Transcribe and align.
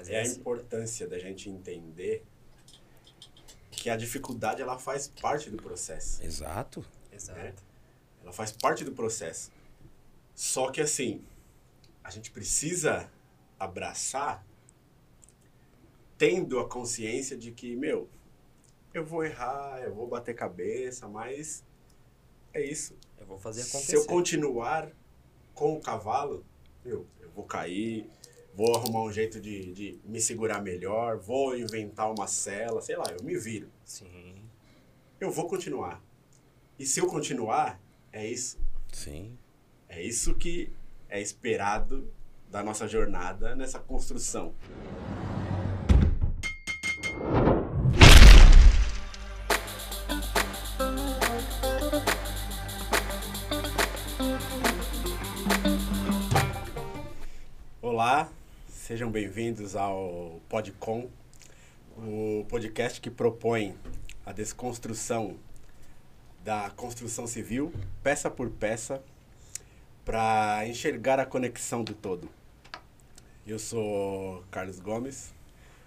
Mas 0.00 0.08
é 0.08 0.20
a 0.20 0.26
importância 0.26 1.06
da 1.06 1.18
gente 1.18 1.50
entender 1.50 2.24
que 3.70 3.90
a 3.90 3.96
dificuldade 3.96 4.62
ela 4.62 4.78
faz 4.78 5.08
parte 5.08 5.50
do 5.50 5.58
processo. 5.58 6.22
Exato. 6.24 6.82
Exato. 7.12 7.62
Ela 8.22 8.32
faz 8.32 8.50
parte 8.50 8.82
do 8.82 8.92
processo. 8.92 9.52
Só 10.34 10.70
que 10.70 10.80
assim, 10.80 11.22
a 12.02 12.08
gente 12.08 12.30
precisa 12.30 13.10
abraçar 13.58 14.42
tendo 16.16 16.58
a 16.58 16.66
consciência 16.66 17.36
de 17.36 17.52
que, 17.52 17.76
meu, 17.76 18.08
eu 18.94 19.04
vou 19.04 19.22
errar, 19.22 19.82
eu 19.82 19.94
vou 19.94 20.06
bater 20.06 20.34
cabeça, 20.34 21.06
mas 21.08 21.62
é 22.54 22.64
isso. 22.64 22.96
Eu 23.18 23.26
vou 23.26 23.38
fazer 23.38 23.62
Se 23.62 23.76
acontecer. 23.76 23.96
eu 23.96 24.06
continuar 24.06 24.90
com 25.54 25.74
o 25.74 25.80
cavalo, 25.80 26.42
meu, 26.82 27.06
eu 27.20 27.30
vou 27.30 27.44
cair, 27.44 28.10
vou 28.54 28.74
arrumar 28.74 29.02
um 29.02 29.12
jeito 29.12 29.40
de, 29.40 29.72
de 29.72 30.00
me 30.04 30.20
segurar 30.20 30.60
melhor, 30.60 31.18
vou 31.18 31.56
inventar 31.56 32.10
uma 32.10 32.26
cela, 32.26 32.80
sei 32.80 32.96
lá, 32.96 33.04
eu 33.18 33.24
me 33.24 33.36
viro. 33.38 33.68
Sim. 33.84 34.34
Eu 35.20 35.30
vou 35.30 35.46
continuar. 35.46 36.02
E 36.78 36.86
se 36.86 37.00
eu 37.00 37.06
continuar, 37.06 37.80
é 38.12 38.26
isso. 38.26 38.58
Sim. 38.92 39.36
É 39.88 40.02
isso 40.02 40.34
que 40.34 40.72
é 41.08 41.20
esperado 41.20 42.10
da 42.50 42.62
nossa 42.62 42.88
jornada 42.88 43.54
nessa 43.54 43.78
construção. 43.78 44.54
Olá, 57.82 58.30
sejam 58.90 59.08
bem-vindos 59.08 59.76
ao 59.76 60.40
Podcom, 60.48 61.08
o 61.96 62.44
podcast 62.48 63.00
que 63.00 63.08
propõe 63.08 63.76
a 64.26 64.32
desconstrução 64.32 65.36
da 66.42 66.70
construção 66.70 67.24
civil, 67.24 67.72
peça 68.02 68.28
por 68.28 68.50
peça, 68.50 69.00
para 70.04 70.66
enxergar 70.66 71.20
a 71.20 71.24
conexão 71.24 71.84
do 71.84 71.94
todo. 71.94 72.28
Eu 73.46 73.60
sou 73.60 74.42
Carlos 74.50 74.80
Gomes, 74.80 75.32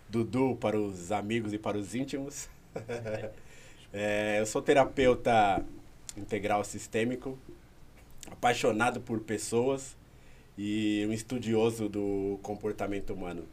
Dudu 0.07 0.55
para 0.55 0.79
os 0.79 1.11
amigos 1.11 1.51
e 1.51 1.57
para 1.57 1.77
os 1.77 1.93
íntimos. 1.93 2.47
É, 3.95 4.39
eu 4.39 4.45
sou 4.47 4.59
terapeuta 4.59 5.63
integral 6.17 6.63
sistêmico, 6.63 7.37
apaixonado 8.31 8.99
por 8.99 9.19
pessoas 9.19 9.95
e 10.57 11.05
um 11.07 11.13
estudioso 11.13 11.89
do 11.89 12.39
comportamento 12.43 13.13
humano. 13.13 13.45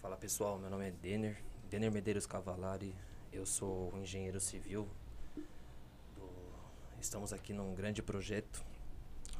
Fala 0.00 0.16
pessoal, 0.16 0.58
meu 0.58 0.68
nome 0.70 0.88
é 0.88 0.90
Denner, 0.90 1.36
Denner 1.70 1.90
Medeiros 1.90 2.26
Cavalari, 2.26 2.94
eu 3.32 3.46
sou 3.46 3.92
um 3.94 4.02
engenheiro 4.02 4.40
civil. 4.40 4.86
do- 6.16 6.22
Estamos 7.00 7.32
aqui 7.32 7.52
num 7.52 7.74
grande 7.74 8.02
projeto 8.02 8.62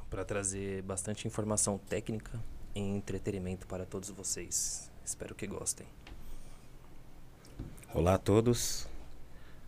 para 0.09 0.25
trazer 0.25 0.81
bastante 0.81 1.27
informação 1.27 1.77
técnica 1.77 2.39
e 2.75 2.79
entretenimento 2.79 3.67
para 3.67 3.85
todos 3.85 4.09
vocês. 4.09 4.89
Espero 5.05 5.35
que 5.35 5.45
gostem. 5.45 5.85
Olá 7.93 8.15
a 8.15 8.17
todos. 8.17 8.87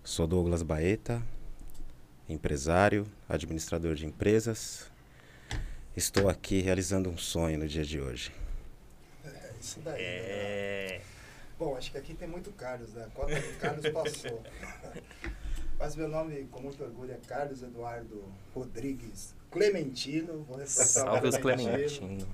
Sou 0.03 0.25
Douglas 0.27 0.61
Baeta, 0.63 1.21
empresário, 2.29 3.05
administrador 3.29 3.95
de 3.95 4.05
empresas. 4.05 4.91
Estou 5.95 6.27
aqui 6.27 6.59
realizando 6.59 7.09
um 7.09 7.17
sonho 7.17 7.57
no 7.57 7.67
dia 7.69 7.85
de 7.85 8.01
hoje. 8.01 8.29
É 9.23 9.51
isso 9.61 9.79
daí. 9.79 10.01
né? 10.01 10.09
É. 10.09 11.01
Bom, 11.57 11.77
acho 11.77 11.89
que 11.89 11.97
aqui 11.97 12.13
tem 12.13 12.27
muito 12.27 12.51
Carlos, 12.51 12.93
né? 12.93 13.05
A 13.05 13.09
cota 13.11 13.33
do 13.33 13.59
Carlos 13.59 13.89
passou. 13.89 14.43
Mas 15.79 15.95
meu 15.95 16.09
nome, 16.09 16.47
com 16.51 16.61
muito 16.61 16.83
orgulho, 16.83 17.13
é 17.13 17.19
Carlos 17.25 17.63
Eduardo 17.63 18.25
Rodrigues 18.53 19.33
Clementino. 19.49 20.43
Vou 20.43 20.57
reforçar 20.57 21.05
Salve 21.05 21.29
o 21.29 21.39
Clementino. 21.39 21.71
Clementino. 21.71 22.27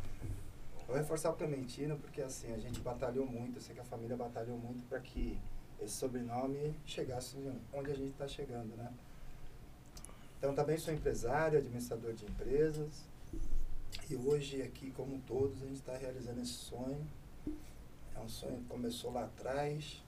Vou 0.88 0.96
reforçar 0.96 1.30
o 1.30 1.34
Clementino 1.34 1.98
porque 2.00 2.22
assim, 2.24 2.52
a 2.56 2.58
gente 2.58 2.80
batalhou 2.80 3.28
muito, 3.28 3.58
eu 3.58 3.62
sei 3.62 3.76
que 3.76 3.82
a 3.82 3.86
família 3.86 4.18
batalhou 4.18 4.58
muito 4.58 4.84
para 4.90 5.00
que 5.00 5.38
esse 5.80 5.94
sobrenome 5.94 6.74
chegasse 6.84 7.38
onde 7.72 7.92
a 7.92 7.96
gente 7.96 8.12
está 8.12 8.28
chegando, 8.28 8.76
né? 8.76 8.92
Então 10.40 10.56
também 10.56 10.80
sou 10.80 10.92
empresário, 10.92 11.60
administrador 11.60 12.14
de 12.14 12.26
empresas. 12.26 13.11
E 14.10 14.16
hoje 14.16 14.62
aqui, 14.62 14.92
como 14.92 15.20
todos, 15.22 15.62
a 15.62 15.66
gente 15.66 15.78
está 15.78 15.96
realizando 15.98 16.42
esse 16.42 16.54
sonho. 16.54 17.06
É 18.16 18.20
um 18.20 18.30
sonho 18.30 18.58
que 18.58 18.66
começou 18.66 19.12
lá 19.12 19.24
atrás. 19.26 20.04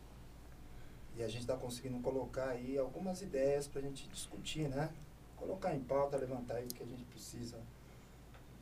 E 1.15 1.23
a 1.23 1.27
gente 1.27 1.41
está 1.41 1.55
conseguindo 1.55 1.99
colocar 1.99 2.49
aí 2.49 2.77
algumas 2.77 3.21
ideias 3.21 3.67
para 3.67 3.79
a 3.79 3.83
gente 3.83 4.07
discutir, 4.09 4.67
né? 4.67 4.89
Colocar 5.37 5.75
em 5.75 5.79
pauta, 5.79 6.17
levantar 6.17 6.55
aí 6.55 6.65
o 6.65 6.67
que 6.67 6.83
a 6.83 6.85
gente 6.85 7.03
precisa 7.05 7.59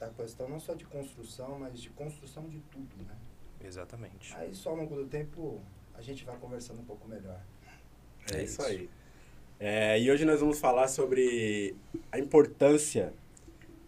da 0.02 0.10
questão 0.10 0.50
não 0.50 0.60
só 0.60 0.74
de 0.74 0.84
construção, 0.86 1.60
mas 1.60 1.80
de 1.80 1.90
construção 1.92 2.50
de 2.50 2.60
tudo, 2.72 3.04
né? 3.04 3.16
Exatamente. 3.64 4.36
Aí 4.36 4.54
só 4.56 4.72
ao 4.72 4.76
longo 4.76 4.96
do 4.96 5.06
tempo 5.06 5.62
a 5.94 6.02
gente 6.02 6.26
vai 6.26 6.36
conversando 6.38 6.82
um 6.82 6.86
pouco 6.86 7.08
melhor. 7.08 7.40
É, 8.32 8.38
É 8.38 8.44
isso 8.44 8.62
aí. 8.64 8.90
É, 9.60 10.00
e 10.02 10.10
hoje 10.10 10.26
nós 10.26 10.40
vamos 10.40 10.60
falar 10.60 10.88
sobre 10.88 11.76
a 12.12 12.18
importância 12.18 13.14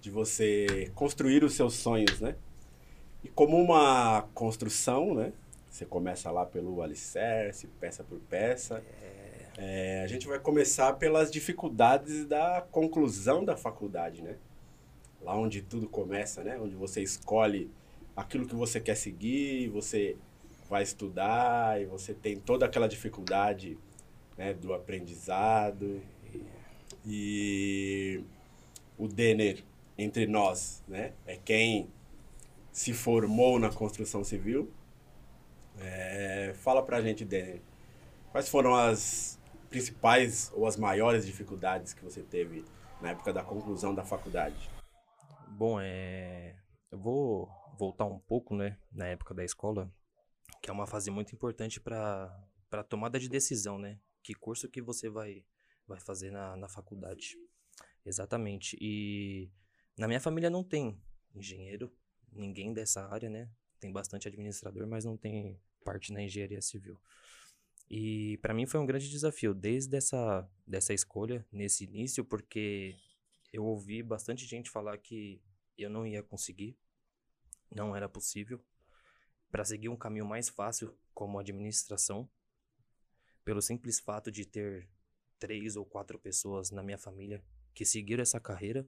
de 0.04 0.12
você 0.12 0.92
construir 0.94 1.46
os 1.46 1.54
seus 1.54 1.76
sonhos, 1.76 2.20
né? 2.20 2.36
E 3.24 3.30
como 3.30 3.56
uma 3.56 4.24
construção, 4.34 5.16
né? 5.16 5.32
Você 5.72 5.86
começa 5.86 6.30
lá 6.30 6.46
pelo 6.46 6.82
alicerce, 6.82 7.68
peça 7.80 8.04
por 8.04 8.20
peça. 8.20 8.84
É, 9.58 10.02
a 10.04 10.08
gente 10.08 10.28
vai 10.28 10.40
começar 10.40 10.92
pelas 10.94 11.32
dificuldades 11.32 12.26
da 12.26 12.68
conclusão 12.70 13.46
da 13.46 13.56
faculdade, 13.56 14.22
né? 14.22 14.36
Lá 15.22 15.38
onde 15.38 15.62
tudo 15.62 15.88
começa, 15.88 16.44
né? 16.44 16.60
Onde 16.60 16.76
você 16.76 17.02
escolhe 17.02 17.72
aquilo 18.14 18.46
que 18.46 18.56
você 18.56 18.82
quer 18.82 18.96
seguir, 18.96 19.70
você 19.70 20.18
vai 20.70 20.84
estudar 20.84 21.82
e 21.82 21.86
você 21.86 22.14
tem 22.14 22.36
toda 22.36 22.66
aquela 22.66 22.90
dificuldade 22.90 23.78
né, 24.38 24.54
do 24.54 24.74
aprendizado. 24.74 26.02
E 27.06 28.22
o 28.98 29.08
Denner, 29.08 29.64
entre 29.98 30.26
nós, 30.26 30.84
né, 30.88 31.14
é 31.26 31.38
quem 31.38 31.90
se 32.72 32.94
formou 32.94 33.60
na 33.60 33.72
construção 33.72 34.24
civil. 34.24 34.72
É, 35.78 36.54
fala 36.56 36.84
pra 36.84 37.02
gente, 37.02 37.24
Denner, 37.24 37.62
quais 38.32 38.50
foram 38.50 38.76
as 38.76 39.40
principais 39.70 40.52
ou 40.54 40.68
as 40.68 40.78
maiores 40.78 41.26
dificuldades 41.26 41.94
que 41.94 42.04
você 42.04 42.22
teve 42.22 42.64
na 43.02 43.12
época 43.12 43.34
da 43.34 43.44
conclusão 43.44 43.94
da 43.94 44.04
faculdade? 44.04 44.70
Bom, 45.50 45.80
é... 45.80 46.56
eu 46.92 46.98
vou 46.98 47.50
voltar 47.78 48.06
um 48.06 48.20
pouco, 48.20 48.56
né, 48.56 48.78
na 48.92 49.08
época 49.08 49.34
da 49.34 49.44
escola, 49.44 49.92
que 50.62 50.70
é 50.70 50.74
uma 50.74 50.88
fase 50.88 51.12
muito 51.12 51.34
importante 51.34 51.80
para 51.80 52.32
para 52.70 52.84
tomada 52.84 53.20
de 53.20 53.30
decisão, 53.30 53.78
né? 53.78 54.00
Que 54.24 54.34
curso 54.34 54.68
que 54.68 54.82
você 54.82 55.08
vai 55.08 55.46
vai 55.88 56.00
fazer 56.00 56.32
na, 56.32 56.58
na 56.58 56.68
faculdade. 56.68 57.38
Exatamente. 58.04 58.76
E 58.82 59.52
na 59.98 60.08
minha 60.08 60.20
família 60.20 60.50
não 60.50 60.64
tem 60.64 61.00
engenheiro, 61.36 61.92
ninguém 62.32 62.74
dessa 62.74 63.06
área, 63.08 63.30
né? 63.30 63.50
Tem 63.80 63.92
bastante 63.92 64.28
administrador, 64.28 64.88
mas 64.88 65.06
não 65.06 65.18
tem 65.18 65.60
parte 65.84 66.12
na 66.14 66.22
engenharia 66.22 66.62
civil. 66.62 67.00
E 67.90 68.38
para 68.38 68.54
mim 68.54 68.66
foi 68.66 68.80
um 68.80 68.86
grande 68.86 69.10
desafio 69.10 69.54
desde 69.54 69.96
essa 69.98 70.50
dessa 70.66 70.94
escolha 70.94 71.46
nesse 71.52 71.84
início, 71.84 72.24
porque 72.24 72.96
eu 73.52 73.64
ouvi 73.64 74.02
bastante 74.02 74.46
gente 74.46 74.70
falar 74.70 74.98
que 74.98 75.42
eu 75.78 75.90
não 75.90 76.08
ia 76.08 76.24
conseguir, 76.24 76.78
não 77.70 77.96
era 77.96 78.08
possível, 78.08 78.64
para 79.52 79.66
seguir 79.66 79.90
um 79.90 79.98
caminho 79.98 80.26
mais 80.26 80.50
fácil 80.50 80.98
como 81.14 81.38
administração, 81.38 82.28
pelo 83.44 83.62
simples 83.62 84.00
fato 84.00 84.32
de 84.32 84.46
ter 84.46 84.90
três 85.38 85.76
ou 85.76 85.86
quatro 85.86 86.18
pessoas 86.18 86.72
na 86.72 86.82
minha 86.82 86.98
família 86.98 87.44
que 87.74 87.86
seguiram 87.86 88.22
essa 88.22 88.40
carreira 88.40 88.88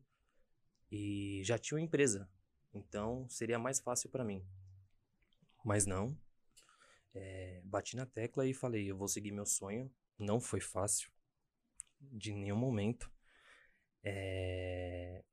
e 0.92 1.42
já 1.44 1.58
tinham 1.58 1.80
empresa, 1.80 2.30
então 2.74 3.28
seria 3.30 3.60
mais 3.60 3.80
fácil 3.80 4.10
para 4.10 4.24
mim. 4.24 4.46
Mas 5.64 5.86
não, 5.86 6.18
é, 7.14 7.62
bati 7.64 7.96
na 7.96 8.06
tecla 8.06 8.46
e 8.46 8.54
falei, 8.54 8.90
eu 8.92 8.98
vou 8.98 9.08
seguir 9.08 9.32
meu 9.32 9.46
sonho. 9.46 9.92
Não 10.20 10.40
foi 10.40 10.62
fácil, 10.62 11.12
de 12.00 12.34
nenhum 12.34 12.58
momento. 12.58 13.12
É, 14.04 15.24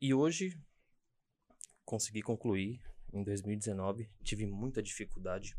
E 0.00 0.14
hoje 0.14 0.58
consegui 1.84 2.22
concluir 2.22 2.80
em 3.12 3.22
2019. 3.22 4.10
Tive 4.22 4.46
muita 4.46 4.82
dificuldade, 4.82 5.56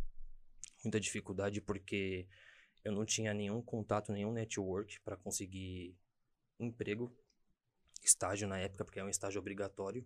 muita 0.83 0.99
dificuldade 0.99 1.61
porque 1.61 2.27
eu 2.83 2.91
não 2.91 3.05
tinha 3.05 3.33
nenhum 3.33 3.61
contato, 3.61 4.11
nenhum 4.11 4.31
network 4.31 4.99
para 5.01 5.17
conseguir 5.17 5.95
emprego, 6.59 7.15
estágio 8.01 8.47
na 8.47 8.57
época, 8.57 8.85
porque 8.85 8.99
é 8.99 9.03
um 9.03 9.09
estágio 9.09 9.39
obrigatório. 9.39 10.05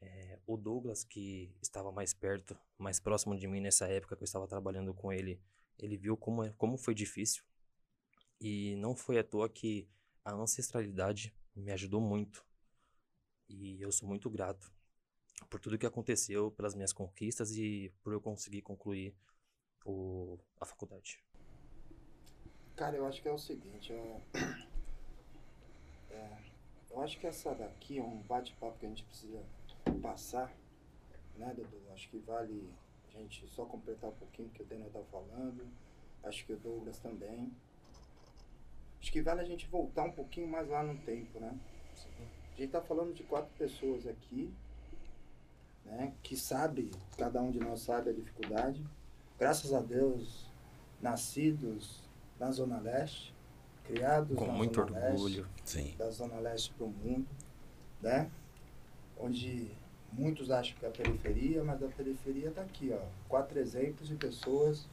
É, 0.00 0.38
o 0.46 0.56
Douglas, 0.56 1.04
que 1.04 1.54
estava 1.62 1.92
mais 1.92 2.12
perto, 2.12 2.58
mais 2.76 2.98
próximo 2.98 3.36
de 3.36 3.46
mim 3.46 3.60
nessa 3.60 3.86
época 3.86 4.16
que 4.16 4.22
eu 4.22 4.26
estava 4.26 4.48
trabalhando 4.48 4.92
com 4.92 5.12
ele, 5.12 5.40
ele 5.78 5.96
viu 5.96 6.16
como, 6.16 6.42
é, 6.42 6.50
como 6.58 6.76
foi 6.76 6.94
difícil. 6.94 7.44
E 8.40 8.74
não 8.76 8.96
foi 8.96 9.18
à 9.18 9.24
toa 9.24 9.48
que 9.48 9.88
a 10.24 10.32
ancestralidade 10.32 11.34
me 11.54 11.70
ajudou 11.70 12.00
muito. 12.00 12.44
E 13.48 13.80
eu 13.80 13.92
sou 13.92 14.08
muito 14.08 14.28
grato 14.28 14.72
por 15.48 15.60
tudo 15.60 15.78
que 15.78 15.86
aconteceu, 15.86 16.50
pelas 16.50 16.74
minhas 16.74 16.92
conquistas 16.92 17.56
e 17.56 17.92
por 18.02 18.12
eu 18.12 18.20
conseguir 18.20 18.62
concluir 18.62 19.14
o, 19.84 20.38
a 20.60 20.64
faculdade. 20.64 21.22
Cara, 22.76 22.96
eu 22.96 23.06
acho 23.06 23.20
que 23.20 23.28
é 23.28 23.32
o 23.32 23.38
seguinte, 23.38 23.92
eu, 23.92 24.22
é, 26.10 26.51
eu 26.92 27.02
acho 27.02 27.18
que 27.18 27.26
essa 27.26 27.54
daqui 27.54 27.98
é 27.98 28.02
um 28.02 28.18
bate-papo 28.22 28.78
que 28.78 28.86
a 28.86 28.88
gente 28.88 29.04
precisa 29.04 29.42
passar, 30.02 30.52
né, 31.36 31.52
Dudu? 31.54 31.80
Acho 31.92 32.08
que 32.08 32.18
vale 32.18 32.72
a 33.14 33.18
gente 33.18 33.46
só 33.48 33.64
completar 33.64 34.10
um 34.10 34.14
pouquinho 34.14 34.48
o 34.48 34.50
que 34.52 34.62
o 34.62 34.66
Daniel 34.66 34.90
tá 34.90 35.02
falando, 35.10 35.66
acho 36.22 36.44
que 36.44 36.52
o 36.52 36.56
Douglas 36.56 36.98
também. 36.98 37.52
Acho 39.00 39.10
que 39.10 39.22
vale 39.22 39.40
a 39.40 39.44
gente 39.44 39.66
voltar 39.66 40.04
um 40.04 40.12
pouquinho 40.12 40.46
mais 40.48 40.68
lá 40.68 40.82
no 40.82 40.96
tempo, 40.98 41.40
né? 41.40 41.58
A 42.52 42.60
gente 42.60 42.70
tá 42.70 42.80
falando 42.80 43.14
de 43.14 43.22
quatro 43.24 43.52
pessoas 43.58 44.06
aqui, 44.06 44.52
né, 45.84 46.14
que 46.22 46.36
sabe, 46.36 46.90
cada 47.16 47.42
um 47.42 47.50
de 47.50 47.58
nós 47.58 47.80
sabe 47.80 48.10
a 48.10 48.12
dificuldade. 48.12 48.84
Graças 49.38 49.72
a 49.72 49.80
Deus, 49.80 50.46
nascidos 51.00 52.08
na 52.38 52.52
Zona 52.52 52.78
Leste, 52.78 53.34
criados 53.84 54.36
Com 54.36 54.46
muito 54.46 54.80
Zona 54.80 55.06
orgulho. 55.06 55.46
Sim. 55.64 55.82
Leste, 55.82 55.98
da 55.98 56.10
Zona 56.10 56.38
Leste 56.40 56.70
para 56.72 56.86
o 56.86 56.90
mundo, 56.90 57.26
né? 58.00 58.30
Onde 59.18 59.70
muitos 60.12 60.50
acham 60.50 60.76
que 60.78 60.84
é 60.84 60.88
a 60.88 60.92
periferia, 60.92 61.62
mas 61.64 61.82
a 61.82 61.88
periferia 61.88 62.48
está 62.48 62.62
aqui, 62.62 62.92
ó. 62.92 63.00
Quatro 63.28 63.58
exemplos 63.58 64.08
de 64.08 64.14
pessoas 64.14 64.86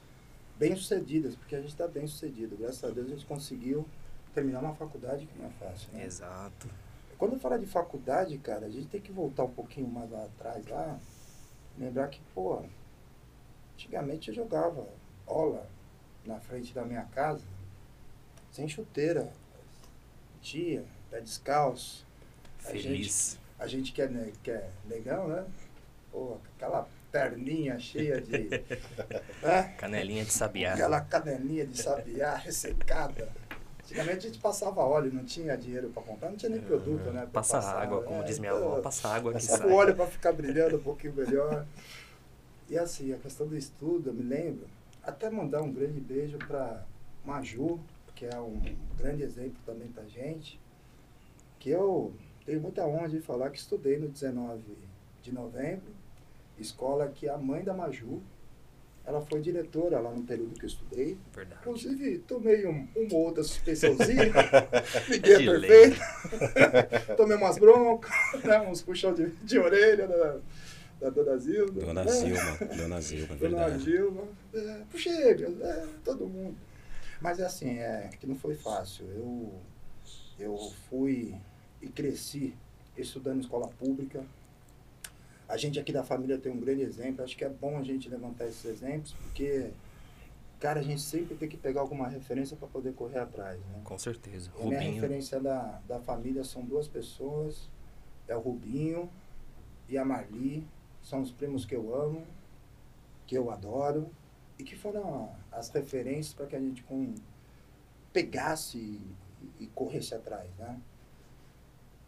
bem-sucedidas, 0.58 1.36
porque 1.36 1.56
a 1.56 1.62
gente 1.62 1.72
está 1.72 1.88
bem-sucedido. 1.88 2.58
Graças 2.58 2.84
a 2.84 2.94
Deus 2.94 3.08
a 3.08 3.12
gente 3.12 3.26
conseguiu 3.26 3.86
terminar 4.34 4.60
uma 4.60 4.76
faculdade 4.76 5.26
que 5.26 5.40
não 5.40 5.48
é 5.48 5.52
fácil, 5.52 5.92
né? 5.94 6.06
Exato. 6.06 6.70
Quando 7.18 7.34
eu 7.34 7.40
falo 7.40 7.60
de 7.60 7.66
faculdade, 7.66 8.38
cara, 8.38 8.66
a 8.66 8.70
gente 8.70 8.88
tem 8.88 9.02
que 9.02 9.12
voltar 9.12 9.44
um 9.44 9.52
pouquinho 9.52 9.88
mais 9.88 10.10
lá 10.10 10.24
atrás, 10.24 10.66
lá, 10.68 10.98
lembrar 11.78 12.08
que, 12.08 12.22
pô, 12.34 12.62
antigamente 13.74 14.30
eu 14.30 14.36
jogava 14.36 14.88
bola 15.26 15.70
na 16.26 16.40
frente 16.40 16.74
da 16.74 16.84
minha 16.86 17.04
casa, 17.06 17.44
sem 18.52 18.68
chuteira, 18.68 19.32
dia, 20.42 20.84
pé 21.10 21.22
descalço. 21.22 22.06
A 22.66 22.70
Feliz. 22.70 23.38
A 23.58 23.68
gente 23.68 23.92
que 23.92 24.02
é, 24.02 24.08
ne- 24.08 24.34
que 24.44 24.52
é 24.52 24.70
negão, 24.86 25.28
né? 25.28 25.46
Pô, 26.12 26.38
aquela 26.56 26.88
perninha 27.12 27.78
cheia 27.80 28.22
de. 28.22 28.50
né? 29.42 29.76
Canelinha 29.78 30.24
de 30.24 30.32
sabiá. 30.32 30.74
Aquela 30.74 31.02
canelinha 31.02 31.66
de 31.66 31.82
sabiá 31.82 32.36
ressecada. 32.38 33.30
Antigamente 33.84 34.28
a 34.28 34.30
gente 34.30 34.40
passava 34.40 34.82
óleo, 34.82 35.12
não 35.12 35.26
tinha 35.26 35.58
dinheiro 35.58 35.90
para 35.90 36.04
comprar, 36.04 36.30
não 36.30 36.38
tinha 36.38 36.52
nem 36.52 36.62
produto, 36.62 37.12
né? 37.12 37.28
Passa 37.34 37.58
passar, 37.58 37.82
água, 37.82 38.04
como 38.04 38.22
é, 38.22 38.24
diz 38.24 38.38
minha 38.38 38.52
então, 38.52 38.72
avó, 38.74 38.82
passa 38.82 39.08
água 39.10 39.34
que 39.34 39.42
sai. 39.42 39.68
o 39.68 39.74
óleo 39.74 39.96
para 39.96 40.06
ficar 40.06 40.32
brilhando 40.32 40.78
um 40.78 40.82
pouquinho 40.82 41.14
melhor. 41.14 41.66
E 42.70 42.78
assim, 42.78 43.12
a 43.14 43.18
questão 43.18 43.48
do 43.48 43.58
estudo, 43.58 44.12
eu 44.12 44.14
me 44.14 44.22
lembro, 44.22 44.68
até 45.02 45.28
mandar 45.32 45.64
um 45.64 45.74
grande 45.74 46.00
beijo 46.00 46.38
para 46.38 46.84
Maju, 47.26 47.80
que 48.20 48.26
é 48.26 48.38
um 48.38 48.60
grande 48.98 49.24
exemplo 49.24 49.58
também 49.66 49.88
pra 49.88 50.04
gente, 50.04 50.60
que 51.58 51.70
eu 51.70 52.14
tenho 52.46 52.60
muita 52.60 52.86
honra 52.86 53.08
de 53.08 53.22
falar 53.22 53.50
que 53.50 53.58
estudei 53.58 53.98
no 53.98 54.10
19 54.10 54.62
de 55.22 55.32
novembro, 55.32 55.88
escola 56.60 57.08
que 57.08 57.30
a 57.30 57.38
mãe 57.38 57.64
da 57.64 57.74
Maju, 57.74 58.22
ela 59.06 59.22
foi 59.22 59.40
diretora 59.40 60.02
lá 60.02 60.12
no 60.12 60.22
período 60.24 60.54
que 60.60 60.66
eu 60.66 60.68
estudei. 60.68 61.18
Verdade. 61.34 61.62
Inclusive, 61.62 62.20
tomei 62.20 62.68
um, 62.68 62.90
uma 62.94 63.14
ou 63.14 63.28
outra 63.28 63.42
suspensãozinha, 63.42 64.34
ninguém 65.10 65.34
é 65.34 65.60
perfeito. 65.60 67.16
tomei 67.16 67.38
umas 67.38 67.58
broncas, 67.58 68.12
né, 68.44 68.60
uns 68.60 68.82
puxão 68.82 69.14
de, 69.14 69.30
de 69.30 69.60
orelha 69.60 70.06
da, 70.06 70.40
da 71.00 71.10
dona 71.10 71.38
Zilda. 71.38 71.86
Dona 71.86 72.04
né? 72.04 72.12
Zilma, 72.12 72.58
Dona 72.76 73.02
Zilma, 73.02 73.36
Dona 73.38 73.66
verdade. 73.66 73.84
Gilma, 73.86 74.24
é, 74.54 74.82
puxei, 74.92 75.32
é, 75.32 75.88
todo 76.04 76.28
mundo. 76.28 76.69
Mas 77.22 77.40
é 77.40 77.46
assim, 77.46 77.78
é 77.80 78.10
que 78.20 78.26
não 78.26 78.36
foi 78.36 78.56
fácil. 78.56 79.06
Eu, 79.08 79.54
eu 80.40 80.58
fui 80.90 81.36
e 81.82 81.88
cresci 81.88 82.56
estudando 82.98 83.38
em 83.38 83.42
escola 83.42 83.68
pública. 83.68 84.24
A 85.48 85.58
gente 85.58 85.80
aqui 85.80 85.92
da 85.92 86.04
família 86.04 86.38
tem 86.38 86.52
um 86.52 86.60
grande 86.60 86.82
exemplo. 86.82 87.24
Acho 87.24 87.36
que 87.36 87.44
é 87.44 87.50
bom 87.50 87.78
a 87.78 87.84
gente 87.84 88.08
levantar 88.08 88.46
esses 88.46 88.64
exemplos, 88.66 89.14
porque, 89.14 89.72
cara, 90.60 90.80
a 90.80 90.84
gente 90.84 91.02
sempre 91.02 91.36
tem 91.36 91.50
que 91.50 91.58
pegar 91.58 91.82
alguma 91.82 92.08
referência 92.08 92.56
para 92.56 92.68
poder 92.68 92.94
correr 92.94 93.20
atrás, 93.20 93.60
né? 93.60 93.82
Com 93.84 93.98
certeza. 93.98 94.52
A 94.60 94.66
minha 94.66 94.80
referência 94.80 95.40
da, 95.40 95.82
da 95.88 96.00
família 96.00 96.44
são 96.44 96.64
duas 96.64 96.88
pessoas. 96.88 97.68
É 98.28 98.36
o 98.36 98.40
Rubinho 98.40 99.10
e 99.88 99.98
a 99.98 100.06
Marli. 100.06 100.66
São 101.02 101.22
os 101.22 101.32
primos 101.32 101.66
que 101.66 101.76
eu 101.76 101.96
amo, 101.96 102.26
que 103.26 103.36
eu 103.36 103.50
adoro. 103.50 104.10
E 104.60 104.64
que 104.64 104.76
foram 104.76 105.32
as 105.52 105.70
referências 105.70 106.34
para 106.34 106.46
que 106.46 106.56
a 106.56 106.60
gente 106.60 106.84
com, 106.84 107.16
pegasse 108.14 108.78
e, 108.78 109.16
e 109.62 109.68
corresse 109.68 110.14
atrás, 110.14 110.50
né? 110.58 110.80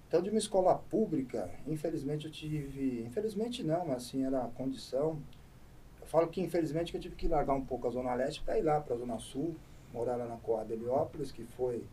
Então, 0.07 0.21
de 0.21 0.29
uma 0.29 0.39
escola 0.39 0.75
pública, 0.75 1.49
infelizmente 1.65 2.25
eu 2.25 2.31
tive... 2.31 3.01
Infelizmente 3.03 3.63
não, 3.63 3.85
mas 3.85 4.07
assim, 4.07 4.25
era 4.25 4.43
a 4.43 4.49
condição. 4.49 5.17
Eu 6.01 6.05
falo 6.05 6.27
que 6.27 6.41
infelizmente 6.41 6.91
que 6.91 6.97
eu 6.97 7.01
tive 7.01 7.15
que 7.15 7.29
largar 7.29 7.53
um 7.53 7.63
pouco 7.63 7.87
a 7.87 7.91
Zona 7.91 8.13
Leste 8.13 8.43
para 8.43 8.59
ir 8.59 8.63
lá 8.63 8.81
para 8.81 8.95
a 8.95 8.97
Zona 8.97 9.17
Sul, 9.19 9.55
morar 9.93 10.17
lá 10.17 10.25
na 10.25 10.35
Coab 10.35 10.73
Heliópolis, 10.73 11.31
que 11.31 11.45
foi 11.45 11.85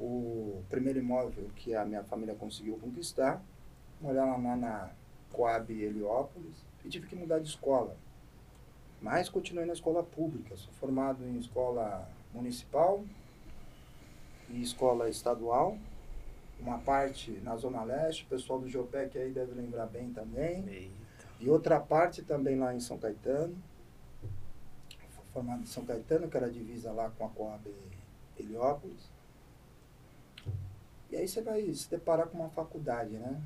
o 0.00 0.62
primeiro 0.70 0.98
imóvel 0.98 1.50
que 1.56 1.74
a 1.74 1.84
minha 1.84 2.02
família 2.04 2.34
conseguiu 2.34 2.78
conquistar. 2.78 3.42
Morar 4.00 4.24
lá 4.24 4.38
na, 4.38 4.56
na 4.56 4.90
Coab 5.30 5.70
Heliópolis 5.70 6.64
e 6.82 6.88
tive 6.88 7.06
que 7.06 7.14
mudar 7.14 7.40
de 7.40 7.48
escola. 7.48 7.94
Mas 9.04 9.28
continuei 9.28 9.66
na 9.66 9.74
escola 9.74 10.02
pública. 10.02 10.56
Sou 10.56 10.72
formado 10.72 11.22
em 11.22 11.36
escola 11.36 12.08
municipal 12.32 13.04
e 14.48 14.62
escola 14.62 15.10
estadual. 15.10 15.76
Uma 16.58 16.78
parte 16.78 17.32
na 17.42 17.54
Zona 17.54 17.84
Leste, 17.84 18.24
o 18.24 18.28
pessoal 18.28 18.58
do 18.58 18.66
Geopec 18.66 19.18
aí 19.18 19.30
deve 19.30 19.52
lembrar 19.52 19.84
bem 19.88 20.10
também. 20.10 20.66
Eita. 20.66 21.28
E 21.38 21.50
outra 21.50 21.78
parte 21.78 22.22
também 22.22 22.58
lá 22.58 22.74
em 22.74 22.80
São 22.80 22.96
Caetano. 22.96 23.54
Fui 24.88 25.24
formado 25.34 25.60
em 25.60 25.66
São 25.66 25.84
Caetano, 25.84 26.26
que 26.26 26.36
era 26.38 26.50
divisa 26.50 26.90
lá 26.90 27.10
com 27.10 27.26
a 27.26 27.28
Coab 27.28 27.62
Heliópolis. 28.38 29.10
E 31.10 31.16
aí 31.16 31.28
você 31.28 31.42
vai 31.42 31.70
se 31.74 31.90
deparar 31.90 32.28
com 32.28 32.38
uma 32.38 32.48
faculdade, 32.48 33.10
né? 33.18 33.38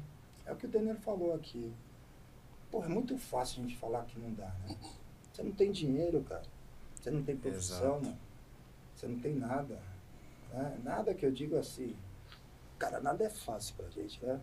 É 0.47 0.53
o 0.53 0.57
que 0.57 0.67
o 0.67 0.69
Daniel 0.69 0.95
falou 0.99 1.35
aqui. 1.35 1.73
Pô, 2.71 2.85
é 2.85 2.87
muito 2.87 3.19
fácil 3.19 3.59
a 3.59 3.67
gente 3.67 3.77
falar 3.77 4.05
que 4.05 4.21
não 4.21 4.33
dá, 4.35 4.55
né? 4.65 4.77
Você 5.39 5.45
não 5.45 5.53
tem 5.53 5.71
dinheiro, 5.71 6.21
cara. 6.25 6.43
Você 6.97 7.13
não 7.13 7.23
tem 7.23 7.37
profissão, 7.37 8.01
mano. 8.01 8.19
Você 8.93 9.07
não 9.07 9.21
tem 9.21 9.37
nada. 9.37 9.79
Né? 10.53 10.81
Nada 10.83 11.15
que 11.15 11.25
eu 11.25 11.31
digo 11.31 11.57
assim. 11.57 11.95
Cara, 12.77 12.99
nada 12.99 13.23
é 13.23 13.31
fácil 13.31 13.77
pra 13.77 13.89
gente, 13.89 14.25
né? 14.25 14.41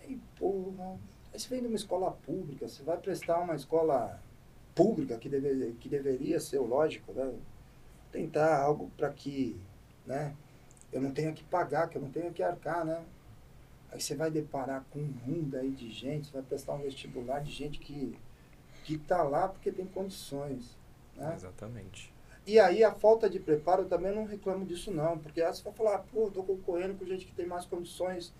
Aí, 0.00 0.18
porra. 0.38 0.98
Aí 1.34 1.38
você 1.38 1.50
vem 1.50 1.60
de 1.60 1.66
uma 1.66 1.76
escola 1.76 2.10
pública, 2.12 2.66
você 2.66 2.82
vai 2.82 2.96
prestar 2.96 3.40
uma 3.40 3.54
escola 3.54 4.18
pública 4.74 5.18
que, 5.18 5.28
deve, 5.28 5.74
que 5.74 5.86
deveria 5.86 6.40
ser 6.40 6.58
o 6.58 6.66
lógico, 6.66 7.12
né? 7.12 7.34
Tentar 8.10 8.62
algo 8.62 8.90
para 8.96 9.12
que, 9.12 9.60
né? 10.06 10.34
Eu 10.90 11.02
não 11.02 11.12
tenha 11.12 11.34
que 11.34 11.44
pagar, 11.44 11.90
que 11.90 11.98
eu 11.98 12.02
não 12.02 12.10
tenha 12.10 12.32
que 12.32 12.42
arcar, 12.42 12.86
né? 12.86 13.04
Aí 13.92 14.00
você 14.00 14.14
vai 14.14 14.30
deparar 14.30 14.82
com 14.90 14.98
um 14.98 15.14
mundo 15.26 15.56
aí 15.56 15.70
de 15.70 15.90
gente, 15.92 16.28
você 16.28 16.32
vai 16.32 16.42
prestar 16.42 16.72
um 16.72 16.80
vestibular 16.80 17.40
de 17.40 17.52
gente 17.52 17.78
que, 17.78 18.18
que 18.88 18.96
tá 18.96 19.22
lá 19.22 19.48
porque 19.48 19.70
tem 19.70 19.84
condições, 19.84 20.74
né? 21.14 21.34
Exatamente. 21.34 22.10
E 22.46 22.58
aí 22.58 22.82
a 22.82 22.90
falta 22.90 23.28
de 23.28 23.38
preparo 23.38 23.82
eu 23.82 23.88
também 23.88 24.14
não 24.14 24.24
reclamo 24.24 24.64
disso 24.64 24.90
não, 24.90 25.18
porque 25.18 25.42
aí 25.42 25.52
você 25.52 25.62
vai 25.62 25.74
falar, 25.74 25.98
pô, 26.10 26.30
tô 26.30 26.42
concorrendo 26.42 26.94
com 26.94 27.04
gente 27.04 27.26
que 27.26 27.34
tem 27.34 27.46
mais 27.46 27.66
condições 27.66 28.32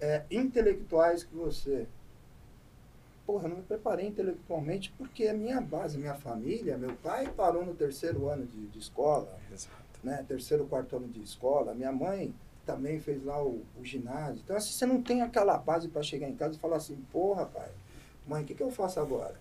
é, 0.00 0.24
intelectuais 0.30 1.22
que 1.22 1.32
você. 1.32 1.86
Porra, 3.24 3.44
eu 3.44 3.50
não 3.50 3.56
me 3.58 3.62
preparei 3.62 4.08
intelectualmente 4.08 4.92
porque 4.98 5.28
a 5.28 5.34
minha 5.34 5.60
base, 5.60 5.96
minha 5.96 6.14
família, 6.14 6.76
meu 6.76 6.94
pai 6.96 7.28
parou 7.36 7.64
no 7.64 7.74
terceiro 7.74 8.28
ano 8.28 8.46
de, 8.46 8.66
de 8.66 8.78
escola, 8.80 9.38
Exato. 9.52 9.76
né? 10.02 10.24
Terceiro, 10.26 10.66
quarto 10.66 10.96
ano 10.96 11.06
de 11.06 11.22
escola. 11.22 11.72
Minha 11.72 11.92
mãe 11.92 12.34
também 12.66 12.98
fez 12.98 13.24
lá 13.24 13.40
o, 13.40 13.62
o 13.78 13.84
ginásio. 13.84 14.40
Então, 14.42 14.56
assim, 14.56 14.72
você 14.72 14.86
não 14.86 15.00
tem 15.00 15.22
aquela 15.22 15.56
base 15.56 15.88
para 15.88 16.02
chegar 16.02 16.28
em 16.28 16.34
casa 16.34 16.56
e 16.56 16.58
falar 16.58 16.78
assim, 16.78 16.96
porra, 17.12 17.46
pai, 17.46 17.70
mãe, 18.26 18.42
o 18.42 18.46
que, 18.46 18.54
que 18.54 18.62
eu 18.62 18.70
faço 18.70 18.98
agora? 18.98 19.36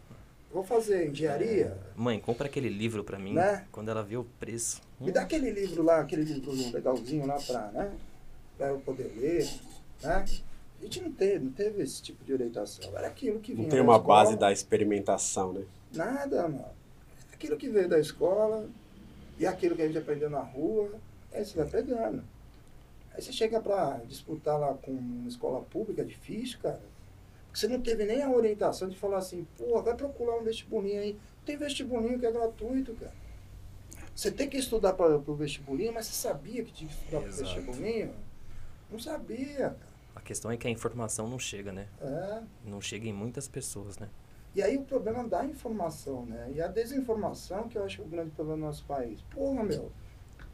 Vou 0.58 0.64
fazer 0.64 1.08
engenharia? 1.08 1.66
É, 1.66 1.78
Mãe, 1.96 2.20
compra 2.20 2.48
aquele 2.48 2.68
livro 2.68 3.04
pra 3.04 3.20
mim. 3.20 3.32
Né? 3.32 3.68
Quando 3.72 3.90
ela 3.90 4.02
vê 4.02 4.18
o 4.18 4.24
preço. 4.40 4.82
Me 5.00 5.12
dá 5.12 5.22
aquele 5.22 5.52
livro 5.52 5.84
lá, 5.84 6.00
aquele 6.00 6.24
livro 6.24 6.52
legalzinho 6.74 7.28
lá 7.28 7.36
pra, 7.40 7.68
né? 7.68 7.94
Pra 8.58 8.70
eu 8.70 8.80
poder 8.80 9.14
ler, 9.16 9.48
né? 10.02 10.26
A 10.80 10.84
gente 10.84 11.02
não 11.02 11.12
teve, 11.12 11.46
não 11.46 11.52
teve 11.52 11.84
esse 11.84 12.02
tipo 12.02 12.26
de 12.26 12.34
orientação. 12.34 12.90
Era 12.98 13.06
aquilo 13.06 13.40
que 13.40 13.54
vinha 13.54 13.66
Não 13.66 13.70
tem 13.70 13.82
uma 13.82 13.98
escola. 13.98 14.24
base 14.24 14.36
da 14.36 14.52
experimentação, 14.52 15.54
né? 15.54 15.64
Nada, 15.94 16.48
mano. 16.48 16.66
Aquilo 17.32 17.56
que 17.56 17.70
veio 17.70 17.88
da 17.88 18.00
escola 18.00 18.68
e 19.38 19.46
aquilo 19.46 19.76
que 19.76 19.84
a 19.84 19.86
gente 19.86 20.00
aprendeu 20.00 20.32
na 20.32 20.42
rua, 20.42 20.90
aí 21.32 21.46
você 21.46 21.56
vai 21.56 21.68
pegando. 21.68 22.24
Aí 23.14 23.22
você 23.22 23.32
chega 23.32 23.60
pra 23.60 24.02
disputar 24.08 24.60
lá 24.60 24.74
com 24.74 24.90
uma 24.90 25.30
escola 25.30 25.62
pública, 25.62 26.02
é 26.02 26.06
difícil, 26.06 26.58
cara. 26.64 26.82
Você 27.58 27.68
não 27.68 27.82
teve 27.82 28.06
nem 28.06 28.22
a 28.22 28.30
orientação 28.30 28.88
de 28.88 28.96
falar 28.96 29.18
assim, 29.18 29.48
pô, 29.58 29.82
vai 29.82 29.96
procurar 29.96 30.38
um 30.38 30.44
vestibulinho 30.44 31.02
aí. 31.02 31.18
Tem 31.44 31.58
vestibulinho 31.58 32.20
que 32.20 32.26
é 32.28 32.32
gratuito, 32.32 32.94
cara. 32.94 33.16
Você 34.14 34.30
tem 34.30 34.48
que 34.48 34.58
estudar 34.58 34.94
para 34.94 35.18
o 35.18 35.36
vestibulinho, 35.36 35.92
mas 35.92 36.06
você 36.06 36.14
sabia 36.14 36.64
que 36.64 36.72
tinha 36.72 36.88
que 36.88 36.96
estudar 36.96 37.20
para 37.20 37.30
o 37.32 37.34
vestibulinho? 37.34 38.14
Não 38.92 39.00
sabia, 39.00 39.72
cara. 39.72 39.80
A 40.16 40.22
questão 40.22 40.52
é 40.52 40.58
que 40.58 40.68
a 40.68 40.70
informação 40.70 41.28
não 41.28 41.40
chega, 41.40 41.72
né? 41.72 41.88
É. 42.00 42.44
Não 42.64 42.80
chega 42.80 43.08
em 43.08 43.14
muitas 43.14 43.48
pessoas, 43.48 43.98
né? 43.98 44.08
E 44.54 44.62
aí 44.62 44.78
o 44.78 44.84
problema 44.84 45.28
da 45.28 45.44
informação, 45.44 46.28
né? 46.28 46.52
E 46.54 46.62
a 46.62 46.68
desinformação, 46.68 47.68
que 47.68 47.76
eu 47.76 47.84
acho 47.84 47.96
que 47.96 48.02
é 48.04 48.06
o 48.06 48.08
grande 48.08 48.30
problema 48.30 48.60
do 48.60 48.66
nosso 48.68 48.86
país. 48.86 49.20
Porra, 49.32 49.64
meu, 49.64 49.92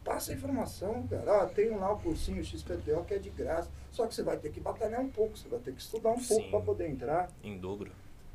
passa 0.03 0.31
a 0.31 0.35
informação, 0.35 1.07
cara. 1.07 1.43
Ah, 1.43 1.45
tem 1.47 1.69
lá 1.75 1.91
o 1.93 1.99
cursinho 1.99 2.43
XPTO 2.43 3.03
que 3.07 3.13
é 3.13 3.17
de 3.19 3.29
graça. 3.29 3.69
Só 3.91 4.05
que 4.07 4.13
você 4.15 4.23
vai 4.23 4.37
ter 4.37 4.51
que 4.51 4.59
batalhar 4.59 5.01
um 5.01 5.09
pouco, 5.09 5.37
você 5.37 5.47
vai 5.47 5.59
ter 5.59 5.73
que 5.73 5.81
estudar 5.81 6.09
um 6.11 6.23
pouco 6.23 6.43
Sim. 6.43 6.49
para 6.51 6.59
poder 6.61 6.89
entrar. 6.89 7.29
Em 7.43 7.57
dobro. 7.57 7.91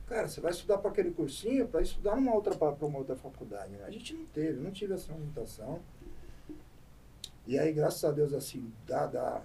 Cara, 0.07 0.27
você 0.27 0.41
vai 0.41 0.51
estudar 0.53 0.79
para 0.79 0.91
aquele 0.91 1.11
cursinho 1.11 1.69
para 1.69 1.83
estudar 1.83 2.17
numa 2.17 2.35
outra 2.35 2.55
para 2.57 2.73
uma 2.87 2.99
outra 2.99 3.15
faculdade. 3.17 3.73
né? 3.73 3.85
A 3.87 3.91
gente 3.91 4.15
não 4.15 4.25
teve, 4.27 4.59
não 4.61 4.71
tive 4.71 4.95
essa 4.95 5.13
orientação. 5.13 5.81
E 7.47 7.59
aí, 7.59 7.73
graças 7.73 8.05
a 8.05 8.11
Deus, 8.11 8.33
assim, 8.33 8.73
da, 8.87 9.07
da, 9.07 9.43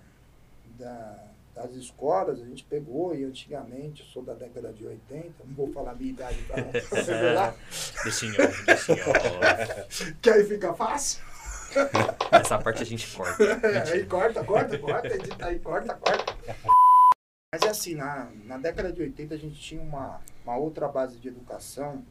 da- 0.77 1.23
das 1.55 1.71
escolas, 1.75 2.41
a 2.41 2.45
gente 2.45 2.63
pegou, 2.63 3.13
e 3.15 3.23
antigamente, 3.23 4.01
eu 4.01 4.07
sou 4.07 4.23
da 4.23 4.33
década 4.33 4.73
de 4.73 4.87
80, 4.87 5.33
não 5.45 5.53
vou 5.53 5.71
falar 5.71 5.91
a 5.91 5.95
minha 5.95 6.09
idade 6.09 6.41
para 6.47 6.61
em 6.61 6.69
off, 6.69 8.03
deixa 8.03 8.25
em 8.25 8.31
off. 9.01 10.15
que 10.21 10.29
aí 10.31 10.43
fica 10.45 10.73
fácil. 10.73 11.21
Essa 12.31 12.57
parte 12.57 12.83
a 12.83 12.85
gente 12.85 13.15
corta. 13.15 13.43
aí 13.91 14.05
corta, 14.05 14.43
corta, 14.43 14.77
corta, 14.77 15.07
edita 15.07 15.45
aí, 15.45 15.59
corta, 15.59 15.95
corta. 15.95 16.35
Mas 17.53 17.61
é 17.61 17.69
assim, 17.69 17.95
na, 17.95 18.31
na 18.45 18.57
década 18.57 18.91
de 18.91 19.01
80 19.01 19.35
a 19.35 19.37
gente 19.37 19.59
tinha 19.59 19.81
uma, 19.81 20.21
uma 20.43 20.57
outra 20.57 20.87
base 20.87 21.17
de 21.17 21.27
educação, 21.27 22.03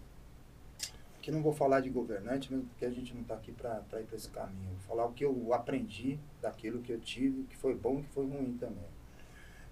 que 1.21 1.31
não 1.31 1.43
vou 1.43 1.53
falar 1.53 1.81
de 1.81 1.89
governante, 1.89 2.53
mesmo 2.53 2.69
porque 2.69 2.85
a 2.85 2.91
gente 2.91 3.15
não 3.15 3.23
está 3.23 3.35
aqui 3.35 3.53
para 3.53 3.81
ir 4.01 4.05
para 4.05 4.17
esse 4.17 4.29
caminho. 4.29 4.71
Vou 4.71 4.97
falar 4.97 5.07
o 5.07 5.13
que 5.13 5.25
eu 5.25 5.55
aprendi 5.55 6.19
daquilo 6.41 6.83
que 6.83 6.93
eu 6.93 7.01
tive, 7.01 7.45
que 7.45 7.57
foi 7.57 7.75
bom 7.75 8.01
e 8.01 8.03
que 8.03 8.09
foi 8.11 8.27
ruim 8.27 8.57
também. 8.59 8.87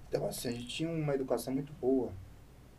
Então, 0.08 0.26
assim, 0.26 0.48
a 0.48 0.52
gente 0.52 0.68
tinha 0.68 0.88
uma 0.88 1.14
educação 1.14 1.52
muito 1.52 1.72
boa. 1.74 2.12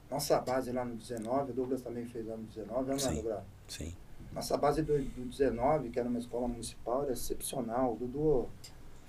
Nossa 0.09 0.39
base 0.39 0.71
lá 0.71 0.83
no 0.83 0.95
19, 0.95 1.51
o 1.51 1.53
Douglas 1.53 1.81
também 1.81 2.05
fez 2.05 2.27
lá 2.27 2.35
no 2.35 2.43
19, 2.43 2.89
não 2.89 2.95
é, 2.95 2.99
Sim. 2.99 3.13
Douglas? 3.15 3.43
Sim. 3.67 3.95
Nossa 4.33 4.55
base 4.57 4.81
do, 4.81 4.97
do 4.97 5.25
19, 5.25 5.89
que 5.89 5.99
era 5.99 6.07
uma 6.07 6.19
escola 6.19 6.47
municipal, 6.47 7.03
era 7.03 7.11
excepcional. 7.13 7.93
O 7.93 7.95
Dudu 7.97 8.49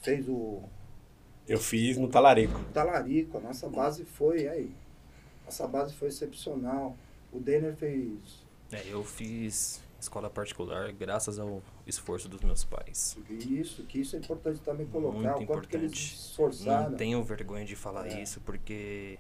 fez 0.02 0.28
o 0.28 0.62
Eu 1.46 1.58
fiz 1.58 1.96
no 1.96 2.08
Talarico. 2.08 2.58
Talarico, 2.74 3.38
a 3.38 3.40
nossa 3.40 3.68
base 3.68 4.04
foi 4.04 4.48
aí. 4.48 4.70
Nossa 5.44 5.66
base 5.68 5.94
foi 5.94 6.08
excepcional. 6.08 6.96
O 7.32 7.38
Denner 7.38 7.74
fez 7.76 8.42
É, 8.72 8.82
eu 8.88 9.04
fiz 9.04 9.80
escola 10.00 10.28
particular 10.28 10.90
graças 10.92 11.38
ao 11.38 11.62
esforço 11.86 12.28
dos 12.28 12.40
meus 12.40 12.64
pais. 12.64 13.16
isso, 13.30 13.84
que 13.84 14.00
isso 14.00 14.16
é 14.16 14.18
importante 14.18 14.60
também 14.60 14.86
colocar. 14.86 15.16
Muito 15.36 15.42
o 15.44 15.46
quanto 15.46 15.68
que 15.68 15.76
eles 15.76 15.92
importante. 15.92 16.14
esforçaram. 16.16 16.90
Não 16.90 16.96
tenho 16.96 17.22
vergonha 17.22 17.64
de 17.64 17.76
falar 17.76 18.08
É. 18.08 18.20
isso, 18.22 18.40
porque 18.40 19.16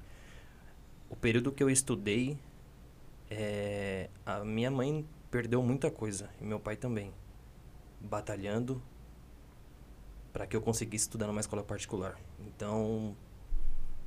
o 1.08 1.14
período 1.14 1.52
que 1.52 1.62
eu 1.62 1.70
estudei, 1.70 2.36
é, 3.30 4.08
a 4.26 4.44
minha 4.44 4.70
mãe 4.70 5.06
perdeu 5.32 5.62
muita 5.62 5.90
coisa, 5.90 6.28
e 6.38 6.44
meu 6.44 6.60
pai 6.60 6.76
também, 6.76 7.10
batalhando 7.98 8.82
para 10.30 10.46
que 10.46 10.54
eu 10.54 10.60
conseguisse 10.60 11.06
estudar 11.06 11.26
numa 11.26 11.40
escola 11.40 11.64
particular. 11.64 12.20
Então, 12.38 13.16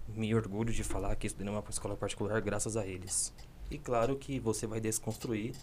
me 0.07 0.33
orgulho 0.35 0.71
de 0.71 0.83
falar 0.83 1.15
que 1.15 1.25
estudei 1.25 1.47
numa 1.47 1.63
escola 1.67 1.97
particular 1.97 2.39
graças 2.41 2.77
a 2.77 2.85
eles. 2.85 3.33
E 3.71 3.79
claro 3.79 4.15
que 4.17 4.39
você 4.39 4.67
vai 4.67 4.79
desconstruir 4.79 5.55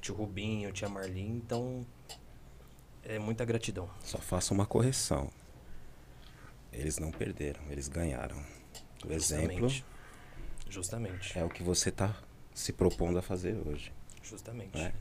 tio 0.00 0.14
Rubinho, 0.14 0.72
tia 0.72 0.88
Marlene, 0.88 1.36
então 1.36 1.86
é 3.02 3.18
muita 3.18 3.44
gratidão. 3.44 3.90
Só 4.02 4.18
faça 4.18 4.54
uma 4.54 4.64
correção. 4.64 5.30
Eles 6.72 6.98
não 6.98 7.10
perderam, 7.10 7.60
eles 7.70 7.88
ganharam. 7.88 8.42
O 9.04 9.12
exemplo 9.12 9.68
Justamente. 9.68 9.84
Justamente. 10.68 11.38
é 11.38 11.44
o 11.44 11.48
que 11.50 11.62
você 11.62 11.90
está 11.90 12.16
se 12.54 12.72
propondo 12.72 13.18
a 13.18 13.22
fazer 13.22 13.54
hoje. 13.66 13.92
Justamente. 14.28 14.76
né? 14.76 14.92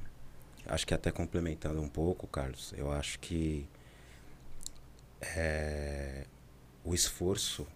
Acho 0.65 0.85
que 0.87 0.93
até 0.93 1.11
complementando 1.11 1.81
um 1.81 1.87
pouco, 1.87 2.27
Carlos, 2.27 2.73
eu 2.75 2.91
acho 2.91 3.19
que 3.19 3.67
é, 5.21 6.25
o 6.83 6.93
esforço, 6.93 7.67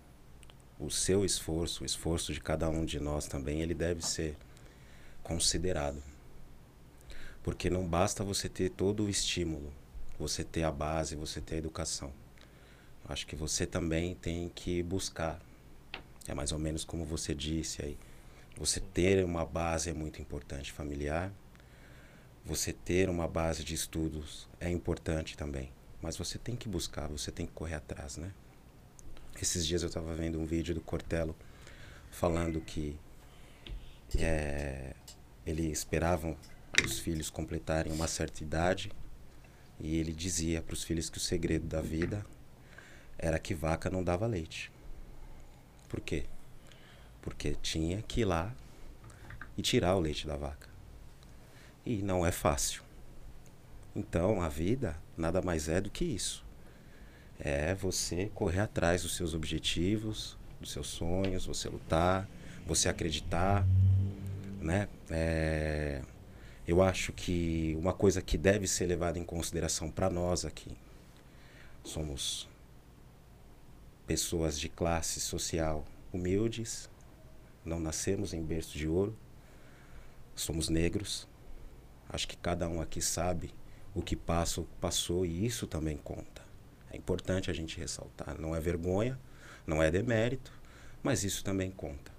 o 0.80 0.90
seu 0.90 1.24
esforço, 1.24 1.84
o 1.84 1.86
esforço 1.86 2.34
de 2.34 2.40
cada 2.42 2.70
um 2.70 2.86
de 2.86 3.00
nós 3.00 3.28
também, 3.28 3.62
ele 3.62 3.74
deve 3.74 4.06
ser 4.06 4.36
considerado. 5.24 6.02
Porque 7.44 7.70
não 7.70 7.88
basta 7.88 8.24
você 8.24 8.50
ter 8.50 8.70
todo 8.70 9.06
o 9.06 9.10
estímulo, 9.10 9.72
você 10.18 10.44
ter 10.44 10.64
a 10.64 10.72
base, 10.72 11.16
você 11.16 11.40
ter 11.40 11.56
a 11.56 11.58
educação. 11.60 12.12
Acho 13.08 13.26
que 13.26 13.36
você 13.36 13.66
também 13.66 14.16
tem 14.16 14.50
que 14.50 14.84
buscar. 14.84 15.40
É 16.28 16.34
mais 16.34 16.52
ou 16.52 16.60
menos 16.60 16.84
como 16.84 17.06
você 17.06 17.34
disse 17.34 17.84
aí. 17.84 17.98
Você 18.60 18.82
ter 18.82 19.24
uma 19.24 19.46
base 19.46 19.90
é 19.90 19.94
muito 19.94 20.22
importante 20.22 20.74
familiar. 20.74 21.32
Você 22.44 22.74
ter 22.74 23.10
uma 23.10 23.26
base 23.26 23.64
de 23.64 23.74
estudos 23.74 24.50
é 24.60 24.70
importante 24.70 25.38
também. 25.38 25.72
Mas 26.02 26.18
você 26.18 26.38
tem 26.38 26.58
que 26.58 26.68
buscar, 26.68 27.08
você 27.08 27.32
tem 27.32 27.46
que 27.46 27.54
correr 27.54 27.76
atrás, 27.76 28.18
né? 28.18 28.34
Esses 29.42 29.66
dias 29.66 29.82
eu 29.82 29.88
estava 29.88 30.14
vendo 30.14 30.38
um 30.38 30.46
vídeo 30.46 30.76
do 30.76 30.82
Cortelo 30.82 31.34
falando 32.12 32.60
que 32.60 33.00
é, 34.18 34.94
ele 35.46 35.72
esperavam 35.72 36.36
os 36.84 37.00
filhos 37.00 37.30
completarem 37.30 37.94
uma 37.94 38.10
certa 38.10 38.44
idade 38.44 38.92
e 39.80 39.96
ele 39.96 40.12
dizia 40.12 40.62
para 40.62 40.74
os 40.74 40.84
filhos 40.84 41.10
que 41.10 41.18
o 41.18 41.22
segredo 41.22 41.66
da 41.66 41.80
vida 41.80 42.26
era 43.18 43.40
que 43.40 43.54
vaca 43.54 43.90
não 43.90 44.04
dava 44.04 44.28
leite. 44.28 44.70
Por 45.88 46.02
quê? 46.02 46.26
Porque 47.22 47.56
tinha 47.62 48.02
que 48.02 48.22
ir 48.22 48.26
lá 48.26 48.54
e 49.58 49.62
tirar 49.62 49.96
o 49.96 50.00
leite 50.00 50.26
da 50.26 50.38
vaca. 50.38 50.70
E 51.86 52.02
não 52.02 52.26
é 52.26 52.32
fácil. 52.32 52.84
Então, 53.96 54.42
a 54.42 54.48
vida 54.48 54.96
nada 55.18 55.42
mais 55.42 55.68
é 55.68 55.82
do 55.82 55.90
que 55.90 56.06
isso. 56.06 56.46
É 57.40 57.74
você 57.74 58.30
correr 58.34 58.62
atrás 58.62 59.04
dos 59.04 59.16
seus 59.16 59.34
objetivos, 59.34 60.38
dos 60.60 60.72
seus 60.72 60.88
sonhos, 60.88 61.46
você 61.46 61.70
lutar, 61.70 62.28
você 62.66 62.90
acreditar, 62.90 63.66
né? 64.62 64.88
É, 65.10 66.02
eu 66.68 66.82
acho 66.82 67.12
que 67.14 67.76
uma 67.80 67.94
coisa 67.94 68.22
que 68.22 68.38
deve 68.38 68.68
ser 68.68 68.86
levada 68.86 69.18
em 69.18 69.24
consideração 69.24 69.90
para 69.90 70.10
nós 70.10 70.46
aqui, 70.46 70.78
somos 71.84 72.48
pessoas 74.06 74.60
de 74.60 74.70
classe 74.70 75.20
social 75.20 75.86
humildes, 76.12 76.89
não 77.70 77.80
nascemos 77.80 78.34
em 78.34 78.44
berço 78.44 78.78
de 78.78 78.88
ouro, 78.88 79.16
somos 80.36 80.68
negros. 80.68 81.28
Acho 82.10 82.28
que 82.28 82.36
cada 82.36 82.68
um 82.68 82.82
aqui 82.82 83.02
sabe 83.02 83.54
o 83.94 84.02
que 84.02 84.16
que 84.16 84.24
passou 84.82 85.26
e 85.26 85.46
isso 85.46 85.68
também 85.68 85.98
conta. 85.98 86.42
É 86.92 86.98
importante 86.98 87.52
a 87.52 87.54
gente 87.54 87.78
ressaltar. 87.80 88.40
Não 88.40 88.56
é 88.56 88.60
vergonha, 88.60 89.20
não 89.66 89.82
é 89.82 89.92
demérito, 89.92 90.52
mas 91.04 91.24
isso 91.24 91.44
também 91.44 91.70
conta. 91.70 92.12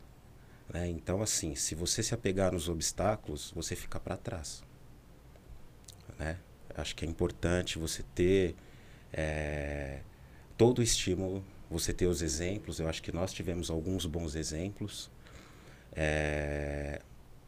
né? 0.73 0.89
Então, 0.89 1.21
assim, 1.23 1.55
se 1.55 1.75
você 1.75 2.03
se 2.03 2.15
apegar 2.15 2.53
nos 2.53 2.69
obstáculos, 2.69 3.51
você 3.55 3.75
fica 3.75 3.99
para 3.99 4.17
trás. 4.17 4.63
Né? 6.19 6.39
Acho 6.77 6.95
que 6.95 7.05
é 7.05 7.09
importante 7.09 7.79
você 7.79 8.05
ter 8.15 8.55
eh, 9.13 10.01
todo 10.57 10.79
o 10.79 10.83
estímulo, 10.83 11.45
você 11.69 11.93
ter 11.93 12.07
os 12.07 12.23
exemplos. 12.23 12.79
Eu 12.79 12.89
acho 12.89 13.03
que 13.03 13.13
nós 13.13 13.33
tivemos 13.33 13.71
alguns 13.71 14.07
bons 14.07 14.35
exemplos. 14.35 15.11
Eh, 15.95 17.01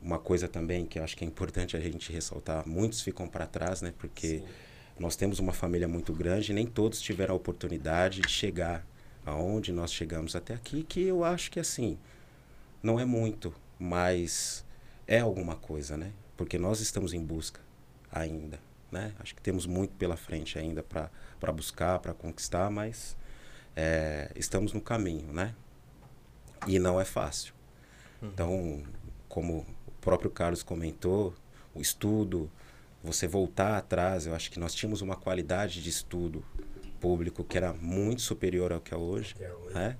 uma 0.03 0.19
coisa 0.19 0.49
também 0.49 0.85
que 0.85 0.99
eu 0.99 1.05
acho 1.05 1.17
que 1.17 1.25
é 1.25 1.27
importante 1.27 1.77
a 1.77 1.81
gente 1.81 2.13
ressaltar, 2.13 2.67
muitos 2.67 3.01
ficam 3.03 3.29
para 3.29 3.47
trás, 3.47 3.81
né? 3.81 3.95
Porque 3.97 4.41
Sim. 4.41 4.45
nós 4.99 5.15
temos 5.15 5.39
uma 5.39 5.53
família 5.53 5.87
muito 5.87 6.13
grande 6.13 6.51
e 6.51 6.55
nem 6.55 6.67
todos 6.67 7.01
tiveram 7.01 7.35
a 7.35 7.37
oportunidade 7.37 8.21
de 8.21 8.29
chegar 8.29 8.85
aonde 9.25 9.73
nós 9.73 9.93
chegamos 9.93 10.35
até 10.35 10.55
aqui, 10.55 10.83
que 10.83 11.01
eu 11.03 11.23
acho 11.23 11.51
que 11.51 11.61
assim, 11.61 11.97
não 12.83 12.99
é 12.99 13.05
muito, 13.05 13.55
mas 13.79 14.65
é 15.07 15.21
alguma 15.21 15.55
coisa, 15.55 15.97
né? 15.97 16.13
Porque 16.37 16.59
nós 16.59 16.81
estamos 16.81 17.15
em 17.15 17.25
busca 17.25 17.61
ainda, 18.11 18.59
né? 18.91 19.13
Acho 19.21 19.35
que 19.37 19.41
temos 19.41 19.67
muito 19.67 19.95
pela 19.95 20.17
frente 20.17 20.59
ainda 20.59 20.83
para 20.83 21.53
buscar, 21.53 22.01
para 22.01 22.13
conquistar, 22.13 22.69
mas 22.71 23.17
é, 23.77 24.33
estamos 24.35 24.73
no 24.73 24.81
caminho, 24.81 25.33
né? 25.33 25.55
E 26.67 26.79
não 26.81 27.01
é 27.01 27.05
fácil. 27.05 27.55
Então, 28.23 28.83
como 29.29 29.67
o 29.87 29.93
próprio 30.01 30.31
Carlos 30.31 30.63
comentou, 30.63 31.35
o 31.75 31.81
estudo, 31.81 32.51
você 33.03 33.27
voltar 33.27 33.77
atrás, 33.77 34.27
eu 34.27 34.35
acho 34.35 34.51
que 34.51 34.61
nós 34.61 34.75
tínhamos 34.75 35.01
uma 35.01 35.17
qualidade 35.17 35.83
de 35.83 35.89
estudo 35.89 36.45
público 37.01 37.43
que 37.43 37.57
era 37.57 37.73
muito 37.73 38.23
superior 38.23 38.73
ao 38.73 38.81
que 38.81 38.95
é 38.95 38.97
hoje. 38.97 39.35
Que 39.35 39.45
é 39.45 39.53
hoje. 39.53 39.75
né? 39.75 39.97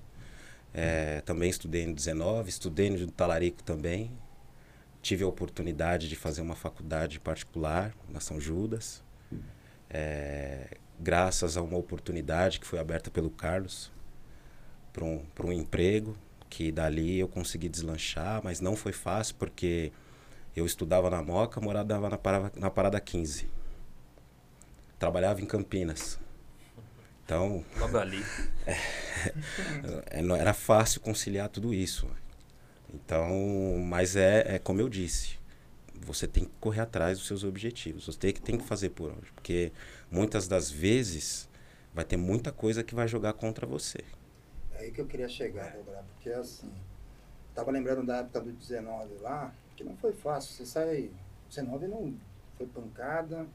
É, 0.73 1.21
também 1.21 1.49
estudei 1.49 1.85
no 1.85 1.93
19, 1.93 2.49
estudei 2.49 2.89
no 2.89 3.11
Talarico 3.11 3.61
também. 3.61 4.11
Tive 5.01 5.23
a 5.23 5.27
oportunidade 5.27 6.07
de 6.07 6.15
fazer 6.15 6.41
uma 6.41 6.55
faculdade 6.55 7.19
particular 7.19 7.93
na 8.09 8.19
São 8.19 8.39
Judas. 8.39 9.03
É, 9.89 10.77
graças 10.99 11.57
a 11.57 11.61
uma 11.61 11.77
oportunidade 11.77 12.59
que 12.59 12.65
foi 12.65 12.79
aberta 12.79 13.11
pelo 13.11 13.29
Carlos 13.29 13.91
para 14.93 15.03
um, 15.03 15.19
pra 15.35 15.45
um 15.45 15.51
emprego, 15.51 16.15
que 16.53 16.71
dali 16.71 17.17
eu 17.17 17.27
consegui 17.27 17.67
deslanchar, 17.67 18.39
mas 18.43 18.59
não 18.59 18.75
foi 18.75 18.91
fácil 18.91 19.33
porque 19.39 19.91
eu 20.55 20.67
estudava 20.67 21.09
na 21.09 21.23
Moca, 21.23 21.59
morava 21.59 22.07
na 22.07 22.17
parada, 22.17 22.51
na 22.55 22.69
parada 22.69 22.99
15. 22.99 23.49
Trabalhava 24.99 25.41
em 25.41 25.47
Campinas. 25.47 26.19
Então, 27.25 27.65
Logo 27.79 27.97
ali. 27.97 28.23
é, 30.11 30.21
não 30.21 30.35
era 30.35 30.53
fácil 30.53 31.01
conciliar 31.01 31.49
tudo 31.49 31.73
isso. 31.73 32.07
Então, 32.93 33.33
mas 33.83 34.15
é, 34.15 34.55
é 34.55 34.59
como 34.59 34.79
eu 34.79 34.87
disse, 34.87 35.39
você 36.05 36.27
tem 36.27 36.45
que 36.45 36.51
correr 36.59 36.81
atrás 36.81 37.17
dos 37.17 37.25
seus 37.25 37.43
objetivos. 37.43 38.05
Você 38.05 38.19
tem 38.19 38.31
que, 38.31 38.41
tem 38.41 38.57
que 38.59 38.63
fazer 38.63 38.89
por 38.89 39.09
onde. 39.09 39.31
Porque 39.31 39.71
muitas 40.11 40.47
das 40.47 40.69
vezes 40.69 41.49
vai 41.95 42.05
ter 42.05 42.17
muita 42.17 42.51
coisa 42.51 42.83
que 42.83 42.93
vai 42.93 43.07
jogar 43.07 43.33
contra 43.33 43.65
você. 43.65 44.03
É 44.83 44.87
aí 44.87 44.91
que 44.91 44.99
eu 44.99 45.07
queria 45.07 45.29
chegar, 45.29 45.71
Dobrado, 45.71 46.05
porque 46.15 46.29
assim, 46.29 46.69
tava 47.55 47.71
lembrando 47.71 48.05
da 48.05 48.17
época 48.17 48.41
do 48.41 48.51
19 48.51 49.15
lá, 49.21 49.55
que 49.77 49.83
não 49.83 49.95
foi 49.95 50.11
fácil. 50.11 50.53
Você 50.53 50.65
sai, 50.65 51.09
19 51.47 51.87
não 51.87 52.13
foi 52.57 52.67
pancada, 52.67 53.47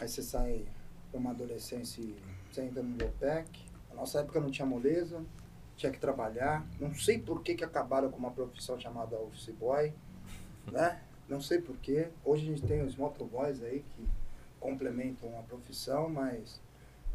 aí 0.00 0.08
você 0.08 0.20
sai 0.20 0.66
pra 1.08 1.20
uma 1.20 1.30
adolescência 1.30 2.00
e 2.02 2.16
você 2.50 2.62
entra 2.62 2.82
no 2.82 2.98
Lopec. 3.00 3.48
Na 3.90 3.94
nossa 3.94 4.18
época 4.18 4.40
não 4.40 4.50
tinha 4.50 4.66
moleza, 4.66 5.24
tinha 5.76 5.92
que 5.92 6.00
trabalhar. 6.00 6.66
Não 6.80 6.92
sei 6.92 7.20
por 7.20 7.40
que, 7.40 7.54
que 7.54 7.62
acabaram 7.62 8.10
com 8.10 8.18
uma 8.18 8.32
profissão 8.32 8.80
chamada 8.80 9.16
office 9.20 9.54
boy, 9.54 9.94
né? 10.72 11.00
Não 11.28 11.40
sei 11.40 11.60
por 11.60 11.76
quê. 11.76 12.08
Hoje 12.24 12.42
a 12.42 12.46
gente 12.46 12.66
tem 12.66 12.82
os 12.82 12.96
motoboys 12.96 13.62
aí 13.62 13.84
que 13.94 14.08
complementam 14.58 15.38
a 15.38 15.42
profissão, 15.44 16.08
mas 16.08 16.60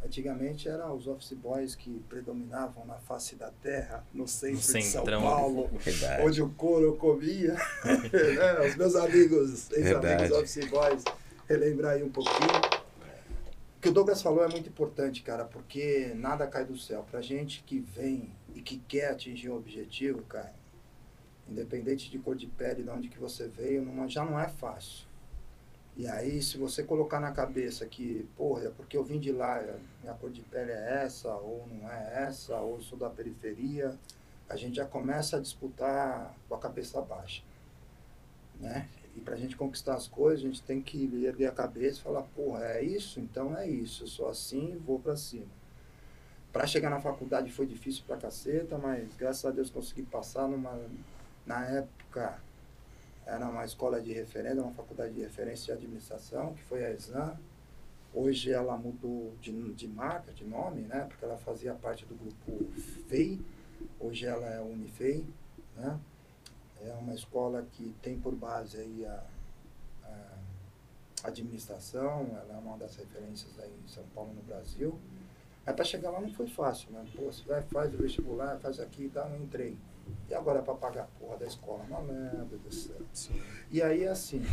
Antigamente 0.04 0.70
eram 0.70 0.96
os 0.96 1.08
office 1.08 1.34
boys 1.34 1.76
que 1.76 2.00
predominavam 2.08 2.86
na 2.86 2.96
face 2.96 3.36
da 3.36 3.50
terra, 3.62 4.06
no 4.14 4.28
centro 4.28 4.58
de 4.58 4.64
São 4.64 4.82
Centrão. 4.82 5.22
Paulo, 5.22 5.70
Verdade. 5.80 6.24
onde 6.24 6.42
o 6.42 6.50
couro 6.50 6.96
comia. 6.96 7.54
né? 7.84 8.68
Os 8.68 8.76
meus 8.76 8.96
amigos, 8.96 9.72
ex-amigos 9.72 10.32
office 10.32 10.70
boys, 10.70 11.04
relembrar 11.50 11.94
aí 11.94 12.04
um 12.04 12.10
pouquinho. 12.12 12.78
O 13.78 13.80
que 13.82 13.90
o 13.90 13.92
Douglas 13.92 14.22
falou 14.22 14.44
é 14.44 14.48
muito 14.48 14.70
importante, 14.70 15.22
cara, 15.24 15.46
porque 15.46 16.12
nada 16.16 16.48
cai 16.48 16.64
do 16.64 16.78
céu. 16.78 17.06
Pra 17.10 17.22
gente 17.22 17.64
que 17.64 17.80
vem 17.80 18.30
e 18.56 18.62
que 18.62 18.78
quer 18.78 19.12
atingir 19.12 19.50
um 19.50 19.56
objetivo, 19.56 20.22
cara, 20.24 20.54
independente 21.50 22.10
de 22.10 22.20
cor 22.20 22.36
de 22.36 22.48
pele, 22.48 22.84
de 22.84 22.90
onde 22.90 23.08
que 23.08 23.20
você 23.20 23.48
veio, 23.48 23.82
não- 23.84 24.08
já 24.08 24.24
não 24.24 24.40
é 24.40 24.48
fácil. 24.48 25.07
E 25.98 26.06
aí, 26.08 26.44
se 26.44 26.60
você 26.60 26.84
colocar 26.84 27.20
na 27.20 27.32
cabeça 27.32 27.84
que, 27.88 28.30
porra, 28.38 28.66
é 28.66 28.70
porque 28.70 28.96
eu 28.96 29.04
vim 29.04 29.20
de 29.20 29.32
lá, 29.32 29.64
minha 30.00 30.14
cor 30.14 30.30
de 30.30 30.42
pele 30.44 30.72
é 30.72 31.04
essa, 31.04 31.34
ou 31.34 31.68
não 31.68 31.92
é 31.92 32.26
essa, 32.28 32.56
ou 32.58 32.80
sou 32.80 33.00
da 33.00 33.10
periferia, 33.10 33.98
a 34.48 34.56
gente 34.56 34.76
já 34.76 34.86
começa 34.86 35.38
a 35.38 35.40
disputar 35.40 36.36
com 36.48 36.54
a 36.54 36.60
cabeça 36.60 37.02
baixa. 37.02 37.42
Né? 38.60 38.88
E 39.16 39.20
pra 39.20 39.36
gente 39.36 39.58
conquistar 39.58 39.96
as 39.96 40.08
coisas, 40.08 40.46
a 40.46 40.48
gente 40.48 40.62
tem 40.62 40.84
que 40.84 41.04
erguer 41.26 41.48
a 41.48 41.52
cabeça 41.52 42.00
e 42.00 42.04
falar, 42.04 42.22
porra, 42.22 42.64
é 42.64 42.84
isso? 42.84 43.20
Então 43.20 43.58
é 43.58 43.68
isso, 43.68 44.04
eu 44.04 44.08
sou 44.08 44.30
assim, 44.30 44.80
vou 44.86 45.00
pra 45.00 45.16
cima. 45.16 45.48
Pra 46.54 46.68
chegar 46.68 46.92
na 46.92 47.02
faculdade 47.02 47.52
foi 47.52 47.66
difícil 47.66 48.04
pra 48.06 48.18
caceta, 48.18 48.78
mas 48.78 49.16
graças 49.16 49.46
a 49.46 49.50
Deus 49.50 49.72
consegui 49.72 50.04
passar 50.04 50.48
numa, 50.48 50.80
na 51.44 51.66
época, 51.66 52.40
era 53.28 53.48
uma 53.48 53.66
escola 53.66 54.02
de 54.02 54.14
referência, 54.14 54.62
uma 54.62 54.72
faculdade 54.72 55.14
de 55.14 55.22
referência 55.22 55.66
de 55.66 55.84
administração, 55.84 56.54
que 56.54 56.64
foi 56.64 56.86
a 56.86 56.92
Exam. 56.92 57.38
Hoje 58.14 58.52
ela 58.52 58.78
mudou 58.78 59.34
de, 59.42 59.74
de 59.74 59.88
marca, 59.88 60.32
de 60.32 60.46
nome, 60.46 60.82
né? 60.84 61.06
Porque 61.10 61.26
ela 61.26 61.38
fazia 61.38 61.74
parte 61.74 62.06
do 62.06 62.16
grupo 62.16 62.72
FEI. 63.10 63.40
Hoje 64.00 64.26
ela 64.26 64.48
é 64.48 64.62
Unifei, 64.62 65.26
né? 65.76 66.00
É 66.82 66.94
uma 66.94 67.14
escola 67.14 67.68
que 67.74 67.94
tem 68.02 68.18
por 68.18 68.34
base 68.34 68.78
aí 68.78 69.06
a, 69.06 69.24
a 71.24 71.28
administração, 71.28 72.28
ela 72.32 72.54
é 72.54 72.58
uma 72.58 72.78
das 72.78 72.96
referências 72.96 73.60
aí 73.60 73.74
em 73.84 73.88
São 73.90 74.04
Paulo, 74.16 74.34
no 74.34 74.42
Brasil. 74.44 74.98
Mas 75.66 75.76
para 75.76 75.84
chegar 75.84 76.12
lá 76.12 76.22
não 76.22 76.32
foi 76.32 76.48
fácil, 76.48 76.92
né? 76.92 77.06
Pô, 77.14 77.26
você 77.26 77.44
vai, 77.44 77.62
faz 77.64 77.94
o 77.94 77.98
vestibular, 77.98 78.58
faz 78.60 78.80
aqui 78.80 79.04
e 79.04 79.10
tal, 79.10 79.30
não 79.30 79.44
entrei. 79.44 79.78
E 80.30 80.34
agora 80.34 80.62
para 80.62 80.74
pagar 80.74 81.04
a 81.04 81.20
porra 81.20 81.38
da 81.38 81.46
escola? 81.46 81.84
Malandro 81.90 82.58
do 82.58 82.74
céu. 82.74 82.98
E 83.72 83.82
aí, 83.82 84.08
assim, 84.08 84.44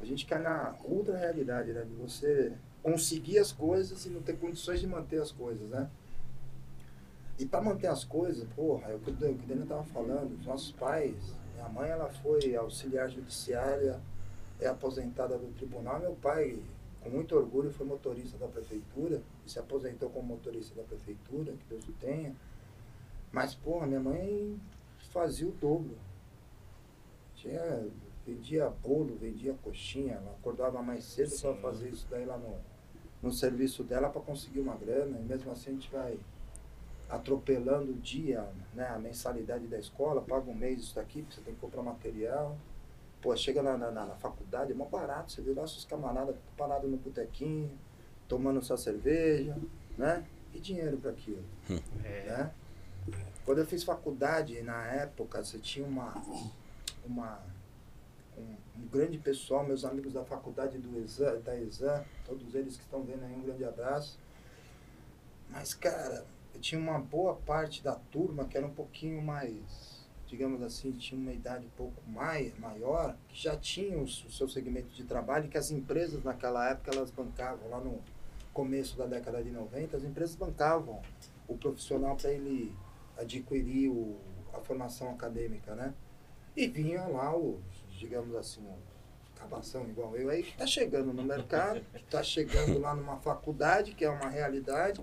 a 0.00 0.04
gente 0.04 0.26
cai 0.26 0.40
na 0.40 0.74
outra 0.84 1.16
realidade, 1.16 1.72
né? 1.72 1.82
De 1.82 1.94
você 1.94 2.52
conseguir 2.82 3.38
as 3.38 3.52
coisas 3.52 4.04
e 4.06 4.10
não 4.10 4.22
ter 4.22 4.38
condições 4.38 4.80
de 4.80 4.86
manter 4.86 5.20
as 5.20 5.32
coisas, 5.32 5.68
né? 5.68 5.90
E 7.38 7.46
para 7.46 7.60
manter 7.60 7.86
as 7.86 8.04
coisas, 8.04 8.46
porra, 8.56 8.90
é 8.90 8.94
o 8.96 8.98
que 8.98 9.10
o 9.10 9.14
Daniel 9.14 9.66
tava 9.66 9.84
falando, 9.84 10.36
os 10.38 10.44
nossos 10.44 10.72
pais, 10.72 11.14
minha 11.54 11.68
mãe, 11.68 11.88
ela 11.88 12.08
foi 12.08 12.56
auxiliar 12.56 13.08
judiciária, 13.08 14.00
é 14.60 14.66
aposentada 14.66 15.38
do 15.38 15.46
tribunal, 15.54 16.00
meu 16.00 16.16
pai, 16.16 16.58
com 17.00 17.10
muito 17.10 17.36
orgulho, 17.36 17.72
foi 17.72 17.86
motorista 17.86 18.36
da 18.38 18.48
prefeitura, 18.48 19.22
e 19.46 19.50
se 19.50 19.58
aposentou 19.58 20.10
como 20.10 20.26
motorista 20.26 20.74
da 20.74 20.82
prefeitura, 20.82 21.52
que 21.52 21.64
Deus 21.68 21.86
o 21.88 21.92
tenha. 21.92 22.34
Mas, 23.30 23.54
porra, 23.54 23.86
minha 23.86 24.00
mãe 24.00 24.58
fazia 25.10 25.46
o 25.48 25.52
dobro. 25.52 25.96
Tinha, 27.36 27.86
vendia 28.26 28.68
bolo, 28.68 29.16
vendia 29.16 29.54
coxinha, 29.62 30.14
ela 30.14 30.32
acordava 30.38 30.82
mais 30.82 31.04
cedo 31.04 31.30
para 31.40 31.54
fazer 31.56 31.88
isso 31.90 32.06
daí 32.10 32.24
lá 32.24 32.36
no, 32.36 32.56
no 33.22 33.32
serviço 33.32 33.84
dela 33.84 34.08
para 34.10 34.20
conseguir 34.20 34.60
uma 34.60 34.74
grana, 34.76 35.18
e 35.18 35.22
mesmo 35.22 35.50
assim 35.52 35.70
a 35.70 35.72
gente 35.74 35.90
vai 35.90 36.18
atropelando 37.08 37.92
o 37.92 37.94
dia, 37.94 38.46
né, 38.74 38.86
a 38.88 38.98
mensalidade 38.98 39.66
da 39.66 39.78
escola, 39.78 40.20
paga 40.20 40.50
um 40.50 40.54
mês 40.54 40.80
isso 40.80 40.94
daqui, 40.96 41.22
porque 41.22 41.36
você 41.36 41.40
tem 41.40 41.54
que 41.54 41.60
comprar 41.60 41.82
material. 41.82 42.56
Pô, 43.22 43.34
chega 43.34 43.62
na, 43.62 43.76
na- 43.76 43.90
na 43.90 44.14
faculdade, 44.16 44.72
é 44.72 44.74
mó 44.74 44.84
barato, 44.84 45.32
você 45.32 45.40
vê 45.42 45.52
lá 45.52 45.66
seus 45.66 45.84
camaradas 45.84 46.36
parados 46.56 46.88
no 46.90 46.96
botequinho, 46.98 47.70
tomando 48.28 48.62
sua 48.62 48.76
cerveja, 48.76 49.56
né? 49.96 50.24
E 50.54 50.60
dinheiro 50.60 50.96
para 50.98 51.10
aquilo 51.10 51.42
É, 52.04 52.24
né? 52.26 52.50
Quando 53.48 53.60
eu 53.60 53.66
fiz 53.66 53.82
faculdade, 53.82 54.60
na 54.60 54.84
época, 54.88 55.42
você 55.42 55.58
tinha 55.58 55.86
uma, 55.86 56.22
uma 57.02 57.40
um, 58.36 58.42
um 58.76 58.86
grande 58.92 59.16
pessoal, 59.16 59.64
meus 59.64 59.86
amigos 59.86 60.12
da 60.12 60.22
faculdade 60.22 60.76
do 60.76 60.98
Exam, 60.98 61.40
da 61.40 61.58
Exam, 61.58 62.04
todos 62.26 62.54
eles 62.54 62.76
que 62.76 62.82
estão 62.82 63.02
vendo 63.04 63.24
aí, 63.24 63.34
um 63.34 63.40
grande 63.40 63.64
abraço. 63.64 64.18
Mas, 65.48 65.72
cara, 65.72 66.26
eu 66.54 66.60
tinha 66.60 66.78
uma 66.78 66.98
boa 66.98 67.36
parte 67.36 67.82
da 67.82 67.94
turma 67.94 68.44
que 68.44 68.54
era 68.54 68.66
um 68.66 68.74
pouquinho 68.74 69.22
mais, 69.22 70.06
digamos 70.26 70.60
assim, 70.60 70.92
tinha 70.92 71.18
uma 71.18 71.32
idade 71.32 71.64
um 71.64 71.74
pouco 71.74 72.02
mais, 72.06 72.54
maior, 72.58 73.16
que 73.30 73.42
já 73.44 73.56
tinham 73.56 74.02
o 74.02 74.06
seu 74.06 74.46
segmento 74.46 74.88
de 74.88 75.04
trabalho 75.04 75.48
que 75.48 75.56
as 75.56 75.70
empresas 75.70 76.22
naquela 76.22 76.68
época 76.68 76.90
elas 76.94 77.10
bancavam, 77.10 77.70
lá 77.70 77.80
no 77.80 77.98
começo 78.52 78.94
da 78.98 79.06
década 79.06 79.42
de 79.42 79.50
90, 79.50 79.96
as 79.96 80.04
empresas 80.04 80.36
bancavam 80.36 81.00
o 81.48 81.56
profissional 81.56 82.14
para 82.14 82.30
ele 82.30 82.76
adquirir 83.18 83.90
o, 83.90 84.16
a 84.54 84.60
formação 84.60 85.10
acadêmica, 85.10 85.74
né? 85.74 85.92
E 86.56 86.66
vinha 86.66 87.06
lá 87.06 87.36
os, 87.36 87.60
digamos 87.98 88.34
assim, 88.34 88.62
o 88.62 88.88
cabação 89.38 89.84
igual 89.88 90.16
eu 90.16 90.28
aí, 90.28 90.42
que 90.42 90.56
tá 90.56 90.66
chegando 90.66 91.12
no 91.12 91.22
mercado, 91.22 91.80
que 91.94 92.04
tá 92.04 92.22
chegando 92.22 92.78
lá 92.78 92.94
numa 92.94 93.16
faculdade, 93.18 93.92
que 93.92 94.04
é 94.04 94.10
uma 94.10 94.28
realidade, 94.28 95.00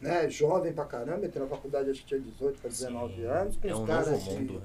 né? 0.00 0.28
Jovem 0.28 0.72
pra 0.72 0.84
caramba, 0.84 1.24
entrou 1.24 1.44
na 1.44 1.50
faculdade 1.50 1.90
acho 1.90 2.00
que 2.02 2.08
tinha 2.08 2.20
18 2.20 2.60
para 2.60 2.68
19 2.68 3.24
anos, 3.24 3.56
com 3.56 3.68
é 3.68 3.72
os 3.72 3.80
um 3.80 3.86
caras 3.86 4.24
novo 4.26 4.44
de, 4.44 4.52
né? 4.52 4.62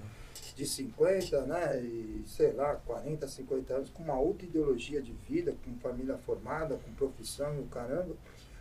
de 0.56 0.65
50, 0.65 1.41
né? 1.45 1.80
E 1.82 2.23
sei 2.26 2.52
lá, 2.52 2.76
40, 2.76 3.28
50 3.28 3.73
anos, 3.73 3.89
com 3.89 4.04
uma 4.04 4.19
outra 4.19 4.45
ideologia 4.45 5.02
de 5.02 5.13
vida, 5.13 5.56
com 5.63 5.73
família 5.80 6.17
formada, 6.17 6.78
com 6.78 6.91
profissão 6.93 7.56
e 7.56 7.60
o 7.60 7.65
caramba. 7.65 8.15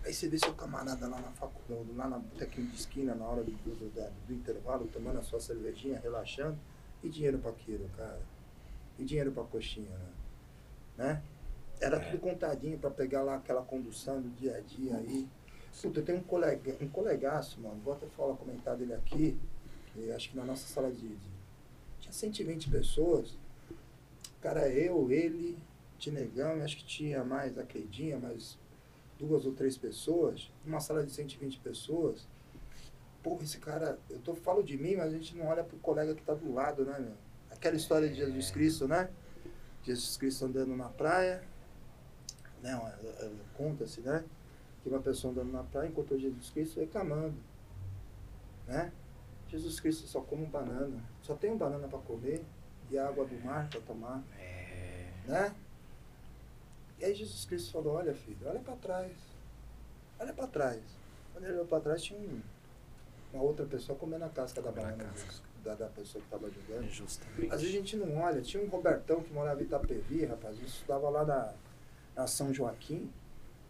Aí 0.07 0.15
você 0.15 0.29
vê 0.29 0.39
seu 0.39 0.55
camarada 0.55 1.09
lá 1.09 1.21
na 1.21 1.33
faculdade, 1.33 1.91
lá 1.97 2.09
na 2.09 2.17
botequinho 2.21 2.69
de 2.69 2.77
esquina, 2.77 3.13
na 3.13 3.25
hora 3.25 3.43
do, 3.43 3.51
do, 3.51 3.75
do, 3.75 4.11
do 4.29 4.33
intervalo, 4.33 4.87
tomando 4.87 5.19
a 5.19 5.23
sua 5.23 5.41
cervejinha, 5.41 5.99
relaxando. 5.99 6.57
E 7.03 7.09
dinheiro 7.09 7.41
pra 7.41 7.51
aquilo, 7.51 7.91
cara? 7.97 8.21
E 8.97 9.05
dinheiro 9.05 9.33
pra 9.33 9.43
coxinha, 9.43 9.91
né? 9.91 10.13
né? 10.97 11.23
Era 11.81 11.99
tudo 11.99 12.21
contadinho 12.21 12.79
pra 12.79 12.89
pegar 12.89 13.25
lá 13.25 13.35
aquela 13.35 13.63
condução 13.63 14.23
do 14.23 14.31
dia 14.31 14.57
a 14.57 14.61
dia 14.61 14.97
aí. 14.97 15.29
Puta, 15.83 15.99
eu 15.99 16.05
tenho 16.05 16.19
um, 16.19 16.23
colega, 16.23 16.77
um 16.81 16.89
colegaço, 16.89 17.61
mano, 17.61 17.81
vou 17.85 17.93
até 17.93 18.07
falar, 18.07 18.37
comentar 18.37 18.77
dele 18.77 18.95
aqui. 18.95 19.37
E 19.97 20.13
acho 20.13 20.31
que 20.31 20.37
na 20.37 20.45
nossa 20.45 20.69
sala 20.69 20.91
de, 20.93 21.01
de 21.01 21.31
tinha 21.99 22.13
120 22.13 22.71
pessoas. 22.71 23.37
Cara, 24.41 24.69
eu, 24.69 25.11
ele, 25.11 25.59
Tinegão, 25.99 26.63
acho 26.63 26.77
que 26.77 26.85
tinha 26.85 27.25
mais 27.25 27.59
a 27.59 27.65
Cleidinha, 27.65 28.19
mais 28.19 28.57
duas 29.19 29.47
ou 29.47 29.53
três 29.53 29.77
pessoas, 29.77 30.51
numa 30.65 30.81
sala 30.81 31.05
de 31.05 31.11
120 31.13 31.59
pessoas. 31.61 32.27
Porra, 33.23 33.43
esse 33.43 33.59
cara, 33.59 33.99
eu 34.11 34.19
tô, 34.21 34.35
falo 34.35 34.63
de 34.63 34.77
mim, 34.77 34.97
mas 34.97 35.07
a 35.13 35.17
gente 35.17 35.37
não 35.37 35.47
olha 35.47 35.65
pro 35.65 35.77
colega 35.79 36.15
que 36.15 36.23
tá 36.23 36.35
do 36.35 36.53
lado, 36.53 36.85
né, 36.85 36.99
meu? 36.99 37.15
Aquela 37.51 37.77
história 37.77 38.09
de 38.09 38.15
Jesus 38.15 38.51
Cristo, 38.51 38.87
né? 38.87 39.09
Jesus 39.83 40.17
Cristo 40.17 40.45
andando 40.45 40.77
na 40.77 40.89
praia, 40.89 41.43
né? 42.63 42.79
Conta-se, 43.57 44.01
né? 44.01 44.25
Que 44.83 44.89
uma 44.89 45.01
pessoa 45.01 45.33
andando 45.33 45.51
na 45.53 45.63
praia 45.65 45.89
encontrou 45.89 46.19
Jesus 46.19 46.51
Cristo 46.51 46.79
reclamando, 46.81 47.35
né? 48.67 48.93
Jesus 49.49 49.81
Cristo 49.81 50.07
só 50.07 50.21
come 50.21 50.45
banana, 50.47 51.03
só 51.23 51.35
tem 51.35 51.53
um 51.53 51.57
banana 51.57 51.89
para 51.89 51.99
comer 52.01 52.45
e 52.91 52.99
água 52.99 53.25
do 53.25 53.35
mar 53.45 53.69
para 53.71 53.81
tomar, 53.81 54.23
É. 54.39 55.09
né? 55.27 55.55
E 56.99 57.05
aí 57.05 57.15
Jesus 57.15 57.45
Cristo 57.45 57.73
falou, 57.73 57.95
olha 57.95 58.15
filho, 58.15 58.39
olha 58.47 58.61
para 58.61 58.77
trás, 58.77 59.13
olha 60.19 60.33
para 60.33 60.47
trás. 60.47 60.81
Quando 61.33 61.45
ele 61.45 61.55
olhou 61.55 61.67
para 61.67 61.81
trás 61.81 62.03
tinha 62.03 62.19
um, 62.19 62.41
uma 63.33 63.43
outra 63.43 63.67
pessoa 63.67 63.99
comendo 63.99 64.25
a 64.25 64.29
casca 64.31 64.63
da 64.63 64.73
Comendo 64.73 64.97
banana 64.97 65.13
casca. 65.13 65.43
da, 65.63 65.75
da 65.75 65.87
pessoa 65.89 66.23
que 66.23 66.27
estava 66.27 66.47
ajudando. 66.47 66.89
Justamente. 66.91 67.53
Às 67.53 67.61
vezes 67.61 67.75
a 67.75 67.79
gente 67.79 67.97
não 67.97 68.17
olha. 68.17 68.41
Tinha 68.41 68.63
um 68.63 68.69
Robertão 68.69 69.23
que 69.23 69.33
morava 69.33 69.61
em 69.61 69.65
Itapevi, 69.65 70.25
rapaz. 70.25 70.59
Eu 70.59 70.65
estudava 70.65 71.11
lá 71.11 71.25
na, 71.25 71.53
na 72.15 72.27
São 72.27 72.55
Joaquim. 72.55 73.13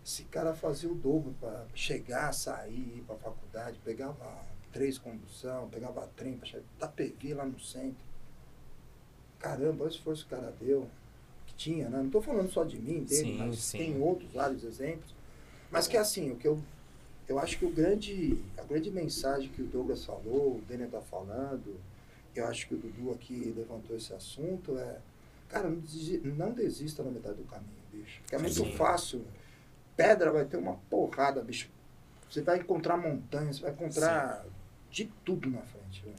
Esse 0.05 0.23
cara 0.25 0.55
fazia 0.55 0.89
o 0.89 0.95
dobro 0.95 1.35
para 1.41 1.67
chegar, 1.75 2.33
sair, 2.33 2.99
ir 2.99 3.05
para 3.05 3.17
a 3.17 3.19
faculdade. 3.19 3.81
Pegava 3.85 4.15
três 4.73 4.99
condução, 4.99 5.69
pegava 5.69 6.07
trem 6.15 6.37
para 6.37 6.47
chegar. 6.47 6.65
Itapevi 6.77 7.35
lá 7.35 7.45
no 7.45 7.59
centro. 7.59 8.07
Caramba, 9.41 9.83
olha 9.83 9.85
o 9.85 9.89
esforço 9.89 10.27
que 10.27 10.33
o 10.35 10.39
cara 10.39 10.53
deu. 10.61 10.89
Tinha, 11.57 11.89
né? 11.89 11.99
Não 11.99 12.07
estou 12.07 12.21
falando 12.23 12.51
só 12.51 12.65
de 12.65 12.79
mim, 12.79 13.01
dele, 13.05 13.07
Sim, 13.33 13.39
mas 13.39 13.59
sim. 13.59 13.79
tem 13.79 14.01
outros 14.01 14.31
vários 14.33 14.63
exemplos. 14.65 15.15
Mas 15.71 15.87
que 15.89 15.97
assim, 15.97 16.31
o 16.33 16.37
que 16.37 16.47
eu. 16.47 16.61
Eu 17.29 17.41
acho 17.41 17.59
que 17.59 17.65
o 17.65 17.71
grande, 17.71 18.39
a 18.57 18.63
grande 18.63 18.89
mensagem 18.91 19.49
que 19.51 19.61
o 19.61 19.67
Douglas 19.67 20.05
falou, 20.05 20.59
o 20.59 20.63
Daniel 20.69 20.87
está 20.87 21.01
falando, 21.01 21.75
eu 22.37 22.47
acho 22.47 22.69
que 22.69 22.75
o 22.75 22.79
Dudu 22.79 23.11
aqui 23.11 23.53
levantou 23.57 23.97
esse 23.97 24.13
assunto, 24.13 24.79
é. 24.79 24.99
Cara, 25.49 25.69
não, 25.69 25.79
desi- 25.81 26.19
não 26.25 26.53
desista 26.53 27.03
na 27.03 27.11
metade 27.11 27.37
do 27.37 27.45
caminho, 27.45 27.71
bicho. 27.93 28.21
Porque 28.21 28.35
é 28.35 28.39
muito 28.39 28.55
Sim. 28.55 28.73
fácil. 28.73 29.25
Pedra 29.97 30.31
vai 30.31 30.45
ter 30.45 30.57
uma 30.57 30.75
porrada, 30.91 31.41
bicho. 31.43 31.69
Você 32.31 32.43
vai 32.43 32.59
encontrar 32.59 32.97
montanhas, 32.97 33.57
você 33.57 33.63
vai 33.63 33.73
encontrar 33.73 34.45
de 34.91 35.07
tudo 35.25 35.51
na 35.51 35.63
frente. 35.63 36.05
Né? 36.07 36.13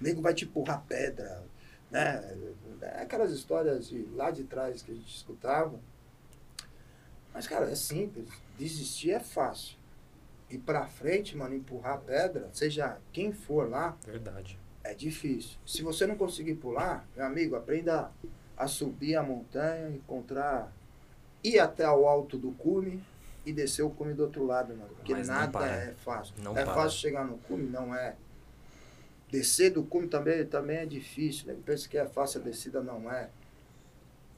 O 0.00 0.04
nego 0.04 0.20
vai 0.20 0.34
te 0.34 0.44
empurrar 0.44 0.84
pedra. 0.88 1.42
Né? 1.92 2.36
É 2.80 3.02
aquelas 3.02 3.30
histórias 3.30 3.88
de 3.88 4.02
lá 4.14 4.30
de 4.30 4.44
trás 4.44 4.82
que 4.82 4.90
a 4.90 4.94
gente 4.94 5.14
escutava. 5.14 5.78
Mas, 7.32 7.46
cara, 7.46 7.70
é 7.70 7.74
simples. 7.74 8.28
Desistir 8.58 9.12
é 9.12 9.20
fácil. 9.20 9.76
Ir 10.50 10.58
pra 10.58 10.86
frente, 10.86 11.36
mano, 11.36 11.54
empurrar 11.54 12.00
pedra, 12.00 12.50
seja 12.52 12.98
quem 13.12 13.32
for 13.32 13.68
lá, 13.70 13.96
Verdade. 14.06 14.58
é 14.84 14.92
difícil. 14.94 15.58
Se 15.66 15.82
você 15.82 16.06
não 16.06 16.16
conseguir 16.16 16.54
pular, 16.56 17.06
meu 17.16 17.24
amigo, 17.24 17.56
aprenda 17.56 18.10
a 18.56 18.66
subir 18.66 19.16
a 19.16 19.22
montanha, 19.22 19.88
encontrar, 19.88 20.70
ir 21.42 21.58
até 21.58 21.88
o 21.90 22.06
alto 22.06 22.36
do 22.36 22.52
cume 22.52 23.02
e 23.46 23.52
descer 23.52 23.82
o 23.82 23.90
cume 23.90 24.12
do 24.12 24.24
outro 24.24 24.44
lado, 24.44 24.76
mano. 24.76 24.94
Porque 24.94 25.14
Mas 25.14 25.28
nada 25.28 25.64
é 25.66 25.94
fácil. 25.94 26.34
Não 26.42 26.52
é 26.56 26.64
para. 26.64 26.74
fácil 26.74 26.98
chegar 26.98 27.24
no 27.24 27.38
cume? 27.38 27.66
Não 27.68 27.94
é. 27.94 28.14
Descer 29.32 29.70
do 29.70 29.82
cume 29.82 30.08
também, 30.08 30.44
também 30.44 30.76
é 30.76 30.84
difícil. 30.84 31.46
Né? 31.46 31.56
Pensa 31.64 31.88
que 31.88 31.96
é 31.96 32.06
fácil 32.06 32.42
a 32.42 32.44
descida, 32.44 32.82
não 32.82 33.10
é. 33.10 33.30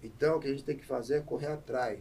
Então, 0.01 0.37
o 0.37 0.41
que 0.41 0.47
a 0.47 0.51
gente 0.53 0.63
tem 0.63 0.77
que 0.77 0.85
fazer 0.85 1.17
é 1.17 1.21
correr 1.21 1.49
atrás. 1.49 1.99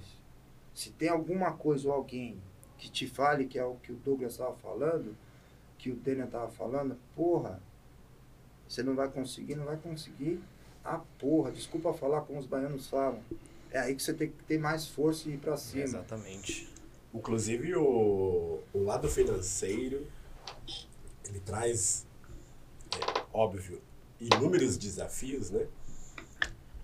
Se 0.75 0.91
tem 0.91 1.09
alguma 1.09 1.53
coisa 1.53 1.87
ou 1.87 1.93
alguém 1.95 2.39
que 2.77 2.91
te 2.91 3.07
fale 3.07 3.45
que 3.45 3.57
é 3.57 3.65
o 3.65 3.77
que 3.77 3.91
o 3.91 3.95
Douglas 3.95 4.33
estava 4.33 4.53
falando, 4.57 5.17
que 5.79 5.89
o 5.89 5.95
Daniel 5.95 6.27
estava 6.27 6.51
falando, 6.51 6.95
porra, 7.15 7.59
você 8.67 8.83
não 8.83 8.93
vai 8.93 9.09
conseguir, 9.09 9.55
não 9.55 9.65
vai 9.65 9.77
conseguir 9.77 10.39
a 10.85 10.99
porra. 11.17 11.51
Desculpa 11.51 11.93
falar 11.93 12.21
como 12.21 12.37
os 12.37 12.45
baianos 12.45 12.87
falam. 12.87 13.23
É 13.71 13.79
aí 13.79 13.95
que 13.95 14.03
você 14.03 14.13
tem 14.13 14.29
que 14.29 14.43
ter 14.43 14.59
mais 14.59 14.85
força 14.85 15.29
e 15.29 15.33
ir 15.33 15.39
pra 15.39 15.57
cima. 15.57 15.83
Exatamente. 15.83 16.71
Inclusive 17.11 17.75
o, 17.75 18.59
o 18.71 18.83
lado 18.83 19.09
financeiro, 19.09 20.05
ele 21.25 21.39
traz, 21.39 22.05
óbvio, 23.33 23.81
inúmeros 24.19 24.77
desafios, 24.77 25.49
né? 25.49 25.67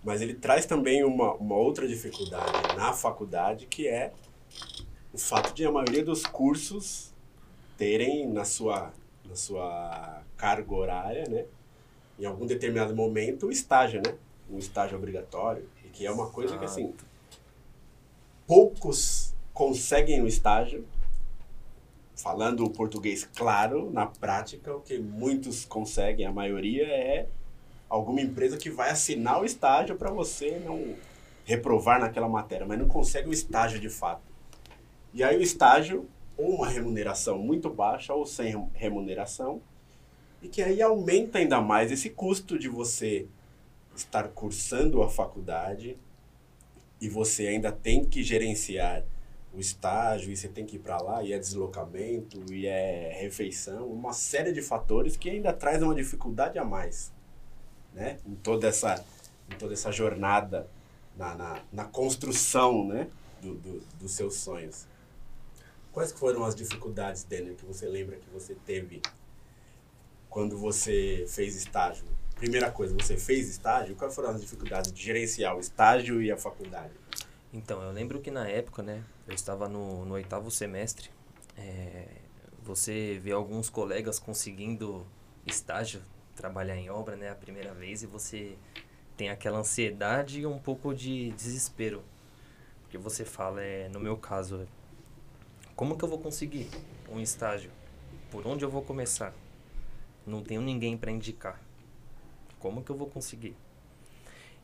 Mas 0.04 0.22
ele 0.22 0.34
traz 0.34 0.66
também 0.66 1.04
uma, 1.04 1.34
uma 1.36 1.56
outra 1.56 1.88
dificuldade 1.88 2.76
na 2.76 2.94
faculdade, 2.94 3.66
que 3.68 3.88
é 3.88 4.14
o 5.14 5.18
fato 5.18 5.54
de 5.54 5.66
a 5.66 5.72
maioria 5.72 6.04
dos 6.04 6.26
cursos 6.26 7.14
terem 7.78 8.28
na 8.28 8.46
sua, 8.46 8.94
na 9.26 9.36
sua 9.36 10.24
carga 10.38 10.74
horária, 10.74 11.28
né? 11.30 11.46
Em 12.18 12.26
algum 12.26 12.46
determinado 12.46 12.96
momento, 12.96 13.48
o 13.48 13.52
estágio, 13.52 14.02
né? 14.06 14.16
Um 14.50 14.58
estágio 14.58 14.98
obrigatório. 14.98 15.68
E 15.86 15.90
que 15.90 16.06
é 16.06 16.12
uma 16.12 16.30
coisa 16.30 16.58
que, 16.58 16.66
assim, 16.66 16.94
poucos 18.48 19.34
conseguem 19.54 20.22
o 20.22 20.28
estágio, 20.28 20.86
falando 22.22 22.66
o 22.66 22.70
português 22.70 23.28
claro, 23.34 23.90
na 23.92 24.06
prática, 24.06 24.76
o 24.76 24.82
que 24.82 25.00
muitos 25.00 25.64
conseguem, 25.64 26.26
a 26.26 26.32
maioria 26.32 26.86
é 26.86 27.28
alguma 27.90 28.20
empresa 28.20 28.58
que 28.58 28.70
vai 28.70 28.90
assinar 28.90 29.42
o 29.42 29.46
estágio 29.46 29.96
para 29.96 30.12
você 30.12 30.62
não 30.64 30.96
reprovar 31.46 32.00
naquela 32.00 32.28
matéria, 32.28 32.68
mas 32.68 32.78
não 32.78 32.88
consegue 32.88 33.30
o 33.30 33.34
estágio 33.34 33.80
de 33.80 33.90
fato. 33.90 34.22
E 35.14 35.24
aí 35.24 35.38
o 35.38 35.42
estágio, 35.42 36.08
ou 36.38 36.56
uma 36.56 36.68
remuneração 36.68 37.40
muito 37.40 37.70
baixa, 37.70 38.14
ou 38.14 38.26
sem 38.26 38.70
remuneração, 38.74 39.62
e 40.42 40.50
que 40.50 40.62
aí 40.62 40.82
aumenta 40.82 41.38
ainda 41.38 41.62
mais 41.62 41.90
esse 41.90 42.10
custo 42.10 42.60
de 42.60 42.68
você 42.68 43.28
estar 43.96 44.28
cursando 44.30 45.02
a 45.02 45.10
faculdade 45.10 45.98
e 47.02 47.08
você 47.08 47.48
ainda 47.48 47.72
tem 47.72 48.04
que 48.04 48.22
gerenciar 48.24 49.04
o 49.54 49.60
estágio, 49.60 50.32
e 50.32 50.38
você 50.38 50.48
tem 50.48 50.66
que 50.66 50.76
ir 50.76 50.80
para 50.80 51.02
lá, 51.02 51.24
e 51.24 51.34
é 51.34 51.40
deslocamento, 51.40 52.42
e 52.52 52.68
é 52.68 53.12
refeição, 53.20 53.88
uma 53.88 54.14
série 54.14 54.52
de 54.52 54.62
fatores 54.62 55.18
que 55.18 55.30
ainda 55.30 55.52
traz 55.52 55.82
uma 55.82 55.96
dificuldade 55.96 56.60
a 56.60 56.64
mais, 56.64 57.12
né? 57.94 58.20
Em 58.26 58.36
toda 58.36 58.68
essa, 58.68 59.04
em 59.52 59.56
toda 59.58 59.74
essa 59.74 59.92
jornada, 59.92 60.70
na, 61.18 61.36
na, 61.36 61.62
na 61.72 61.86
construção, 61.86 62.88
né? 62.88 63.10
Do, 63.42 63.56
do, 63.56 63.80
dos 64.00 64.12
seus 64.12 64.36
sonhos. 64.36 64.86
Quais 65.94 66.12
foram 66.12 66.44
as 66.44 66.54
dificuldades, 66.54 67.24
Daniel, 67.24 67.56
que 67.56 67.66
você 67.66 67.88
lembra 67.88 68.18
que 68.18 68.30
você 68.30 68.54
teve 68.54 69.02
quando 70.30 70.58
você 70.58 71.26
fez 71.28 71.56
estágio? 71.56 72.06
Primeira 72.36 72.70
coisa, 72.70 72.94
você 72.94 73.18
fez 73.18 73.50
estágio? 73.50 73.96
Quais 73.96 74.14
foram 74.14 74.30
as 74.30 74.42
dificuldades 74.42 74.92
de 74.92 75.02
gerenciar 75.02 75.56
o 75.56 75.60
estágio 75.60 76.22
e 76.22 76.32
a 76.32 76.38
faculdade? 76.38 76.94
Então, 77.52 77.82
eu 77.82 77.92
lembro 77.92 78.22
que 78.22 78.30
na 78.30 78.48
época, 78.48 78.84
né, 78.84 79.04
eu 79.30 79.36
estava 79.36 79.70
no, 79.70 80.06
no 80.06 80.16
oitavo 80.16 80.50
semestre, 80.50 81.12
é, 81.56 82.08
você 82.64 83.20
vê 83.22 83.32
alguns 83.32 83.70
colegas 83.70 84.18
conseguindo 84.18 85.06
estágio, 85.46 86.02
trabalhar 86.36 86.76
em 86.76 86.90
obra, 86.90 87.16
né, 87.16 87.30
a 87.30 87.36
primeira 87.36 87.72
vez, 87.72 88.02
e 88.02 88.08
você 88.08 88.58
tem 89.16 89.30
aquela 89.30 89.60
ansiedade 89.60 90.42
e 90.42 90.48
um 90.48 90.58
pouco 90.58 90.96
de 90.96 91.32
desespero. 91.34 92.04
Porque 92.82 92.98
você 92.98 93.24
fala, 93.24 93.62
é, 93.62 93.88
no 93.90 94.00
meu 94.00 94.18
caso, 94.18 94.68
como 95.76 95.96
que 95.96 96.04
eu 96.04 96.10
vou 96.10 96.18
conseguir 96.18 96.68
um 97.08 97.20
estágio? 97.20 97.70
Por 98.32 98.48
onde 98.48 98.66
eu 98.66 98.70
vou 98.70 98.82
começar? 98.82 99.32
Não 100.26 100.42
tenho 100.42 100.62
ninguém 100.62 100.98
para 100.98 101.12
indicar. 101.12 101.62
Como 102.60 102.84
que 102.84 102.90
eu 102.90 102.96
vou 102.96 103.08
conseguir? 103.08 103.56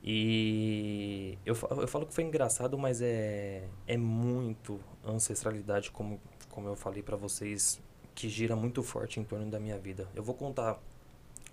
E 0.04 1.38
eu, 1.46 1.56
eu 1.78 1.88
falo 1.88 2.06
que 2.06 2.14
foi 2.14 2.24
engraçado, 2.24 2.78
mas 2.78 3.02
é, 3.02 3.68
é 3.88 3.98
muito 3.98 4.80
ancestralidade, 5.04 5.90
como, 5.92 6.22
como 6.50 6.68
eu 6.68 6.76
falei 6.76 7.02
pra 7.02 7.16
vocês, 7.18 7.82
que 8.14 8.30
gira 8.30 8.56
muito 8.56 8.84
forte 8.84 9.20
em 9.20 9.24
torno 9.24 9.50
da 9.50 9.60
minha 9.60 9.78
vida. 9.78 10.08
Eu 10.14 10.24
vou 10.24 10.36
contar 10.36 10.80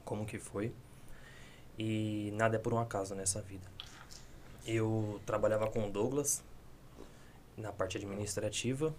como 0.05 0.27
que 0.27 0.39
foi. 0.39 0.73
E 1.79 2.31
nada 2.35 2.57
é 2.57 2.59
por 2.59 2.75
um 2.75 2.79
acaso 2.79 3.15
nessa 3.15 3.41
vida. 3.41 3.67
Eu 4.67 5.21
trabalhava 5.25 5.69
com 5.69 5.89
o 5.89 5.91
Douglas 5.91 6.45
na 7.57 7.73
parte 7.73 7.97
administrativa. 7.97 8.95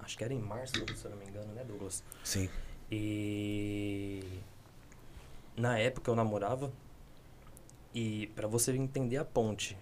Acho 0.00 0.16
que 0.16 0.24
era 0.24 0.32
em 0.32 0.38
março, 0.38 0.74
se 0.96 1.04
eu 1.04 1.10
não 1.10 1.18
me 1.18 1.26
engano, 1.26 1.52
né, 1.52 1.64
Douglas? 1.64 2.02
Sim. 2.24 2.48
E 2.90 4.22
na 5.56 5.78
época 5.78 6.10
eu 6.10 6.14
namorava 6.14 6.72
e 7.96 8.26
pra 8.34 8.46
você 8.46 8.72
entender 8.72 9.16
a 9.16 9.24
ponte, 9.24 9.74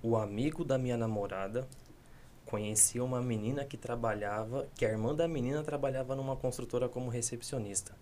o 0.00 0.16
amigo 0.16 0.64
da 0.64 0.78
minha 0.78 0.96
namorada 0.96 1.66
conhecia 2.46 3.02
uma 3.02 3.20
menina 3.20 3.64
que 3.64 3.76
trabalhava, 3.76 4.68
que 4.76 4.86
a 4.86 4.88
irmã 4.88 5.12
da 5.12 5.26
menina 5.26 5.60
trabalhava 5.64 6.14
numa 6.14 6.36
construtora 6.36 6.88
como 6.88 7.10
recepcionista. 7.10 7.92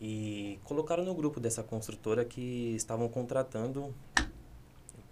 E 0.00 0.58
colocaram 0.64 1.04
no 1.04 1.14
grupo 1.14 1.38
dessa 1.38 1.62
construtora 1.62 2.24
que 2.24 2.74
estavam 2.74 3.08
contratando 3.08 3.94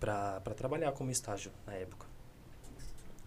para 0.00 0.40
trabalhar 0.56 0.90
como 0.90 1.12
estágio 1.12 1.52
na 1.64 1.74
época. 1.74 2.04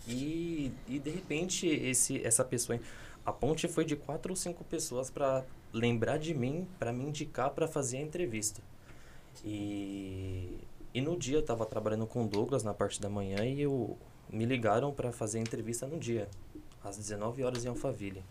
E, 0.05 0.73
e 0.86 0.99
de 0.99 1.12
repente 1.12 1.65
esse 1.65 2.21
essa 2.25 2.43
pessoa 2.43 2.77
a 3.25 3.32
ponte 3.32 3.69
foi 3.69 3.86
de 3.86 3.95
quatro 3.95 4.34
ou 4.34 4.36
cinco 4.36 4.65
pessoas 4.65 5.10
para 5.10 5.45
lembrar 5.71 6.17
de 6.17 6.34
mim, 6.34 6.67
para 6.77 6.91
me 6.91 7.05
indicar 7.05 7.51
para 7.51 7.69
fazer 7.69 7.99
a 7.99 8.01
entrevista. 8.01 8.62
E, 9.43 10.60
e 10.93 11.02
no 11.02 11.17
dia 11.17 11.38
eu 11.38 11.41
estava 11.41 11.65
trabalhando 11.65 12.06
com 12.06 12.25
o 12.25 12.28
Douglas 12.28 12.63
na 12.63 12.73
parte 12.73 13.02
da 13.02 13.10
manhã 13.10 13.45
e 13.45 13.62
eu, 13.62 13.97
me 14.30 14.45
ligaram 14.45 14.93
para 14.93 15.12
fazer 15.12 15.39
a 15.39 15.41
entrevista 15.41 15.88
no 15.88 15.97
dia, 15.97 16.30
às 16.84 16.97
19 16.97 17.43
horas 17.43 17.65
em 17.65 17.67
Alphaville. 17.67 18.23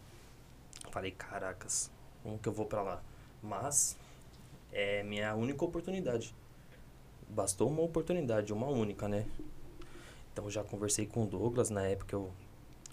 Falei, 0.90 1.10
caracas, 1.10 1.90
como 2.22 2.38
que 2.38 2.48
eu 2.48 2.52
vou 2.52 2.66
para 2.66 2.82
lá? 2.82 3.02
Mas 3.42 3.96
é 4.72 5.02
minha 5.02 5.34
única 5.34 5.64
oportunidade. 5.64 6.34
Bastou 7.28 7.68
uma 7.68 7.82
oportunidade, 7.82 8.52
uma 8.52 8.68
única, 8.68 9.08
né? 9.08 9.26
Então 10.32 10.48
já 10.48 10.62
conversei 10.62 11.06
com 11.06 11.24
o 11.24 11.26
Douglas, 11.26 11.68
na 11.68 11.82
época 11.86 12.14
eu 12.14 12.30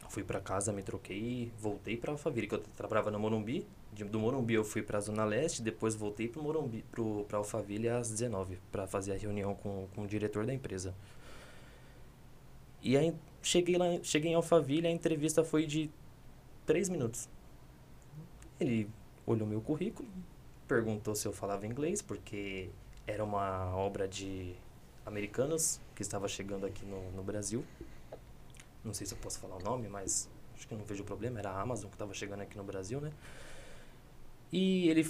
fui 0.09 0.23
para 0.23 0.39
casa, 0.39 0.73
me 0.73 0.81
troquei, 0.81 1.51
voltei 1.59 1.95
para 1.95 2.11
Alphaville, 2.11 2.47
que 2.47 2.55
eu 2.55 2.63
trabalhava 2.75 3.11
no 3.11 3.19
Morumbi. 3.19 3.67
Do 4.03 4.19
Morumbi 4.19 4.55
eu 4.55 4.63
fui 4.63 4.81
para 4.81 4.97
a 4.97 5.01
Zona 5.01 5.23
Leste, 5.23 5.61
depois 5.61 5.95
voltei 5.95 6.27
para 6.27 6.41
Morumbi, 6.41 6.83
para 7.27 7.37
Alphaville 7.37 7.87
às 7.87 8.09
19 8.09 8.59
para 8.71 8.85
fazer 8.85 9.13
a 9.13 9.17
reunião 9.17 9.55
com, 9.55 9.87
com 9.95 10.03
o 10.03 10.07
diretor 10.07 10.45
da 10.45 10.53
empresa. 10.53 10.93
E 12.81 12.97
aí 12.97 13.15
cheguei 13.41 13.77
lá, 13.77 13.85
cheguei 14.03 14.31
em 14.31 14.35
Alphaville, 14.35 14.87
a 14.87 14.91
entrevista 14.91 15.43
foi 15.43 15.65
de 15.65 15.89
três 16.65 16.89
minutos. 16.89 17.29
Ele 18.59 18.89
olhou 19.25 19.47
meu 19.47 19.61
currículo, 19.61 20.07
perguntou 20.67 21.15
se 21.15 21.27
eu 21.27 21.33
falava 21.33 21.65
inglês, 21.65 22.01
porque 22.01 22.69
era 23.07 23.23
uma 23.23 23.75
obra 23.75 24.07
de 24.07 24.55
americanos 25.05 25.79
que 25.95 26.01
estava 26.01 26.27
chegando 26.27 26.65
aqui 26.65 26.85
no, 26.85 27.11
no 27.11 27.23
Brasil. 27.23 27.63
Não 28.83 28.93
sei 28.93 29.05
se 29.05 29.13
eu 29.13 29.17
posso 29.17 29.39
falar 29.39 29.57
o 29.57 29.63
nome, 29.63 29.87
mas 29.87 30.29
acho 30.55 30.67
que 30.67 30.75
não 30.75 30.83
vejo 30.85 31.03
problema. 31.03 31.39
Era 31.39 31.51
a 31.51 31.61
Amazon 31.61 31.89
que 31.89 31.95
estava 31.95 32.13
chegando 32.13 32.41
aqui 32.41 32.57
no 32.57 32.63
Brasil, 32.63 32.99
né? 33.01 33.11
E 34.51 34.87
ele 34.89 35.07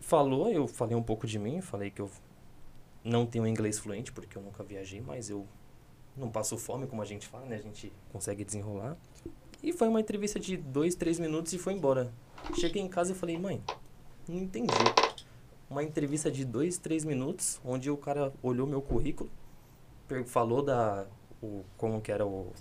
falou, 0.00 0.48
eu 0.48 0.66
falei 0.66 0.96
um 0.96 1.02
pouco 1.02 1.26
de 1.26 1.38
mim, 1.38 1.60
falei 1.60 1.90
que 1.90 2.00
eu 2.00 2.10
não 3.04 3.26
tenho 3.26 3.46
inglês 3.46 3.78
fluente, 3.78 4.12
porque 4.12 4.36
eu 4.36 4.42
nunca 4.42 4.62
viajei, 4.64 5.00
mas 5.00 5.30
eu 5.30 5.46
não 6.16 6.30
passo 6.30 6.56
fome, 6.56 6.86
como 6.86 7.02
a 7.02 7.04
gente 7.04 7.26
fala, 7.26 7.46
né? 7.46 7.56
A 7.56 7.62
gente 7.62 7.92
consegue 8.12 8.44
desenrolar. 8.44 8.96
E 9.62 9.72
foi 9.72 9.88
uma 9.88 10.00
entrevista 10.00 10.40
de 10.40 10.56
dois, 10.56 10.94
três 10.94 11.18
minutos 11.18 11.52
e 11.52 11.58
foi 11.58 11.72
embora. 11.72 12.12
Cheguei 12.58 12.82
em 12.82 12.88
casa 12.88 13.12
e 13.12 13.14
falei, 13.14 13.38
mãe, 13.38 13.62
não 14.28 14.38
entendi. 14.38 14.72
Uma 15.68 15.82
entrevista 15.82 16.30
de 16.30 16.44
dois, 16.44 16.78
três 16.78 17.04
minutos, 17.04 17.60
onde 17.64 17.90
o 17.90 17.96
cara 17.96 18.32
olhou 18.42 18.66
meu 18.66 18.80
currículo, 18.80 19.30
falou 20.26 20.62
da 20.62 21.06
o, 21.42 21.64
como 21.76 22.00
que 22.00 22.12
era 22.12 22.24
o, 22.24 22.52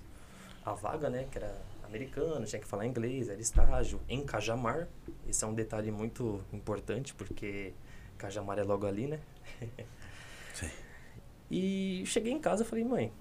a 0.66 0.74
vaga, 0.74 1.10
né? 1.10 1.28
Que 1.32 1.38
era 1.38 1.56
americano, 1.86 2.46
tinha 2.46 2.60
que 2.60 2.68
falar 2.68 2.86
inglês, 2.86 3.30
era 3.30 3.40
estágio 3.40 4.02
em 4.08 4.26
Cajamar. 4.26 4.88
Esse 5.28 5.44
é 5.44 5.48
um 5.48 5.54
detalhe 5.54 5.92
muito 5.92 6.44
importante, 6.52 7.14
porque 7.14 7.74
Cajamar 8.18 8.60
é 8.60 8.64
logo 8.64 8.86
ali, 8.86 9.08
né? 9.08 9.20
Sim. 10.54 10.70
E 11.50 12.04
cheguei 12.06 12.34
em 12.34 12.40
casa 12.40 12.64
e 12.64 12.66
falei, 12.66 12.84
mãe, 12.84 13.14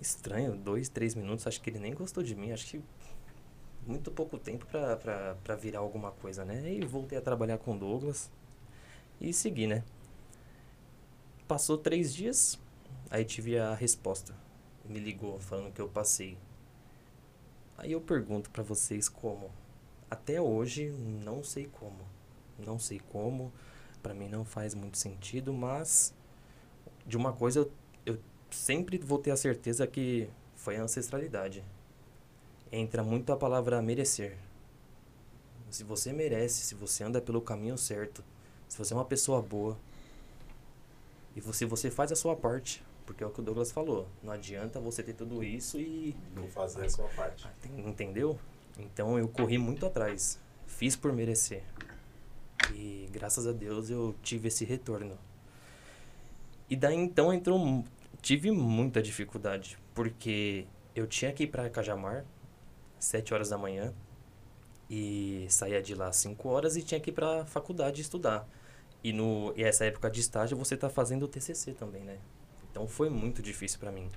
estranho, 0.00 0.56
dois, 0.56 0.88
três 0.88 1.14
minutos, 1.14 1.46
acho 1.46 1.60
que 1.60 1.70
ele 1.70 1.78
nem 1.78 1.94
gostou 1.94 2.22
de 2.22 2.34
mim, 2.34 2.52
acho 2.52 2.66
que 2.66 2.82
muito 3.86 4.10
pouco 4.10 4.38
tempo 4.38 4.66
para 4.66 5.56
virar 5.56 5.80
alguma 5.80 6.12
coisa, 6.12 6.44
né? 6.44 6.72
E 6.72 6.84
voltei 6.84 7.16
a 7.16 7.20
trabalhar 7.20 7.58
com 7.58 7.76
Douglas 7.76 8.30
e 9.20 9.32
segui, 9.32 9.66
né? 9.66 9.82
Passou 11.46 11.78
três 11.78 12.14
dias, 12.14 12.58
aí 13.10 13.24
tive 13.24 13.58
a 13.58 13.74
resposta. 13.74 14.34
Me 14.84 15.00
ligou 15.00 15.40
falando 15.40 15.72
que 15.72 15.80
eu 15.80 15.88
passei. 15.88 16.36
Aí 17.78 17.92
eu 17.92 18.00
pergunto 18.00 18.50
para 18.50 18.62
vocês 18.62 19.08
como. 19.08 19.50
Até 20.10 20.40
hoje 20.40 20.90
não 21.24 21.44
sei 21.44 21.66
como. 21.66 22.00
Não 22.58 22.76
sei 22.78 23.00
como. 23.12 23.52
Para 24.02 24.12
mim 24.12 24.28
não 24.28 24.44
faz 24.44 24.74
muito 24.74 24.98
sentido, 24.98 25.52
mas 25.52 26.12
de 27.06 27.16
uma 27.16 27.32
coisa 27.32 27.60
eu, 27.60 27.72
eu 28.04 28.18
sempre 28.50 28.98
vou 28.98 29.18
ter 29.18 29.30
a 29.30 29.36
certeza 29.36 29.86
que 29.86 30.28
foi 30.56 30.76
a 30.76 30.82
ancestralidade. 30.82 31.64
Entra 32.72 33.04
muito 33.04 33.32
a 33.32 33.36
palavra 33.36 33.80
merecer. 33.80 34.36
Se 35.70 35.84
você 35.84 36.12
merece, 36.12 36.62
se 36.62 36.74
você 36.74 37.04
anda 37.04 37.20
pelo 37.20 37.40
caminho 37.40 37.78
certo, 37.78 38.24
se 38.68 38.76
você 38.76 38.92
é 38.92 38.96
uma 38.96 39.04
pessoa 39.04 39.40
boa, 39.40 39.78
e 41.36 41.40
se 41.40 41.46
você, 41.46 41.66
você 41.66 41.90
faz 41.90 42.10
a 42.10 42.16
sua 42.16 42.34
parte, 42.34 42.82
porque 43.08 43.24
é 43.24 43.26
o 43.26 43.30
que 43.30 43.40
o 43.40 43.42
Douglas 43.42 43.72
falou, 43.72 44.06
não 44.22 44.30
adianta 44.30 44.78
você 44.78 45.02
ter 45.02 45.14
tudo 45.14 45.42
isso 45.42 45.80
e. 45.80 46.14
Não 46.36 46.46
fazer 46.46 46.84
a 46.84 46.90
sua 46.90 47.08
parte. 47.08 47.48
Entendeu? 47.78 48.38
Então 48.78 49.18
eu 49.18 49.26
corri 49.26 49.56
muito 49.56 49.86
atrás, 49.86 50.38
fiz 50.66 50.94
por 50.94 51.10
merecer. 51.10 51.64
E 52.74 53.08
graças 53.10 53.46
a 53.46 53.52
Deus 53.52 53.88
eu 53.88 54.14
tive 54.22 54.48
esse 54.48 54.62
retorno. 54.62 55.16
E 56.68 56.76
daí 56.76 56.96
então 56.96 57.32
entrou 57.32 57.82
tive 58.20 58.50
muita 58.50 59.00
dificuldade, 59.00 59.78
porque 59.94 60.66
eu 60.94 61.06
tinha 61.06 61.32
que 61.32 61.44
ir 61.44 61.46
para 61.46 61.70
Cajamar, 61.70 62.26
7 62.98 63.32
horas 63.32 63.48
da 63.48 63.56
manhã, 63.56 63.94
e 64.90 65.46
saía 65.48 65.80
de 65.80 65.94
lá 65.94 66.08
às 66.08 66.16
5 66.16 66.46
horas 66.46 66.76
e 66.76 66.82
tinha 66.82 67.00
que 67.00 67.08
ir 67.08 67.14
para 67.14 67.40
a 67.40 67.46
faculdade 67.46 68.02
estudar. 68.02 68.46
E, 69.02 69.14
no, 69.14 69.54
e 69.56 69.64
essa 69.64 69.86
época 69.86 70.10
de 70.10 70.20
estágio 70.20 70.58
você 70.58 70.74
está 70.74 70.90
fazendo 70.90 71.22
o 71.22 71.28
TCC 71.28 71.72
também, 71.72 72.04
né? 72.04 72.18
Então 72.78 72.86
foi 72.86 73.10
muito 73.10 73.42
difícil 73.42 73.80
para 73.80 73.90
mim. 73.90 74.08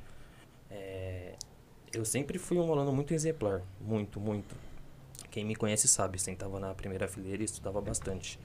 É, 0.70 1.34
eu 1.92 2.06
sempre 2.06 2.38
fui 2.38 2.58
um 2.60 2.72
aluno 2.72 2.94
muito 2.94 3.12
exemplar, 3.12 3.64
muito, 3.80 4.20
muito. 4.20 4.56
Quem 5.32 5.44
me 5.44 5.56
conhece 5.56 5.88
sabe, 5.88 6.20
sentava 6.20 6.60
na 6.60 6.72
primeira 6.76 7.08
fileira 7.08 7.42
e 7.42 7.46
estudava 7.46 7.82
bastante. 7.82 8.40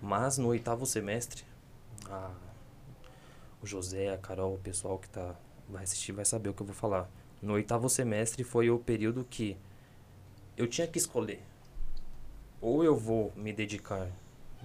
Mas 0.00 0.36
no 0.36 0.48
oitavo 0.48 0.84
semestre, 0.84 1.44
a 2.10 2.34
o 3.62 3.66
José, 3.66 4.12
a 4.12 4.18
Carol, 4.18 4.54
o 4.54 4.58
pessoal 4.58 4.98
que 4.98 5.08
tá, 5.08 5.36
vai 5.68 5.84
assistir 5.84 6.10
vai 6.10 6.24
saber 6.24 6.48
o 6.48 6.54
que 6.54 6.62
eu 6.62 6.66
vou 6.66 6.74
falar. 6.74 7.08
No 7.40 7.52
oitavo 7.52 7.88
semestre 7.88 8.42
foi 8.42 8.68
o 8.68 8.80
período 8.80 9.24
que 9.24 9.56
eu 10.56 10.66
tinha 10.66 10.88
que 10.88 10.98
escolher. 10.98 11.40
Ou 12.60 12.82
eu 12.82 12.96
vou 12.96 13.32
me 13.36 13.52
dedicar 13.52 14.10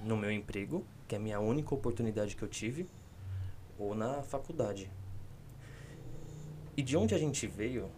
no 0.03 0.17
meu 0.17 0.31
emprego, 0.31 0.83
que 1.07 1.13
é 1.13 1.19
a 1.19 1.21
minha 1.21 1.39
única 1.39 1.75
oportunidade 1.75 2.35
que 2.35 2.41
eu 2.41 2.47
tive, 2.47 2.89
ou 3.77 3.95
na 3.95 4.21
faculdade. 4.23 4.91
E 6.75 6.83
de 6.83 6.95
onde 6.95 7.15
a 7.15 7.17
gente 7.17 7.47
veio, 7.47 7.89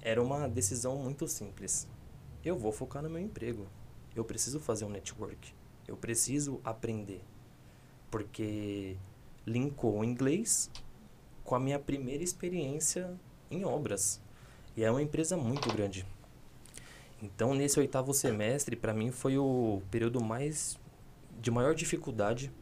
era 0.00 0.22
uma 0.22 0.48
decisão 0.48 0.96
muito 0.96 1.26
simples. 1.28 1.86
Eu 2.44 2.56
vou 2.56 2.72
focar 2.72 3.02
no 3.02 3.10
meu 3.10 3.20
emprego. 3.20 3.66
Eu 4.14 4.24
preciso 4.24 4.58
fazer 4.58 4.84
um 4.84 4.88
network. 4.88 5.54
Eu 5.86 5.96
preciso 5.96 6.60
aprender. 6.64 7.22
Porque 8.10 8.96
linkou 9.46 9.98
o 9.98 10.04
inglês 10.04 10.70
com 11.44 11.54
a 11.54 11.60
minha 11.60 11.78
primeira 11.78 12.22
experiência 12.22 13.14
em 13.50 13.64
obras. 13.64 14.20
E 14.76 14.84
é 14.84 14.90
uma 14.90 15.02
empresa 15.02 15.36
muito 15.36 15.70
grande. 15.72 16.06
Então, 17.20 17.52
nesse 17.52 17.80
oitavo 17.80 18.14
semestre, 18.14 18.76
para 18.76 18.94
mim 18.94 19.10
foi 19.10 19.36
o 19.36 19.82
período 19.90 20.22
mais 20.22 20.78
de 21.40 21.50
maior 21.50 21.74
dificuldade, 21.74 22.52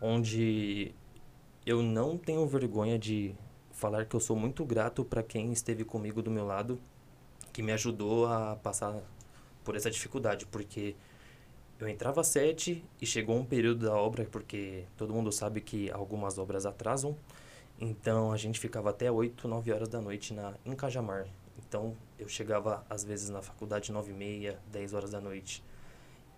onde 0.00 0.94
eu 1.66 1.82
não 1.82 2.16
tenho 2.16 2.46
vergonha 2.46 2.96
de 2.96 3.34
falar 3.72 4.06
que 4.06 4.14
eu 4.14 4.20
sou 4.20 4.36
muito 4.36 4.64
grato 4.64 5.04
para 5.04 5.20
quem 5.22 5.52
esteve 5.52 5.84
comigo 5.84 6.22
do 6.22 6.30
meu 6.30 6.46
lado, 6.46 6.78
que 7.52 7.60
me 7.60 7.72
ajudou 7.72 8.26
a 8.26 8.54
passar 8.56 9.02
por 9.64 9.74
essa 9.74 9.90
dificuldade, 9.90 10.46
porque 10.46 10.94
eu 11.80 11.88
entrava 11.88 12.20
às 12.20 12.28
sete 12.28 12.84
e 13.02 13.04
chegou 13.04 13.36
um 13.36 13.44
período 13.44 13.86
da 13.86 13.96
obra, 13.96 14.24
porque 14.24 14.84
todo 14.96 15.12
mundo 15.12 15.32
sabe 15.32 15.60
que 15.60 15.90
algumas 15.90 16.38
obras 16.38 16.64
atrasam. 16.64 17.16
Então 17.80 18.32
a 18.32 18.36
gente 18.36 18.60
ficava 18.60 18.90
até 18.90 19.10
8, 19.10 19.48
9 19.48 19.72
horas 19.72 19.88
da 19.88 20.00
noite 20.00 20.32
na, 20.32 20.54
em 20.64 20.74
Cajamar. 20.74 21.26
Então 21.58 21.96
eu 22.16 22.28
chegava 22.28 22.86
às 22.88 23.04
vezes 23.04 23.28
na 23.28 23.42
faculdade 23.42 23.90
9 23.90 24.12
e 24.12 24.14
meia, 24.14 24.58
10 24.70 24.94
horas 24.94 25.10
da 25.10 25.20
noite. 25.20 25.62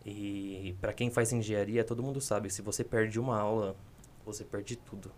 E 0.06 0.74
para 0.80 0.92
quem 0.94 1.10
faz 1.10 1.32
engenharia, 1.32 1.84
todo 1.84 2.02
mundo 2.02 2.20
sabe, 2.20 2.50
se 2.50 2.62
você 2.62 2.82
perde 2.82 3.20
uma 3.20 3.38
aula, 3.38 3.76
você 4.32 4.44
perde 4.44 4.76
tudo. 4.76 5.10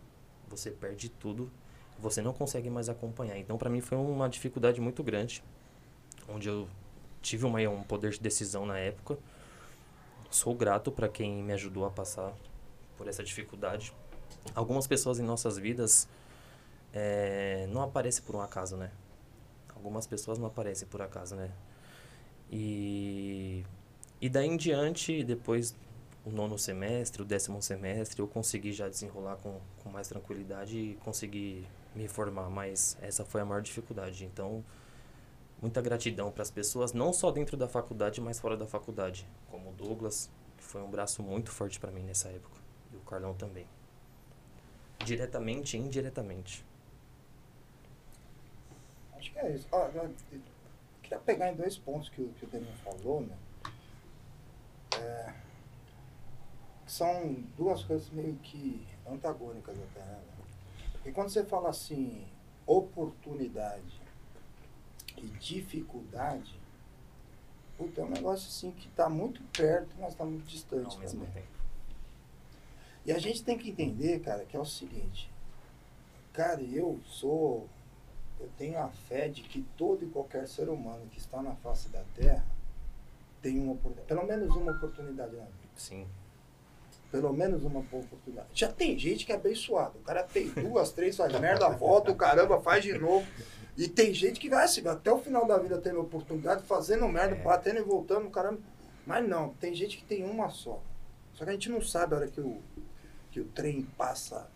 Você 0.49 0.71
perde 0.71 1.09
tudo, 1.09 1.51
você 1.99 2.21
não 2.23 2.33
consegue 2.33 2.71
mais 2.71 2.89
acompanhar. 2.89 3.39
Então 3.39 3.57
para 3.59 3.71
mim 3.71 3.81
foi 3.81 3.99
uma 3.99 4.29
dificuldade 4.29 4.81
muito 4.81 5.03
grande, 5.03 5.45
onde 6.29 6.49
eu 6.49 6.69
tive 7.23 7.45
uma, 7.45 7.61
um 7.69 7.83
poder 7.83 8.11
de 8.11 8.21
decisão 8.21 8.65
na 8.65 8.79
época 8.79 9.19
Sou 10.31 10.55
grato 10.55 10.93
para 10.93 11.09
quem 11.09 11.43
me 11.43 11.53
ajudou 11.53 11.85
a 11.85 11.91
passar 11.91 12.33
por 12.97 13.09
essa 13.09 13.23
dificuldade. 13.25 13.93
Algumas 14.55 14.87
pessoas 14.87 15.19
em 15.19 15.25
nossas 15.25 15.59
vidas 15.59 16.09
é, 16.93 17.67
não 17.69 17.83
aparecem 17.83 18.23
por 18.23 18.37
um 18.37 18.41
acaso, 18.41 18.77
né? 18.77 18.93
Algumas 19.75 20.07
pessoas 20.07 20.39
não 20.39 20.47
aparecem 20.47 20.87
por 20.87 21.03
acaso, 21.03 21.35
né? 21.35 21.51
E 22.49 23.65
E 24.21 24.29
daí 24.29 24.47
em 24.47 24.57
diante, 24.57 25.25
depois 25.25 25.75
o 26.25 26.31
nono 26.31 26.59
semestre, 26.59 27.23
o 27.23 27.25
décimo 27.25 27.63
semestre, 27.63 28.21
eu 28.21 28.29
consegui 28.29 28.73
já 28.73 28.89
desenrolar 28.89 29.37
com, 29.37 29.59
com 29.83 29.89
mais 29.91 30.09
tranquilidade 30.09 30.77
e 30.77 30.95
consegui 30.97 31.67
me 31.95 32.07
formar, 32.09 32.51
mas 32.51 32.97
essa 33.01 33.25
foi 33.25 33.41
a 33.41 33.45
maior 33.45 33.63
dificuldade. 33.63 34.25
Então, 34.25 34.63
muita 35.61 35.81
gratidão 35.81 36.31
para 36.31 36.43
as 36.43 36.51
pessoas, 36.51 36.93
não 36.93 37.13
só 37.13 37.31
dentro 37.31 37.57
da 37.57 37.69
faculdade, 37.69 38.21
mas 38.21 38.39
fora 38.39 38.57
da 38.57 38.67
faculdade, 38.67 39.27
como 39.51 39.71
o 39.71 39.73
Douglas, 39.73 40.31
que 40.57 40.63
foi 40.65 40.83
um 40.83 40.91
braço 40.91 41.23
muito 41.23 41.51
forte 41.51 41.81
para 41.81 41.91
mim 41.91 42.03
nessa 42.03 42.29
época, 42.29 42.61
e 42.93 42.97
o 42.97 43.01
Carlão 43.01 43.35
também. 43.35 43.67
Diretamente 45.05 45.77
e 45.77 45.81
indiretamente. 45.81 46.65
Acho 49.17 49.33
que 49.33 49.39
é 49.39 49.55
isso. 49.55 49.67
Ó, 49.73 49.87
eu 49.89 50.11
queria 51.03 51.19
pegar 51.19 51.51
em 51.53 51.57
dois 51.57 51.77
pontos 51.79 52.09
que, 52.11 52.21
o- 52.21 52.29
que 52.39 52.45
o 52.45 52.49
Daniel 52.49 52.73
falou, 52.85 53.23
né? 53.23 53.37
É, 54.97 55.35
são 56.91 57.37
duas 57.57 57.85
coisas 57.85 58.11
meio 58.11 58.35
que 58.37 58.85
antagônicas 59.07 59.79
até, 59.79 60.01
né? 60.01 60.21
Porque 60.95 61.13
quando 61.13 61.31
você 61.31 61.45
fala 61.45 61.71
assim, 61.71 62.27
oportunidade 62.67 64.01
e 65.17 65.27
dificuldade, 65.39 66.59
puta, 67.79 68.01
é 68.01 68.05
um 68.05 68.11
negócio 68.11 68.49
assim 68.49 68.73
que 68.73 68.89
está 68.89 69.09
muito 69.09 69.41
perto, 69.57 69.95
mas 70.01 70.13
está 70.13 70.25
muito 70.25 70.45
distante 70.45 70.95
Ao 70.97 70.99
mesmo 70.99 71.21
também. 71.21 71.43
tempo. 71.43 71.61
E 73.07 73.13
a 73.13 73.19
gente 73.19 73.45
tem 73.45 73.57
que 73.57 73.71
entender, 73.71 74.21
cara, 74.21 74.45
que 74.45 74.57
é 74.57 74.61
o 74.61 74.65
seguinte. 74.65 75.31
Cara, 76.33 76.61
eu 76.61 77.01
sou. 77.07 77.69
Eu 78.39 78.49
tenho 78.59 78.79
a 78.79 78.89
fé 78.89 79.29
de 79.29 79.43
que 79.43 79.63
todo 79.77 80.05
e 80.05 80.09
qualquer 80.09 80.49
ser 80.49 80.69
humano 80.69 81.07
que 81.11 81.19
está 81.19 81.41
na 81.43 81.55
face 81.57 81.89
da 81.89 82.03
Terra 82.17 82.45
tem 83.41 83.59
uma 83.61 83.73
oportunidade. 83.73 84.09
Pelo 84.09 84.27
menos 84.27 84.57
uma 84.57 84.73
oportunidade 84.73 85.37
na 85.37 85.45
vida. 85.45 85.69
Sim. 85.77 86.07
Pelo 87.11 87.33
menos 87.33 87.65
uma 87.65 87.81
boa 87.83 88.03
oportunidade. 88.05 88.49
Já 88.55 88.71
tem 88.71 88.97
gente 88.99 89.27
que 89.27 89.33
é 89.33 89.35
abençoado. 89.35 89.99
O 89.99 90.03
cara 90.03 90.23
tem 90.23 90.49
duas, 90.49 90.93
três, 90.93 91.17
faz 91.17 91.33
merda, 91.41 91.69
volta, 91.71 92.13
o 92.13 92.17
caramba, 92.17 92.61
faz 92.61 92.85
de 92.85 92.97
novo. 92.97 93.27
E 93.77 93.89
tem 93.89 94.13
gente 94.15 94.39
que 94.39 94.49
vai 94.49 94.65
assim, 94.65 94.87
até 94.87 95.11
o 95.13 95.19
final 95.19 95.47
da 95.47 95.59
vida 95.59 95.79
tendo 95.79 96.01
oportunidade, 96.01 96.63
fazendo 96.65 97.09
merda, 97.09 97.35
É. 97.35 97.43
batendo 97.43 97.79
e 97.81 97.83
voltando, 97.83 98.31
caramba. 98.31 98.61
Mas 99.07 99.27
não, 99.29 99.51
tem 99.55 99.75
gente 99.75 99.97
que 99.97 100.05
tem 100.05 100.23
uma 100.25 100.51
só. 100.51 100.81
Só 101.35 101.45
que 101.45 101.51
a 101.51 101.53
gente 101.53 101.69
não 101.71 101.81
sabe 101.81 102.15
a 102.15 102.19
hora 102.19 102.29
que 102.29 102.41
o, 102.41 102.61
que 103.33 103.41
o 103.41 103.45
trem 103.47 103.83
passa. 103.97 104.49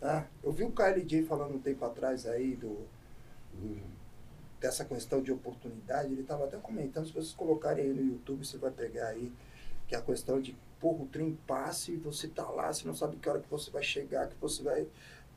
Tá? 0.00 0.26
Eu 0.42 0.52
vi 0.52 0.64
o 0.64 0.70
KLJ 0.72 1.22
falando 1.24 1.54
um 1.54 1.60
tempo 1.60 1.84
atrás 1.84 2.26
aí 2.26 2.56
do, 2.56 2.78
do- 3.54 3.80
dessa 4.60 4.84
questão 4.84 5.22
de 5.22 5.30
oportunidade. 5.32 6.12
Ele 6.12 6.22
estava 6.22 6.44
até 6.44 6.56
comentando, 6.56 7.06
se 7.06 7.12
vocês 7.12 7.32
colocarem 7.32 7.84
aí 7.84 7.92
no 7.92 8.02
YouTube, 8.02 8.44
você 8.44 8.58
vai 8.58 8.70
pegar 8.70 9.08
aí 9.08 9.32
que 9.86 9.94
é 9.94 9.98
a 9.98 10.02
questão 10.02 10.40
de, 10.40 10.56
porra, 10.82 11.04
o 11.04 11.06
trem 11.06 11.38
passa 11.46 11.92
e 11.92 11.96
você 11.96 12.26
tá 12.26 12.42
lá, 12.50 12.72
você 12.72 12.84
não 12.84 12.94
sabe 12.94 13.16
que 13.16 13.28
hora 13.28 13.38
que 13.38 13.48
você 13.48 13.70
vai 13.70 13.84
chegar, 13.84 14.28
que 14.28 14.34
você 14.40 14.64
vai 14.64 14.88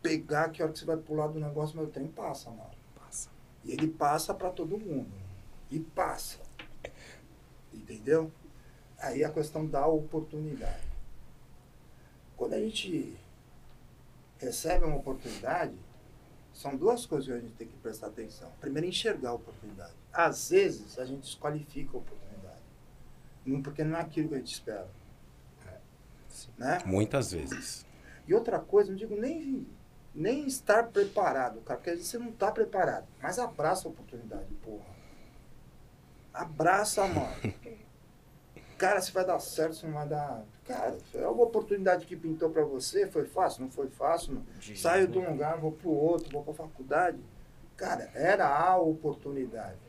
pegar, 0.02 0.50
que 0.50 0.64
hora 0.64 0.72
que 0.72 0.80
você 0.80 0.86
vai 0.86 0.98
pular 0.98 1.28
do 1.28 1.40
negócio, 1.40 1.78
mas 1.78 1.88
o 1.88 1.92
trem 1.92 2.08
passa, 2.08 2.50
mano. 2.50 2.72
Passa. 2.96 3.30
E 3.64 3.72
ele 3.72 3.88
passa 3.88 4.34
para 4.34 4.50
todo 4.50 4.76
mundo. 4.76 5.12
E 5.70 5.80
passa. 5.80 6.40
Entendeu? 7.72 8.32
Aí 8.98 9.24
a 9.24 9.30
questão 9.30 9.68
da 9.68 9.86
oportunidade. 9.86 10.88
Quando 12.36 12.54
a 12.54 12.60
gente 12.60 13.16
recebe 14.40 14.84
uma 14.84 14.98
oportunidade, 14.98 15.76
são 16.54 16.76
duas 16.76 17.06
coisas 17.06 17.28
que 17.28 17.34
a 17.34 17.40
gente 17.40 17.54
tem 17.54 17.68
que 17.68 17.78
prestar 17.78 18.08
atenção. 18.08 18.52
Primeiro, 18.60 18.88
enxergar 18.88 19.30
a 19.30 19.34
oportunidade. 19.34 19.94
Às 20.12 20.50
vezes, 20.50 20.98
a 20.98 21.06
gente 21.06 21.22
desqualifica 21.22 21.92
a 21.96 22.00
oportunidade. 22.00 22.62
Porque 23.64 23.84
não 23.84 23.98
é 23.98 24.02
aquilo 24.02 24.30
que 24.30 24.36
a 24.36 24.38
gente 24.40 24.52
espera. 24.52 24.90
Sim. 26.36 26.52
Né? 26.58 26.80
Muitas 26.86 27.32
vezes. 27.32 27.86
E 28.28 28.34
outra 28.34 28.60
coisa, 28.60 28.90
não 28.90 28.98
digo 28.98 29.16
nem, 29.16 29.66
nem 30.14 30.46
estar 30.46 30.84
preparado, 30.88 31.62
cara, 31.62 31.78
porque 31.78 31.92
às 31.92 31.98
vezes 31.98 32.12
você 32.12 32.18
não 32.18 32.30
está 32.30 32.52
preparado. 32.52 33.08
Mas 33.22 33.40
abraça 33.40 33.88
a 33.88 33.92
oportunidade, 33.92 34.54
porra. 34.64 34.96
Abraça, 36.34 37.08
mano. 37.08 37.36
Cara, 38.78 39.02
se 39.02 39.10
vai 39.14 39.26
dar 39.26 39.40
certo, 39.40 39.78
se 39.78 39.86
não 39.86 39.94
vai 39.94 40.06
dar. 40.06 40.44
Cara, 40.66 40.98
é 41.14 41.28
uma 41.28 41.44
oportunidade 41.44 42.06
que 42.06 42.16
pintou 42.16 42.50
pra 42.50 42.64
você, 42.66 43.08
foi 43.08 43.26
fácil? 43.26 43.62
Não 43.64 43.72
foi 43.72 43.88
fácil? 43.88 44.34
Não. 44.34 44.76
Saio 44.76 45.08
de 45.08 45.18
um 45.18 45.30
lugar, 45.30 45.58
vou 45.58 45.72
pro 45.72 45.90
outro, 45.90 46.30
vou 46.30 46.44
pra 46.44 46.54
faculdade. 46.54 47.24
Cara, 47.78 48.10
era 48.14 48.48
a 48.48 48.78
oportunidade. 48.78 49.80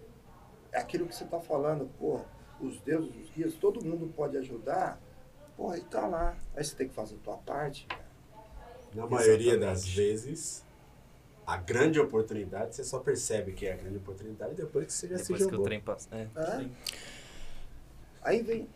É 0.70 0.78
aquilo 0.78 1.06
que 1.06 1.16
você 1.16 1.24
tá 1.24 1.40
falando, 1.40 1.90
porra, 1.98 2.24
os 2.61 2.78
deuses, 2.80 3.11
os 3.16 3.30
guias, 3.30 3.54
todo 3.54 3.85
mundo 3.85 4.12
pode 4.14 4.37
ajudar. 4.37 5.00
Porra, 5.57 5.79
e 5.79 5.81
tá 5.83 6.07
lá. 6.07 6.35
Aí 6.55 6.62
você 6.64 6.77
tem 6.77 6.88
que 6.88 6.95
fazer 6.95 7.14
a 7.14 7.19
tua 7.25 7.37
parte, 7.38 7.87
cara. 7.87 8.05
Na 8.95 9.07
maioria 9.07 9.57
das 9.59 9.79
Exatamente. 9.85 9.97
vezes, 9.97 10.64
a 11.47 11.57
grande 11.57 12.01
oportunidade, 12.01 12.77
você 12.77 12.85
só 12.85 12.99
percebe 12.99 13.53
que 13.53 13.66
é 13.66 13.73
a 13.73 13.77
grande 13.77 13.97
oportunidade 13.97 14.55
depois 14.55 14.87
que 14.87 14.92
você 14.92 15.09
já 15.09 15.16
Depois 15.16 15.38
se 15.40 15.47
que 15.47 15.53
o 15.53 15.57
jogou. 15.57 15.64
trem 15.66 15.81
passa. 15.81 16.09
É, 16.12 16.27
É? 16.40 16.66
Aí 18.23 18.42
vem. 18.42 18.69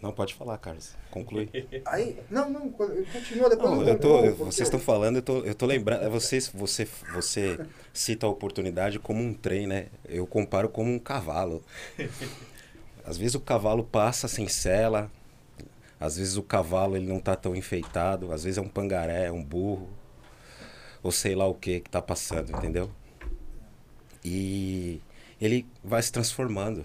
Não 0.00 0.12
pode 0.12 0.34
falar, 0.34 0.58
Carlos. 0.58 0.94
Conclui. 1.10 1.48
Aí. 1.86 2.20
Não, 2.30 2.50
não, 2.50 2.70
continuo 2.70 3.48
depois. 3.48 3.70
Não, 3.70 3.82
eu 3.88 3.98
tô, 3.98 4.16
eu- 4.24 4.36
porque- 4.36 4.44
vocês 4.52 4.66
estão 4.68 4.78
falando, 4.80 5.16
eu 5.16 5.22
tô, 5.22 5.38
eu 5.38 5.54
tô 5.54 5.64
lembrando. 5.66 6.04
é 6.04 6.08
Vocês, 6.08 6.48
você, 6.48 6.86
você 7.14 7.58
cita 7.94 8.26
a 8.26 8.28
oportunidade 8.28 8.98
como 8.98 9.22
um 9.22 9.32
trem, 9.32 9.66
né? 9.66 9.86
Eu 10.06 10.26
comparo 10.26 10.68
como 10.68 10.90
um 10.92 10.98
cavalo. 10.98 11.62
Às 13.04 13.16
vezes 13.16 13.34
o 13.36 13.40
cavalo 13.40 13.84
passa 13.84 14.26
sem 14.28 14.48
sela, 14.48 15.10
às 15.98 16.16
vezes 16.16 16.36
o 16.36 16.42
cavalo 16.42 16.96
ele 16.96 17.06
não 17.06 17.20
tá 17.20 17.34
tão 17.34 17.56
enfeitado, 17.56 18.32
às 18.32 18.44
vezes 18.44 18.58
é 18.58 18.60
um 18.60 18.68
pangaré, 18.68 19.26
é 19.26 19.32
um 19.32 19.42
burro, 19.42 19.88
ou 21.02 21.10
sei 21.10 21.34
lá 21.34 21.46
o 21.46 21.54
que 21.54 21.80
que 21.80 21.90
tá 21.90 22.02
passando, 22.02 22.50
entendeu? 22.52 22.90
E 24.24 25.00
ele 25.40 25.66
vai 25.82 26.02
se 26.02 26.10
transformando. 26.12 26.84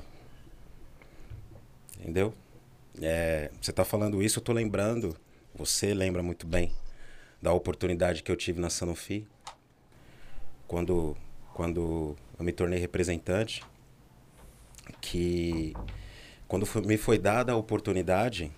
Entendeu? 1.99 2.33
É, 3.01 3.51
você 3.61 3.71
tá 3.71 3.85
falando 3.85 4.21
isso, 4.21 4.39
eu 4.39 4.43
tô 4.43 4.53
lembrando, 4.53 5.15
você 5.55 5.93
lembra 5.93 6.21
muito 6.23 6.45
bem 6.47 6.71
da 7.41 7.53
oportunidade 7.53 8.23
que 8.23 8.31
eu 8.31 8.35
tive 8.35 8.59
na 8.59 8.69
Sanofi, 8.69 9.27
quando, 10.67 11.17
quando 11.53 12.15
eu 12.37 12.45
me 12.45 12.51
tornei 12.51 12.79
representante, 12.79 13.63
que 14.99 15.75
quando 16.47 16.65
foi- 16.65 16.81
me 16.81 16.97
foi 16.97 17.17
dada 17.17 17.53
a 17.53 17.55
oportunidade, 17.55 18.51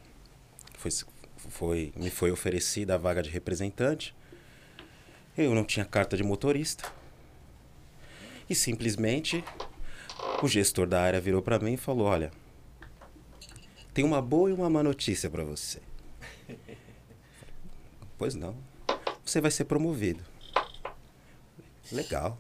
foi, 0.90 0.92
foi, 1.50 1.94
me 1.96 2.10
foi 2.10 2.32
oferecida 2.32 2.96
a 2.96 2.98
vaga 2.98 3.22
de 3.22 3.30
representante, 3.30 4.16
eu 5.38 5.56
não 5.56 5.64
tinha 5.64 5.86
carta 5.86 6.18
de 6.18 6.24
motorista. 6.24 6.92
E 8.50 8.54
simplesmente 8.54 9.44
o 10.42 10.48
gestor 10.48 10.86
da 10.86 11.02
área 11.02 11.22
virou 11.22 11.42
para 11.42 11.60
mim 11.60 11.74
e 11.74 11.78
falou: 11.78 12.08
Olha, 12.08 12.32
tem 13.94 14.04
uma 14.04 14.22
boa 14.22 14.50
e 14.50 14.54
uma 14.54 14.70
má 14.70 14.84
notícia 14.84 15.30
para 15.30 15.44
você. 15.44 15.82
pois 18.18 18.36
não. 18.36 18.56
Você 19.26 19.40
vai 19.40 19.50
ser 19.50 19.64
promovido. 19.66 20.24
Legal. 21.92 22.38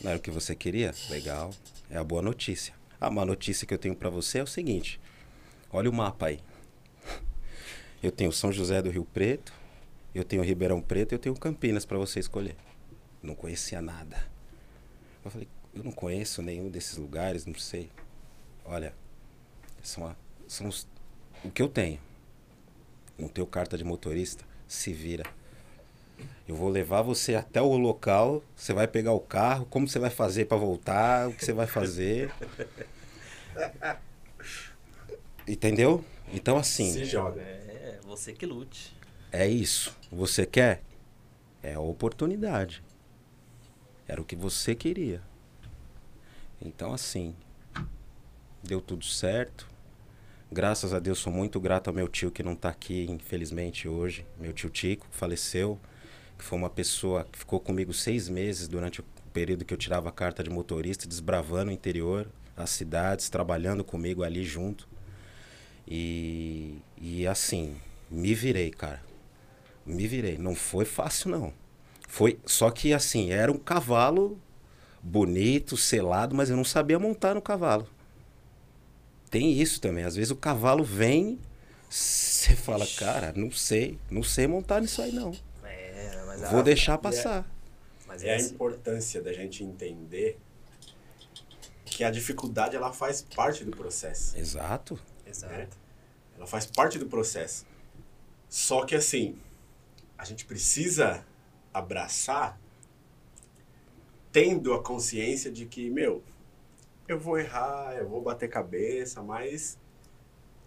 Não 0.00 0.10
era 0.10 0.18
o 0.18 0.22
que 0.22 0.30
você 0.30 0.54
queria? 0.54 0.94
Legal. 1.10 1.52
É 1.90 1.98
a 1.98 2.04
boa 2.04 2.22
notícia. 2.22 2.74
A 3.00 3.10
má 3.10 3.24
notícia 3.24 3.66
que 3.66 3.74
eu 3.74 3.78
tenho 3.78 3.94
para 3.94 4.08
você 4.08 4.38
é 4.38 4.42
o 4.42 4.46
seguinte: 4.46 4.98
olha 5.70 5.90
o 5.90 5.92
mapa 5.92 6.26
aí. 6.26 6.40
Eu 8.04 8.12
tenho 8.12 8.30
São 8.30 8.52
José 8.52 8.82
do 8.82 8.90
Rio 8.90 9.06
Preto, 9.06 9.50
eu 10.14 10.22
tenho 10.22 10.42
Ribeirão 10.42 10.78
Preto 10.82 11.12
e 11.12 11.14
eu 11.14 11.18
tenho 11.18 11.34
Campinas 11.34 11.86
para 11.86 11.96
você 11.96 12.20
escolher. 12.20 12.54
Não 13.22 13.34
conhecia 13.34 13.80
nada. 13.80 14.18
Eu 15.24 15.30
falei, 15.30 15.48
eu 15.74 15.82
não 15.82 15.90
conheço 15.90 16.42
nenhum 16.42 16.68
desses 16.68 16.98
lugares, 16.98 17.46
não 17.46 17.54
sei. 17.54 17.90
Olha, 18.62 18.92
são, 19.82 20.06
a- 20.06 20.14
são 20.46 20.68
os, 20.68 20.86
o 21.42 21.50
que 21.50 21.62
eu 21.62 21.68
tenho. 21.68 21.98
Não 23.18 23.26
tenho 23.26 23.46
carta 23.46 23.78
de 23.78 23.84
motorista, 23.84 24.44
se 24.68 24.92
vira. 24.92 25.24
Eu 26.46 26.54
vou 26.56 26.68
levar 26.68 27.00
você 27.00 27.34
até 27.34 27.62
o 27.62 27.74
local, 27.74 28.44
você 28.54 28.74
vai 28.74 28.86
pegar 28.86 29.12
o 29.12 29.20
carro, 29.20 29.64
como 29.64 29.88
você 29.88 29.98
vai 29.98 30.10
fazer 30.10 30.44
para 30.44 30.58
voltar, 30.58 31.30
o 31.30 31.32
que 31.32 31.42
você 31.42 31.54
vai 31.54 31.66
fazer. 31.66 32.30
Entendeu? 35.48 36.04
Então 36.32 36.58
assim, 36.58 36.92
Se 36.92 37.04
joga. 37.06 37.63
Você 38.14 38.32
que 38.32 38.46
lute. 38.46 38.94
é 39.32 39.48
isso. 39.48 39.92
Você 40.12 40.46
quer? 40.46 40.84
É 41.60 41.74
a 41.74 41.80
oportunidade. 41.80 42.80
Era 44.06 44.20
o 44.22 44.24
que 44.24 44.36
você 44.36 44.72
queria. 44.72 45.20
Então, 46.62 46.94
assim, 46.94 47.34
deu 48.62 48.80
tudo 48.80 49.04
certo. 49.04 49.68
Graças 50.52 50.94
a 50.94 51.00
Deus, 51.00 51.18
sou 51.18 51.32
muito 51.32 51.58
grato 51.58 51.88
ao 51.88 51.94
meu 51.94 52.06
tio 52.06 52.30
que 52.30 52.44
não 52.44 52.52
está 52.52 52.68
aqui, 52.68 53.04
infelizmente, 53.10 53.88
hoje. 53.88 54.24
Meu 54.38 54.52
tio 54.52 54.70
Tico, 54.70 55.08
que 55.10 55.16
faleceu, 55.16 55.80
que 56.38 56.44
foi 56.44 56.56
uma 56.56 56.70
pessoa 56.70 57.24
que 57.24 57.36
ficou 57.36 57.58
comigo 57.58 57.92
seis 57.92 58.28
meses 58.28 58.68
durante 58.68 59.00
o 59.00 59.04
período 59.32 59.64
que 59.64 59.74
eu 59.74 59.78
tirava 59.78 60.08
a 60.08 60.12
carta 60.12 60.44
de 60.44 60.50
motorista, 60.50 61.08
desbravando 61.08 61.72
o 61.72 61.74
interior, 61.74 62.28
as 62.56 62.70
cidades, 62.70 63.28
trabalhando 63.28 63.82
comigo 63.82 64.22
ali 64.22 64.44
junto. 64.44 64.88
E, 65.88 66.78
e 66.96 67.26
assim, 67.26 67.74
me 68.10 68.34
virei, 68.34 68.70
cara. 68.70 69.02
Me 69.84 70.06
virei. 70.06 70.38
Não 70.38 70.54
foi 70.54 70.84
fácil, 70.84 71.30
não. 71.30 71.52
Foi, 72.08 72.38
só 72.46 72.70
que 72.70 72.92
assim, 72.92 73.30
era 73.32 73.50
um 73.50 73.58
cavalo 73.58 74.40
bonito, 75.02 75.76
selado, 75.76 76.34
mas 76.34 76.48
eu 76.50 76.56
não 76.56 76.64
sabia 76.64 76.98
montar 76.98 77.34
no 77.34 77.42
cavalo. 77.42 77.88
Tem 79.30 79.52
isso 79.60 79.80
também. 79.80 80.04
Às 80.04 80.14
vezes 80.16 80.30
o 80.30 80.36
cavalo 80.36 80.84
vem, 80.84 81.38
você 81.90 82.54
fala, 82.54 82.86
cara, 82.96 83.32
não 83.36 83.50
sei, 83.50 83.98
não 84.10 84.22
sei 84.22 84.46
montar 84.46 84.80
nisso 84.80 85.02
aí 85.02 85.12
não. 85.12 85.32
É, 85.64 86.24
mas 86.26 86.40
Vou 86.50 86.60
a- 86.60 86.62
deixar 86.62 86.98
passar. 86.98 87.44
mas 88.06 88.22
É 88.22 88.34
a 88.34 88.40
importância 88.40 89.20
da 89.20 89.32
gente 89.32 89.62
entender 89.64 90.38
que 91.84 92.02
a 92.04 92.10
dificuldade 92.10 92.74
ela 92.76 92.92
faz 92.92 93.22
parte 93.22 93.64
do 93.64 93.70
processo. 93.70 94.36
Exato. 94.38 94.98
Exato. 95.26 95.76
Ela 96.36 96.46
faz 96.46 96.66
parte 96.66 96.98
do 96.98 97.06
processo. 97.06 97.66
Só 98.54 98.84
que 98.84 98.94
assim, 98.94 99.36
a 100.16 100.24
gente 100.24 100.44
precisa 100.44 101.26
abraçar 101.72 102.56
tendo 104.30 104.72
a 104.72 104.80
consciência 104.80 105.50
de 105.50 105.66
que, 105.66 105.90
meu, 105.90 106.22
eu 107.08 107.18
vou 107.18 107.36
errar, 107.36 107.96
eu 107.96 108.08
vou 108.08 108.22
bater 108.22 108.48
cabeça, 108.48 109.20
mas 109.24 109.76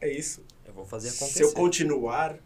é 0.02 0.12
isso. 0.12 0.44
Eu 0.66 0.74
vou 0.74 0.84
fazer 0.84 1.08
acontecer. 1.08 1.36
Se 1.36 1.44
eu 1.44 1.54
continuar 1.54 2.38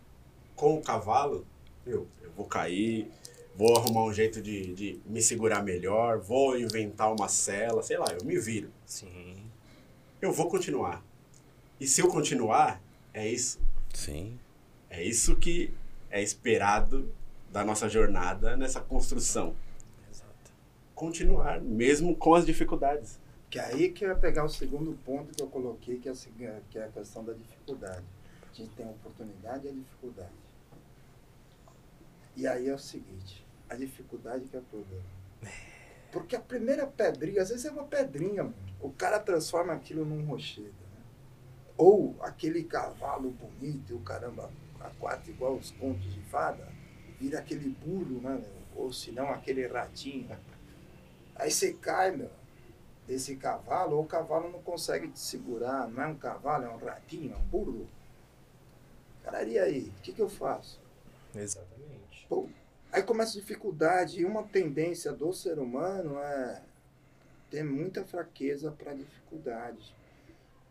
com 0.56 0.76
o 0.76 0.82
cavalo, 0.84 1.44
meu, 1.84 2.08
eu 2.22 2.30
vou 2.38 2.46
cair, 2.46 3.10
vou 3.56 3.76
arrumar 3.76 4.04
um 4.04 4.14
jeito 4.14 4.44
de, 4.44 4.76
de 4.76 5.02
me 5.08 5.24
segurar 5.24 5.64
melhor, 5.64 6.20
vou 6.20 6.56
inventar 6.56 7.12
uma 7.12 7.28
cela, 7.28 7.82
sei 7.82 7.98
lá, 7.98 8.06
eu 8.14 8.24
me 8.24 8.38
viro. 8.38 8.72
Sim. 8.86 9.44
Eu 10.22 10.32
vou 10.32 10.48
continuar. 10.48 11.04
E 11.80 11.88
se 11.88 12.00
eu 12.00 12.10
continuar, 12.10 12.80
é 13.12 13.28
isso. 13.28 13.60
Sim. 13.92 14.38
É 14.92 15.02
isso 15.02 15.38
que 15.38 15.74
é 16.10 16.22
esperado 16.22 17.10
da 17.50 17.64
nossa 17.64 17.88
jornada 17.88 18.58
nessa 18.58 18.82
construção. 18.82 19.56
Exato. 20.12 20.52
Continuar, 20.94 21.62
mesmo 21.62 22.14
com 22.14 22.36
as 22.36 22.46
dificuldades. 22.46 23.18
Que 23.50 23.58
é 23.58 23.64
aí 23.64 23.89
que 23.89 24.04
eu 24.04 24.10
ia 24.10 24.16
pegar 24.16 24.44
o 24.44 24.50
segundo 24.50 24.92
ponto 25.06 25.34
que 25.34 25.42
eu 25.42 25.48
coloquei, 25.48 25.98
que 25.98 26.10
é, 26.10 26.12
a 26.12 26.62
que 26.70 26.78
é 26.78 26.84
a 26.84 26.89
questão 26.89 27.24
da 27.24 27.32
dificuldade. 27.32 28.04
A 28.52 28.54
gente 28.54 28.76
tem 28.76 28.86
a 28.86 28.89
oportunidade 28.89 29.66
e 29.66 29.70
a 29.70 29.74
dificuldade. 29.74 30.42
E 32.36 32.46
aí 32.46 32.68
é 32.68 32.74
o 32.74 32.80
seguinte, 32.80 33.46
a 33.70 33.76
dificuldade 33.76 34.46
que 34.46 34.58
é 34.58 34.60
o 34.60 34.64
problema. 34.64 35.04
Porque 36.12 36.36
a 36.36 36.39
primeira 36.42 36.86
pedrinha, 36.86 37.42
às 37.42 37.50
vezes 37.50 37.64
é 37.64 37.72
uma 37.72 37.86
pedrinha, 37.86 38.44
mano. 38.44 38.56
o 38.82 38.89
cara 38.89 39.20
transforma 39.20 39.72
aquilo 39.72 40.04
num 40.04 40.26
rochedo. 40.26 40.68
Né? 40.68 41.04
Ou 41.78 42.18
aquele 42.20 42.66
cavalo 42.66 43.32
bonito, 43.32 43.92
e 43.92 43.94
o 43.94 44.00
caramba, 44.00 44.52
a 44.84 44.90
quatro 45.00 45.32
igual 45.32 45.56
os 45.56 45.72
contos 45.72 46.14
de 46.14 46.22
fada, 46.22 46.68
vira 47.20 47.40
aquele 47.40 47.70
burro, 47.70 48.22
né? 48.22 48.42
meu? 48.42 48.84
Ou 48.84 48.92
se 48.92 49.12
não, 49.12 49.30
aquele 49.30 49.68
ratinho. 49.68 50.30
Aí 51.36 51.52
você 51.52 51.74
cai, 51.74 52.12
meu 52.12 52.30
desse 53.12 53.36
cavalo, 53.36 53.98
ou 53.98 54.04
o 54.04 54.08
cavalo 54.08 54.50
não 54.50 54.62
consegue 54.62 55.10
te 55.10 55.20
segurar, 55.20 55.88
não 55.90 56.02
é 56.02 56.08
um 56.08 56.16
cavalo, 56.16 56.66
é 56.66 56.70
um 56.70 56.78
ratinho, 56.78 57.34
é 57.34 57.38
um 57.38 57.46
burro. 57.48 57.88
Cara, 59.24 59.44
e 59.44 59.60
aí? 59.60 59.92
O 59.98 60.02
que, 60.02 60.14
que 60.14 60.22
eu 60.22 60.30
faço? 60.30 60.80
Exatamente. 61.36 62.26
Pô, 62.30 62.48
aí 62.92 63.04
começa 63.04 63.38
a 63.38 63.42
dificuldade, 63.42 64.22
e 64.22 64.26
uma 64.26 64.44
tendência 64.44 65.12
do 65.12 65.34
ser 65.34 65.60
humano 65.60 66.18
é 66.20 66.62
ter 67.50 67.64
muita 67.64 68.06
fraqueza 68.06 68.72
para 68.72 68.94
dificuldade. 68.94 69.94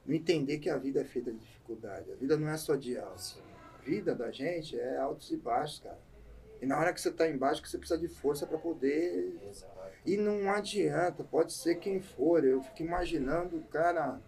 Não 0.06 0.14
entender 0.14 0.58
que 0.58 0.70
a 0.70 0.78
vida 0.78 1.02
é 1.02 1.04
feita 1.04 1.30
de 1.30 1.38
dificuldade. 1.38 2.10
A 2.10 2.16
vida 2.16 2.38
não 2.38 2.48
é 2.48 2.56
só 2.56 2.74
de 2.74 2.96
altos. 2.96 3.38
Vida 3.90 4.14
da 4.14 4.30
gente 4.30 4.78
é 4.78 4.98
altos 4.98 5.32
e 5.32 5.36
baixos, 5.36 5.80
cara. 5.80 5.98
E 6.62 6.66
na 6.66 6.78
hora 6.78 6.92
que 6.92 7.00
você 7.00 7.08
está 7.08 7.28
embaixo, 7.28 7.60
que 7.60 7.68
você 7.68 7.76
precisa 7.76 7.98
de 7.98 8.06
força 8.06 8.46
para 8.46 8.56
poder 8.56 9.36
e 10.06 10.16
não 10.16 10.48
adianta, 10.48 11.24
pode 11.24 11.52
ser 11.52 11.74
quem 11.80 12.00
for. 12.00 12.44
Eu 12.44 12.62
fico 12.62 12.82
imaginando, 12.82 13.60
cara. 13.62 14.20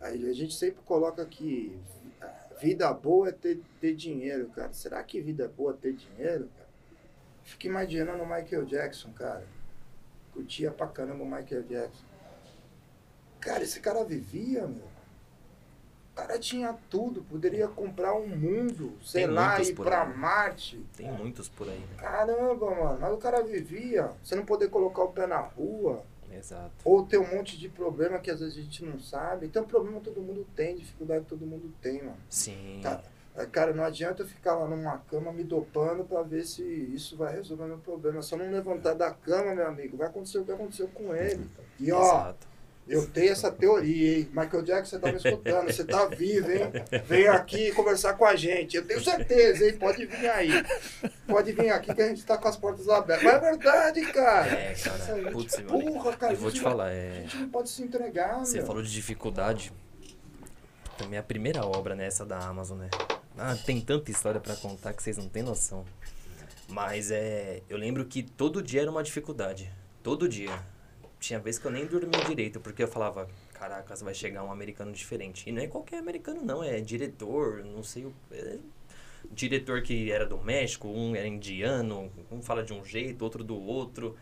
A 0.00 0.06
a 0.06 0.32
gente 0.32 0.54
sempre 0.54 0.80
coloca 0.86 1.22
que 1.26 1.78
vida 2.62 2.90
boa 2.94 3.28
é 3.28 3.32
ter, 3.32 3.60
ter 3.78 3.94
dinheiro, 3.94 4.48
cara. 4.56 4.72
Será 4.72 5.04
que 5.04 5.20
vida 5.20 5.46
boa 5.46 5.72
é 5.72 5.76
ter 5.76 5.92
dinheiro, 5.92 6.48
cara? 6.56 6.70
Fico 7.44 7.66
imaginando 7.66 8.22
o 8.22 8.26
Michael 8.26 8.64
Jackson, 8.64 9.12
cara. 9.12 9.44
Curtia 10.32 10.70
pra 10.70 10.86
caramba 10.86 11.22
o 11.22 11.26
Michael 11.26 11.64
Jackson. 11.64 12.06
Cara, 13.38 13.62
esse 13.62 13.80
cara 13.80 14.02
vivia, 14.02 14.66
meu. 14.66 14.89
O 16.20 16.26
cara 16.26 16.38
tinha 16.38 16.76
tudo, 16.90 17.22
poderia 17.22 17.66
comprar 17.66 18.14
um 18.14 18.26
mundo, 18.26 18.92
sei 19.02 19.24
Tem 19.24 19.34
lá, 19.34 19.60
ir 19.60 19.74
pra 19.74 20.02
aí? 20.02 20.16
Marte. 20.16 20.84
Tem 20.94 21.10
muitos 21.10 21.48
por 21.48 21.66
aí, 21.66 21.78
né? 21.78 21.96
Caramba, 21.96 22.70
mano, 22.70 22.98
mas 23.00 23.14
o 23.14 23.16
cara 23.16 23.42
vivia. 23.42 24.10
Você 24.22 24.34
não 24.34 24.44
poder 24.44 24.68
colocar 24.68 25.02
o 25.02 25.08
pé 25.12 25.26
na 25.26 25.38
rua. 25.38 26.02
Exato. 26.30 26.70
Ou 26.84 27.04
ter 27.04 27.18
um 27.18 27.34
monte 27.34 27.58
de 27.58 27.68
problema 27.68 28.18
que 28.18 28.30
às 28.30 28.40
vezes 28.40 28.56
a 28.58 28.60
gente 28.60 28.84
não 28.84 29.00
sabe. 29.00 29.46
Então, 29.46 29.64
problema 29.64 29.98
todo 30.00 30.20
mundo 30.20 30.46
tem, 30.54 30.76
dificuldade 30.76 31.24
todo 31.24 31.46
mundo 31.46 31.72
tem, 31.80 32.02
mano. 32.02 32.16
Sim. 32.28 32.80
Tá. 32.82 33.00
É, 33.34 33.46
Cara, 33.46 33.72
não 33.72 33.84
adianta 33.84 34.22
eu 34.22 34.26
ficar 34.26 34.54
lá 34.56 34.68
numa 34.68 34.98
cama 34.98 35.32
me 35.32 35.42
dopando 35.42 36.04
pra 36.04 36.22
ver 36.22 36.44
se 36.44 36.62
isso 36.62 37.16
vai 37.16 37.34
resolver 37.34 37.64
meu 37.64 37.78
problema. 37.78 38.20
Eu 38.20 38.38
não 38.38 38.50
levantar 38.50 38.94
da 38.94 39.10
cama, 39.10 39.54
meu 39.54 39.66
amigo, 39.66 39.96
vai 39.96 40.08
acontecer 40.08 40.38
o 40.38 40.44
que 40.44 40.52
aconteceu 40.52 40.88
com 40.88 41.14
ele. 41.14 41.48
E 41.78 41.90
ó, 41.90 42.02
Exato. 42.02 42.49
Eu 42.88 43.06
tenho 43.06 43.30
essa 43.30 43.50
teoria, 43.52 44.18
hein? 44.18 44.28
Michael 44.32 44.62
Jackson, 44.62 44.96
você 44.96 44.98
tá 44.98 45.12
me 45.12 45.16
escutando, 45.18 45.66
você 45.72 45.84
tá 45.84 46.06
vivo, 46.06 46.50
hein? 46.50 46.72
Vem 47.06 47.28
aqui 47.28 47.70
conversar 47.72 48.14
com 48.14 48.24
a 48.24 48.34
gente. 48.34 48.76
Eu 48.76 48.84
tenho 48.84 49.00
certeza, 49.02 49.64
hein? 49.66 49.76
Pode 49.78 50.06
vir 50.06 50.28
aí. 50.28 50.50
Pode 51.26 51.52
vir 51.52 51.70
aqui 51.70 51.94
que 51.94 52.02
a 52.02 52.08
gente 52.08 52.24
tá 52.24 52.36
com 52.36 52.48
as 52.48 52.56
portas 52.56 52.88
abertas. 52.88 53.24
Mas 53.24 53.34
é 53.34 53.38
verdade, 53.40 54.00
cara. 54.12 54.50
É, 54.50 54.74
cara. 54.74 54.98
Gente 54.98 55.32
Putz, 55.32 55.56
mano. 55.58 55.68
burra, 55.78 56.16
cara. 56.16 56.32
Eu 56.32 56.36
vou 56.38 56.48
A 56.48 56.50
gente 56.50 56.58
te 56.60 56.64
falar, 56.64 56.86
A 56.86 56.92
é. 56.92 57.12
gente 57.22 57.36
não 57.36 57.48
pode 57.48 57.68
se 57.70 57.82
entregar, 57.82 58.40
Você 58.40 58.58
meu. 58.58 58.66
falou 58.66 58.82
de 58.82 58.90
dificuldade. 58.90 59.72
Também 60.98 61.18
a 61.18 61.22
primeira 61.22 61.64
obra, 61.64 61.94
né? 61.94 62.06
Essa 62.06 62.26
da 62.26 62.38
Amazon, 62.38 62.78
né? 62.78 62.90
Ah, 63.38 63.56
tem 63.64 63.80
tanta 63.80 64.10
história 64.10 64.40
pra 64.40 64.56
contar 64.56 64.92
que 64.92 65.02
vocês 65.02 65.16
não 65.16 65.28
têm 65.28 65.42
noção. 65.42 65.84
Mas 66.68 67.10
é. 67.10 67.62
Eu 67.68 67.78
lembro 67.78 68.04
que 68.04 68.22
todo 68.22 68.62
dia 68.62 68.82
era 68.82 68.90
uma 68.90 69.02
dificuldade. 69.02 69.72
Todo 70.02 70.28
dia. 70.28 70.50
Tinha 71.20 71.38
vez 71.38 71.58
que 71.58 71.66
eu 71.66 71.70
nem 71.70 71.86
dormia 71.86 72.24
direito, 72.24 72.58
porque 72.58 72.82
eu 72.82 72.88
falava, 72.88 73.28
caracas, 73.52 74.00
vai 74.00 74.14
chegar 74.14 74.42
um 74.42 74.50
americano 74.50 74.90
diferente. 74.90 75.48
E 75.48 75.52
não 75.52 75.62
é 75.62 75.66
qualquer 75.66 75.98
americano, 75.98 76.42
não, 76.42 76.64
é 76.64 76.80
diretor, 76.80 77.62
não 77.62 77.82
sei 77.82 78.06
o. 78.06 78.14
É 78.32 78.58
diretor 79.30 79.82
que 79.82 80.10
era 80.10 80.26
do 80.26 80.38
México, 80.38 80.88
um 80.88 81.14
era 81.14 81.26
indiano, 81.26 82.10
um 82.30 82.42
fala 82.42 82.62
de 82.62 82.72
um 82.72 82.84
jeito, 82.84 83.22
outro 83.22 83.44
do 83.44 83.60
outro. 83.60 84.16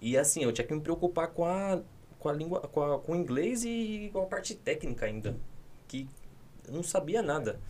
E 0.00 0.16
assim, 0.16 0.42
eu 0.42 0.52
tinha 0.52 0.66
que 0.66 0.74
me 0.74 0.80
preocupar 0.80 1.28
com 1.28 1.44
a, 1.44 1.80
com 2.18 2.28
a 2.28 2.32
língua, 2.32 2.60
com, 2.60 2.82
a, 2.82 2.98
com 2.98 3.12
o 3.12 3.16
inglês 3.16 3.64
e 3.64 4.10
com 4.12 4.22
a 4.22 4.26
parte 4.26 4.54
técnica 4.54 5.06
ainda. 5.06 5.36
Que 5.88 6.08
eu 6.66 6.74
não 6.74 6.82
sabia 6.82 7.22
nada. 7.22 7.60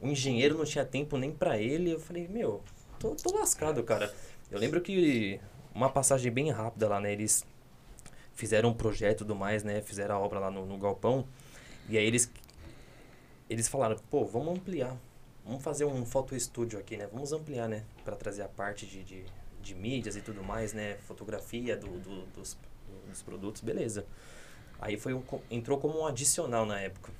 O 0.00 0.08
engenheiro 0.08 0.58
não 0.58 0.64
tinha 0.64 0.84
tempo 0.84 1.16
nem 1.16 1.30
pra 1.30 1.58
ele. 1.58 1.92
Eu 1.92 2.00
falei, 2.00 2.26
meu, 2.28 2.62
tô, 2.98 3.14
tô 3.14 3.36
lascado, 3.36 3.82
cara. 3.82 4.12
Eu 4.50 4.58
lembro 4.58 4.80
que 4.80 5.40
uma 5.74 5.90
passagem 5.90 6.30
bem 6.30 6.50
rápida 6.50 6.88
lá, 6.88 7.00
né? 7.00 7.12
Eles 7.12 7.44
fizeram 8.34 8.70
um 8.70 8.74
projeto 8.74 9.16
e 9.16 9.18
tudo 9.18 9.34
mais, 9.34 9.62
né? 9.64 9.80
Fizeram 9.82 10.16
a 10.16 10.18
obra 10.18 10.38
lá 10.38 10.50
no, 10.50 10.66
no 10.66 10.78
galpão. 10.78 11.26
E 11.88 11.98
aí 11.98 12.04
eles, 12.06 12.30
eles 13.48 13.68
falaram, 13.68 13.96
pô, 14.10 14.24
vamos 14.24 14.58
ampliar. 14.58 14.96
Vamos 15.44 15.62
fazer 15.62 15.84
um 15.84 16.06
foto 16.06 16.34
estúdio 16.34 16.78
aqui, 16.78 16.96
né? 16.96 17.06
Vamos 17.12 17.32
ampliar, 17.32 17.68
né? 17.68 17.84
Pra 18.04 18.16
trazer 18.16 18.42
a 18.42 18.48
parte 18.48 18.86
de, 18.86 19.02
de, 19.04 19.24
de 19.62 19.74
mídias 19.74 20.16
e 20.16 20.22
tudo 20.22 20.42
mais, 20.42 20.72
né? 20.72 20.96
Fotografia 21.06 21.76
do, 21.76 21.98
do- 21.98 22.26
dos, 22.26 22.56
dos 23.08 23.22
produtos, 23.22 23.60
beleza. 23.60 24.06
Aí 24.80 24.96
foi 24.98 25.12
um, 25.14 25.22
entrou 25.50 25.78
como 25.78 26.00
um 26.00 26.06
adicional 26.06 26.64
na 26.64 26.80
época. 26.80 27.12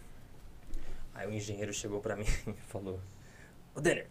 Aí 1.15 1.29
o 1.29 1.33
engenheiro 1.35 1.73
chegou 1.73 2.01
pra 2.01 2.17
mim 2.17 2.25
e 2.47 2.53
falou: 2.69 2.99
Ô 3.75 3.81
Denner, 3.81 4.09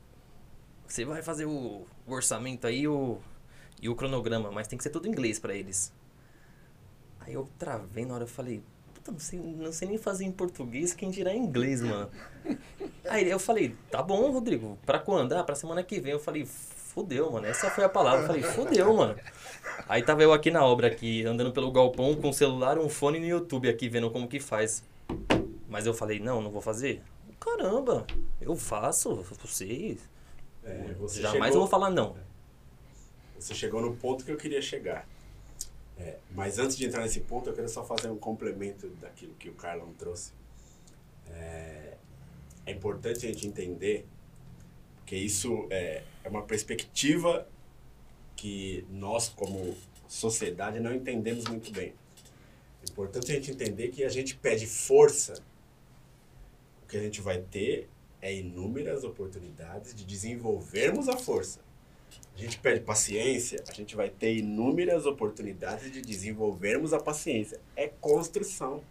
você 0.88 1.04
vai 1.04 1.24
fazer 1.24 1.46
o, 1.46 1.86
o 2.06 2.14
orçamento 2.14 2.68
aí 2.68 2.88
o, 2.88 3.20
e 3.82 3.90
o 3.90 3.96
cronograma, 3.96 4.52
mas 4.52 4.68
tem 4.68 4.78
que 4.78 4.84
ser 4.84 4.92
tudo 4.92 5.08
em 5.08 5.12
inglês 5.12 5.40
pra 5.40 5.56
eles. 5.56 5.92
Aí 7.26 7.34
eu 7.34 7.48
travei 7.58 8.06
na 8.06 8.16
hora, 8.16 8.24
eu 8.24 8.28
falei, 8.28 8.62
puta, 8.94 9.12
não 9.12 9.20
sei, 9.20 9.40
não 9.40 9.72
sei 9.72 9.88
nem 9.88 9.98
fazer 9.98 10.26
em 10.26 10.32
português, 10.32 10.94
quem 10.94 11.10
dirá 11.10 11.34
em 11.34 11.40
inglês, 11.40 11.82
mano. 11.82 12.10
Aí 13.10 13.30
eu 13.30 13.40
falei, 13.40 13.76
tá 13.90 14.02
bom, 14.02 14.32
Rodrigo, 14.32 14.78
pra 14.86 15.00
quando? 15.00 15.34
Ah, 15.34 15.44
pra 15.44 15.56
semana 15.56 15.84
que 15.84 16.00
vem. 16.00 16.12
Eu 16.12 16.20
falei, 16.20 16.46
fudeu, 16.46 17.32
mano, 17.32 17.46
essa 17.48 17.70
foi 17.70 17.84
a 17.84 17.90
palavra. 17.90 18.22
Eu 18.22 18.28
falei, 18.28 18.44
fudeu, 18.44 18.94
mano. 18.94 19.16
Aí 19.88 20.04
tava 20.04 20.22
eu 20.24 20.34
aqui 20.34 20.52
na 20.52 20.64
obra, 20.66 20.88
aqui, 20.88 21.26
andando 21.26 21.52
pelo 21.52 21.72
galpão 21.72 22.16
com 22.16 22.30
o 22.30 22.34
celular, 22.34 22.78
um 22.78 22.90
fone 22.90 23.20
no 23.20 23.26
YouTube 23.26 23.70
aqui, 23.70 23.88
vendo 23.88 24.10
como 24.12 24.28
que 24.28 24.40
faz. 24.40 24.84
Mas 25.70 25.86
eu 25.86 25.94
falei, 25.94 26.20
não, 26.20 26.42
não 26.42 26.52
vou 26.52 26.62
fazer. 26.62 27.02
Caramba, 27.40 28.06
eu 28.40 28.56
faço, 28.56 29.10
eu 29.10 29.48
sei. 29.48 29.98
É, 30.64 30.94
você 31.00 31.22
Jamais 31.22 31.46
chegou- 31.46 31.56
eu 31.56 31.60
vou 31.62 31.68
falar 31.68 31.90
não. 31.90 32.16
Você 33.38 33.54
chegou 33.54 33.82
no 33.82 33.96
ponto 33.96 34.24
que 34.24 34.32
eu 34.32 34.38
queria 34.38 34.62
chegar. 34.62 35.06
É, 35.98 36.18
mas 36.32 36.58
antes 36.58 36.76
de 36.76 36.86
entrar 36.86 37.04
nesse 37.04 37.20
ponto, 37.22 37.50
eu 37.50 37.54
quero 37.54 37.70
só 37.70 37.84
fazer 37.84 38.10
um 38.10 38.18
complemento 38.18 38.88
daquilo 39.02 39.34
que 39.36 39.50
o 39.50 39.54
Carlão 39.54 39.94
trouxe. 39.94 40.32
É, 41.30 41.98
é 42.66 42.72
importante 42.72 43.26
a 43.26 43.30
gente 43.30 43.48
entender 43.48 44.06
que 45.06 45.16
isso 45.16 45.68
é, 45.70 46.04
é 46.24 46.30
uma 46.30 46.44
perspectiva 46.44 47.48
que 48.36 48.86
nós, 48.90 49.30
como 49.30 49.76
sociedade, 50.08 50.80
não 50.80 50.94
entendemos 50.94 51.46
muito 51.46 51.72
bem. 51.72 51.94
É 52.82 52.92
importante 52.92 53.32
a 53.32 53.36
gente 53.36 53.52
entender 53.52 53.90
que 53.90 54.04
a 54.04 54.10
gente 54.10 54.36
pede 54.36 54.66
força, 54.66 55.42
o 56.84 56.88
que 56.88 56.98
a 56.98 57.02
gente 57.02 57.22
vai 57.22 57.40
ter 57.40 57.90
é 58.22 58.34
inúmeras 58.34 59.04
oportunidades 59.04 59.94
de 59.94 60.06
desenvolvermos 60.06 61.10
a 61.10 61.18
força. 61.18 61.60
A 62.36 62.40
gente 62.40 62.60
pede 62.60 62.80
paciência, 62.82 63.64
a 63.68 63.74
gente 63.74 63.96
vai 63.96 64.10
ter 64.10 64.36
inúmeras 64.36 65.06
oportunidades 65.06 65.92
de 65.92 66.02
desenvolvermos 66.02 66.92
a 66.92 67.00
paciência. 67.00 67.60
É 67.76 67.88
construção. 67.88 68.82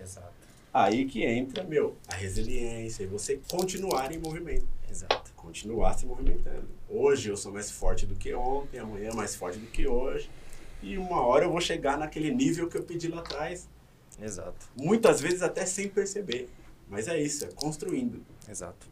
Exato. 0.00 0.32
Aí 0.72 1.06
que 1.06 1.24
entra, 1.24 1.64
meu, 1.64 1.96
a 2.06 2.14
resiliência 2.14 3.02
e 3.02 3.06
você 3.06 3.40
continuar 3.50 4.12
em 4.12 4.18
movimento. 4.18 4.66
Exato. 4.90 5.32
Continuar 5.34 5.98
se 5.98 6.06
movimentando. 6.06 6.68
Hoje 6.88 7.30
eu 7.30 7.36
sou 7.36 7.52
mais 7.52 7.70
forte 7.70 8.06
do 8.06 8.14
que 8.14 8.32
ontem, 8.34 8.78
amanhã 8.78 9.12
mais 9.14 9.34
forte 9.34 9.58
do 9.58 9.66
que 9.66 9.86
hoje. 9.86 10.30
E 10.82 10.98
uma 10.98 11.24
hora 11.24 11.44
eu 11.44 11.50
vou 11.50 11.60
chegar 11.60 11.98
naquele 11.98 12.34
nível 12.34 12.68
que 12.68 12.76
eu 12.76 12.82
pedi 12.82 13.08
lá 13.08 13.20
atrás. 13.20 13.68
Exato. 14.20 14.68
Muitas 14.76 15.20
vezes 15.20 15.42
até 15.42 15.64
sem 15.64 15.88
perceber. 15.88 16.48
Mas 16.88 17.08
é 17.08 17.20
isso, 17.20 17.44
é 17.44 17.48
construindo. 17.52 18.22
Exato. 18.48 18.86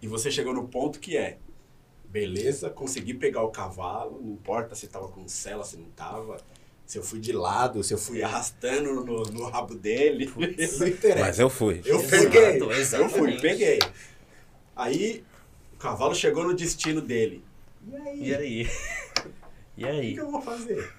E 0.00 0.08
você 0.08 0.30
chegou 0.30 0.52
no 0.52 0.66
ponto 0.66 0.98
que 0.98 1.16
é, 1.16 1.38
beleza, 2.12 2.68
consegui 2.68 3.14
pegar 3.14 3.42
o 3.42 3.48
cavalo, 3.48 4.20
não 4.22 4.34
importa 4.34 4.74
se 4.74 4.86
tava 4.86 5.08
com 5.08 5.26
cela, 5.26 5.64
se 5.64 5.78
não 5.78 5.88
tava, 5.90 6.36
se 6.84 6.98
eu 6.98 7.02
fui 7.02 7.18
de 7.18 7.32
lado, 7.32 7.82
se 7.82 7.94
eu 7.94 7.98
fui 7.98 8.22
arrastando 8.22 9.02
no, 9.02 9.22
no 9.22 9.48
rabo 9.48 9.74
dele, 9.74 10.30
não 10.36 10.86
interessa. 10.86 11.20
Mas 11.20 11.38
eu 11.38 11.48
fui. 11.48 11.80
Eu 11.86 11.98
Exato, 11.98 12.10
peguei, 12.10 12.60
eu 12.60 13.08
fui, 13.08 13.40
peguei. 13.40 13.78
Aí 14.76 15.24
o 15.72 15.78
cavalo 15.78 16.14
chegou 16.14 16.44
no 16.44 16.54
destino 16.54 17.00
dele. 17.00 17.42
E 17.86 17.96
aí? 17.96 18.28
E 18.28 18.34
aí? 18.34 18.70
E 19.74 19.84
O 19.84 19.86
que, 19.86 19.90
aí? 19.90 20.16
eu 20.16 20.30
vou 20.30 20.42
fazer? 20.42 20.92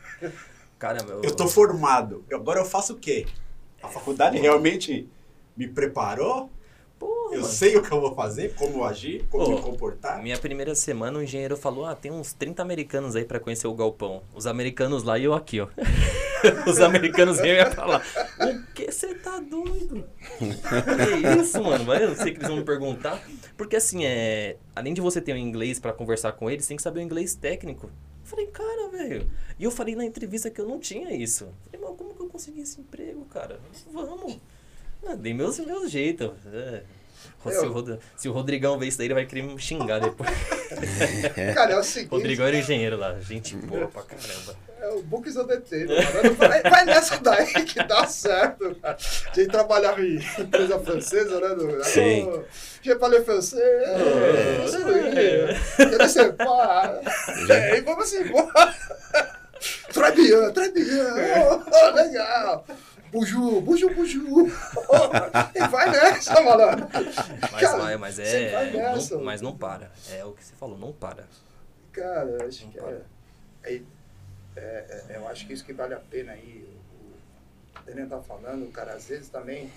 Caramba, 0.80 1.14
eu, 1.14 1.22
Eu 1.22 1.36
tô 1.36 1.47
formado. 1.47 2.26
Agora 2.34 2.59
eu 2.59 2.66
faço 2.66 2.93
o 2.93 2.97
quê? 2.97 3.28
A 3.84 3.88
faculdade 3.88 4.39
realmente 4.39 5.07
me 5.55 5.68
preparou? 5.68 6.49
Porra, 7.03 7.35
Eu 7.35 7.41
mano. 7.41 7.53
sei 7.53 7.75
o 7.75 7.81
que 7.81 7.91
eu 7.91 7.99
vou 7.99 8.13
fazer, 8.15 8.53
como 8.55 8.83
agir, 8.83 9.25
como 9.29 9.55
me 9.55 9.61
comportar. 9.61 10.21
Minha 10.21 10.37
primeira 10.37 10.73
semana, 10.75 11.19
o 11.19 11.23
engenheiro 11.23 11.57
falou: 11.57 11.85
Ah, 11.85 11.95
tem 11.95 12.11
uns 12.11 12.31
30 12.33 12.61
americanos 12.61 13.15
aí 13.15 13.25
pra 13.25 13.39
conhecer 13.39 13.67
o 13.67 13.73
galpão. 13.73 14.21
Os 14.33 14.47
americanos 14.47 15.03
lá 15.03 15.17
e 15.19 15.23
eu 15.25 15.33
aqui, 15.33 15.59
ó. 15.59 15.67
Os 16.69 16.79
americanos 16.81 17.37
iam 17.39 17.47
ia 17.55 17.71
falar: 17.71 18.01
O 18.39 18.73
que 18.73 18.91
você 18.91 19.15
tá 19.15 19.39
doido? 19.39 20.05
que 20.37 21.39
isso, 21.41 21.61
mano? 21.63 21.93
Eu 21.93 22.15
sei 22.15 22.31
que 22.31 22.37
eles 22.39 22.47
vão 22.47 22.57
me 22.57 22.63
perguntar. 22.63 23.21
Porque 23.57 23.75
assim, 23.75 24.05
é. 24.05 24.57
Além 24.75 24.93
de 24.93 25.01
você 25.01 25.19
ter 25.21 25.33
o 25.33 25.37
inglês 25.37 25.79
pra 25.79 25.93
conversar 25.93 26.33
com 26.33 26.49
eles, 26.49 26.67
tem 26.67 26.77
que 26.77 26.83
saber 26.83 26.99
o 26.99 27.03
inglês 27.03 27.35
técnico. 27.35 27.87
Eu 27.87 28.27
falei, 28.29 28.47
cara, 28.47 28.89
velho. 28.89 29.29
E 29.59 29.63
eu 29.63 29.71
falei 29.71 29.95
na 29.95 30.05
entrevista 30.05 30.49
que 30.49 30.59
eu 30.59 30.67
não 30.67 30.79
tinha 30.79 31.13
isso. 31.13 31.45
Eu 31.45 31.79
falei, 31.79 31.87
mas 31.89 31.97
como 31.97 32.13
que 32.15 32.21
eu 32.21 32.27
consegui 32.27 32.61
esse 32.61 32.79
emprego, 32.79 33.25
cara? 33.25 33.59
Vamos. 33.91 34.37
Ah, 35.07 35.15
dei 35.15 35.33
meus, 35.33 35.59
meus 35.59 35.89
jeitos. 35.91 36.31
É. 36.53 36.81
Se, 37.49 37.57
o 37.65 37.73
Rod- 37.73 37.99
se 38.15 38.29
o 38.29 38.31
Rodrigão 38.31 38.79
ver 38.79 38.87
isso 38.87 38.97
daí, 38.97 39.07
ele 39.07 39.13
vai 39.15 39.25
querer 39.25 39.43
me 39.43 39.59
xingar 39.59 39.99
depois. 39.99 40.29
Cara, 41.53 41.73
é 41.73 41.77
o 41.77 41.83
seguinte. 41.83 42.11
Rodrigão 42.11 42.47
era 42.47 42.55
engenheiro 42.57 42.95
lá. 42.97 43.19
Gente 43.19 43.55
boa 43.57 43.87
pra 43.87 44.01
caramba. 44.03 44.55
É 44.79 44.87
o 44.89 45.01
Books 45.03 45.35
on 45.35 45.45
the 45.45 45.57
Table, 45.57 45.87
mano. 45.87 46.35
Vai, 46.35 46.61
vai 46.61 46.85
nessa 46.85 47.17
daí 47.19 47.47
que 47.65 47.83
dá 47.83 48.05
certo, 48.07 48.73
cara. 48.81 48.97
A 48.97 49.35
gente 49.35 49.49
trabalhava 49.49 50.01
em 50.01 50.15
empresa 50.39 50.79
francesa, 50.79 51.39
né? 51.41 51.55
Do, 51.55 51.83
Sim. 51.83 52.29
Oh, 52.29 52.43
Je 52.81 52.95
parle 52.95 53.21
français. 53.23 53.61
É. 53.61 54.65
Je 55.79 55.97
ne 55.97 56.07
sais 56.07 56.31
pas. 56.37 57.49
É, 57.49 57.77
E 57.77 57.81
vamos 57.81 58.13
embora. 58.13 58.75
Très 59.93 60.13
bien, 60.13 60.51
très 60.51 60.73
bien. 60.73 60.85
Oh, 61.71 61.95
legal. 61.95 62.65
Buju, 63.14 63.61
buju, 63.61 63.93
buju. 63.93 64.22
E 65.55 65.68
vai 65.68 65.89
nessa, 65.91 66.41
malandro. 66.41 66.88
Mas 67.51 67.61
Cara, 67.61 67.78
vai, 67.78 67.97
mas 67.97 68.16
você 68.16 68.49
vai 68.49 68.70
é. 68.70 68.72
nessa. 68.72 69.16
não- 69.16 69.24
mas 69.24 69.41
não 69.41 69.55
para. 69.55 69.91
É 70.11 70.26
o 70.26 70.32
que 70.34 70.43
você 70.43 70.53
falou, 70.55 70.78
não 70.78 70.91
para. 70.91 71.26
Cara, 71.91 72.28
eu 72.28 72.47
acho 72.47 72.66
Não 72.66 72.72
que 72.72 72.80
para. 72.80 73.01
é, 73.66 73.74
é, 73.76 73.82
é- 74.55 75.05
é- 75.09 75.16
Eu 75.18 75.28
acho 75.28 75.45
que 75.45 75.53
isso 75.53 75.64
que 75.64 75.74
vale 75.74 75.93
a 75.93 75.99
pena 75.99 76.32
aí. 76.32 76.68
O, 77.76 77.80
o 77.80 77.84
Daniel 77.86 78.09
tá 78.09 78.22
falando, 78.22 78.64
o 78.66 78.72
cara 78.72 78.93
às 78.93 79.07
vezes 79.07 79.30
também. 79.30 79.72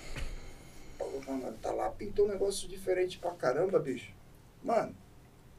Mano, 1.26 1.52
tá 1.60 1.72
lá, 1.72 1.90
pintou 1.90 2.24
um 2.24 2.28
negócio 2.30 2.66
diferente 2.66 3.18
pra 3.18 3.32
caramba, 3.32 3.78
bicho. 3.78 4.10
Mano, 4.64 4.96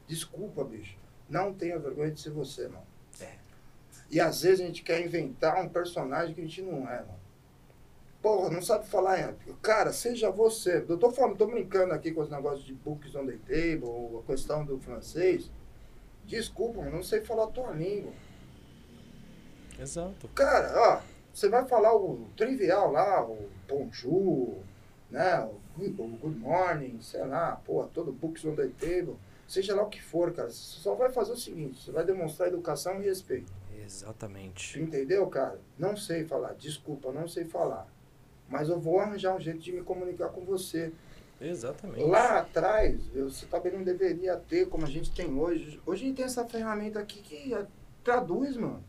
desculpa, 0.08 0.64
bicho. 0.64 0.96
Não 1.30 1.54
tenha 1.54 1.78
vergonha 1.78 2.10
de 2.10 2.20
ser 2.20 2.30
você, 2.30 2.66
mano. 2.66 2.86
É. 3.20 3.34
E 4.10 4.20
às 4.20 4.42
vezes 4.42 4.60
a 4.60 4.64
gente 4.66 4.82
quer 4.82 5.00
inventar 5.00 5.62
um 5.62 5.68
personagem 5.68 6.34
que 6.34 6.40
a 6.40 6.44
gente 6.44 6.60
não 6.62 6.78
é, 6.90 6.96
mano. 7.02 7.17
Porra, 8.20 8.50
não 8.50 8.60
sabe 8.60 8.86
falar 8.86 9.20
em. 9.20 9.54
Cara, 9.62 9.92
seja 9.92 10.30
você. 10.30 10.84
Eu 10.88 10.98
tô 10.98 11.10
falando, 11.10 11.36
tô 11.36 11.46
brincando 11.46 11.94
aqui 11.94 12.10
com 12.10 12.20
os 12.20 12.30
negócios 12.30 12.64
de 12.64 12.74
books 12.74 13.14
on 13.14 13.26
the 13.26 13.38
table, 13.46 14.18
a 14.18 14.26
questão 14.26 14.64
do 14.64 14.78
francês. 14.78 15.50
Desculpa, 16.24 16.84
não 16.84 17.02
sei 17.02 17.20
falar 17.20 17.44
a 17.44 17.48
tua 17.48 17.70
língua. 17.70 18.12
Exato. 19.78 20.28
Cara, 20.34 20.72
ó, 20.76 21.00
você 21.32 21.48
vai 21.48 21.64
falar 21.66 21.94
o 21.94 22.26
trivial 22.36 22.90
lá, 22.90 23.24
o 23.24 23.48
bonjour, 23.68 24.58
né? 25.10 25.38
O 25.40 25.54
good, 25.78 26.02
o 26.02 26.08
good 26.08 26.38
morning, 26.38 27.00
sei 27.00 27.24
lá, 27.24 27.52
porra, 27.64 27.88
todo 27.94 28.12
books 28.12 28.44
on 28.44 28.56
the 28.56 28.68
table. 28.80 29.16
Seja 29.46 29.74
lá 29.74 29.84
o 29.84 29.88
que 29.88 30.02
for, 30.02 30.32
cara. 30.32 30.50
Você 30.50 30.80
só 30.80 30.94
vai 30.94 31.10
fazer 31.10 31.32
o 31.32 31.36
seguinte, 31.36 31.84
você 31.84 31.92
vai 31.92 32.04
demonstrar 32.04 32.48
educação 32.48 33.00
e 33.00 33.06
respeito. 33.06 33.50
Exatamente. 33.82 34.78
Entendeu, 34.78 35.26
cara? 35.28 35.58
Não 35.78 35.96
sei 35.96 36.24
falar, 36.24 36.54
desculpa, 36.54 37.12
não 37.12 37.26
sei 37.28 37.44
falar. 37.44 37.88
Mas 38.48 38.68
eu 38.68 38.78
vou 38.80 38.98
arranjar 39.00 39.34
um 39.34 39.40
jeito 39.40 39.58
de 39.60 39.72
me 39.72 39.82
comunicar 39.82 40.28
com 40.28 40.40
você. 40.42 40.92
Exatamente. 41.40 42.04
Lá 42.04 42.38
atrás, 42.40 43.00
eu- 43.14 43.30
você 43.30 43.46
também 43.46 43.72
não 43.72 43.84
deveria 43.84 44.36
ter 44.36 44.68
como 44.68 44.84
a 44.84 44.88
gente 44.88 45.10
tem 45.12 45.32
hoje. 45.38 45.80
Hoje 45.86 46.04
a 46.04 46.06
gente 46.08 46.16
tem 46.16 46.24
essa 46.24 46.44
ferramenta 46.46 46.98
aqui 46.98 47.20
que 47.20 47.54
eh, 47.54 47.66
traduz, 48.02 48.56
mano. 48.56 48.82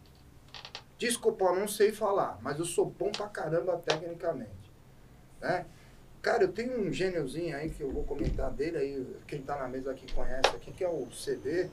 Desculpa, 0.98 1.46
eu 1.46 1.56
não 1.60 1.68
sei 1.68 1.92
falar, 1.92 2.38
mas 2.42 2.58
eu 2.60 2.66
sou 2.66 2.86
bom 2.86 3.12
pra 3.12 3.28
caramba 3.28 3.78
tecnicamente. 3.86 4.50
Né? 5.40 5.66
Cara, 6.22 6.44
eu 6.44 6.52
tenho 6.52 6.78
um 6.82 6.92
gêniozinho 6.92 7.56
aí 7.56 7.70
que 7.70 7.82
eu 7.82 7.92
vou 7.92 8.04
comentar 8.04 8.52
dele 8.52 8.78
aí, 8.78 9.08
quem 9.26 9.42
tá 9.42 9.56
na 9.58 9.68
mesa 9.70 9.92
aqui 9.92 10.12
conhece 10.12 10.54
aqui, 10.54 10.72
que 10.74 10.84
é 10.84 10.90
o 10.90 11.10
CD, 11.12 11.70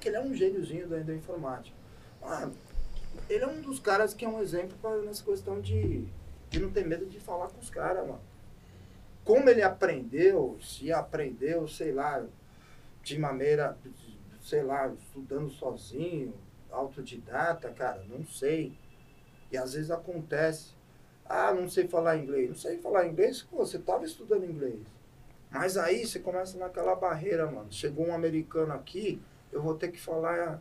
que 0.00 0.08
ele 0.08 0.16
é 0.16 0.20
um 0.22 0.34
gêniozinho 0.34 0.88
da, 0.88 0.98
da 1.00 1.14
informática. 1.14 1.76
Mano, 2.22 2.54
ele 3.28 3.44
é 3.44 3.46
um 3.46 3.60
dos 3.60 3.78
caras 3.78 4.14
que 4.14 4.24
é 4.24 4.28
um 4.28 4.40
exemplo 4.40 4.74
pra, 4.80 4.96
nessa 5.02 5.22
questão 5.22 5.60
de, 5.60 6.06
de 6.50 6.60
não 6.60 6.70
ter 6.70 6.86
medo 6.86 7.06
de 7.06 7.18
falar 7.18 7.48
com 7.48 7.60
os 7.60 7.70
caras, 7.70 8.06
mano 8.06 8.20
como 9.24 9.48
ele 9.48 9.62
aprendeu, 9.62 10.58
se 10.60 10.92
aprendeu, 10.92 11.68
sei 11.68 11.92
lá, 11.92 12.24
de 13.02 13.18
maneira, 13.18 13.76
sei 14.42 14.62
lá, 14.62 14.88
estudando 14.88 15.48
sozinho, 15.50 16.34
autodidata, 16.70 17.70
cara, 17.70 18.02
não 18.08 18.24
sei. 18.24 18.76
E 19.52 19.56
às 19.56 19.74
vezes 19.74 19.90
acontece. 19.90 20.74
Ah, 21.24 21.52
não 21.52 21.68
sei 21.68 21.86
falar 21.86 22.16
inglês. 22.16 22.48
Não 22.48 22.56
sei 22.56 22.78
falar 22.78 23.06
inglês? 23.06 23.42
Pô, 23.42 23.58
você 23.58 23.76
estava 23.76 24.04
estudando 24.04 24.44
inglês. 24.44 24.80
Mas 25.50 25.76
aí 25.76 26.06
você 26.06 26.18
começa 26.18 26.58
naquela 26.58 26.94
barreira, 26.94 27.48
mano. 27.48 27.70
Chegou 27.70 28.08
um 28.08 28.14
americano 28.14 28.72
aqui, 28.72 29.20
eu 29.52 29.62
vou 29.62 29.74
ter 29.74 29.92
que 29.92 30.00
falar 30.00 30.60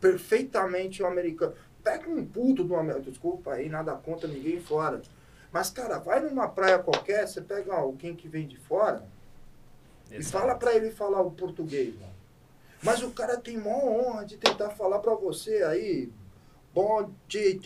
perfeitamente 0.00 1.02
o 1.02 1.06
americano. 1.06 1.54
Pega 1.82 2.08
um 2.08 2.24
puto 2.24 2.62
do 2.64 2.76
americano. 2.76 3.10
Desculpa 3.10 3.52
aí, 3.54 3.68
nada 3.68 3.94
contra 3.94 4.28
ninguém 4.28 4.60
fora. 4.60 5.00
Mas, 5.52 5.70
cara, 5.70 5.98
vai 5.98 6.20
numa 6.20 6.48
praia 6.48 6.78
qualquer, 6.78 7.26
você 7.26 7.40
pega 7.40 7.74
alguém 7.74 8.14
que 8.14 8.28
vem 8.28 8.46
de 8.46 8.56
fora 8.56 9.04
e 10.10 10.16
Exato. 10.16 10.38
fala 10.38 10.54
pra 10.54 10.74
ele 10.74 10.90
falar 10.92 11.20
o 11.22 11.30
português, 11.32 11.92
mano. 11.98 12.10
Mas 12.82 13.02
o 13.02 13.10
cara 13.10 13.36
tem 13.36 13.56
maior 13.58 13.84
honra 13.84 14.24
de 14.24 14.36
tentar 14.36 14.70
falar 14.70 15.00
pra 15.00 15.14
você 15.14 15.62
aí. 15.64 16.10
Bom 16.72 17.10
dia, 17.26 17.58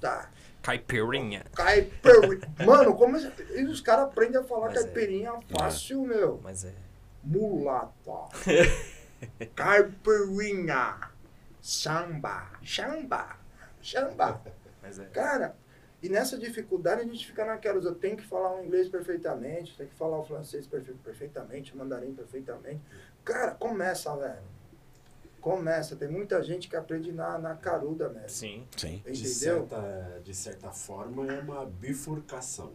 tá. 0.00 0.30
Caipirinha. 0.62 1.42
Caipirinha. 1.54 2.40
Mano, 2.64 2.94
como 2.94 3.16
é- 3.16 3.32
e 3.56 3.64
os 3.64 3.80
caras 3.80 4.04
aprendem 4.04 4.40
a 4.40 4.44
falar 4.44 4.68
Mas 4.68 4.76
é. 4.78 4.82
caipirinha 4.84 5.32
fácil, 5.50 6.02
meu. 6.02 6.38
Mas 6.44 6.64
é. 6.64 6.72
Mulata. 7.24 7.90
Caipirinha. 9.56 11.00
Samba. 11.60 12.50
Samba. 12.64 13.36
Mas 14.82 14.98
é. 14.98 15.04
Cara, 15.06 15.54
e 16.02 16.08
nessa 16.08 16.36
dificuldade 16.38 17.00
a 17.02 17.04
gente 17.04 17.26
fica 17.26 17.44
naquelas, 17.44 17.84
eu 17.84 17.94
tenho 17.94 18.16
que 18.16 18.24
falar 18.26 18.56
o 18.56 18.64
inglês 18.64 18.88
perfeitamente, 18.88 19.76
tenho 19.76 19.88
que 19.88 19.94
falar 19.96 20.18
o 20.18 20.24
francês 20.24 20.66
perfe- 20.66 20.94
perfeitamente, 20.94 21.74
o 21.74 21.76
mandarim 21.76 22.12
perfeitamente. 22.14 22.80
Cara, 23.24 23.52
começa, 23.54 24.14
velho. 24.16 24.42
Começa. 25.40 25.96
Tem 25.96 26.08
muita 26.08 26.42
gente 26.42 26.68
que 26.68 26.76
aprende 26.76 27.10
na, 27.12 27.36
na 27.38 27.54
caruda 27.56 28.08
mesmo. 28.08 28.28
Sim. 28.28 28.66
Sim. 28.76 29.02
De 29.04 29.10
Entendeu? 29.10 29.28
certa, 29.68 30.20
de 30.24 30.34
certa 30.34 30.70
forma, 30.70 31.26
é 31.32 31.40
uma 31.40 31.64
bifurcação. 31.66 32.72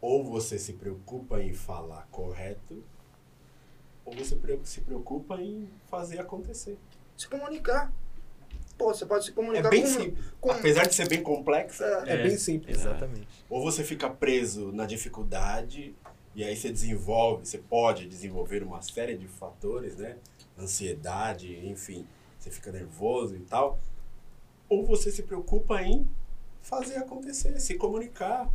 ou 0.00 0.24
você 0.24 0.58
se 0.58 0.72
preocupa 0.72 1.40
em 1.40 1.52
falar 1.54 2.08
correto, 2.10 2.82
ou 4.04 4.12
você 4.14 4.36
se 4.64 4.80
preocupa 4.80 5.40
em 5.40 5.68
fazer 5.88 6.18
acontecer. 6.20 6.76
Se 7.16 7.28
comunicar. 7.28 7.92
Pô, 8.82 8.92
você 8.92 9.06
pode 9.06 9.24
se 9.24 9.30
É 9.30 9.34
comunicar 9.34 9.68
bem 9.70 9.82
com, 9.82 9.88
simples. 9.88 10.24
com- 10.40 10.50
Apesar 10.50 10.86
de 10.88 10.94
ser 10.96 11.08
bem 11.08 11.22
complexo, 11.22 11.84
É. 11.84 12.14
é, 12.14 12.22
bem 12.24 12.36
simples. 12.36 12.78
Exatamente. 12.80 13.28
Ou 13.48 13.62
você 13.62 13.84
fica 13.84 14.10
preso 14.10 14.72
na 14.72 14.86
dificuldade 14.86 15.94
e 16.34 16.42
aí 16.42 16.56
você 16.56 16.68
desenvolve, 16.68 17.46
você 17.46 17.58
pode 17.58 18.08
desenvolver 18.08 18.64
uma 18.64 18.82
série 18.82 19.16
de 19.16 19.28
fatores, 19.28 19.96
né? 19.96 20.16
Ansiedade, 20.58 21.64
enfim, 21.64 22.04
você 22.40 22.50
fica 22.50 22.72
nervoso 22.72 23.36
e 23.36 23.40
tal. 23.40 23.78
Ou 24.68 24.84
você 24.84 25.12
se 25.12 25.22
preocupa 25.22 25.80
em 25.80 26.04
fazer 26.60 26.96
acontecer, 26.96 27.60
se 27.60 27.74
comunicar. 27.76 28.50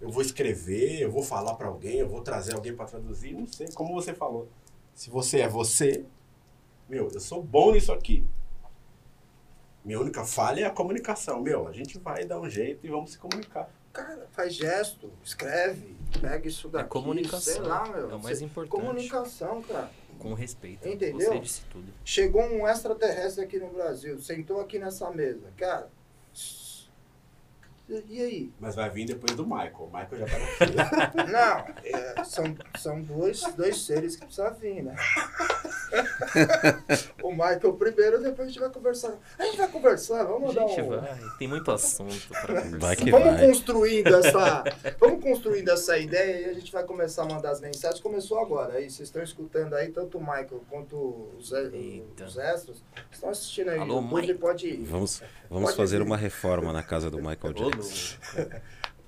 Eu 0.00 0.10
vou 0.10 0.22
escrever, 0.22 1.00
eu 1.00 1.10
vou 1.10 1.24
falar 1.24 1.54
para 1.54 1.66
alguém, 1.66 1.96
eu 1.96 2.08
vou 2.08 2.20
trazer 2.20 2.54
alguém 2.54 2.72
para 2.74 2.86
traduzir, 2.86 3.32
não 3.32 3.48
sei, 3.48 3.66
como 3.74 3.92
você 3.94 4.14
falou. 4.14 4.48
Se 4.94 5.10
você 5.10 5.40
é 5.40 5.48
você, 5.48 6.04
meu, 6.88 7.08
eu 7.12 7.20
sou 7.20 7.42
bom 7.42 7.72
nisso 7.72 7.92
aqui. 7.92 8.24
Minha 9.84 10.00
única 10.00 10.24
falha 10.24 10.64
é 10.64 10.66
a 10.66 10.70
comunicação. 10.70 11.40
Meu, 11.40 11.66
a 11.66 11.72
gente 11.72 11.98
vai 11.98 12.24
dar 12.24 12.40
um 12.40 12.48
jeito 12.48 12.86
e 12.86 12.88
vamos 12.88 13.12
se 13.12 13.18
comunicar. 13.18 13.68
Cara, 13.92 14.26
faz 14.30 14.54
gesto, 14.54 15.12
escreve, 15.22 15.94
pega 16.20 16.48
isso 16.48 16.68
daqui. 16.68 16.86
É 16.86 16.88
comunicação. 16.88 17.54
Sei 17.54 17.60
lá, 17.60 17.86
meu. 17.88 18.10
É 18.10 18.14
o 18.14 18.22
mais 18.22 18.40
importante. 18.40 18.80
Comunicação, 18.80 19.62
cara. 19.62 19.90
Com 20.18 20.34
respeito. 20.34 20.88
Entendeu? 20.88 21.32
Você 21.32 21.40
disse 21.40 21.62
tudo. 21.70 21.92
Chegou 22.04 22.42
um 22.42 22.66
extraterrestre 22.66 23.44
aqui 23.44 23.58
no 23.58 23.68
Brasil, 23.68 24.18
sentou 24.20 24.60
aqui 24.60 24.78
nessa 24.78 25.10
mesa. 25.10 25.52
Cara, 25.56 25.90
e 28.08 28.20
aí? 28.22 28.52
Mas 28.60 28.74
vai 28.74 28.88
vir 28.90 29.06
depois 29.06 29.36
do 29.36 29.44
Michael. 29.44 29.72
O 29.78 29.86
Michael 29.86 30.18
já 30.18 30.26
tá 30.26 31.04
aqui. 31.04 31.16
Não, 31.32 31.66
é, 31.84 32.24
são, 32.24 32.56
são 32.78 33.02
dois, 33.02 33.42
dois 33.54 33.84
seres 33.84 34.16
que 34.16 34.24
precisam 34.24 34.54
vir, 34.54 34.82
né? 34.82 34.94
o 37.22 37.30
Michael 37.32 37.74
primeiro, 37.74 38.22
depois 38.22 38.48
a 38.48 38.50
gente 38.50 38.60
vai 38.60 38.70
conversar. 38.70 39.14
A 39.38 39.44
gente 39.44 39.58
vai 39.58 39.68
conversar, 39.68 40.24
vamos 40.24 40.54
dar 40.54 40.66
Gente, 40.68 40.82
um... 40.82 40.88
vai. 40.88 41.18
Tem 41.38 41.48
muito 41.48 41.70
assunto 41.70 42.28
pra 42.28 42.46
conversar. 42.62 42.78
Vai 42.78 42.96
que 42.96 43.10
vamos 43.10 43.26
vai. 43.34 43.46
construindo 43.46 44.14
essa, 44.14 44.64
vamos 44.98 45.22
construindo 45.22 45.68
essa 45.68 45.98
ideia 45.98 46.46
e 46.46 46.50
a 46.50 46.54
gente 46.54 46.72
vai 46.72 46.84
começar 46.84 47.22
a 47.22 47.26
mandar 47.26 47.50
as 47.50 47.60
mensagens. 47.60 48.00
Começou 48.00 48.38
agora, 48.40 48.74
aí 48.74 48.84
vocês 48.90 49.08
estão 49.08 49.22
escutando 49.22 49.74
aí 49.74 49.88
tanto 49.88 50.18
o 50.18 50.20
Michael 50.20 50.62
quanto 50.70 51.28
os, 51.38 51.52
Eita. 51.52 52.24
os 52.24 52.38
extras. 52.38 52.82
Estão 53.10 53.30
assistindo 53.30 53.70
aí 53.70 53.78
Alô, 53.78 54.00
no 54.00 54.02
YouTube, 54.02 54.20
Michael. 54.20 54.38
pode 54.38 54.66
ir. 54.66 54.84
Vamos, 54.84 55.22
vamos 55.50 55.64
Pode 55.66 55.76
fazer 55.76 55.98
vir. 55.98 56.06
uma 56.06 56.16
reforma 56.16 56.72
na 56.72 56.82
casa 56.82 57.10
do 57.10 57.18
Michael 57.18 57.52
Jackson. 57.52 57.81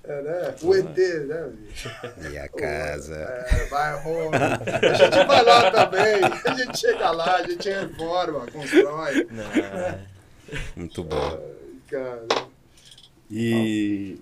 É, 0.07 0.21
né? 0.21 0.55
O 0.61 0.75
ET, 0.75 0.97
né? 1.25 1.49
bicho? 1.51 1.89
Minha 2.17 2.47
casa. 2.47 3.15
É, 3.15 3.65
vai, 3.65 3.99
Roma. 4.03 4.37
A 4.37 4.93
gente 4.93 5.25
vai 5.25 5.43
lá 5.43 5.71
também. 5.71 6.21
A 6.45 6.53
gente 6.53 6.77
chega 6.77 7.09
lá, 7.09 7.37
a 7.37 7.47
gente 7.47 7.67
reforma, 7.67 8.45
constrói. 8.51 9.27
Não, 9.31 9.43
é. 9.43 10.05
Muito 10.75 11.03
bom. 11.03 11.55
Cara, 11.87 12.23
E, 13.31 14.19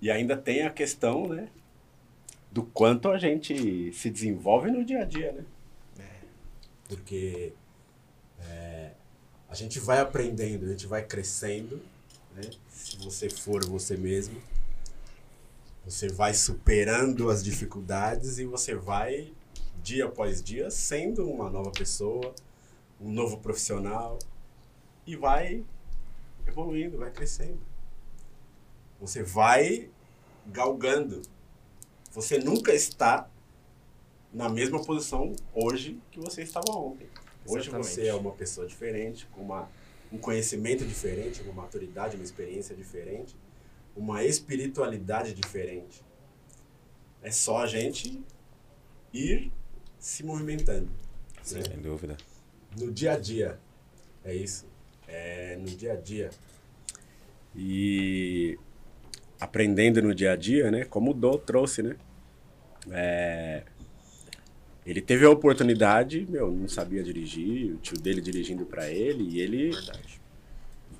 e 0.00 0.08
ainda 0.08 0.36
tem 0.36 0.62
a 0.62 0.70
questão, 0.70 1.26
né? 1.26 1.48
Do 2.52 2.62
quanto 2.62 3.10
a 3.10 3.18
gente 3.18 3.92
se 3.92 4.08
desenvolve 4.08 4.70
no 4.70 4.84
dia 4.84 5.00
a 5.00 5.04
dia, 5.04 5.32
né? 5.32 5.44
Porque 6.88 7.52
é, 8.48 8.90
a 9.48 9.54
gente 9.54 9.80
vai 9.80 9.98
aprendendo, 9.98 10.66
a 10.66 10.68
gente 10.68 10.86
vai 10.86 11.02
crescendo, 11.02 11.82
né? 12.36 12.50
Se 12.68 12.96
você 12.98 13.30
for 13.30 13.64
você 13.64 13.96
mesmo, 13.96 14.40
você 15.84 16.08
vai 16.08 16.34
superando 16.34 17.30
as 17.30 17.42
dificuldades 17.42 18.38
e 18.38 18.44
você 18.44 18.74
vai, 18.74 19.32
dia 19.82 20.04
após 20.04 20.42
dia, 20.42 20.70
sendo 20.70 21.28
uma 21.28 21.48
nova 21.48 21.70
pessoa, 21.70 22.34
um 23.00 23.10
novo 23.10 23.38
profissional 23.38 24.18
e 25.06 25.16
vai 25.16 25.64
evoluindo, 26.46 26.98
vai 26.98 27.10
crescendo. 27.10 27.60
Você 29.00 29.22
vai 29.22 29.88
galgando. 30.46 31.22
Você 32.12 32.38
nunca 32.38 32.72
está 32.72 33.28
na 34.32 34.48
mesma 34.48 34.82
posição 34.82 35.34
hoje 35.54 36.00
que 36.10 36.18
você 36.18 36.42
estava 36.42 36.70
ontem. 36.72 37.08
Hoje 37.46 37.68
Exatamente. 37.68 37.88
você 37.88 38.06
é 38.08 38.14
uma 38.14 38.32
pessoa 38.32 38.66
diferente, 38.66 39.26
com 39.26 39.42
uma, 39.42 39.68
um 40.16 40.18
conhecimento 40.18 40.84
diferente, 40.84 41.42
uma 41.42 41.52
maturidade, 41.62 42.16
uma 42.16 42.24
experiência 42.24 42.74
diferente, 42.74 43.36
uma 43.94 44.24
espiritualidade 44.24 45.34
diferente. 45.34 46.02
É 47.22 47.30
só 47.30 47.58
a 47.58 47.66
gente 47.66 48.22
ir 49.12 49.52
se 49.98 50.24
movimentando. 50.24 50.86
né? 50.86 51.42
Sem 51.42 51.78
dúvida. 51.80 52.16
no 52.78 52.90
dia 52.90 53.12
a 53.12 53.18
dia. 53.18 53.58
É 54.24 54.34
isso. 54.34 54.66
É 55.06 55.56
no 55.56 55.66
dia 55.66 55.92
a 55.92 55.96
dia. 55.96 56.30
E 57.54 58.58
aprendendo 59.40 60.02
no 60.02 60.14
dia 60.14 60.32
a 60.32 60.36
dia, 60.36 60.70
né? 60.70 60.84
Como 60.84 61.10
o 61.10 61.14
Dô 61.14 61.38
trouxe, 61.38 61.82
né? 61.82 61.96
É, 62.90 63.64
ele 64.86 65.00
teve 65.00 65.24
a 65.26 65.30
oportunidade, 65.30 66.26
meu, 66.30 66.50
não 66.50 66.68
sabia 66.68 67.02
dirigir, 67.02 67.72
o 67.72 67.76
tio 67.78 67.98
dele 67.98 68.20
dirigindo 68.20 68.64
para 68.64 68.88
ele, 68.90 69.24
e 69.24 69.40
ele, 69.40 69.70
Verdade. 69.72 70.20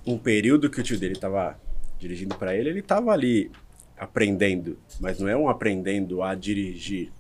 um 0.07 0.19
período 0.19 0.69
que 0.69 0.81
o 0.81 0.83
tio 0.83 0.99
dele 0.99 1.15
estava 1.15 1.59
dirigindo 1.99 2.35
para 2.35 2.55
ele, 2.57 2.69
ele 2.71 2.81
estava 2.81 3.13
ali 3.13 3.51
aprendendo, 3.97 4.77
mas 5.01 5.19
não 5.19 5.29
é 5.29 5.37
um 5.37 5.49
aprendendo 5.49 6.23
a 6.23 6.35
dirigir. 6.35 7.11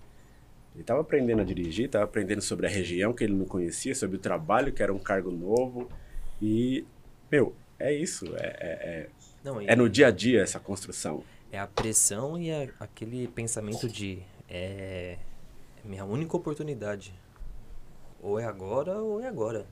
Ele 0.74 0.82
estava 0.82 1.00
aprendendo 1.00 1.40
a 1.40 1.44
dirigir, 1.44 1.86
estava 1.86 2.04
aprendendo 2.04 2.42
sobre 2.42 2.66
a 2.66 2.68
região 2.68 3.12
que 3.14 3.24
ele 3.24 3.32
não 3.32 3.46
conhecia, 3.46 3.94
sobre 3.94 4.16
o 4.16 4.18
trabalho 4.18 4.72
que 4.72 4.82
era 4.82 4.92
um 4.92 4.98
cargo 4.98 5.30
novo. 5.30 5.88
E, 6.42 6.84
meu, 7.32 7.54
é 7.78 7.94
isso. 7.94 8.26
É, 8.36 8.46
é, 8.46 8.68
é, 8.70 9.08
Não, 9.42 9.58
é 9.60 9.74
no 9.74 9.88
dia 9.88 10.08
a 10.08 10.10
dia 10.10 10.42
essa 10.42 10.60
construção. 10.60 11.24
É 11.50 11.58
a 11.58 11.66
pressão 11.66 12.38
e 12.38 12.50
a- 12.50 12.68
aquele 12.78 13.26
pensamento 13.28 13.88
de 13.88 14.18
é 14.50 15.16
minha 15.86 16.04
única 16.04 16.36
oportunidade. 16.36 17.14
Ou 18.20 18.38
é 18.38 18.44
agora 18.44 18.98
ou 18.98 19.20
é 19.20 19.28
agora. 19.28 19.66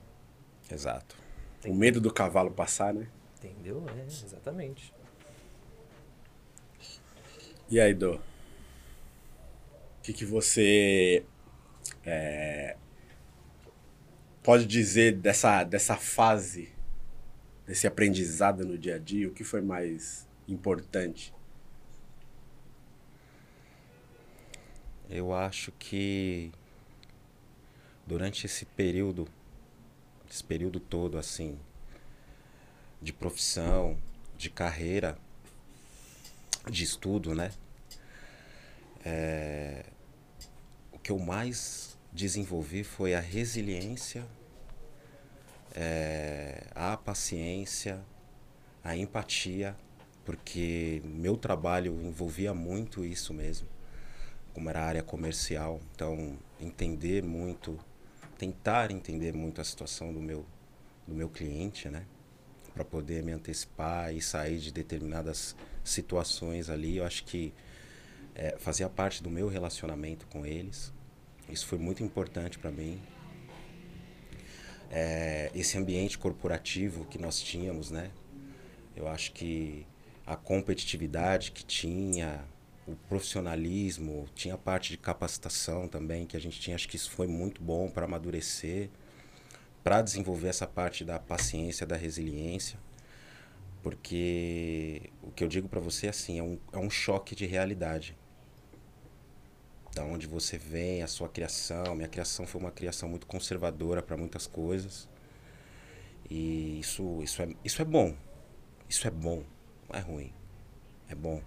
Exato. 0.71 1.15
O 1.65 1.73
medo 1.73 1.99
do 1.99 2.13
cavalo 2.13 2.51
passar, 2.51 2.93
né? 2.93 3.07
Entendeu? 3.37 3.83
É, 3.89 4.05
exatamente. 4.05 4.93
E 7.69 7.79
aí, 7.79 7.93
Dô? 7.93 8.15
O 8.15 8.19
que, 10.01 10.13
que 10.13 10.25
você 10.25 11.25
é, 12.05 12.77
pode 14.43 14.65
dizer 14.67 15.13
dessa, 15.17 15.63
dessa 15.63 15.95
fase, 15.95 16.71
desse 17.65 17.87
aprendizado 17.87 18.65
no 18.65 18.77
dia 18.77 18.95
a 18.95 18.99
dia? 18.99 19.27
O 19.27 19.31
que 19.31 19.43
foi 19.43 19.61
mais 19.61 20.27
importante? 20.47 21.34
Eu 25.09 25.33
acho 25.33 25.71
que 25.73 26.51
durante 28.07 28.45
esse 28.45 28.65
período, 28.65 29.27
esse 30.29 30.43
período 30.43 30.79
todo 30.79 31.17
assim, 31.17 31.59
de 33.01 33.13
profissão, 33.13 33.97
de 34.35 34.49
carreira, 34.49 35.17
de 36.69 36.83
estudo, 36.83 37.35
né? 37.35 37.51
É, 39.03 39.85
o 40.91 40.97
que 40.97 41.11
eu 41.11 41.19
mais 41.19 41.95
desenvolvi 42.11 42.83
foi 42.83 43.13
a 43.13 43.19
resiliência, 43.19 44.25
é, 45.75 46.65
a 46.73 46.97
paciência, 46.97 48.03
a 48.83 48.97
empatia, 48.97 49.75
porque 50.25 51.03
meu 51.05 51.37
trabalho 51.37 52.01
envolvia 52.01 52.55
muito 52.55 53.05
isso 53.05 53.31
mesmo 53.31 53.74
como 54.55 54.69
era 54.69 54.79
a 54.79 54.85
área 54.85 55.03
comercial, 55.03 55.81
então 55.93 56.37
entender 56.59 57.21
muito, 57.21 57.77
tentar 58.37 58.89
entender 58.89 59.33
muito 59.33 59.61
a 59.61 59.63
situação 59.63 60.11
do 60.13 60.19
meu 60.19 60.45
do 61.07 61.13
meu 61.13 61.29
cliente, 61.29 61.87
né, 61.87 62.03
para 62.73 62.83
poder 62.83 63.21
me 63.21 63.31
antecipar 63.31 64.11
e 64.11 64.21
sair 64.21 64.57
de 64.57 64.71
determinadas 64.71 65.55
situações 65.83 66.67
ali, 66.67 66.97
eu 66.97 67.05
acho 67.05 67.23
que 67.25 67.53
é, 68.33 68.55
fazia 68.57 68.89
parte 68.89 69.21
do 69.21 69.29
meu 69.29 69.47
relacionamento 69.47 70.25
com 70.27 70.45
eles. 70.45 70.91
Isso 71.47 71.67
foi 71.67 71.77
muito 71.77 72.03
importante 72.03 72.57
para 72.57 72.71
mim. 72.71 72.99
É, 74.89 75.51
esse 75.53 75.77
ambiente 75.77 76.17
corporativo 76.17 77.05
que 77.05 77.19
nós 77.19 77.39
tínhamos, 77.39 77.91
né? 77.91 78.09
Eu 78.95 79.07
acho 79.07 79.31
que 79.31 79.85
a 80.25 80.35
competitividade 80.35 81.51
que 81.51 81.63
tinha, 81.63 82.43
o 82.87 82.95
profissionalismo, 82.95 84.27
tinha 84.35 84.57
parte 84.57 84.91
de 84.91 84.97
capacitação 84.97 85.87
também 85.87 86.25
que 86.25 86.37
a 86.37 86.39
gente 86.39 86.59
tinha. 86.59 86.75
Acho 86.75 86.87
que 86.87 86.95
isso 86.95 87.11
foi 87.11 87.27
muito 87.27 87.61
bom 87.61 87.89
para 87.89 88.05
amadurecer, 88.05 88.89
para 89.83 90.01
desenvolver 90.01 90.49
essa 90.49 90.67
parte 90.67 91.03
da 91.05 91.19
paciência, 91.19 91.85
da 91.85 91.95
resiliência. 91.95 92.79
Porque 93.83 95.11
o 95.21 95.31
que 95.31 95.43
eu 95.43 95.47
digo 95.47 95.69
para 95.69 95.79
você 95.79 96.07
é 96.07 96.09
assim, 96.09 96.39
é 96.39 96.43
um, 96.43 96.59
é 96.73 96.77
um 96.77 96.89
choque 96.89 97.35
de 97.35 97.45
realidade. 97.45 98.17
da 99.93 100.03
onde 100.03 100.27
você 100.27 100.57
vem, 100.57 101.01
a 101.03 101.07
sua 101.07 101.29
criação. 101.29 101.95
Minha 101.95 102.07
criação 102.09 102.45
foi 102.45 102.59
uma 102.61 102.71
criação 102.71 103.07
muito 103.09 103.25
conservadora 103.27 104.01
para 104.01 104.17
muitas 104.17 104.45
coisas. 104.47 105.07
E 106.29 106.79
isso, 106.79 107.21
isso, 107.23 107.41
é, 107.41 107.49
isso 107.63 107.81
é 107.81 107.85
bom. 107.85 108.15
Isso 108.89 109.07
é 109.07 109.11
bom. 109.11 109.43
Não 109.89 109.95
é 109.97 110.01
ruim. 110.01 110.33
É 111.09 111.15
bom. 111.15 111.41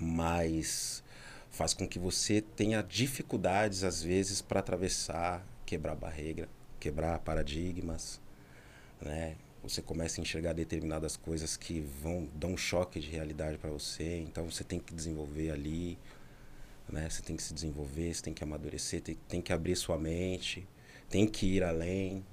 Mas 0.00 1.02
faz 1.50 1.74
com 1.74 1.86
que 1.86 1.98
você 1.98 2.40
tenha 2.40 2.82
dificuldades, 2.82 3.84
às 3.84 4.02
vezes, 4.02 4.40
para 4.40 4.60
atravessar, 4.60 5.44
quebrar 5.66 5.94
barreira, 5.94 6.48
quebrar 6.78 7.18
paradigmas, 7.20 8.20
né? 9.00 9.36
Você 9.62 9.82
começa 9.82 10.20
a 10.20 10.22
enxergar 10.22 10.52
determinadas 10.52 11.16
coisas 11.16 11.56
que 11.56 11.80
vão 11.80 12.28
dar 12.34 12.46
um 12.46 12.56
choque 12.56 13.00
de 13.00 13.10
realidade 13.10 13.58
para 13.58 13.70
você, 13.70 14.18
então 14.20 14.48
você 14.48 14.62
tem 14.62 14.78
que 14.78 14.94
desenvolver 14.94 15.50
ali, 15.50 15.98
né? 16.88 17.10
Você 17.10 17.22
tem 17.22 17.36
que 17.36 17.42
se 17.42 17.52
desenvolver, 17.52 18.14
você 18.14 18.22
tem 18.22 18.32
que 18.32 18.44
amadurecer, 18.44 19.02
tem, 19.02 19.16
tem 19.28 19.42
que 19.42 19.52
abrir 19.52 19.74
sua 19.76 19.98
mente, 19.98 20.66
tem 21.10 21.26
que 21.26 21.46
ir 21.46 21.64
além, 21.64 22.24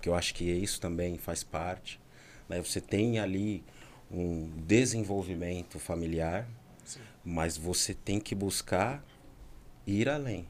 que 0.00 0.08
eu 0.08 0.14
acho 0.14 0.34
que 0.34 0.44
isso 0.44 0.80
também 0.80 1.18
faz 1.18 1.42
parte. 1.42 2.00
Né? 2.48 2.60
Você 2.62 2.80
tem 2.80 3.18
ali 3.18 3.64
um 4.10 4.48
desenvolvimento 4.66 5.78
familiar. 5.78 6.48
Mas 7.28 7.56
você 7.56 7.92
tem 7.92 8.20
que 8.20 8.36
buscar 8.36 9.04
ir 9.84 10.08
além. 10.08 10.46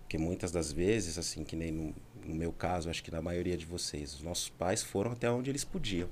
Porque 0.00 0.16
muitas 0.16 0.50
das 0.50 0.72
vezes, 0.72 1.18
assim, 1.18 1.44
que 1.44 1.54
nem 1.54 1.70
no, 1.70 1.94
no 2.24 2.34
meu 2.34 2.50
caso, 2.50 2.88
acho 2.88 3.04
que 3.04 3.10
na 3.10 3.20
maioria 3.20 3.58
de 3.58 3.66
vocês, 3.66 4.14
os 4.14 4.22
nossos 4.22 4.48
pais 4.48 4.82
foram 4.82 5.12
até 5.12 5.30
onde 5.30 5.50
eles 5.50 5.64
podiam, 5.64 6.08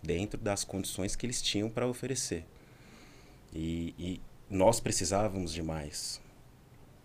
dentro 0.00 0.40
das 0.40 0.62
condições 0.62 1.16
que 1.16 1.26
eles 1.26 1.42
tinham 1.42 1.68
para 1.68 1.88
oferecer. 1.88 2.46
E, 3.52 3.94
e 3.98 4.20
nós 4.48 4.78
precisávamos 4.78 5.52
de 5.52 5.62
mais, 5.62 6.20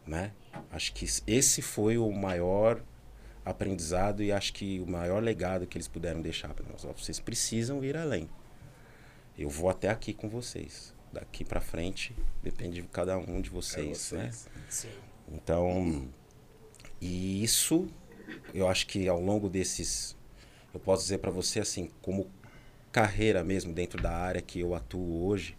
né? 0.06 0.32
Acho 0.72 0.94
que 0.94 1.08
esse 1.26 1.60
foi 1.64 1.98
o 1.98 2.12
maior 2.12 2.84
aprendizado 3.44 4.22
e 4.22 4.32
acho 4.32 4.54
que 4.54 4.80
o 4.80 4.86
maior 4.86 5.24
legado 5.24 5.66
que 5.66 5.76
eles 5.76 5.88
puderam 5.88 6.22
deixar 6.22 6.54
para 6.54 6.68
nós. 6.70 6.84
Vocês 6.84 7.20
precisam 7.20 7.84
ir 7.84 7.98
além. 7.98 8.30
Eu 9.36 9.50
vou 9.50 9.70
até 9.72 9.90
aqui 9.90 10.14
com 10.14 10.30
vocês. 10.30 10.95
Daqui 11.16 11.46
para 11.46 11.62
frente 11.62 12.14
depende 12.44 12.82
de 12.82 12.88
cada 12.90 13.18
um 13.18 13.40
de 13.40 13.50
vocês, 13.50 14.12
é 14.12 14.18
vocês. 14.18 14.46
né? 14.46 14.52
Sim. 14.70 14.90
Então, 15.32 16.10
e 17.00 17.42
isso 17.42 17.88
eu 18.54 18.68
acho 18.68 18.86
que 18.86 19.08
ao 19.08 19.22
longo 19.22 19.48
desses 19.48 20.14
eu 20.74 20.80
posso 20.80 21.04
dizer 21.04 21.20
para 21.20 21.32
você 21.32 21.62
assim, 21.62 21.90
como 22.02 22.30
carreira 22.92 23.46
mesmo 23.46 23.74
dentro 23.74 24.02
da 24.02 24.12
área 24.12 24.42
que 24.42 24.60
eu 24.60 24.76
atuo 24.76 25.26
hoje, 25.26 25.58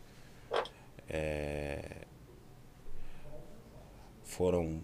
é, 1.09 2.03
foram 4.25 4.83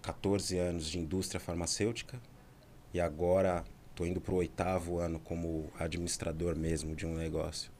14 0.00 0.56
anos 0.56 0.88
de 0.88 0.98
indústria 0.98 1.38
farmacêutica 1.38 2.18
e 2.94 2.98
agora 2.98 3.62
estou 3.96 4.06
indo 4.06 4.20
para 4.20 4.34
o 4.34 4.36
oitavo 4.36 4.98
ano 4.98 5.18
como 5.18 5.72
administrador 5.78 6.54
mesmo 6.54 6.94
de 6.94 7.06
um 7.06 7.14
negócio. 7.14 7.72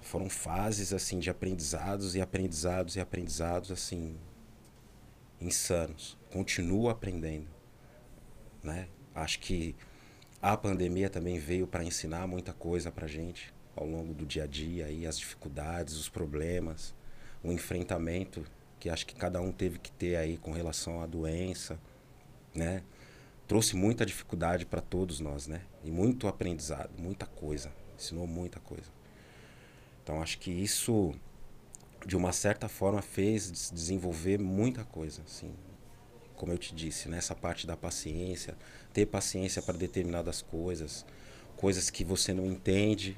Foram 0.00 0.30
fases 0.30 0.92
assim 0.92 1.18
de 1.18 1.28
aprendizados 1.28 2.14
e 2.14 2.20
aprendizados 2.20 2.94
e 2.94 3.00
aprendizados 3.00 3.72
assim 3.72 4.16
insanos. 5.40 6.16
Continuo 6.30 6.88
aprendendo, 6.88 7.48
né? 8.62 8.86
Acho 9.12 9.40
que 9.40 9.74
a 10.40 10.56
pandemia 10.56 11.10
também 11.10 11.40
veio 11.40 11.66
para 11.66 11.82
ensinar 11.82 12.28
muita 12.28 12.52
coisa 12.52 12.92
para 12.92 13.08
gente 13.08 13.52
ao 13.74 13.84
longo 13.84 14.14
do 14.14 14.24
dia 14.24 14.44
a 14.44 14.46
dia 14.46 14.88
e 14.90 15.08
as 15.08 15.18
dificuldades, 15.18 15.94
os 15.96 16.08
problemas, 16.08 16.94
o 17.42 17.50
enfrentamento 17.50 18.46
que 18.78 18.88
acho 18.88 19.04
que 19.04 19.16
cada 19.16 19.40
um 19.40 19.50
teve 19.50 19.80
que 19.80 19.90
ter 19.90 20.14
aí 20.14 20.36
com 20.36 20.52
relação 20.52 21.02
à 21.02 21.06
doença, 21.06 21.80
né? 22.54 22.84
Trouxe 23.46 23.76
muita 23.76 24.04
dificuldade 24.04 24.66
para 24.66 24.80
todos 24.80 25.20
nós, 25.20 25.46
né? 25.46 25.62
E 25.84 25.90
muito 25.90 26.26
aprendizado, 26.26 26.90
muita 26.98 27.26
coisa, 27.26 27.72
ensinou 27.96 28.26
muita 28.26 28.58
coisa. 28.60 28.90
Então 30.02 30.20
acho 30.20 30.38
que 30.38 30.50
isso 30.50 31.14
de 32.04 32.16
uma 32.16 32.32
certa 32.32 32.68
forma 32.68 33.02
fez 33.02 33.70
desenvolver 33.70 34.38
muita 34.38 34.84
coisa, 34.84 35.22
assim. 35.22 35.52
Como 36.34 36.52
eu 36.52 36.58
te 36.58 36.74
disse, 36.74 37.08
nessa 37.08 37.34
né? 37.34 37.40
parte 37.40 37.66
da 37.66 37.76
paciência, 37.76 38.56
ter 38.92 39.06
paciência 39.06 39.62
para 39.62 39.76
determinadas 39.76 40.42
coisas, 40.42 41.06
coisas 41.56 41.88
que 41.88 42.04
você 42.04 42.34
não 42.34 42.46
entende, 42.46 43.16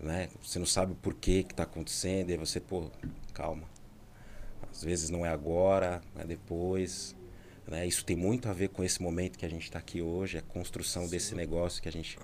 né? 0.00 0.28
Você 0.42 0.58
não 0.58 0.66
sabe 0.66 0.92
o 0.92 0.96
porquê 0.96 1.42
que 1.42 1.52
está 1.52 1.62
acontecendo, 1.62 2.30
e 2.30 2.36
você, 2.36 2.60
pô, 2.60 2.90
calma 3.32 3.74
às 4.74 4.82
vezes 4.82 5.08
não 5.08 5.24
é 5.24 5.28
agora, 5.28 6.02
é 6.16 6.24
depois. 6.24 7.14
Né? 7.66 7.86
Isso 7.86 8.04
tem 8.04 8.16
muito 8.16 8.48
a 8.48 8.52
ver 8.52 8.68
com 8.68 8.84
esse 8.84 9.02
momento 9.02 9.38
que 9.38 9.46
a 9.46 9.48
gente 9.48 9.64
está 9.64 9.78
aqui 9.78 10.02
hoje, 10.02 10.38
a 10.38 10.42
construção 10.42 11.04
Sim. 11.04 11.10
desse 11.10 11.34
negócio 11.34 11.82
que 11.82 11.88
a 11.88 11.92
gente 11.92 12.18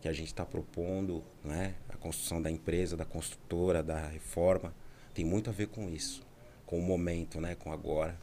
que 0.00 0.08
a 0.08 0.12
gente 0.12 0.28
está 0.28 0.46
propondo, 0.46 1.24
né? 1.44 1.74
A 1.88 1.96
construção 1.96 2.40
da 2.40 2.48
empresa, 2.48 2.96
da 2.96 3.04
construtora, 3.04 3.82
da 3.82 4.06
reforma, 4.06 4.72
tem 5.12 5.24
muito 5.24 5.50
a 5.50 5.52
ver 5.52 5.66
com 5.66 5.88
isso, 5.90 6.24
com 6.64 6.78
o 6.78 6.82
momento, 6.82 7.40
né? 7.40 7.56
Com 7.56 7.72
agora, 7.72 8.16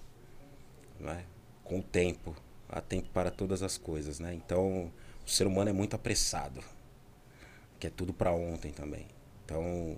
né? 0.97 1.25
Com 1.65 1.79
o 1.79 1.83
tempo, 1.83 2.33
há 2.69 2.79
tempo 2.79 3.09
para 3.09 3.29
todas 3.29 3.61
as 3.61 3.77
coisas, 3.77 4.19
né? 4.21 4.33
Então, 4.33 4.89
o 5.25 5.29
ser 5.29 5.47
humano 5.47 5.69
é 5.69 5.73
muito 5.73 5.97
apressado, 5.97 6.63
quer 7.77 7.91
tudo 7.91 8.13
para 8.13 8.31
ontem 8.31 8.71
também. 8.71 9.07
Então, 9.43 9.97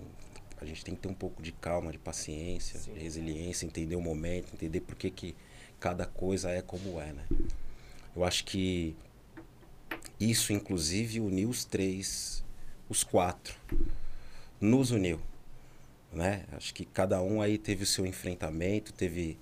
a 0.60 0.64
gente 0.64 0.84
tem 0.84 0.96
que 0.96 1.02
ter 1.02 1.08
um 1.08 1.14
pouco 1.14 1.40
de 1.40 1.52
calma, 1.52 1.92
de 1.92 1.98
paciência, 1.98 2.80
Sim. 2.80 2.92
de 2.92 2.98
resiliência, 2.98 3.66
entender 3.66 3.94
o 3.94 4.00
momento, 4.00 4.52
entender 4.52 4.80
por 4.80 4.96
que, 4.96 5.10
que 5.10 5.36
cada 5.80 6.06
coisa 6.06 6.50
é 6.50 6.62
como 6.62 7.00
é, 7.00 7.12
né? 7.12 7.24
Eu 8.14 8.24
acho 8.24 8.44
que 8.44 8.96
isso, 10.18 10.52
inclusive, 10.52 11.20
uniu 11.20 11.48
os 11.48 11.64
três, 11.64 12.44
os 12.88 13.04
quatro, 13.04 13.54
nos 14.60 14.90
uniu, 14.90 15.20
né? 16.12 16.44
Acho 16.52 16.74
que 16.74 16.84
cada 16.84 17.22
um 17.22 17.40
aí 17.40 17.56
teve 17.58 17.84
o 17.84 17.86
seu 17.86 18.04
enfrentamento, 18.04 18.92
teve 18.92 19.38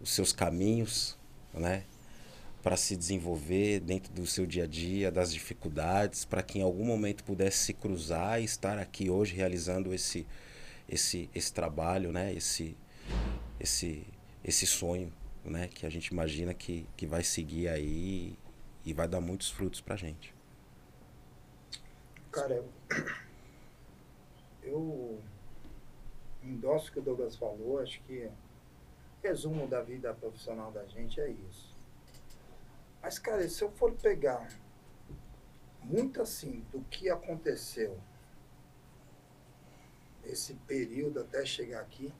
os 0.00 0.10
seus 0.10 0.32
caminhos, 0.32 1.16
né? 1.54 1.84
Para 2.62 2.76
se 2.76 2.94
desenvolver 2.94 3.80
dentro 3.80 4.12
do 4.12 4.26
seu 4.26 4.44
dia 4.44 4.64
a 4.64 4.66
dia, 4.66 5.10
das 5.10 5.32
dificuldades, 5.32 6.26
para 6.26 6.42
que 6.42 6.58
em 6.58 6.62
algum 6.62 6.84
momento 6.84 7.24
pudesse 7.24 7.58
se 7.58 7.72
cruzar 7.72 8.40
e 8.40 8.44
estar 8.44 8.78
aqui 8.78 9.08
hoje 9.08 9.34
realizando 9.34 9.94
esse, 9.94 10.26
esse, 10.86 11.30
esse 11.34 11.52
trabalho, 11.52 12.12
né? 12.12 12.34
Esse, 12.34 12.76
esse, 13.58 14.06
esse 14.44 14.66
sonho, 14.66 15.10
né? 15.44 15.68
Que 15.68 15.86
a 15.86 15.90
gente 15.90 16.08
imagina 16.08 16.52
que, 16.54 16.86
que 16.96 17.06
vai 17.06 17.22
seguir 17.22 17.68
aí 17.68 18.36
e 18.84 18.92
vai 18.92 19.08
dar 19.08 19.20
muitos 19.20 19.50
frutos 19.50 19.80
pra 19.80 19.96
gente. 19.96 20.34
Cara, 22.30 22.54
eu, 22.54 22.68
eu 24.62 25.22
endosso 26.42 26.90
o 26.90 26.92
que 26.92 26.98
o 26.98 27.02
Douglas 27.02 27.36
falou, 27.36 27.80
acho 27.80 28.00
que 28.02 28.30
resumo 29.22 29.66
da 29.66 29.82
vida 29.82 30.14
profissional 30.14 30.70
da 30.70 30.84
gente 30.86 31.20
é 31.20 31.28
isso. 31.28 31.76
Mas, 33.02 33.18
cara, 33.18 33.46
se 33.48 33.62
eu 33.62 33.70
for 33.70 33.92
pegar 33.92 34.48
muito 35.82 36.20
assim 36.20 36.64
do 36.70 36.80
que 36.84 37.08
aconteceu 37.08 37.98
esse 40.24 40.54
período 40.54 41.20
até 41.20 41.44
chegar 41.44 41.80
aqui, 41.80 42.12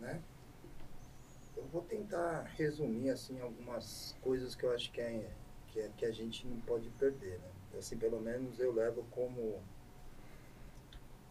né? 0.00 0.20
Eu 1.56 1.64
vou 1.66 1.82
tentar 1.82 2.42
resumir 2.56 3.10
assim 3.10 3.40
algumas 3.40 4.14
coisas 4.20 4.54
que 4.54 4.64
eu 4.64 4.72
acho 4.72 4.92
que 4.92 5.00
é, 5.00 5.30
que, 5.68 5.80
é, 5.80 5.88
que 5.96 6.04
a 6.04 6.12
gente 6.12 6.46
não 6.46 6.60
pode 6.60 6.90
perder, 6.90 7.38
né? 7.38 7.78
Assim, 7.78 7.96
pelo 7.96 8.20
menos 8.20 8.58
eu 8.58 8.72
levo 8.72 9.04
como 9.10 9.62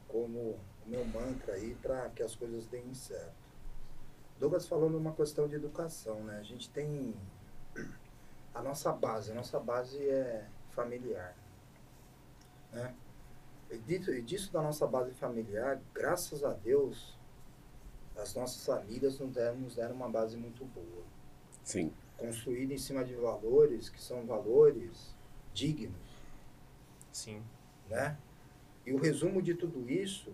como 0.08 0.40
o 0.86 0.90
meu 0.90 1.04
mantra 1.06 1.54
aí 1.54 1.76
para 1.76 2.10
que 2.10 2.24
as 2.24 2.36
coisas 2.36 2.66
deem 2.68 2.94
certo. 2.94 3.36
Douglas 4.40 4.68
falou 4.68 4.90
numa 4.90 5.14
questão 5.14 5.48
de 5.48 5.56
educação, 5.56 6.24
né? 6.24 6.38
A 6.40 6.44
gente 6.44 6.70
tem 6.70 7.16
a 8.54 8.62
nossa 8.62 8.92
base, 8.92 9.32
a 9.32 9.36
nossa 9.36 9.60
base 9.60 9.98
é 10.08 10.48
familiar, 10.72 11.36
né? 12.72 12.96
E 13.70 13.78
disso, 13.78 14.12
e 14.14 14.22
disso 14.22 14.54
da 14.54 14.62
nossa 14.62 14.86
base 14.86 15.12
familiar, 15.14 15.82
graças 15.94 16.44
a 16.44 16.54
Deus, 16.54 17.15
as 18.16 18.34
nossas 18.36 18.66
famílias 18.66 19.20
nos 19.20 19.34
deram, 19.34 19.58
nos 19.58 19.76
deram 19.76 19.96
uma 19.96 20.10
base 20.10 20.38
muito 20.38 20.64
boa. 20.66 21.04
Sim. 21.64 21.94
Construída 22.18 22.74
em 22.74 22.78
cima 22.78 23.04
de 23.04 23.14
valores 23.16 23.90
que 23.90 24.02
são 24.02 24.26
valores 24.26 25.16
dignos. 25.54 26.24
Sim. 27.12 27.44
Né? 27.90 28.18
E 28.86 28.94
o 28.94 28.98
resumo 28.98 29.42
de 29.42 29.56
tudo 29.56 29.90
isso, 29.90 30.34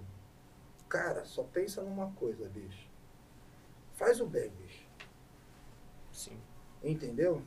cara, 0.88 1.26
só 1.26 1.44
pensa 1.44 1.82
numa 1.82 2.12
coisa, 2.12 2.48
bicho. 2.50 2.90
Faz 3.94 4.20
o 4.20 4.26
bem, 4.26 4.50
bicho. 4.50 4.86
Sim. 6.12 6.40
Entendeu? 6.84 7.42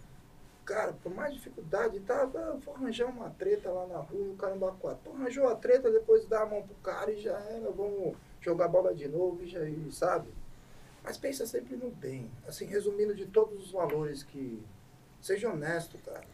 cara, 0.65 0.93
por 0.95 1.15
mais 1.15 1.35
dificuldade, 1.35 2.01
tá, 2.01 2.25
vou 2.25 2.75
arranjar 2.75 3.07
uma 3.07 3.31
treta 3.31 3.71
lá 3.71 3.87
na 3.87 3.99
rua 3.99 4.27
e 4.27 4.31
o 4.31 4.37
cara 4.37 4.57
quatro. 4.81 5.13
Arranjou 5.13 5.49
a 5.49 5.55
treta, 5.55 5.91
depois 5.91 6.27
dá 6.27 6.43
a 6.43 6.47
mão 6.47 6.63
pro 6.63 6.75
cara 6.77 7.13
e 7.13 7.21
já 7.21 7.39
era, 7.39 7.71
vamos 7.71 8.17
jogar 8.45 8.69
bola 8.69 8.95
de 8.95 9.09
novo 9.09 9.43
e 9.43 9.49
já, 9.49 9.65
e, 9.65 9.91
sabe? 9.91 10.29
Mas 11.03 11.17
pensa 11.17 11.47
sempre 11.47 11.77
no 11.77 11.91
bem. 11.91 12.31
Assim, 12.47 12.67
resumindo 12.67 13.15
de 13.15 13.27
todos 13.27 13.67
os 13.67 13.73
valores 13.73 14.23
que. 14.23 14.63
Seja 15.21 15.51
honesto, 15.51 15.99
cara. 15.99 16.27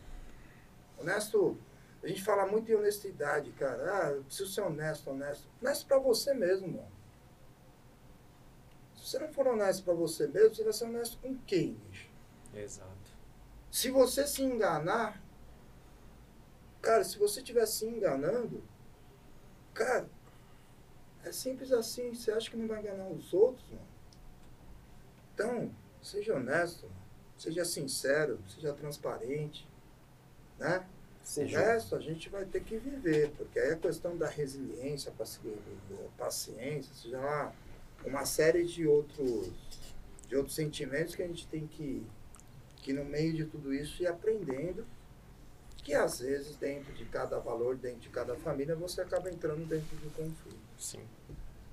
Honesto. 0.98 1.56
A 2.02 2.08
gente 2.08 2.22
fala 2.22 2.46
muito 2.46 2.70
em 2.70 2.74
honestidade, 2.74 3.50
cara. 3.52 4.06
Ah, 4.06 4.10
eu 4.10 4.24
preciso 4.24 4.50
ser 4.50 4.62
honesto, 4.62 5.10
honesto. 5.10 5.46
Honesto 5.60 5.86
pra 5.86 5.98
você 5.98 6.32
mesmo, 6.32 6.68
mano. 6.68 6.90
Se 8.96 9.06
você 9.06 9.18
não 9.18 9.32
for 9.32 9.46
honesto 9.46 9.84
pra 9.84 9.94
você 9.94 10.26
mesmo, 10.26 10.54
você 10.54 10.64
vai 10.64 10.72
ser 10.72 10.84
honesto 10.84 11.18
com 11.18 11.36
quem, 11.46 11.74
bicho? 11.74 12.08
Exato. 12.54 12.90
Se 13.70 13.90
você 13.90 14.26
se 14.26 14.42
enganar, 14.42 15.22
cara, 16.80 17.04
se 17.04 17.18
você 17.18 17.40
estiver 17.40 17.66
se 17.66 17.86
enganando, 17.86 18.62
cara, 19.72 20.08
é 21.24 21.32
simples 21.32 21.72
assim. 21.72 22.14
Você 22.14 22.32
acha 22.32 22.50
que 22.50 22.56
não 22.56 22.66
vai 22.66 22.80
enganar 22.80 23.08
os 23.08 23.32
outros, 23.32 23.64
mano? 23.70 23.88
Então, 25.34 25.70
seja 26.02 26.36
honesto, 26.36 26.90
seja 27.36 27.64
sincero, 27.64 28.38
seja 28.48 28.72
transparente, 28.72 29.66
né? 30.58 30.86
O 31.36 31.44
resto 31.44 31.94
a 31.94 32.00
gente 32.00 32.28
vai 32.28 32.44
ter 32.44 32.62
que 32.62 32.76
viver, 32.76 33.30
porque 33.36 33.58
aí 33.58 33.72
a 33.72 33.76
questão 33.76 34.16
da 34.16 34.28
resiliência, 34.28 35.12
paciência, 36.18 36.92
seja 36.94 37.20
lá, 37.20 37.54
uma 38.04 38.24
série 38.24 38.64
de 38.64 38.86
outros, 38.86 39.52
de 40.26 40.36
outros 40.36 40.54
sentimentos 40.54 41.14
que 41.14 41.22
a 41.22 41.26
gente 41.26 41.46
tem 41.46 41.66
que, 41.66 42.04
que 42.76 42.92
no 42.92 43.04
meio 43.04 43.32
de 43.32 43.44
tudo 43.44 43.72
isso 43.72 44.02
ir 44.02 44.06
aprendendo, 44.06 44.84
que 45.76 45.94
às 45.94 46.20
vezes 46.20 46.56
dentro 46.56 46.92
de 46.92 47.04
cada 47.04 47.38
valor, 47.38 47.76
dentro 47.76 48.00
de 48.00 48.08
cada 48.08 48.34
família, 48.36 48.74
você 48.74 49.00
acaba 49.00 49.30
entrando 49.30 49.66
dentro 49.66 49.96
do 49.98 50.10
conflito. 50.10 50.59
Sim. 50.80 51.06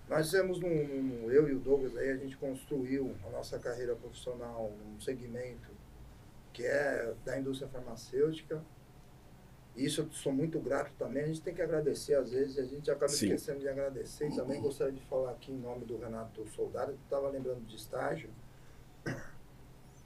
Nós 0.10 0.28
fizemos, 0.28 0.62
um, 0.62 0.68
um, 0.68 1.32
eu 1.32 1.49
e 1.49 1.53
o 1.53 1.60
Douglas, 1.60 1.95
aí, 1.95 2.12
a 2.12 2.18
gente 2.18 2.38
construiu 2.38 3.16
a 3.26 3.30
nossa 3.30 3.58
carreira 3.58 3.95
profissional 3.95 4.72
num 4.86 4.99
segmento 4.99 5.70
que 6.53 6.66
é 6.66 7.14
da 7.24 7.39
indústria 7.39 7.70
farmacêutica. 7.70 8.62
Isso 9.76 10.01
eu 10.01 10.12
sou 10.12 10.34
muito 10.34 10.60
grato 10.60 10.91
também. 10.97 11.24
A 11.24 11.28
gente 11.28 11.41
tem 11.41 11.53
que 11.53 11.62
agradecer, 11.62 12.16
às 12.16 12.32
vezes, 12.32 12.58
a 12.58 12.64
gente 12.64 12.89
acaba 12.89 13.10
Sim. 13.10 13.28
esquecendo 13.28 13.60
de 13.60 13.70
agradecer. 13.70 14.28
E 14.28 14.36
também 14.36 14.62
gostaria 14.62 14.93
de 14.93 15.01
falar 15.05 15.32
aqui 15.32 15.51
em 15.51 15.58
nome 15.58 15.86
do 15.86 15.97
Renato 15.97 16.45
Soldado, 16.49 16.93
que 16.93 17.03
estava 17.03 17.30
lembrando 17.30 17.66
de 17.66 17.76
estágio. 17.76 18.30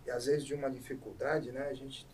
E 0.05 0.11
às 0.11 0.25
vezes 0.25 0.43
de 0.43 0.53
uma 0.53 0.69
dificuldade, 0.69 1.51
né? 1.51 1.67
A 1.69 1.73
gente 1.73 2.05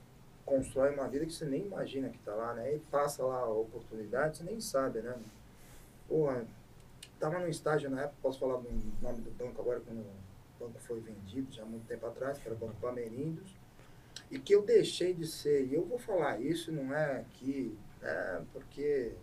constrói 0.45 0.93
uma 0.93 1.07
vida 1.07 1.25
que 1.25 1.33
você 1.33 1.45
nem 1.45 1.65
imagina 1.65 2.09
que 2.09 2.17
está 2.17 2.35
lá, 2.35 2.53
né? 2.53 2.75
E 2.75 2.79
passa 2.79 3.23
lá 3.23 3.39
a 3.39 3.49
oportunidade, 3.49 4.37
você 4.37 4.43
nem 4.43 4.61
sabe, 4.61 5.01
né? 5.01 5.17
Porra, 6.07 6.45
estava 7.17 7.39
no 7.39 7.47
estágio 7.49 7.89
na 7.89 8.03
época, 8.03 8.15
posso 8.21 8.39
falar 8.39 8.57
do 8.57 8.69
nome 9.01 9.21
do 9.21 9.31
banco 9.31 9.59
agora, 9.59 9.79
quando 9.79 9.99
o 9.99 10.59
banco 10.59 10.79
foi 10.79 10.99
vendido 10.99 11.51
já 11.51 11.63
há 11.63 11.65
muito 11.65 11.85
tempo 11.87 12.05
atrás, 12.05 12.37
que 12.37 12.47
era 12.47 12.55
o 12.55 12.57
Banco 12.57 12.79
Pamerindos, 12.79 13.55
e 14.29 14.39
que 14.39 14.53
eu 14.53 14.63
deixei 14.63 15.13
de 15.13 15.27
ser, 15.27 15.65
e 15.65 15.73
eu 15.73 15.83
vou 15.83 15.97
falar 15.97 16.39
isso, 16.39 16.71
não 16.71 16.95
é 16.95 17.25
que, 17.33 17.77
é 18.01 18.41
porque 18.53 19.13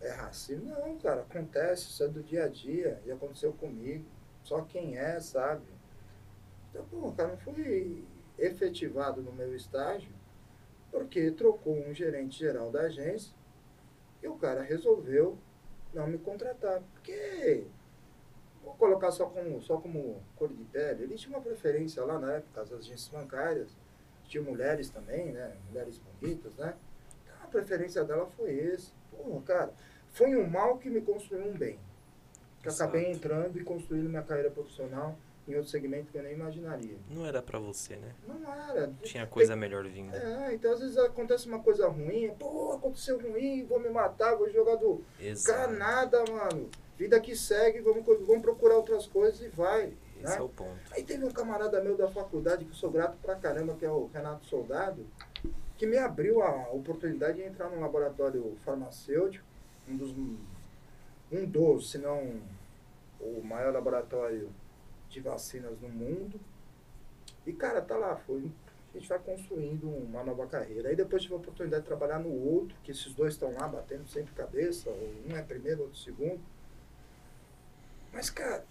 é 0.00 0.10
racismo, 0.10 0.66
não, 0.66 0.96
cara, 0.98 1.22
acontece, 1.22 1.88
isso 1.88 2.04
é 2.04 2.08
do 2.08 2.22
dia 2.22 2.44
a 2.44 2.48
dia, 2.48 3.02
e 3.04 3.10
aconteceu 3.10 3.52
comigo, 3.52 4.04
só 4.44 4.62
quem 4.62 4.96
é 4.96 5.18
sabe. 5.18 5.66
Então, 6.70 6.84
pô, 6.84 7.10
cara, 7.12 7.30
não 7.30 7.38
fui 7.38 8.04
efetivado 8.38 9.20
no 9.22 9.32
meu 9.32 9.54
estágio, 9.56 10.12
porque 10.92 11.32
trocou 11.32 11.74
um 11.74 11.92
gerente 11.92 12.38
geral 12.38 12.70
da 12.70 12.82
agência, 12.82 13.34
e 14.22 14.28
o 14.28 14.34
cara 14.36 14.62
resolveu 14.62 15.36
não 15.98 16.06
me 16.06 16.18
contratar. 16.18 16.80
Porque, 16.94 17.64
vou 18.62 18.74
colocar 18.74 19.10
só 19.10 19.26
como, 19.26 19.60
só 19.60 19.76
como 19.78 20.22
cor 20.36 20.48
de 20.48 20.64
pele, 20.64 21.04
ele 21.04 21.16
tinha 21.16 21.36
uma 21.36 21.42
preferência 21.42 22.04
lá 22.04 22.18
na 22.18 22.34
época, 22.34 22.62
as 22.62 22.72
agências 22.72 23.08
bancárias, 23.08 23.76
tinha 24.28 24.42
mulheres 24.42 24.90
também, 24.90 25.32
né? 25.32 25.56
Mulheres 25.68 25.98
bonitas, 25.98 26.54
né? 26.56 26.74
Então 27.24 27.36
a 27.42 27.46
preferência 27.48 28.04
dela 28.04 28.26
foi 28.36 28.54
esse. 28.54 28.92
Pô, 29.10 29.40
cara, 29.40 29.72
foi 30.10 30.36
um 30.36 30.48
mal 30.48 30.78
que 30.78 30.88
me 30.88 31.00
construiu 31.00 31.48
um 31.48 31.56
bem. 31.56 31.78
Que 32.62 32.68
acabei 32.68 33.10
entrando 33.10 33.58
e 33.58 33.64
construindo 33.64 34.08
minha 34.08 34.22
carreira 34.22 34.50
profissional 34.50 35.16
em 35.48 35.54
outro 35.54 35.70
segmento 35.70 36.12
que 36.12 36.18
eu 36.18 36.22
nem 36.22 36.34
imaginaria. 36.34 36.96
Não 37.10 37.24
era 37.24 37.40
para 37.40 37.58
você, 37.58 37.96
né? 37.96 38.14
Não 38.26 38.52
era. 38.52 38.92
Tinha 39.02 39.26
coisa 39.26 39.52
Tem... 39.52 39.60
melhor 39.60 39.84
vindo. 39.88 40.14
É, 40.14 40.54
então 40.54 40.72
às 40.72 40.80
vezes 40.80 40.98
acontece 40.98 41.46
uma 41.46 41.60
coisa 41.60 41.88
ruim, 41.88 42.30
pô, 42.38 42.72
aconteceu 42.72 43.18
ruim, 43.18 43.64
vou 43.64 43.80
me 43.80 43.88
matar, 43.88 44.36
vou 44.36 44.50
jogar 44.50 44.76
do. 44.76 45.02
Exato. 45.18 45.72
Nada, 45.72 46.24
mano. 46.30 46.68
Vida 46.96 47.18
que 47.20 47.34
segue, 47.34 47.80
vamos, 47.80 48.04
vamos 48.04 48.42
procurar 48.42 48.76
outras 48.76 49.06
coisas 49.06 49.40
e 49.40 49.48
vai. 49.48 49.94
Esse 50.16 50.32
né? 50.32 50.36
é 50.36 50.42
o 50.42 50.48
ponto. 50.48 50.78
Aí 50.90 51.02
teve 51.02 51.24
um 51.24 51.30
camarada 51.30 51.80
meu 51.82 51.96
da 51.96 52.08
faculdade, 52.08 52.64
que 52.64 52.72
eu 52.72 52.76
sou 52.76 52.90
grato 52.90 53.16
pra 53.22 53.36
caramba, 53.36 53.76
que 53.76 53.84
é 53.84 53.90
o 53.90 54.10
Renato 54.12 54.44
Soldado, 54.46 55.06
que 55.76 55.86
me 55.86 55.96
abriu 55.96 56.42
a 56.42 56.70
oportunidade 56.72 57.38
de 57.38 57.44
entrar 57.44 57.70
num 57.70 57.80
laboratório 57.80 58.56
farmacêutico, 58.64 59.44
um 59.88 59.96
dos. 59.96 60.14
Um 61.30 61.44
dos, 61.44 61.90
se 61.90 61.98
não 61.98 62.40
o 63.20 63.42
maior 63.42 63.72
laboratório 63.72 64.48
de 65.08 65.20
vacinas 65.20 65.80
no 65.80 65.88
mundo. 65.88 66.40
E, 67.46 67.52
cara, 67.52 67.80
tá 67.80 67.96
lá, 67.96 68.16
foi. 68.16 68.50
A 68.94 68.98
gente 68.98 69.08
vai 69.08 69.18
construindo 69.18 69.88
uma 69.88 70.24
nova 70.24 70.46
carreira. 70.46 70.88
Aí 70.88 70.96
depois 70.96 71.22
tive 71.22 71.34
a 71.34 71.38
oportunidade 71.38 71.82
de 71.82 71.88
trabalhar 71.88 72.18
no 72.18 72.30
outro, 72.30 72.76
que 72.82 72.90
esses 72.90 73.14
dois 73.14 73.34
estão 73.34 73.52
lá 73.52 73.68
batendo 73.68 74.06
sempre 74.08 74.34
cabeça, 74.34 74.90
um 74.90 75.36
é 75.36 75.42
primeiro, 75.42 75.82
outro 75.82 75.98
segundo. 75.98 76.40
Mas, 78.12 78.30
cara, 78.30 78.64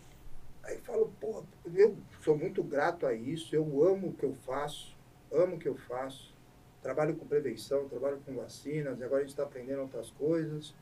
aí 0.64 0.78
falo, 0.80 1.12
porra, 1.20 1.44
eu 1.74 1.96
sou 2.22 2.38
muito 2.38 2.64
grato 2.64 3.06
a 3.06 3.14
isso, 3.14 3.56
eu 3.56 3.84
amo 3.84 4.10
o 4.10 4.14
que 4.14 4.26
eu 4.26 4.34
faço, 4.46 4.96
amo 5.32 5.56
o 5.56 5.60
que 5.60 5.68
eu 5.68 5.78
faço. 5.78 6.36
Trabalho 6.82 7.16
com 7.16 7.26
prevenção, 7.26 7.88
trabalho 7.88 8.20
com 8.26 8.36
vacinas, 8.36 9.02
agora 9.02 9.18
a 9.18 9.22
gente 9.22 9.30
está 9.30 9.44
aprendendo 9.44 9.82
outras 9.82 10.10
coisas. 10.12 10.74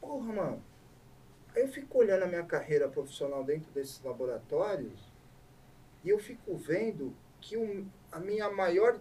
Porra, 0.00 0.32
mano, 0.32 0.62
eu 1.54 1.68
fico 1.68 1.98
olhando 1.98 2.22
a 2.22 2.26
minha 2.26 2.44
carreira 2.44 2.88
profissional 2.88 3.44
dentro 3.44 3.70
desses 3.72 4.02
laboratórios 4.02 5.12
e 6.04 6.08
eu 6.08 6.18
fico 6.18 6.56
vendo 6.56 7.14
que 7.40 7.56
um, 7.56 7.88
a 8.10 8.18
minha 8.18 8.50
maior 8.50 9.00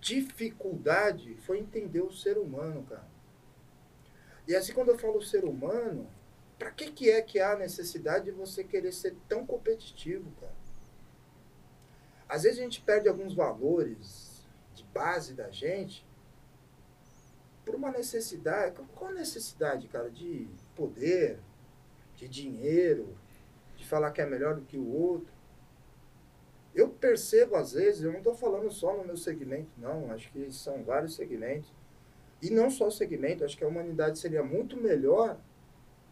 dificuldade 0.00 1.34
foi 1.46 1.58
entender 1.58 2.00
o 2.00 2.12
ser 2.12 2.36
humano, 2.38 2.84
cara. 2.84 3.06
E 4.46 4.54
assim, 4.54 4.72
quando 4.72 4.90
eu 4.90 4.98
falo 4.98 5.22
ser 5.22 5.44
humano, 5.44 6.06
para 6.58 6.70
que, 6.70 6.90
que 6.90 7.10
é 7.10 7.22
que 7.22 7.40
há 7.40 7.52
a 7.52 7.58
necessidade 7.58 8.26
de 8.26 8.30
você 8.30 8.62
querer 8.62 8.92
ser 8.92 9.16
tão 9.28 9.46
competitivo, 9.46 10.30
cara? 10.40 10.52
Às 12.28 12.42
vezes 12.42 12.58
a 12.58 12.62
gente 12.62 12.80
perde 12.80 13.08
alguns 13.08 13.34
valores 13.34 14.46
de 14.74 14.84
base 14.84 15.34
da 15.34 15.50
gente 15.50 16.06
por 17.64 17.74
uma 17.74 17.90
necessidade. 17.90 18.76
Qual 18.94 19.10
a 19.10 19.14
necessidade, 19.14 19.88
cara? 19.88 20.10
De 20.10 20.48
poder, 20.76 21.38
de 22.16 22.28
dinheiro, 22.28 23.16
de 23.76 23.84
falar 23.86 24.10
que 24.10 24.20
é 24.20 24.26
melhor 24.26 24.54
do 24.54 24.62
que 24.62 24.76
o 24.76 24.86
outro. 24.86 25.32
Eu 26.74 26.88
percebo 26.88 27.54
às 27.56 27.72
vezes, 27.72 28.02
eu 28.02 28.10
não 28.10 28.18
estou 28.18 28.34
falando 28.34 28.70
só 28.70 28.96
no 28.96 29.04
meu 29.04 29.16
segmento, 29.16 29.70
não, 29.78 30.10
acho 30.10 30.30
que 30.32 30.50
são 30.52 30.82
vários 30.82 31.14
segmentos. 31.14 31.72
E 32.42 32.50
não 32.50 32.68
só 32.70 32.88
o 32.88 32.90
segmento, 32.90 33.44
acho 33.44 33.56
que 33.56 33.64
a 33.64 33.68
humanidade 33.68 34.18
seria 34.18 34.42
muito 34.42 34.76
melhor 34.76 35.38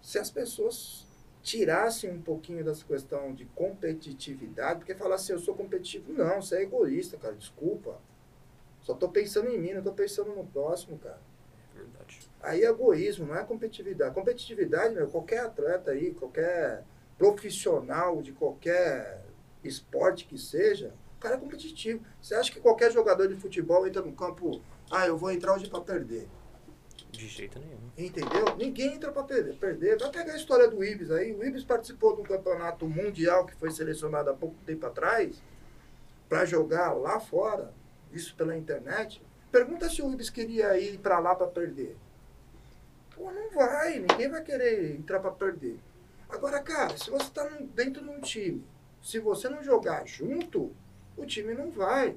se 0.00 0.18
as 0.18 0.30
pessoas 0.30 1.06
tirassem 1.42 2.10
um 2.10 2.22
pouquinho 2.22 2.64
dessa 2.64 2.84
questão 2.84 3.34
de 3.34 3.44
competitividade, 3.46 4.78
porque 4.78 4.94
falar 4.94 5.16
assim, 5.16 5.32
eu 5.32 5.38
sou 5.38 5.54
competitivo, 5.54 6.12
não, 6.12 6.40
você 6.40 6.58
é 6.58 6.62
egoísta, 6.62 7.16
cara, 7.16 7.34
desculpa. 7.34 8.00
Só 8.80 8.94
estou 8.94 9.08
pensando 9.10 9.48
em 9.48 9.58
mim, 9.58 9.72
não 9.72 9.78
estou 9.78 9.92
pensando 9.92 10.34
no 10.34 10.46
próximo, 10.46 10.98
cara. 10.98 11.20
Aí 12.42 12.64
é 12.64 12.68
egoísmo, 12.68 13.26
não 13.26 13.36
é 13.36 13.44
competitividade. 13.44 14.14
Competitividade, 14.14 14.94
meu, 14.94 15.06
qualquer 15.08 15.40
atleta 15.40 15.92
aí, 15.92 16.12
qualquer 16.12 16.84
profissional 17.16 18.20
de 18.20 18.32
qualquer 18.32 19.24
esporte 19.62 20.24
que 20.24 20.36
seja, 20.36 20.92
o 21.16 21.20
cara 21.20 21.36
é 21.36 21.38
competitivo. 21.38 22.04
Você 22.20 22.34
acha 22.34 22.50
que 22.50 22.60
qualquer 22.60 22.90
jogador 22.90 23.28
de 23.28 23.36
futebol 23.36 23.86
entra 23.86 24.02
no 24.02 24.12
campo, 24.12 24.60
ah, 24.90 25.06
eu 25.06 25.16
vou 25.16 25.30
entrar 25.30 25.54
hoje 25.54 25.70
para 25.70 25.80
perder? 25.80 26.28
De 27.12 27.28
jeito 27.28 27.60
nenhum. 27.60 27.78
Entendeu? 27.96 28.56
Ninguém 28.56 28.94
entra 28.94 29.12
para 29.12 29.22
perder, 29.22 29.54
perder. 29.56 29.98
Vai 29.98 30.10
pegar 30.10 30.32
a 30.32 30.36
história 30.36 30.68
do 30.68 30.82
Ibis 30.82 31.10
aí. 31.10 31.32
O 31.32 31.44
Ibis 31.44 31.62
participou 31.62 32.16
de 32.16 32.22
um 32.22 32.24
campeonato 32.24 32.88
mundial 32.88 33.46
que 33.46 33.54
foi 33.54 33.70
selecionado 33.70 34.30
há 34.30 34.34
pouco 34.34 34.56
tempo 34.66 34.84
atrás 34.86 35.40
para 36.28 36.44
jogar 36.44 36.92
lá 36.92 37.20
fora, 37.20 37.72
isso 38.12 38.34
pela 38.34 38.56
internet. 38.56 39.22
Pergunta 39.52 39.88
se 39.88 40.02
o 40.02 40.10
Ibis 40.10 40.30
queria 40.30 40.76
ir 40.78 40.98
para 40.98 41.18
lá 41.18 41.34
para 41.34 41.46
perder. 41.46 41.96
Pô, 43.22 43.30
não 43.30 43.50
vai, 43.50 44.00
ninguém 44.00 44.28
vai 44.28 44.42
querer 44.42 44.96
entrar 44.96 45.20
para 45.20 45.30
perder. 45.30 45.78
Agora, 46.28 46.60
cara, 46.60 46.98
se 46.98 47.08
você 47.08 47.26
está 47.26 47.44
dentro 47.72 48.02
de 48.02 48.10
um 48.10 48.20
time, 48.20 48.64
se 49.00 49.20
você 49.20 49.48
não 49.48 49.62
jogar 49.62 50.04
junto, 50.08 50.72
o 51.16 51.24
time 51.24 51.54
não 51.54 51.70
vai. 51.70 52.16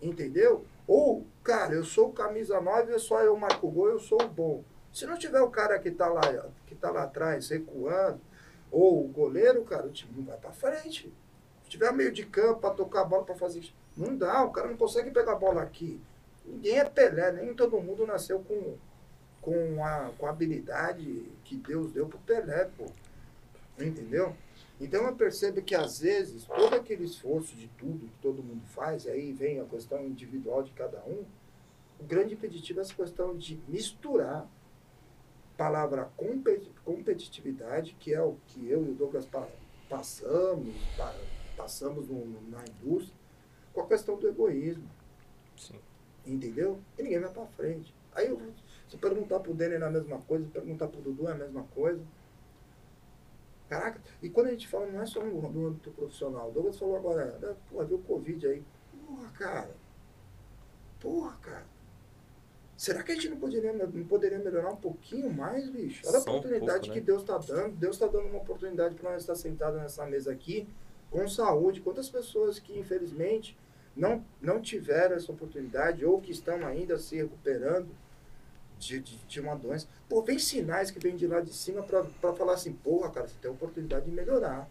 Entendeu? 0.00 0.66
Ou, 0.88 1.24
cara, 1.44 1.74
eu 1.74 1.84
sou 1.84 2.12
camisa 2.12 2.60
9, 2.60 2.92
é 2.92 2.98
só 2.98 3.20
eu 3.20 3.36
marco 3.36 3.70
gol, 3.70 3.90
eu 3.90 4.00
sou 4.00 4.20
o 4.20 4.28
bom. 4.28 4.64
Se 4.92 5.06
não 5.06 5.16
tiver 5.16 5.40
o 5.40 5.50
cara 5.50 5.78
que 5.78 5.92
tá 5.92 6.08
lá, 6.08 6.50
que 6.66 6.74
tá 6.74 6.90
lá 6.90 7.04
atrás 7.04 7.48
recuando, 7.50 8.20
ou 8.72 9.04
o 9.04 9.08
goleiro, 9.08 9.62
cara, 9.62 9.86
o 9.86 9.92
time 9.92 10.14
não 10.16 10.24
vai 10.24 10.36
pra 10.36 10.50
frente. 10.50 11.14
Se 11.62 11.70
tiver 11.70 11.92
meio 11.92 12.10
de 12.10 12.26
campo 12.26 12.62
pra 12.62 12.70
tocar 12.70 13.02
a 13.02 13.04
bola 13.04 13.24
pra 13.24 13.36
fazer 13.36 13.72
não 13.96 14.16
dá, 14.16 14.42
o 14.42 14.50
cara 14.50 14.66
não 14.66 14.76
consegue 14.76 15.12
pegar 15.12 15.32
a 15.32 15.36
bola 15.36 15.62
aqui. 15.62 16.00
Ninguém 16.44 16.80
é 16.80 16.84
Pelé, 16.84 17.30
nem 17.30 17.54
todo 17.54 17.80
mundo 17.80 18.04
nasceu 18.04 18.40
com, 18.40 18.76
com, 19.42 19.84
a, 19.84 20.10
com 20.16 20.26
a 20.26 20.30
habilidade 20.30 21.30
que 21.44 21.56
Deus 21.56 21.92
deu 21.92 22.06
pro 22.06 22.18
Pelé, 22.20 22.70
pô. 22.76 22.86
Entendeu? 23.78 24.34
Então 24.80 25.04
eu 25.06 25.14
percebo 25.14 25.60
que 25.60 25.74
às 25.74 25.98
vezes 25.98 26.44
todo 26.44 26.74
aquele 26.74 27.04
esforço 27.04 27.54
de 27.54 27.68
tudo 27.78 28.06
que 28.06 28.22
todo 28.22 28.42
mundo 28.42 28.64
faz, 28.68 29.06
aí 29.06 29.32
vem 29.32 29.60
a 29.60 29.64
questão 29.64 30.04
individual 30.04 30.62
de 30.62 30.70
cada 30.70 30.98
um, 31.04 31.24
o 32.00 32.04
grande 32.04 32.34
impeditivo 32.34 32.80
é 32.80 32.82
essa 32.82 32.94
questão 32.94 33.36
de 33.36 33.60
misturar 33.68 34.48
palavra 35.56 36.10
competitividade, 36.84 37.94
que 38.00 38.12
é 38.12 38.20
o 38.20 38.36
que 38.48 38.68
eu 38.68 38.84
e 38.84 38.90
o 38.90 38.94
Douglas 38.94 39.28
passamos, 39.88 40.74
passamos 41.56 42.08
na 42.48 42.64
indústria, 42.64 43.14
com 43.72 43.82
a 43.82 43.86
questão 43.86 44.16
do 44.18 44.28
egoísmo. 44.28 44.88
Sim. 45.56 45.78
Entendeu? 46.26 46.80
E 46.98 47.02
ninguém 47.02 47.20
vai 47.20 47.32
para 47.32 47.46
frente. 47.46 47.94
Aí 48.14 48.26
eu, 48.28 48.40
se 48.92 48.98
perguntar 48.98 49.40
pro 49.40 49.54
Denner 49.54 49.80
é 49.80 49.86
a 49.86 49.90
mesma 49.90 50.18
coisa, 50.18 50.44
se 50.44 50.50
perguntar 50.50 50.86
pro 50.86 51.00
Dudu 51.00 51.26
é 51.26 51.32
a 51.32 51.34
mesma 51.34 51.62
coisa. 51.74 52.02
Caraca, 53.66 53.98
e 54.20 54.28
quando 54.28 54.48
a 54.48 54.50
gente 54.50 54.68
fala, 54.68 54.84
não 54.84 55.00
é 55.00 55.06
só 55.06 55.24
no, 55.24 55.50
no 55.50 55.68
âmbito 55.68 55.90
profissional. 55.92 56.50
O 56.50 56.52
Douglas 56.52 56.78
falou 56.78 56.96
agora, 56.96 57.38
né, 57.38 57.56
porra, 57.70 57.86
viu 57.86 57.96
o 57.96 58.02
Covid 58.02 58.46
aí. 58.46 58.62
Porra, 59.06 59.28
cara. 59.30 59.70
Porra, 61.00 61.34
cara. 61.40 61.66
Será 62.76 63.02
que 63.02 63.12
a 63.12 63.14
gente 63.14 63.30
não 63.30 63.38
poderia, 63.38 63.72
não 63.72 64.04
poderia 64.04 64.38
melhorar 64.38 64.72
um 64.72 64.76
pouquinho 64.76 65.32
mais, 65.32 65.70
bicho? 65.70 66.06
Olha 66.06 66.18
a 66.18 66.20
oportunidade 66.20 66.62
um 66.62 66.66
pouco, 66.66 66.88
né? 66.88 66.92
que 66.92 67.00
Deus 67.00 67.22
está 67.22 67.38
dando. 67.38 67.76
Deus 67.76 67.96
está 67.96 68.06
dando 68.06 68.26
uma 68.26 68.40
oportunidade 68.40 68.94
para 68.96 69.12
nós 69.12 69.22
estar 69.22 69.36
sentados 69.36 69.80
nessa 69.80 70.04
mesa 70.04 70.30
aqui, 70.30 70.68
com 71.10 71.26
saúde. 71.26 71.80
Quantas 71.80 72.10
pessoas 72.10 72.58
que, 72.58 72.78
infelizmente, 72.78 73.56
não, 73.96 74.22
não 74.38 74.60
tiveram 74.60 75.16
essa 75.16 75.32
oportunidade 75.32 76.04
ou 76.04 76.20
que 76.20 76.30
estão 76.30 76.66
ainda 76.66 76.98
se 76.98 77.16
recuperando 77.16 77.88
de, 78.86 79.00
de, 79.00 79.16
de 79.18 79.40
uma 79.40 79.54
doença. 79.54 79.86
Pô, 80.08 80.22
vem 80.22 80.38
sinais 80.38 80.90
que 80.90 80.98
vêm 80.98 81.16
de 81.16 81.26
lá 81.26 81.40
de 81.40 81.52
cima 81.52 81.82
para 81.82 82.32
falar 82.34 82.54
assim, 82.54 82.72
porra, 82.72 83.10
cara, 83.10 83.28
você 83.28 83.34
tem 83.40 83.50
a 83.50 83.54
oportunidade 83.54 84.04
de 84.04 84.10
melhorar. 84.10 84.68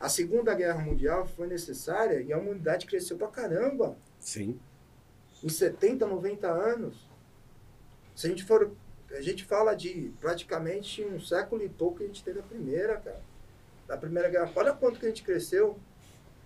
A 0.00 0.08
Segunda 0.08 0.54
Guerra 0.54 0.80
Mundial 0.80 1.26
foi 1.26 1.46
necessária 1.46 2.20
e 2.20 2.32
a 2.32 2.38
humanidade 2.38 2.86
cresceu 2.86 3.16
pra 3.16 3.28
caramba. 3.28 3.96
Sim 4.18 4.58
em 5.42 5.48
70, 5.48 6.06
90 6.06 6.48
anos. 6.48 7.08
Se 8.14 8.26
a 8.26 8.30
gente 8.30 8.44
for. 8.44 8.70
A 9.10 9.20
gente 9.20 9.44
fala 9.44 9.74
de 9.74 10.10
praticamente 10.20 11.04
um 11.04 11.20
século 11.20 11.62
e 11.62 11.68
pouco 11.68 11.98
que 11.98 12.04
a 12.04 12.06
gente 12.06 12.24
teve 12.24 12.40
a 12.40 12.42
primeira, 12.42 12.96
cara. 12.96 13.20
Da 13.86 13.96
primeira 13.96 14.28
guerra. 14.30 14.50
Olha 14.54 14.72
quanto 14.72 14.98
que 14.98 15.04
a 15.04 15.08
gente 15.08 15.22
cresceu. 15.22 15.78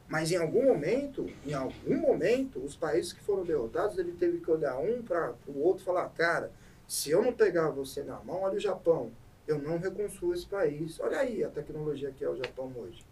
Mas 0.09 0.31
em 0.31 0.37
algum 0.37 0.65
momento, 0.65 1.29
em 1.45 1.53
algum 1.53 1.99
momento, 1.99 2.61
os 2.65 2.77
países 2.77 3.13
que 3.13 3.21
foram 3.21 3.45
derrotados, 3.45 3.99
ele 3.99 4.13
teve 4.13 4.39
que 4.39 4.51
olhar 4.51 4.79
um 4.79 5.03
para 5.03 5.35
o 5.49 5.59
outro 5.59 5.83
e 5.83 5.85
falar, 5.85 6.09
cara, 6.11 6.53
se 6.87 7.11
eu 7.11 7.23
não 7.23 7.33
pegar 7.33 7.71
você 7.71 8.03
na 8.05 8.21
mão, 8.21 8.43
olha 8.43 8.57
o 8.57 8.61
Japão, 8.61 9.11
eu 9.49 9.59
não 9.59 9.79
reconstruo 9.79 10.33
esse 10.33 10.47
país. 10.47 11.01
Olha 11.01 11.19
aí 11.19 11.43
a 11.43 11.49
tecnologia 11.49 12.13
que 12.13 12.25
é 12.25 12.29
o 12.29 12.37
Japão 12.37 12.73
hoje. 12.77 13.05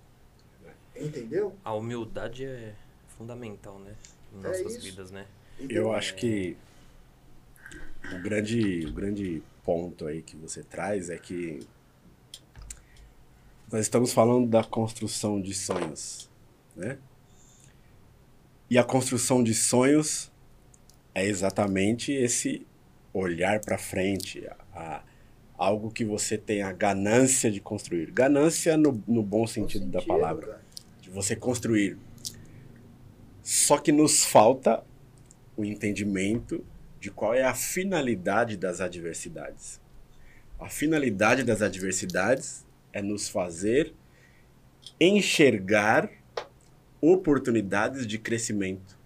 Entendeu? 0.97 1.53
A 1.65 1.75
humildade 1.75 2.45
é 2.45 2.75
fundamental, 3.19 3.79
né? 3.81 3.95
Em 4.33 4.39
é 4.39 4.43
nossas 4.43 4.77
é 4.77 4.79
vidas, 4.79 5.11
né? 5.11 5.27
Então, 5.59 5.77
eu 5.77 5.93
acho 5.93 6.15
que 6.15 6.57
o 8.13 8.23
grande, 8.23 8.87
o 8.87 8.93
grande 8.93 9.43
ponto 9.65 10.07
aí 10.07 10.23
que 10.23 10.37
você 10.37 10.63
traz 10.63 11.11
é 11.11 11.19
que 11.19 11.67
nós 13.71 13.83
estamos 13.83 14.13
falando 14.13 14.49
da 14.49 14.63
construção 14.63 15.41
de 15.41 15.55
sonhos, 15.55 16.29
né? 16.77 16.99
E 18.69 18.79
a 18.79 18.85
construção 18.85 19.43
de 19.43 19.55
sonhos 19.55 20.33
é 21.15 21.25
exatamente 21.25 22.13
esse 22.13 22.67
olhar 23.13 23.61
para 23.61 23.79
frente, 23.79 24.47
a, 24.47 24.57
a, 24.75 25.03
algo 25.57 25.91
que 25.91 26.05
você 26.05 26.37
tem 26.37 26.63
a 26.63 26.73
ganância 26.73 27.51
de 27.51 27.61
construir. 27.61 28.11
Ganância 28.11 28.77
no, 28.77 29.03
no 29.07 29.23
bom 29.23 29.47
sentido, 29.47 29.85
sentido 29.85 29.93
da 29.93 30.03
palavra, 30.03 30.47
cara. 30.47 30.63
de 31.01 31.11
você 31.11 31.37
construir. 31.37 31.97
Só 33.43 33.79
que 33.79 33.93
nos 33.93 34.25
falta 34.25 34.83
o 35.57 35.65
entendimento 35.65 36.65
de 36.99 37.11
qual 37.11 37.35
é 37.35 37.45
a 37.45 37.55
finalidade 37.55 38.57
das 38.57 38.81
adversidades. 38.81 39.81
A 40.59 40.69
finalidade 40.69 41.45
das 41.45 41.61
adversidades 41.63 42.65
é 42.93 43.03
nos 43.03 43.29
fazer 43.29 43.93
enxergar 44.99 46.11
oportunidades 47.13 48.07
de 48.07 48.19
crescimento. 48.19 48.99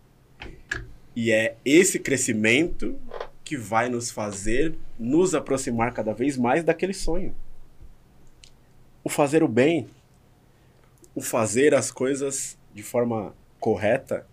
E 1.17 1.33
é 1.33 1.57
esse 1.65 1.99
crescimento 1.99 2.97
que 3.43 3.57
vai 3.57 3.89
nos 3.89 4.11
fazer 4.11 4.77
nos 4.99 5.35
aproximar 5.35 5.93
cada 5.93 6.13
vez 6.13 6.37
mais 6.37 6.63
daquele 6.63 6.93
sonho. 6.95 7.35
O 9.03 9.09
fazer 9.09 9.43
o 9.43 9.49
bem, 9.49 9.89
o 11.15 11.21
fazer 11.21 11.75
as 11.75 11.91
coisas 11.91 12.57
de 12.73 12.83
forma 12.83 13.35
correta, 13.59 14.27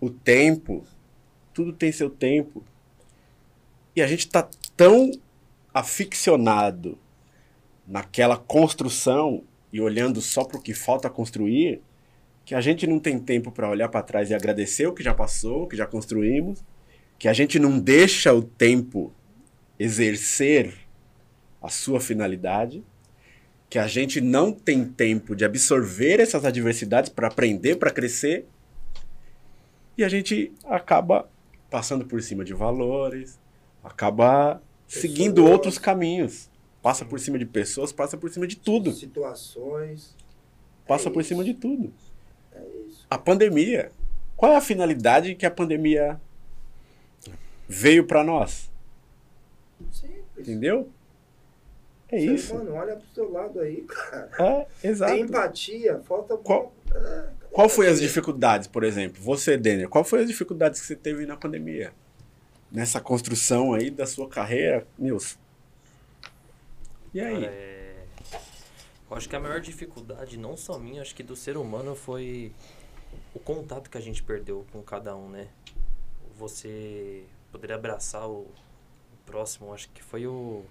o 0.00 0.10
tempo, 0.10 0.84
tudo 1.52 1.72
tem 1.72 1.90
seu 1.90 2.10
tempo. 2.10 2.62
E 3.96 4.02
a 4.02 4.06
gente 4.06 4.26
está 4.26 4.48
tão 4.76 5.10
aficionado 5.72 6.98
naquela 7.86 8.36
construção 8.36 9.42
e 9.72 9.80
olhando 9.80 10.20
só 10.20 10.44
para 10.44 10.58
o 10.58 10.62
que 10.62 10.72
falta 10.72 11.10
construir, 11.10 11.80
que 12.44 12.54
a 12.54 12.60
gente 12.60 12.86
não 12.86 12.98
tem 12.98 13.18
tempo 13.18 13.50
para 13.50 13.68
olhar 13.68 13.88
para 13.88 14.02
trás 14.02 14.30
e 14.30 14.34
agradecer 14.34 14.86
o 14.86 14.92
que 14.92 15.02
já 15.02 15.14
passou, 15.14 15.62
o 15.62 15.66
que 15.66 15.76
já 15.76 15.86
construímos, 15.86 16.62
que 17.18 17.28
a 17.28 17.32
gente 17.32 17.58
não 17.58 17.78
deixa 17.78 18.32
o 18.34 18.42
tempo 18.42 19.12
exercer 19.78 20.74
a 21.62 21.68
sua 21.70 22.00
finalidade, 22.00 22.84
que 23.70 23.78
a 23.78 23.86
gente 23.86 24.20
não 24.20 24.52
tem 24.52 24.84
tempo 24.84 25.34
de 25.34 25.44
absorver 25.44 26.20
essas 26.20 26.44
adversidades 26.44 27.10
para 27.10 27.28
aprender, 27.28 27.76
para 27.76 27.90
crescer, 27.90 28.46
e 29.96 30.04
a 30.04 30.08
gente 30.08 30.52
acaba 30.64 31.28
passando 31.70 32.04
por 32.04 32.22
cima 32.22 32.44
de 32.44 32.52
valores, 32.52 33.38
acaba 33.82 34.60
pessoas, 34.86 35.02
seguindo 35.02 35.44
outros 35.44 35.78
caminhos. 35.78 36.50
Passa 36.82 37.04
por 37.04 37.18
cima 37.18 37.38
de 37.38 37.46
pessoas, 37.46 37.92
passa 37.92 38.16
por 38.16 38.28
cima 38.28 38.46
de 38.46 38.56
tudo. 38.56 38.92
Situações. 38.92 40.14
Passa 40.86 41.08
é 41.08 41.12
por 41.12 41.20
isso. 41.20 41.28
cima 41.28 41.42
de 41.42 41.54
tudo. 41.54 41.92
Isso. 43.04 43.08
A 43.10 43.18
pandemia. 43.18 43.92
Qual 44.36 44.52
é 44.52 44.56
a 44.56 44.60
finalidade 44.60 45.34
que 45.34 45.46
a 45.46 45.50
pandemia 45.50 46.20
veio 47.68 48.06
para 48.06 48.24
nós? 48.24 48.70
Simples. 49.90 50.24
Entendeu? 50.38 50.90
É 52.08 52.18
Você, 52.18 52.34
isso. 52.34 52.54
Mano, 52.54 52.74
olha 52.74 52.96
pro 52.96 53.06
seu 53.14 53.32
lado 53.32 53.60
aí, 53.60 53.82
cara. 53.82 54.30
É, 54.38 54.88
exato. 54.88 55.12
Tem 55.12 55.22
empatia, 55.22 56.00
falta. 56.04 56.36
Qual, 56.36 56.72
é, 56.94 57.24
qual 57.50 57.68
foi 57.68 57.88
as 57.88 58.00
dificuldades, 58.00 58.66
por 58.66 58.84
exemplo? 58.84 59.22
Você, 59.22 59.56
Denner, 59.56 59.88
qual 59.88 60.04
foi 60.04 60.22
as 60.22 60.28
dificuldades 60.28 60.80
que 60.80 60.86
você 60.86 60.96
teve 60.96 61.26
na 61.26 61.36
pandemia? 61.36 61.92
Nessa 62.70 63.00
construção 63.00 63.72
aí 63.72 63.90
da 63.90 64.06
sua 64.06 64.28
carreira, 64.28 64.86
Nilson? 64.98 65.38
E 67.12 67.20
aí? 67.20 67.44
É... 67.44 67.94
Eu 69.08 69.16
acho 69.16 69.28
que 69.28 69.36
a 69.36 69.40
maior 69.40 69.60
dificuldade, 69.60 70.36
não 70.36 70.56
só 70.56 70.76
minha, 70.78 71.00
acho 71.00 71.14
que 71.14 71.22
do 71.22 71.36
ser 71.36 71.56
humano 71.56 71.94
foi 71.94 72.52
o 73.34 73.38
contato 73.38 73.90
que 73.90 73.98
a 73.98 74.00
gente 74.00 74.22
perdeu 74.22 74.66
com 74.72 74.82
cada 74.82 75.16
um, 75.16 75.28
né? 75.28 75.48
Você 76.36 77.24
poder 77.52 77.72
abraçar 77.72 78.28
o, 78.28 78.46
próximo, 79.24 79.72
acho 79.72 79.88
que 79.90 80.02
foi 80.02 80.26
o 80.26 80.64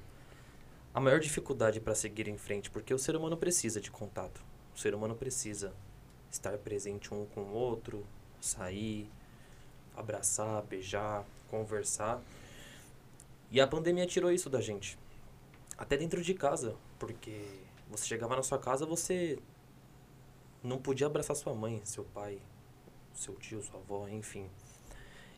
a 0.93 0.99
maior 0.99 1.19
dificuldade 1.19 1.79
para 1.79 1.95
seguir 1.95 2.27
em 2.27 2.37
frente, 2.37 2.69
porque 2.69 2.93
o 2.93 2.99
ser 2.99 3.15
humano 3.15 3.35
precisa 3.35 3.81
de 3.81 3.89
contato. 3.89 4.43
O 4.75 4.79
ser 4.79 4.93
humano 4.93 5.15
precisa 5.15 5.73
estar 6.29 6.55
presente 6.59 7.11
um 7.11 7.25
com 7.25 7.41
o 7.41 7.51
outro, 7.51 8.05
sair, 8.39 9.09
abraçar, 9.95 10.61
beijar, 10.61 11.25
conversar. 11.49 12.21
E 13.49 13.59
a 13.59 13.65
pandemia 13.65 14.05
tirou 14.05 14.31
isso 14.31 14.51
da 14.51 14.61
gente. 14.61 14.97
Até 15.75 15.97
dentro 15.97 16.21
de 16.21 16.35
casa, 16.35 16.75
porque 16.99 17.43
você 17.89 18.05
chegava 18.05 18.35
na 18.35 18.43
sua 18.43 18.59
casa, 18.59 18.85
você 18.85 19.39
não 20.63 20.77
podia 20.77 21.07
abraçar 21.07 21.35
sua 21.35 21.53
mãe, 21.53 21.81
seu 21.83 22.05
pai, 22.05 22.39
seu 23.13 23.35
tio, 23.35 23.61
sua 23.61 23.79
avó, 23.79 24.07
enfim. 24.07 24.49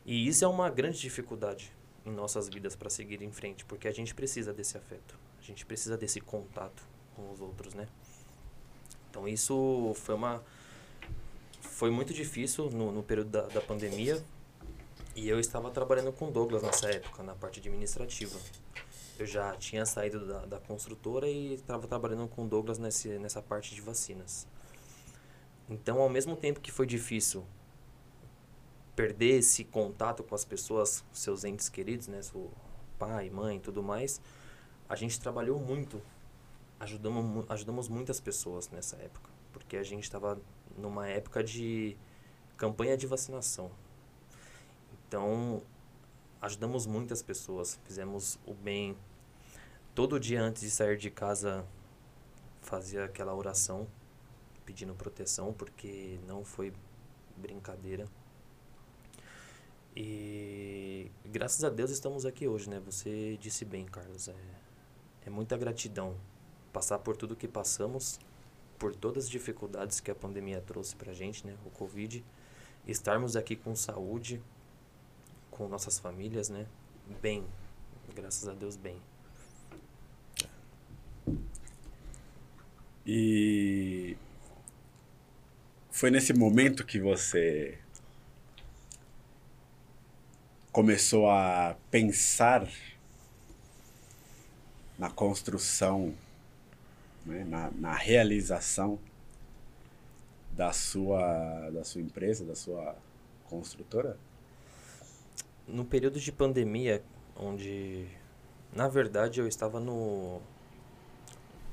E 0.04 0.28
isso 0.28 0.44
é 0.44 0.48
uma 0.48 0.70
grande 0.70 1.00
dificuldade 1.00 1.72
em 2.04 2.12
nossas 2.12 2.48
vidas 2.48 2.76
para 2.76 2.88
seguir 2.88 3.20
em 3.22 3.32
frente, 3.32 3.64
porque 3.64 3.88
a 3.88 3.92
gente 3.92 4.14
precisa 4.14 4.52
desse 4.52 4.78
afeto, 4.78 5.18
a 5.38 5.42
gente 5.42 5.66
precisa 5.66 5.96
desse 5.96 6.20
contato 6.20 6.86
com 7.16 7.30
os 7.32 7.40
outros, 7.40 7.74
né? 7.74 7.88
Então 9.10 9.26
isso 9.26 9.92
foi 9.96 10.14
uma 10.14 10.42
foi 11.60 11.90
muito 11.90 12.14
difícil 12.14 12.70
no, 12.70 12.90
no 12.90 13.02
período 13.02 13.30
da, 13.30 13.42
da 13.42 13.60
pandemia. 13.60 14.22
E 15.14 15.28
eu 15.28 15.40
estava 15.40 15.70
trabalhando 15.70 16.12
com 16.12 16.30
Douglas 16.30 16.62
nessa 16.62 16.88
época, 16.90 17.22
na 17.22 17.34
parte 17.34 17.60
administrativa. 17.60 18.38
Eu 19.18 19.26
já 19.26 19.54
tinha 19.56 19.84
saído 19.84 20.26
da, 20.26 20.46
da 20.46 20.58
construtora 20.58 21.28
e 21.28 21.54
estava 21.54 21.86
trabalhando 21.86 22.28
com 22.28 22.46
Douglas 22.46 22.78
nesse, 22.78 23.18
nessa 23.18 23.42
parte 23.42 23.74
de 23.74 23.80
vacinas. 23.80 24.46
Então, 25.68 26.00
ao 26.00 26.08
mesmo 26.08 26.36
tempo 26.36 26.60
que 26.60 26.70
foi 26.70 26.86
difícil 26.86 27.44
perder 28.94 29.38
esse 29.38 29.64
contato 29.64 30.22
com 30.22 30.34
as 30.34 30.44
pessoas, 30.44 31.04
seus 31.12 31.44
entes 31.44 31.68
queridos, 31.68 32.06
né, 32.06 32.22
seu 32.22 32.50
pai, 32.98 33.28
mãe, 33.28 33.58
tudo 33.58 33.82
mais, 33.82 34.20
a 34.88 34.94
gente 34.94 35.20
trabalhou 35.20 35.58
muito, 35.58 36.00
ajudamos, 36.78 37.44
ajudamos 37.50 37.88
muitas 37.88 38.20
pessoas 38.20 38.70
nessa 38.70 38.96
época, 38.96 39.28
porque 39.52 39.76
a 39.76 39.82
gente 39.82 40.04
estava 40.04 40.40
numa 40.78 41.08
época 41.08 41.42
de 41.42 41.96
campanha 42.56 42.96
de 42.96 43.06
vacinação. 43.06 43.70
Então, 44.92 45.62
ajudamos 46.40 46.86
muitas 46.86 47.22
pessoas, 47.22 47.78
fizemos 47.84 48.38
o 48.46 48.54
bem. 48.54 48.96
Todo 49.94 50.20
dia 50.20 50.42
antes 50.42 50.62
de 50.62 50.70
sair 50.70 50.96
de 50.96 51.10
casa, 51.10 51.66
fazia 52.62 53.04
aquela 53.04 53.34
oração 53.34 53.86
pedindo 54.66 54.94
proteção, 54.94 55.52
porque 55.52 56.18
não 56.26 56.44
foi 56.44 56.72
brincadeira. 57.36 58.06
E 59.96 61.10
graças 61.24 61.64
a 61.64 61.70
Deus 61.70 61.90
estamos 61.90 62.26
aqui 62.26 62.46
hoje, 62.46 62.68
né? 62.68 62.80
Você 62.84 63.38
disse 63.40 63.64
bem, 63.64 63.86
Carlos. 63.86 64.28
É, 64.28 64.34
é 65.24 65.30
muita 65.30 65.56
gratidão 65.56 66.14
passar 66.72 66.98
por 66.98 67.16
tudo 67.16 67.34
que 67.34 67.48
passamos, 67.48 68.20
por 68.78 68.94
todas 68.94 69.24
as 69.24 69.30
dificuldades 69.30 70.00
que 70.00 70.10
a 70.10 70.14
pandemia 70.14 70.60
trouxe 70.60 70.94
pra 70.94 71.14
gente, 71.14 71.46
né? 71.46 71.56
O 71.64 71.70
Covid. 71.70 72.22
Estarmos 72.86 73.36
aqui 73.36 73.56
com 73.56 73.74
saúde, 73.74 74.42
com 75.50 75.66
nossas 75.66 75.98
famílias, 75.98 76.50
né? 76.50 76.66
Bem, 77.22 77.46
graças 78.14 78.46
a 78.48 78.52
Deus, 78.52 78.76
bem. 78.76 79.00
E 83.06 84.16
foi 85.96 86.10
nesse 86.10 86.34
momento 86.34 86.84
que 86.84 87.00
você 87.00 87.78
começou 90.70 91.30
a 91.30 91.74
pensar 91.90 92.68
na 94.98 95.08
construção, 95.08 96.14
né, 97.24 97.44
na, 97.44 97.70
na 97.70 97.94
realização 97.94 98.98
da 100.52 100.70
sua, 100.70 101.70
da 101.70 101.82
sua 101.82 102.02
empresa, 102.02 102.44
da 102.44 102.54
sua 102.54 102.94
construtora? 103.48 104.18
No 105.66 105.82
período 105.82 106.20
de 106.20 106.30
pandemia, 106.30 107.02
onde 107.34 108.06
na 108.70 108.86
verdade 108.86 109.40
eu 109.40 109.48
estava 109.48 109.80
no 109.80 110.42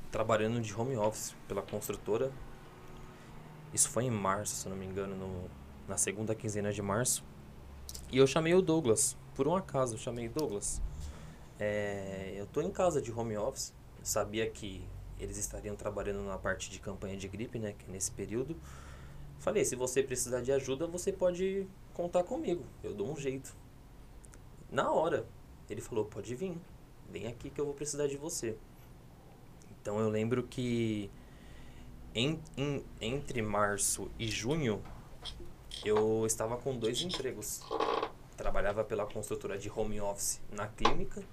trabalhando 0.09 0.61
de 0.61 0.73
home 0.73 0.95
office 0.95 1.35
pela 1.45 1.61
construtora. 1.61 2.31
Isso 3.73 3.89
foi 3.89 4.05
em 4.05 4.11
março, 4.11 4.55
se 4.55 4.69
não 4.69 4.75
me 4.75 4.85
engano, 4.85 5.15
no, 5.15 5.49
na 5.87 5.97
segunda 5.97 6.35
quinzena 6.35 6.71
de 6.71 6.81
março. 6.81 7.23
E 8.11 8.17
eu 8.17 8.27
chamei 8.27 8.53
o 8.53 8.61
Douglas, 8.61 9.17
por 9.35 9.47
um 9.47 9.55
acaso, 9.55 9.95
eu 9.95 9.99
chamei 9.99 10.29
Douglas. 10.29 10.81
É, 11.59 12.33
eu 12.35 12.45
tô 12.47 12.61
em 12.61 12.69
casa 12.69 13.01
de 13.01 13.11
home 13.11 13.37
office, 13.37 13.73
sabia 14.03 14.49
que 14.49 14.85
eles 15.19 15.37
estariam 15.37 15.75
trabalhando 15.75 16.23
na 16.23 16.37
parte 16.37 16.69
de 16.69 16.79
campanha 16.79 17.17
de 17.17 17.27
gripe, 17.27 17.57
né, 17.57 17.73
que 17.73 17.85
é 17.85 17.91
nesse 17.91 18.11
período. 18.11 18.55
Falei, 19.39 19.65
se 19.65 19.75
você 19.75 20.03
precisar 20.03 20.41
de 20.41 20.51
ajuda, 20.51 20.85
você 20.85 21.11
pode 21.11 21.67
contar 21.93 22.23
comigo, 22.23 22.63
eu 22.83 22.93
dou 22.93 23.11
um 23.11 23.15
jeito. 23.15 23.55
Na 24.71 24.91
hora, 24.91 25.25
ele 25.69 25.81
falou, 25.81 26.05
pode 26.05 26.35
vir, 26.35 26.57
vem 27.09 27.27
aqui 27.27 27.49
que 27.49 27.59
eu 27.59 27.65
vou 27.65 27.73
precisar 27.73 28.07
de 28.07 28.17
você. 28.17 28.55
Então 29.81 29.99
eu 29.99 30.09
lembro 30.09 30.43
que 30.43 31.09
em, 32.13 32.39
em, 32.57 32.83
entre 33.01 33.41
março 33.41 34.09
e 34.19 34.27
junho 34.27 34.81
eu 35.83 36.25
estava 36.25 36.57
com 36.57 36.77
dois 36.77 37.01
empregos. 37.01 37.61
Trabalhava 38.37 38.83
pela 38.83 39.05
construtora 39.05 39.57
de 39.57 39.69
home 39.69 39.99
office 39.99 40.41
na 40.51 40.67
clínica, 40.67 41.23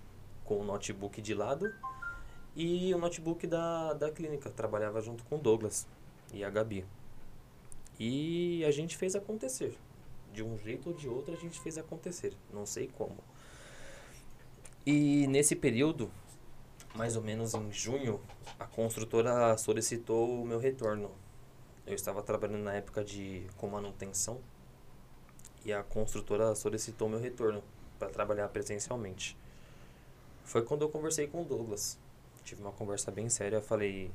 com 0.44 0.58
o 0.58 0.64
notebook 0.64 1.20
de 1.22 1.34
lado, 1.34 1.72
e 2.56 2.92
o 2.94 2.98
notebook 2.98 3.46
da, 3.46 3.92
da 3.94 4.10
clínica. 4.10 4.50
Trabalhava 4.50 5.00
junto 5.00 5.24
com 5.24 5.36
o 5.36 5.38
Douglas 5.38 5.86
e 6.32 6.42
a 6.42 6.50
Gabi. 6.50 6.84
E 7.98 8.64
a 8.64 8.70
gente 8.70 8.96
fez 8.96 9.14
acontecer. 9.14 9.76
De 10.32 10.42
um 10.42 10.56
jeito 10.58 10.90
ou 10.90 10.94
de 10.94 11.08
outro 11.08 11.34
a 11.34 11.36
gente 11.36 11.60
fez 11.60 11.78
acontecer. 11.78 12.32
Não 12.52 12.66
sei 12.66 12.88
como. 12.88 13.16
E 14.84 15.26
nesse 15.28 15.54
período, 15.54 16.10
mais 16.94 17.16
ou 17.16 17.22
menos 17.22 17.54
em 17.54 17.72
junho, 17.72 18.20
a 18.58 18.66
construtora 18.66 19.56
solicitou 19.56 20.42
o 20.42 20.44
meu 20.44 20.58
retorno 20.58 21.10
eu 21.90 21.96
estava 21.96 22.22
trabalhando 22.22 22.62
na 22.62 22.74
época 22.74 23.02
de 23.02 23.44
com 23.56 23.66
manutenção 23.66 24.40
e 25.64 25.72
a 25.72 25.82
construtora 25.82 26.54
solicitou 26.54 27.08
meu 27.08 27.18
retorno 27.18 27.64
para 27.98 28.08
trabalhar 28.08 28.48
presencialmente. 28.48 29.36
Foi 30.44 30.62
quando 30.62 30.82
eu 30.82 30.88
conversei 30.88 31.26
com 31.26 31.42
o 31.42 31.44
Douglas. 31.44 31.98
Tive 32.44 32.62
uma 32.62 32.70
conversa 32.70 33.10
bem 33.10 33.28
séria. 33.28 33.56
Eu 33.56 33.62
falei: 33.62 34.10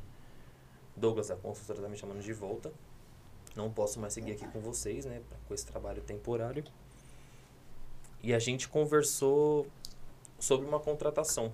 Douglas, 0.96 1.30
a 1.30 1.36
construtora 1.36 1.80
está 1.80 1.90
me 1.90 1.98
chamando 1.98 2.22
de 2.22 2.32
volta. 2.32 2.72
Não 3.56 3.70
posso 3.70 4.00
mais 4.00 4.14
seguir 4.14 4.32
aqui 4.32 4.48
com 4.48 4.62
vocês, 4.62 5.06
né? 5.06 5.22
Com 5.46 5.54
esse 5.54 5.66
trabalho 5.66 6.02
temporário. 6.02 6.64
E 8.24 8.34
a 8.34 8.40
gente 8.40 8.70
conversou 8.70 9.68
sobre 10.40 10.66
uma 10.66 10.80
contratação, 10.80 11.54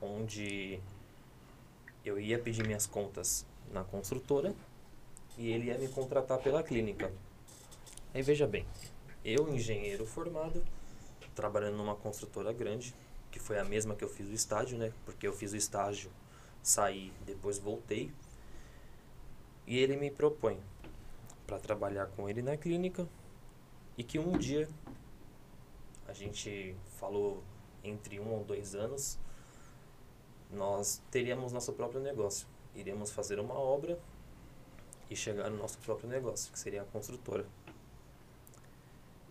onde 0.00 0.80
eu 2.04 2.18
ia 2.18 2.38
pedir 2.38 2.66
minhas 2.66 2.86
contas 2.86 3.46
na 3.70 3.84
construtora 3.84 4.54
e 5.36 5.50
ele 5.50 5.66
ia 5.66 5.78
me 5.78 5.88
contratar 5.88 6.38
pela 6.38 6.62
clínica. 6.62 7.12
Aí 8.14 8.22
veja 8.22 8.46
bem, 8.46 8.66
eu, 9.24 9.52
engenheiro 9.54 10.06
formado, 10.06 10.64
trabalhando 11.34 11.76
numa 11.76 11.94
construtora 11.94 12.52
grande, 12.52 12.94
que 13.30 13.38
foi 13.38 13.58
a 13.58 13.64
mesma 13.64 13.94
que 13.94 14.02
eu 14.02 14.08
fiz 14.08 14.28
o 14.28 14.32
estágio, 14.32 14.78
né? 14.78 14.92
Porque 15.04 15.26
eu 15.26 15.32
fiz 15.32 15.52
o 15.52 15.56
estágio, 15.56 16.10
saí, 16.62 17.12
depois 17.26 17.58
voltei. 17.58 18.10
E 19.66 19.78
ele 19.78 19.96
me 19.96 20.10
propõe 20.10 20.58
para 21.46 21.58
trabalhar 21.58 22.06
com 22.06 22.28
ele 22.28 22.42
na 22.42 22.56
clínica 22.56 23.06
e 23.96 24.02
que 24.02 24.18
um 24.18 24.38
dia 24.38 24.68
a 26.06 26.12
gente 26.12 26.74
falou 26.98 27.42
entre 27.84 28.18
um 28.18 28.32
ou 28.32 28.44
dois 28.44 28.74
anos 28.74 29.18
nós 30.50 31.02
teríamos 31.10 31.52
nosso 31.52 31.72
próprio 31.72 32.00
negócio. 32.00 32.46
Iríamos 32.74 33.10
fazer 33.10 33.38
uma 33.38 33.54
obra 33.54 33.98
e 35.10 35.16
chegar 35.16 35.50
no 35.50 35.56
nosso 35.56 35.78
próprio 35.78 36.08
negócio, 36.08 36.52
que 36.52 36.58
seria 36.58 36.82
a 36.82 36.84
construtora. 36.84 37.46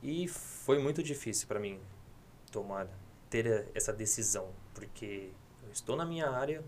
E 0.01 0.27
foi 0.27 0.79
muito 0.79 1.01
difícil 1.01 1.47
para 1.47 1.59
mim 1.59 1.79
tomar 2.51 2.87
ter 3.29 3.69
essa 3.73 3.91
decisão, 3.91 4.49
porque 4.73 5.31
eu 5.63 5.71
estou 5.71 5.95
na 5.95 6.05
minha 6.05 6.29
área, 6.29 6.63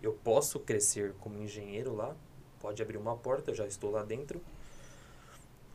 eu 0.00 0.12
posso 0.12 0.60
crescer 0.60 1.12
como 1.14 1.38
engenheiro 1.38 1.94
lá, 1.94 2.14
pode 2.60 2.80
abrir 2.82 2.96
uma 2.96 3.16
porta, 3.16 3.50
eu 3.50 3.54
já 3.54 3.66
estou 3.66 3.90
lá 3.90 4.04
dentro, 4.04 4.40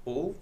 ou 0.05 0.35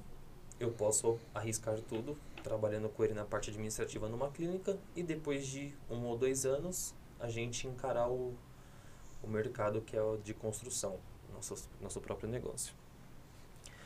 eu 0.60 0.72
posso 0.72 1.20
arriscar 1.34 1.80
tudo 1.82 2.18
trabalhando 2.44 2.90
com 2.90 3.04
ele 3.04 3.14
na 3.14 3.26
parte 3.26 3.50
administrativa 3.50 4.08
numa 4.08 4.30
clínica 4.30 4.78
e 4.96 5.04
depois 5.04 5.46
de 5.46 5.74
um 5.90 6.06
ou 6.06 6.18
dois 6.18 6.46
anos 6.46 6.94
a 7.20 7.30
gente 7.30 7.68
encarar 7.68 8.10
o, 8.10 8.36
o 9.24 9.28
mercado 9.28 9.82
que 9.82 9.96
é 9.96 10.02
o 10.02 10.18
de 10.18 10.34
construção 10.34 11.00
nosso, 11.34 11.70
nosso 11.82 12.02
próprio 12.02 12.30
negócio. 12.30 12.74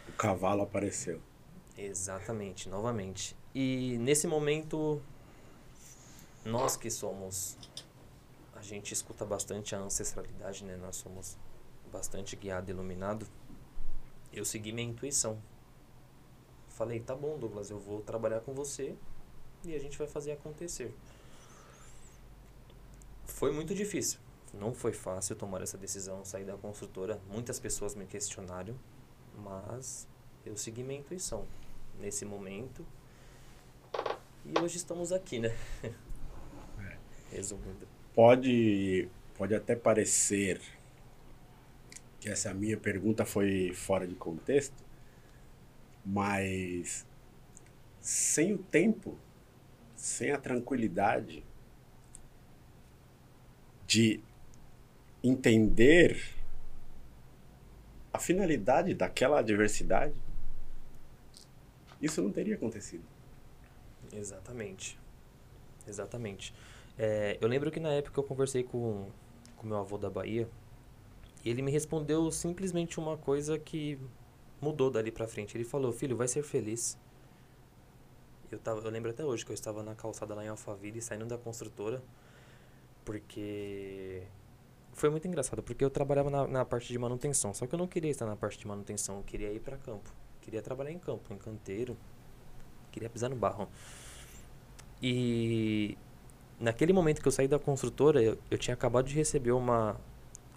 O 0.07 0.11
cavalo 0.13 0.61
apareceu. 0.61 1.21
Exatamente, 1.77 2.69
novamente. 2.69 3.35
E 3.53 3.97
nesse 3.99 4.27
momento, 4.27 5.01
nós 6.45 6.75
que 6.75 6.89
somos. 6.89 7.57
A 8.55 8.61
gente 8.61 8.93
escuta 8.93 9.25
bastante 9.25 9.75
a 9.75 9.79
ancestralidade, 9.79 10.63
né? 10.63 10.77
Nós 10.77 10.97
somos 10.97 11.37
bastante 11.91 12.35
guiado 12.35 12.69
e 12.69 12.73
iluminado. 12.73 13.27
Eu 14.31 14.45
segui 14.45 14.71
minha 14.71 14.87
intuição. 14.87 15.41
Falei, 16.69 16.99
tá 16.99 17.15
bom, 17.15 17.37
Douglas, 17.37 17.69
eu 17.69 17.79
vou 17.79 18.01
trabalhar 18.01 18.41
com 18.41 18.53
você 18.53 18.95
e 19.63 19.75
a 19.75 19.79
gente 19.79 19.97
vai 19.97 20.07
fazer 20.07 20.31
acontecer. 20.31 20.95
Foi 23.25 23.51
muito 23.51 23.73
difícil 23.73 24.19
não 24.53 24.73
foi 24.73 24.91
fácil 24.91 25.35
tomar 25.35 25.61
essa 25.61 25.77
decisão, 25.77 26.25
sair 26.25 26.43
da 26.43 26.57
construtora. 26.57 27.19
Muitas 27.29 27.59
pessoas 27.59 27.95
me 27.95 28.05
questionaram, 28.05 28.75
mas 29.37 30.07
eu 30.45 30.57
segui 30.57 30.83
minha 30.83 30.99
intuição 30.99 31.47
nesse 31.99 32.25
momento. 32.25 32.85
E 34.45 34.59
hoje 34.59 34.77
estamos 34.77 35.11
aqui, 35.11 35.39
né? 35.39 35.55
Resumindo. 37.31 37.87
Pode, 38.13 39.07
pode 39.37 39.55
até 39.55 39.75
parecer 39.75 40.59
que 42.19 42.29
essa 42.29 42.53
minha 42.53 42.77
pergunta 42.77 43.25
foi 43.25 43.73
fora 43.73 44.05
de 44.05 44.15
contexto, 44.15 44.83
mas 46.05 47.05
sem 48.01 48.53
o 48.53 48.57
tempo, 48.57 49.17
sem 49.95 50.31
a 50.31 50.37
tranquilidade 50.37 51.43
de 53.91 54.21
entender 55.21 56.17
a 58.13 58.17
finalidade 58.17 58.93
daquela 58.93 59.39
adversidade, 59.39 60.13
isso 62.01 62.21
não 62.21 62.31
teria 62.31 62.55
acontecido. 62.55 63.03
Exatamente. 64.13 64.97
Exatamente. 65.85 66.53
É, 66.97 67.37
eu 67.41 67.49
lembro 67.49 67.69
que 67.69 67.81
na 67.81 67.89
época 67.91 68.17
eu 68.17 68.23
conversei 68.23 68.63
com 68.63 69.09
com 69.57 69.67
meu 69.67 69.77
avô 69.77 69.97
da 69.97 70.09
Bahia 70.09 70.49
e 71.43 71.49
ele 71.49 71.61
me 71.61 71.69
respondeu 71.69 72.31
simplesmente 72.31 72.97
uma 72.97 73.17
coisa 73.17 73.59
que 73.59 73.99
mudou 74.61 74.89
dali 74.89 75.11
pra 75.11 75.27
frente. 75.27 75.57
Ele 75.57 75.65
falou: 75.65 75.91
"Filho, 75.91 76.15
vai 76.15 76.29
ser 76.29 76.43
feliz". 76.43 76.97
Eu 78.49 78.57
tava, 78.57 78.79
eu 78.79 78.89
lembro 78.89 79.11
até 79.11 79.25
hoje 79.25 79.45
que 79.45 79.51
eu 79.51 79.53
estava 79.53 79.83
na 79.83 79.95
calçada 79.95 80.33
lá 80.33 80.45
em 80.45 80.47
Alphaville 80.47 81.01
saindo 81.01 81.25
da 81.25 81.37
construtora 81.37 82.01
porque 83.03 84.23
foi 84.93 85.09
muito 85.09 85.27
engraçado, 85.27 85.63
porque 85.63 85.83
eu 85.83 85.89
trabalhava 85.89 86.29
na, 86.29 86.47
na 86.47 86.65
parte 86.65 86.91
de 86.91 86.99
manutenção, 86.99 87.53
só 87.53 87.65
que 87.65 87.73
eu 87.73 87.79
não 87.79 87.87
queria 87.87 88.11
estar 88.11 88.25
na 88.25 88.35
parte 88.35 88.59
de 88.59 88.67
manutenção, 88.67 89.17
eu 89.17 89.23
queria 89.23 89.51
ir 89.51 89.59
para 89.59 89.77
campo. 89.77 90.09
Queria 90.41 90.61
trabalhar 90.61 90.91
em 90.91 90.99
campo, 90.99 91.33
em 91.33 91.37
canteiro, 91.37 91.97
queria 92.91 93.09
pisar 93.09 93.29
no 93.29 93.35
barro. 93.35 93.67
E 95.01 95.97
naquele 96.59 96.93
momento 96.93 97.21
que 97.21 97.27
eu 97.27 97.31
saí 97.31 97.47
da 97.47 97.57
construtora, 97.57 98.21
eu, 98.21 98.37
eu 98.49 98.57
tinha 98.57 98.73
acabado 98.73 99.07
de 99.07 99.15
receber 99.15 99.51
uma 99.51 99.99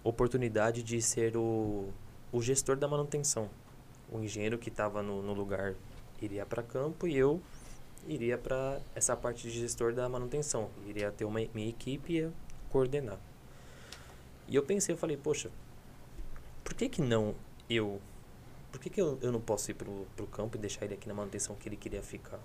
oportunidade 0.03 0.83
de 0.83 1.01
ser 1.01 1.35
o, 1.35 1.89
o 2.31 2.41
gestor 2.41 2.75
da 2.77 2.87
manutenção. 2.87 3.49
O 4.11 4.19
engenheiro 4.19 4.57
que 4.57 4.69
estava 4.69 5.01
no, 5.01 5.21
no 5.21 5.33
lugar 5.33 5.73
iria 6.21 6.45
para 6.45 6.61
campo 6.61 7.07
e 7.07 7.17
eu 7.17 7.41
iria 8.07 8.37
para 8.37 8.79
essa 8.93 9.15
parte 9.15 9.49
de 9.49 9.59
gestor 9.59 9.93
da 9.93 10.07
manutenção. 10.07 10.69
Iria 10.85 11.11
ter 11.11 11.25
uma 11.25 11.39
minha 11.53 11.69
equipe 11.69 12.17
e 12.17 12.31
coordenar. 12.69 13.19
E 14.47 14.55
eu 14.55 14.63
pensei, 14.63 14.93
eu 14.93 14.97
falei, 14.97 15.17
poxa, 15.17 15.49
por 16.63 16.73
que 16.73 16.87
que 16.87 17.01
não 17.01 17.33
eu? 17.69 17.99
Por 18.71 18.79
que 18.79 18.89
que 18.89 19.01
eu, 19.01 19.17
eu 19.21 19.31
não 19.31 19.41
posso 19.41 19.71
ir 19.71 19.73
pro, 19.73 20.05
pro 20.15 20.27
campo 20.27 20.57
e 20.57 20.59
deixar 20.59 20.85
ele 20.85 20.93
aqui 20.93 21.07
na 21.07 21.13
manutenção 21.13 21.55
que 21.55 21.67
ele 21.67 21.77
queria 21.77 22.03
ficar? 22.03 22.39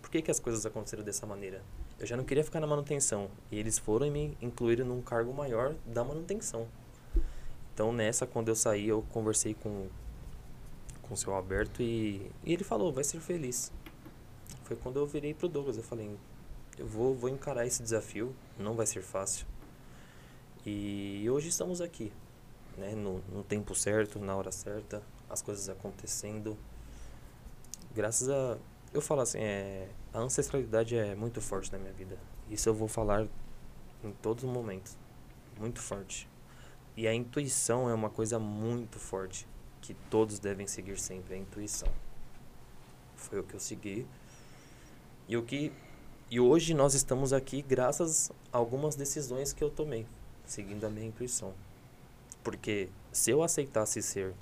Por 0.00 0.10
que 0.10 0.22
que 0.22 0.30
as 0.30 0.38
coisas 0.38 0.64
aconteceram 0.64 1.02
dessa 1.02 1.26
maneira? 1.26 1.62
Eu 1.98 2.06
já 2.06 2.16
não 2.16 2.24
queria 2.24 2.44
ficar 2.44 2.60
na 2.60 2.66
manutenção. 2.66 3.30
E 3.50 3.58
eles 3.58 3.78
foram 3.78 4.06
e 4.06 4.10
me 4.10 4.38
incluíram 4.40 4.86
num 4.86 5.00
cargo 5.00 5.32
maior 5.32 5.74
da 5.86 6.04
manutenção. 6.04 6.68
Então 7.72 7.92
nessa, 7.92 8.26
quando 8.26 8.48
eu 8.48 8.54
saí, 8.54 8.88
eu 8.88 9.02
conversei 9.10 9.54
com, 9.54 9.88
com 11.02 11.14
o 11.14 11.16
seu 11.16 11.34
Alberto 11.34 11.82
e, 11.82 12.30
e 12.44 12.52
ele 12.52 12.62
falou, 12.62 12.92
vai 12.92 13.02
ser 13.02 13.18
feliz. 13.20 13.72
Foi 14.62 14.76
quando 14.76 14.98
eu 14.98 15.06
virei 15.06 15.34
pro 15.34 15.48
Douglas, 15.48 15.76
eu 15.76 15.82
falei, 15.82 16.16
eu 16.78 16.86
vou, 16.86 17.14
vou 17.14 17.28
encarar 17.28 17.66
esse 17.66 17.82
desafio, 17.82 18.34
não 18.58 18.74
vai 18.74 18.86
ser 18.86 19.02
fácil. 19.02 19.46
E 20.64 21.28
hoje 21.28 21.48
estamos 21.48 21.80
aqui, 21.80 22.10
né, 22.78 22.94
no, 22.94 23.18
no 23.32 23.42
tempo 23.44 23.74
certo, 23.74 24.18
na 24.18 24.34
hora 24.34 24.50
certa, 24.50 25.02
as 25.28 25.42
coisas 25.42 25.68
acontecendo. 25.68 26.56
Graças 27.94 28.28
a. 28.28 28.56
Eu 28.92 29.02
falo 29.02 29.20
assim, 29.20 29.38
é, 29.38 29.88
a 30.12 30.20
ancestralidade 30.20 30.96
é 30.96 31.14
muito 31.14 31.40
forte 31.40 31.70
na 31.72 31.78
minha 31.78 31.92
vida. 31.92 32.16
Isso 32.48 32.68
eu 32.68 32.74
vou 32.74 32.88
falar 32.88 33.26
em 34.02 34.12
todos 34.22 34.44
os 34.44 34.50
momentos. 34.50 34.96
Muito 35.58 35.80
forte. 35.80 36.28
E 36.96 37.08
a 37.08 37.14
intuição 37.14 37.90
é 37.90 37.94
uma 37.94 38.08
coisa 38.08 38.38
muito 38.38 38.98
forte 38.98 39.46
que 39.80 39.94
todos 40.08 40.38
devem 40.38 40.66
seguir 40.66 40.98
sempre, 40.98 41.34
a 41.34 41.36
intuição. 41.36 41.88
Foi 43.16 43.40
o 43.40 43.42
que 43.42 43.54
eu 43.54 43.60
segui. 43.60 44.06
E 45.28 45.36
o 45.36 45.42
que 45.42 45.72
e 46.30 46.40
hoje 46.40 46.74
nós 46.74 46.94
estamos 46.94 47.32
aqui 47.32 47.62
graças 47.62 48.32
a 48.52 48.58
algumas 48.58 48.96
decisões 48.96 49.52
que 49.52 49.62
eu 49.62 49.70
tomei, 49.70 50.06
seguindo 50.44 50.84
a 50.84 50.90
minha 50.90 51.06
intuição. 51.06 51.54
Porque 52.42 52.88
se 53.12 53.30
eu 53.30 53.42
aceitasse 53.42 54.02
ser 54.02 54.34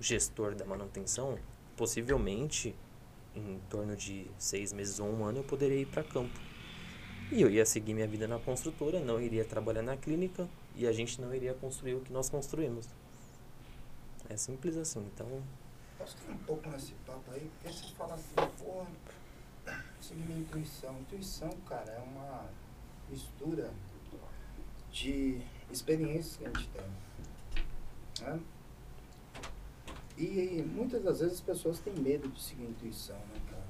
gestor 0.00 0.54
da 0.54 0.64
manutenção, 0.64 1.38
possivelmente 1.76 2.74
em 3.34 3.60
torno 3.70 3.94
de 3.94 4.26
seis 4.38 4.72
meses 4.72 4.98
ou 4.98 5.08
um 5.08 5.24
ano 5.24 5.38
eu 5.38 5.44
poderia 5.44 5.78
ir 5.78 5.86
para 5.86 6.02
campo. 6.02 6.38
E 7.30 7.42
eu 7.42 7.50
ia 7.50 7.66
seguir 7.66 7.92
minha 7.92 8.06
vida 8.06 8.26
na 8.26 8.38
construtora, 8.38 9.00
não 9.00 9.20
iria 9.20 9.44
trabalhar 9.44 9.82
na 9.82 9.96
clínica 9.96 10.48
e 10.74 10.86
a 10.86 10.92
gente 10.92 11.20
não 11.20 11.34
iria 11.34 11.54
construir 11.54 11.94
o 11.94 12.00
que 12.00 12.12
nós 12.12 12.30
construímos. 12.30 12.88
É 14.28 14.36
simples 14.36 14.76
assim, 14.76 15.00
então. 15.14 15.26
Ter 15.98 16.32
um 16.32 16.38
pouco 16.38 16.68
nesse 16.70 16.92
papo 17.06 17.30
aí? 17.32 17.50
Porque 17.60 17.76
você 17.76 17.94
fala 17.94 18.14
assim, 18.14 18.34
porra, 18.58 18.86
minha 20.14 20.38
intuição. 20.38 20.98
Intuição, 21.00 21.50
cara, 21.68 21.90
é 21.92 21.98
uma 22.00 22.46
mistura 23.08 23.70
de 24.90 25.40
experiências 25.70 26.36
que 26.36 26.44
a 26.44 26.48
gente 26.48 26.68
tem. 26.68 28.26
Né? 28.26 28.40
E 30.16 30.62
muitas 30.62 31.02
das 31.02 31.20
vezes 31.20 31.34
as 31.34 31.40
pessoas 31.40 31.78
têm 31.80 31.94
medo 31.94 32.28
de 32.28 32.42
seguir 32.42 32.64
a 32.64 32.70
intuição, 32.70 33.16
né, 33.16 33.40
cara? 33.50 33.66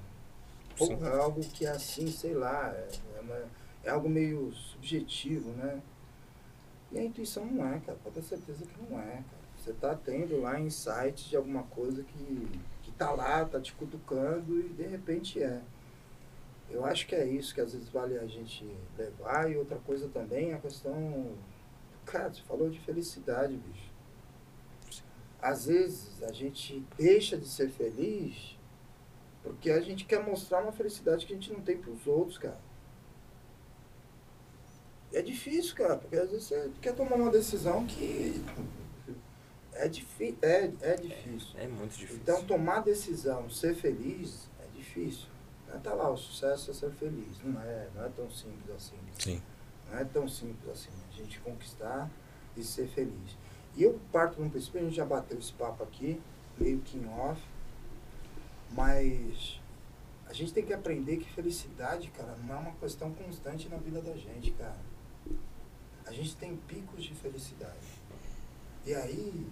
Ou 0.79 1.07
é 1.07 1.21
algo 1.21 1.41
que 1.41 1.67
é 1.67 1.71
assim, 1.71 2.07
sei 2.09 2.35
lá, 2.35 2.69
é, 2.69 2.89
é 3.17 3.47
é 3.87 3.91
algo 3.91 4.09
meio 4.09 4.53
subjetivo, 4.53 5.51
né? 5.53 5.81
E 6.93 6.99
a 6.99 7.05
intuição 7.05 7.47
não 7.47 7.67
é, 7.67 7.81
cara, 7.81 7.97
pode 8.03 8.17
ter 8.17 8.23
certeza 8.23 8.67
que 8.67 8.91
não 8.91 9.01
é, 9.01 9.05
cara. 9.15 9.47
Você 9.57 9.73
tá 9.73 9.95
tendo 9.95 10.41
lá 10.41 10.61
insights 10.61 11.25
de 11.25 11.37
alguma 11.37 11.63
coisa 11.65 12.03
que, 12.03 12.61
que 12.83 12.93
tá 12.93 13.11
lá, 13.13 13.45
tá 13.45 13.61
te 13.61 13.73
cutucando 13.73 14.61
e 14.61 14.69
de 14.69 14.85
repente 14.85 15.43
é. 15.43 15.61
Eu 16.71 16.85
acho 16.85 17.07
que 17.07 17.15
é 17.15 17.25
isso 17.25 17.55
que 17.55 17.61
às 17.61 17.73
vezes 17.73 17.89
vale 17.89 18.19
a 18.19 18.27
gente 18.27 18.67
levar. 18.99 19.51
E 19.51 19.57
outra 19.57 19.79
coisa 19.79 20.09
também 20.09 20.51
é 20.51 20.55
a 20.55 20.59
questão. 20.59 21.33
Cara, 22.05 22.33
você 22.33 22.43
falou 22.43 22.69
de 22.69 22.81
felicidade, 22.81 23.57
bicho. 23.57 23.91
Às 25.41 25.67
vezes 25.67 26.23
a 26.23 26.33
gente 26.33 26.85
deixa 26.97 27.37
de 27.37 27.47
ser 27.47 27.69
feliz 27.69 28.57
porque 29.47 29.71
a 29.71 29.81
gente 29.81 30.05
quer 30.05 30.27
mostrar 30.27 30.61
uma 30.61 30.73
felicidade 30.73 31.25
que 31.25 31.33
a 31.33 31.37
gente 31.37 31.53
não 31.53 31.61
tem 31.61 31.79
pros 31.79 32.05
outros, 32.05 32.37
cara. 32.37 32.59
É 35.13 35.23
difícil, 35.23 35.77
cara, 35.77 35.97
porque 35.97 36.17
às 36.17 36.31
vezes 36.31 36.49
você 36.49 36.71
quer 36.83 36.93
tomar 36.95 37.15
uma 37.15 37.31
decisão 37.31 37.87
que 37.87 38.45
é, 39.73 39.87
difí 39.87 40.37
é, 40.43 40.73
é 40.81 40.95
difícil. 40.97 41.59
É 41.59 41.69
muito 41.69 41.97
difícil. 41.97 42.17
Então, 42.21 42.45
tomar 42.45 42.81
decisão, 42.81 43.49
ser 43.49 43.77
feliz, 43.77 44.49
é 44.59 44.67
difícil. 44.77 45.29
Tá 45.83 45.95
lá, 45.95 46.11
o 46.11 46.17
sucesso 46.17 46.71
é 46.71 46.75
ser 46.75 46.91
feliz. 46.93 47.39
Não 47.45 47.61
é, 47.61 47.89
não 47.95 48.05
é 48.05 48.09
tão 48.09 48.31
simples 48.31 48.71
assim. 48.75 48.99
Sim. 49.19 49.43
Não 49.91 49.99
é 49.99 50.05
tão 50.05 50.29
simples 50.29 50.71
assim. 50.71 50.91
A 51.09 51.13
gente 51.17 51.41
conquistar 51.41 52.11
e 52.57 52.63
ser 52.63 52.89
feliz. 52.89 53.37
E 53.77 53.83
eu 53.83 54.01
parto 54.11 54.41
no 54.41 54.51
princípio, 54.51 54.81
a 54.81 54.85
gente 54.85 54.97
já 54.97 55.05
bateu 55.05 55.39
esse 55.39 55.53
papo 55.53 55.83
aqui, 55.83 56.21
meio 56.59 56.81
que 56.81 56.97
em 56.97 57.07
off, 57.07 57.41
mas 58.73 59.61
a 60.27 60.33
gente 60.33 60.53
tem 60.53 60.65
que 60.65 60.73
aprender 60.73 61.19
que 61.19 61.31
felicidade, 61.31 62.11
cara, 62.11 62.35
não 62.43 62.55
é 62.55 62.59
uma 62.59 62.73
questão 62.73 63.13
constante 63.13 63.69
na 63.69 63.77
vida 63.77 64.01
da 64.01 64.17
gente, 64.17 64.51
cara. 64.53 64.81
A 66.07 66.13
gente 66.13 66.37
tem 66.37 66.57
picos 66.57 67.05
de 67.05 67.15
felicidade. 67.15 68.01
E 68.85 68.95
aí, 68.95 69.47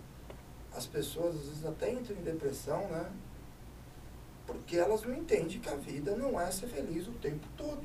as 0.73 0.87
pessoas 0.87 1.37
às 1.37 1.47
vezes 1.47 1.65
até 1.67 1.93
entram 1.93 2.17
em 2.17 2.23
depressão, 2.23 2.89
né? 2.89 3.13
Porque 4.47 4.77
elas 4.77 5.03
não 5.03 5.15
entendem 5.15 5.59
que 5.59 5.69
a 5.69 5.77
vida 5.77 6.15
não 6.17 6.39
é 6.41 6.51
ser 6.51 6.67
feliz 6.67 7.09
o 7.09 7.13
tempo 7.13 7.47
todo. 7.57 7.83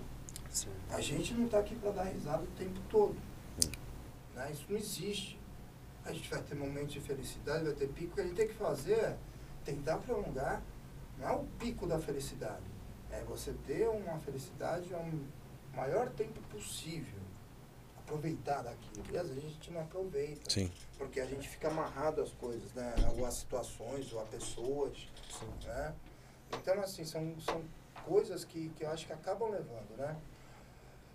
Sim. 0.50 0.70
A 0.90 1.00
gente 1.00 1.34
não 1.34 1.46
está 1.46 1.60
aqui 1.60 1.76
para 1.76 1.92
dar 1.92 2.04
risada 2.04 2.44
o 2.44 2.58
tempo 2.58 2.80
todo. 2.90 3.16
Né? 4.36 4.52
Isso 4.52 4.66
não 4.70 4.78
existe. 4.78 5.40
A 6.06 6.12
gente 6.12 6.30
vai 6.30 6.42
ter 6.42 6.56
momentos 6.56 6.94
de 6.94 7.00
felicidade, 7.00 7.66
vai 7.66 7.74
ter 7.74 7.88
pico. 7.90 8.12
O 8.12 8.16
que 8.16 8.22
a 8.22 8.24
gente 8.24 8.36
tem 8.36 8.48
que 8.48 8.54
fazer 8.56 8.94
é 8.94 9.18
tentar 9.64 9.98
prolongar. 9.98 10.62
Não 11.20 11.28
é 11.28 11.32
o 11.34 11.44
pico 11.60 11.86
da 11.86 12.00
felicidade. 12.00 12.64
É 13.12 13.22
você 13.24 13.54
ter 13.66 13.88
uma 13.88 14.18
felicidade 14.20 14.94
ao 14.94 15.06
maior 15.76 16.10
tempo 16.10 16.40
possível. 16.50 17.20
Aproveitar 17.98 18.64
daquilo. 18.64 19.06
E 19.12 19.18
às 19.18 19.28
vezes 19.28 19.44
a 19.44 19.48
gente 19.48 19.72
não 19.72 19.82
aproveita. 19.82 20.50
Sim. 20.50 20.72
Porque 20.98 21.20
a 21.20 21.26
gente 21.26 21.48
fica 21.48 21.68
amarrado 21.68 22.22
às 22.22 22.32
coisas, 22.32 22.74
né? 22.74 22.96
Ou 23.18 23.26
às 23.26 23.36
situações, 23.36 24.12
ou 24.14 24.20
a 24.20 24.26
pessoas. 24.26 25.08
Sim. 25.30 25.68
Né? 25.68 25.94
Então, 26.54 26.80
assim, 26.82 27.06
são, 27.06 27.40
são 27.40 27.64
coisas 28.06 28.44
que, 28.44 28.70
que 28.70 28.84
eu 28.84 28.90
acho 28.90 29.06
que 29.06 29.14
acabam 29.14 29.50
levando, 29.50 29.98
né? 29.98 30.16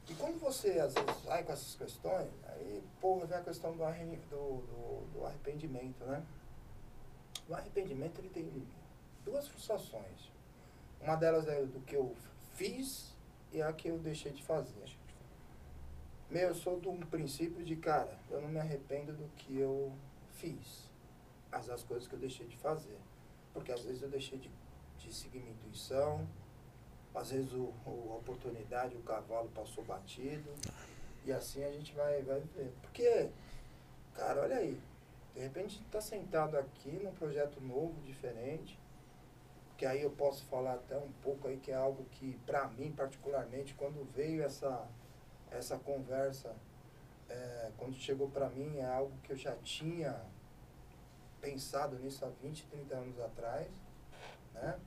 E 0.09 0.15
quando 0.15 0.39
você, 0.39 0.78
às 0.78 0.93
vezes, 0.94 1.23
vai 1.24 1.43
com 1.43 1.52
essas 1.52 1.74
questões, 1.74 2.28
aí, 2.48 2.82
porra, 3.01 3.27
vem 3.27 3.39
a 3.39 3.43
questão 3.43 3.73
do, 3.73 3.78
do, 3.78 5.12
do 5.12 5.24
arrependimento, 5.24 6.05
né? 6.05 6.23
O 7.48 7.55
arrependimento, 7.55 8.19
ele 8.19 8.28
tem 8.28 8.66
duas 9.24 9.48
frustrações. 9.48 10.31
Uma 11.01 11.16
delas 11.16 11.48
é 11.48 11.62
do 11.65 11.81
que 11.81 11.97
eu 11.97 12.15
fiz 12.55 13.15
e 13.52 13.62
a 13.62 13.73
que 13.73 13.89
eu 13.89 13.98
deixei 13.98 14.32
de 14.32 14.43
fazer. 14.43 14.85
Meu, 16.31 16.48
eu 16.48 16.55
sou 16.55 16.81
de 16.81 16.89
um 16.89 16.98
princípio 17.01 17.65
de, 17.65 17.77
cara, 17.77 18.19
eu 18.31 18.40
não 18.40 18.48
me 18.48 18.59
arrependo 18.59 19.12
do 19.12 19.28
que 19.36 19.59
eu 19.59 19.93
fiz. 20.32 20.90
mas 21.51 21.69
as 21.70 21.82
coisas 21.82 22.09
que 22.09 22.15
eu 22.15 22.19
deixei 22.19 22.47
de 22.47 22.56
fazer. 22.56 22.98
Porque 23.52 23.70
às 23.70 23.82
vezes 23.82 24.02
eu 24.02 24.09
deixei 24.09 24.39
de, 24.39 24.51
de 25.09 25.15
seguir 25.15 25.39
minha 25.41 25.53
intuição, 25.53 26.27
às 27.15 27.31
vezes 27.31 27.53
o, 27.53 27.73
o, 27.87 28.11
a 28.13 28.17
oportunidade, 28.17 28.97
o 28.97 29.03
cavalo 29.03 29.49
passou 29.55 29.85
batido, 29.85 30.51
e 31.25 31.33
assim 31.33 31.63
a 31.65 31.71
gente 31.71 31.93
vai, 31.95 32.23
vai 32.23 32.41
ver. 32.41 32.73
Porque, 32.83 33.31
cara, 34.15 34.43
olha 34.43 34.57
aí, 34.57 34.81
de 35.35 35.41
repente 35.41 35.81
está 35.83 36.01
sentado 36.01 36.59
aqui 36.59 36.91
num 37.03 37.13
projeto 37.15 37.61
novo, 37.61 37.95
diferente, 38.03 38.79
que 39.77 39.87
aí 39.87 40.03
eu 40.03 40.11
posso 40.11 40.45
falar 40.47 40.75
até 40.75 40.97
um 40.97 41.11
pouco 41.23 41.49
aí 41.49 41.57
que 41.57 41.71
é 41.71 41.75
algo 41.75 42.05
que, 42.13 42.39
para 42.47 42.67
mim 42.69 42.93
particularmente, 42.93 43.75
quando 43.75 44.05
veio 44.13 44.43
essa, 44.43 44.87
essa 45.51 45.77
conversa, 45.79 46.55
é, 47.29 47.71
quando 47.79 47.95
chegou 47.95 48.29
para 48.29 48.49
mim, 48.49 48.79
é 48.79 48.87
algo 48.87 49.13
que 49.23 49.33
eu 49.33 49.37
já 49.37 49.55
tinha 49.57 50.21
pensado 51.41 51.97
nisso 51.99 52.25
há 52.25 52.29
20, 52.43 52.67
30 52.67 52.95
anos 52.95 53.21
atrás, 53.21 53.69
né? 54.55 54.79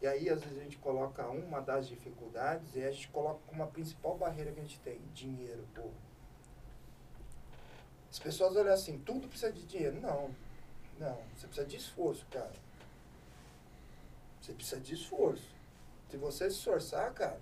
E 0.00 0.06
aí, 0.06 0.28
às 0.28 0.40
vezes, 0.40 0.58
a 0.58 0.62
gente 0.62 0.78
coloca 0.78 1.26
uma 1.28 1.60
das 1.60 1.88
dificuldades 1.88 2.76
e 2.76 2.84
a 2.84 2.90
gente 2.90 3.08
coloca 3.08 3.40
como 3.46 3.62
a 3.62 3.66
principal 3.66 4.16
barreira 4.16 4.52
que 4.52 4.60
a 4.60 4.62
gente 4.62 4.78
tem, 4.80 5.00
dinheiro, 5.12 5.66
pô. 5.74 5.90
As 8.10 8.18
pessoas 8.18 8.56
olham 8.56 8.72
assim, 8.72 8.98
tudo 8.98 9.28
precisa 9.28 9.52
de 9.52 9.64
dinheiro. 9.64 10.00
Não, 10.00 10.30
não. 10.98 11.18
Você 11.36 11.46
precisa 11.46 11.66
de 11.66 11.76
esforço, 11.76 12.26
cara. 12.30 12.52
Você 14.40 14.52
precisa 14.52 14.80
de 14.80 14.94
esforço. 14.94 15.50
Se 16.10 16.16
você 16.16 16.50
se 16.50 16.56
esforçar, 16.56 17.12
cara, 17.12 17.38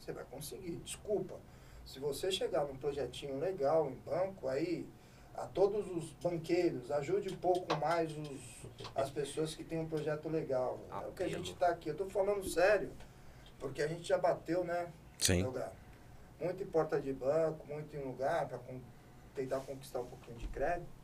você 0.00 0.12
vai 0.12 0.24
conseguir. 0.24 0.76
Desculpa. 0.76 1.38
Se 1.86 1.98
você 1.98 2.32
chegar 2.32 2.64
num 2.64 2.76
projetinho 2.76 3.38
legal 3.38 3.88
em 3.88 3.94
banco, 3.96 4.48
aí 4.48 4.86
a 5.40 5.46
todos 5.46 5.90
os 5.90 6.10
banqueiros, 6.22 6.90
ajude 6.90 7.32
um 7.32 7.36
pouco 7.36 7.74
mais 7.76 8.12
os, 8.12 8.40
as 8.94 9.08
pessoas 9.08 9.54
que 9.54 9.64
têm 9.64 9.78
um 9.78 9.88
projeto 9.88 10.28
legal. 10.28 10.78
É 10.90 11.06
o 11.08 11.12
que 11.12 11.22
a 11.22 11.28
gente 11.28 11.52
está 11.52 11.68
aqui. 11.68 11.88
Eu 11.88 11.92
estou 11.92 12.10
falando 12.10 12.46
sério, 12.46 12.92
porque 13.58 13.80
a 13.80 13.88
gente 13.88 14.06
já 14.06 14.18
bateu, 14.18 14.62
né? 14.62 14.92
Sim. 15.18 15.42
Lugar. 15.42 15.72
Muito 16.38 16.62
em 16.62 16.66
porta 16.66 17.00
de 17.00 17.12
banco, 17.14 17.66
muito 17.66 17.96
em 17.96 18.00
lugar 18.00 18.48
para 18.48 18.58
com, 18.58 18.80
tentar 19.34 19.60
conquistar 19.60 20.00
um 20.00 20.06
pouquinho 20.06 20.36
de 20.36 20.46
crédito. 20.48 21.00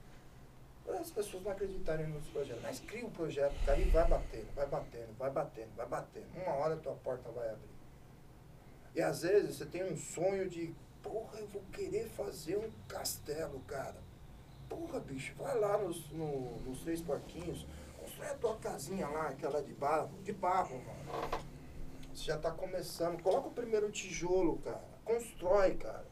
As 1.01 1.11
pessoas 1.11 1.43
não 1.43 1.51
acreditarem 1.51 2.07
nos 2.07 2.27
projetos. 2.29 2.63
Mas 2.63 2.79
cria 2.81 3.07
um 3.07 3.11
projeto, 3.11 3.55
cara, 3.65 3.81
e 3.81 3.85
vai 3.85 4.07
batendo, 4.07 4.55
vai 4.55 4.67
batendo, 4.67 5.17
vai 5.17 5.31
batendo, 5.31 5.77
vai 5.77 5.87
batendo. 5.87 6.27
Uma 6.37 6.55
hora 6.57 6.75
a 6.75 6.79
tua 6.79 6.95
porta 6.95 7.31
vai 7.31 7.49
abrir. 7.49 7.75
E 8.95 9.01
às 9.01 9.23
vezes 9.23 9.57
você 9.57 9.65
tem 9.65 9.83
um 9.83 9.97
sonho 9.97 10.49
de, 10.49 10.75
porra, 11.03 11.39
eu 11.39 11.47
vou 11.49 11.63
querer 11.73 12.07
fazer 12.11 12.59
um 12.59 12.71
castelo, 12.87 13.61
cara. 13.67 14.06
Porra, 14.69 15.01
bicho, 15.01 15.35
vai 15.37 15.59
lá 15.59 15.79
nos, 15.79 16.11
no, 16.11 16.59
nos 16.61 16.81
três 16.81 17.01
porquinhos, 17.01 17.67
constrói 17.99 18.29
a 18.29 18.35
tua 18.35 18.57
casinha 18.57 19.09
lá, 19.09 19.29
aquela 19.29 19.63
de 19.63 19.73
barro, 19.73 20.19
de 20.23 20.33
barro, 20.33 20.77
mano. 20.85 21.47
Você 22.13 22.25
já 22.25 22.39
tá 22.39 22.51
começando. 22.51 23.23
Coloca 23.23 23.49
o 23.49 23.53
primeiro 23.53 23.91
tijolo, 23.91 24.59
cara. 24.59 24.83
Constrói, 25.05 25.75
cara. 25.75 26.07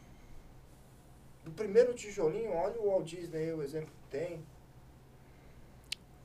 Do 1.43 1.51
primeiro 1.51 1.94
tijolinho, 1.94 2.52
olha 2.52 2.78
o 2.81 2.89
Walt 2.89 3.06
Disney, 3.06 3.52
o 3.52 3.62
exemplo 3.62 3.90
que 3.90 4.10
tem. 4.10 4.44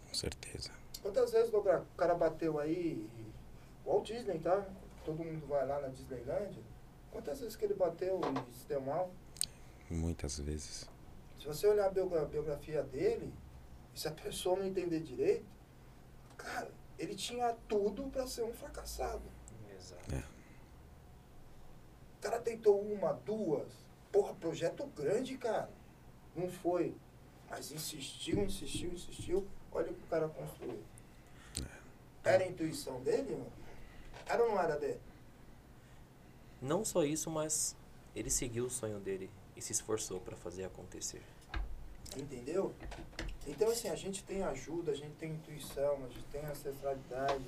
Com 0.07 0.13
certeza. 0.13 0.71
Quantas 1.01 1.31
vezes 1.31 1.53
o 1.53 1.61
cara 1.95 2.15
bateu 2.15 2.59
aí, 2.59 3.07
Walt 3.85 4.05
Disney, 4.05 4.39
tá? 4.39 4.65
Todo 5.05 5.23
mundo 5.23 5.47
vai 5.47 5.65
lá 5.65 5.79
na 5.79 5.87
Disneylandia. 5.87 6.63
Quantas 7.11 7.39
vezes 7.39 7.55
que 7.55 7.65
ele 7.65 7.73
bateu 7.73 8.19
e 8.19 8.53
se 8.53 8.67
deu 8.67 8.81
mal? 8.81 9.09
Muitas 9.89 10.39
vezes. 10.39 10.89
Se 11.39 11.47
você 11.47 11.67
olhar 11.67 11.87
a 11.87 12.25
biografia 12.25 12.83
dele, 12.83 13.33
se 13.95 14.07
a 14.07 14.11
pessoa 14.11 14.59
não 14.59 14.65
entender 14.65 14.99
direito, 14.99 15.45
cara, 16.37 16.69
ele 16.97 17.15
tinha 17.15 17.55
tudo 17.67 18.09
para 18.09 18.27
ser 18.27 18.43
um 18.43 18.53
fracassado. 18.53 19.23
Exato. 19.73 20.13
É. 20.13 20.23
O 22.17 22.21
cara 22.21 22.39
tentou 22.39 22.81
uma, 22.81 23.13
duas. 23.13 23.71
Porra, 24.11 24.33
projeto 24.33 24.85
grande, 24.87 25.37
cara. 25.37 25.69
Não 26.35 26.49
foi. 26.49 26.93
Mas 27.49 27.71
insistiu, 27.71 28.43
insistiu, 28.43 28.91
insistiu. 28.91 29.47
Olha 29.71 29.91
o 29.91 29.93
que 29.93 30.03
o 30.03 30.07
cara 30.07 30.27
construiu. 30.27 30.83
Era 32.23 32.43
a 32.43 32.47
intuição 32.47 33.01
dele, 33.01 33.31
mano? 33.31 33.51
Era 34.25 34.43
ou 34.43 34.49
não 34.49 34.59
era 34.59 34.77
dele? 34.77 34.99
Não 36.61 36.83
só 36.83 37.05
isso, 37.05 37.29
mas 37.29 37.77
ele 38.13 38.29
seguiu 38.29 38.65
o 38.65 38.69
sonho 38.69 38.99
dele 38.99 39.31
e 39.59 39.61
se 39.61 39.73
esforçou 39.73 40.21
para 40.21 40.37
fazer 40.37 40.63
acontecer. 40.63 41.21
Entendeu? 42.15 42.73
Então, 43.45 43.69
assim, 43.69 43.89
a 43.89 43.95
gente 43.95 44.23
tem 44.23 44.41
ajuda, 44.41 44.91
a 44.93 44.95
gente 44.95 45.15
tem 45.15 45.31
intuição, 45.33 45.95
a 46.05 46.07
gente 46.07 46.23
tem 46.31 46.41
ancestralidade, 46.45 47.43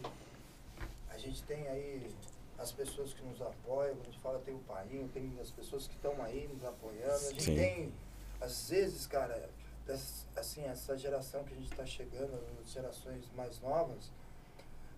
a 1.10 1.18
gente 1.18 1.42
tem 1.44 1.66
aí 1.70 2.14
as 2.58 2.72
pessoas 2.74 3.14
que 3.14 3.24
nos 3.24 3.42
apoiam, 3.42 3.98
a 4.00 4.04
gente 4.04 4.20
fala 4.20 4.40
tem 4.40 4.54
o 4.54 4.60
pai, 4.60 4.86
tem 5.14 5.32
as 5.42 5.50
pessoas 5.52 5.88
que 5.88 5.96
estão 5.96 6.22
aí 6.22 6.48
nos 6.50 6.64
apoiando, 6.66 7.14
a 7.28 7.32
gente 7.32 7.44
Sim. 7.44 7.56
tem, 7.56 7.94
às 8.42 8.70
vezes, 8.70 9.08
cara, 9.08 9.50
das- 9.88 10.26
assim, 10.36 10.66
essa 10.66 10.98
geração 10.98 11.46
que 11.46 11.54
a 11.54 11.58
gente 11.58 11.72
está 11.72 11.86
chegando, 11.86 12.38
as 12.62 12.72
gerações 12.72 13.24
mais 13.38 13.58
novas, 13.62 14.12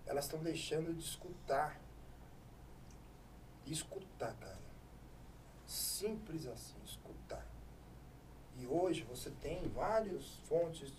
elas 0.04 0.24
estão 0.24 0.40
deixando 0.42 0.92
de 0.92 1.02
escutar. 1.04 1.80
Escutar, 3.66 4.34
cara. 4.34 4.58
Simples 5.66 6.46
assim, 6.46 6.74
escutar. 6.84 7.03
E 8.58 8.66
hoje 8.66 9.02
você 9.02 9.30
tem 9.40 9.62
várias 9.68 10.36
fontes 10.48 10.92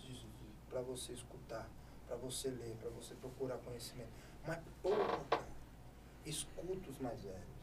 para 0.68 0.80
você 0.82 1.12
escutar, 1.12 1.68
para 2.06 2.16
você 2.16 2.48
ler, 2.48 2.76
para 2.80 2.90
você 2.90 3.14
procurar 3.14 3.58
conhecimento. 3.58 4.10
Mas, 4.46 4.58
porra, 4.82 5.24
cara, 5.30 5.46
escuta 6.24 6.90
os 6.90 6.98
mais 6.98 7.22
velhos. 7.22 7.56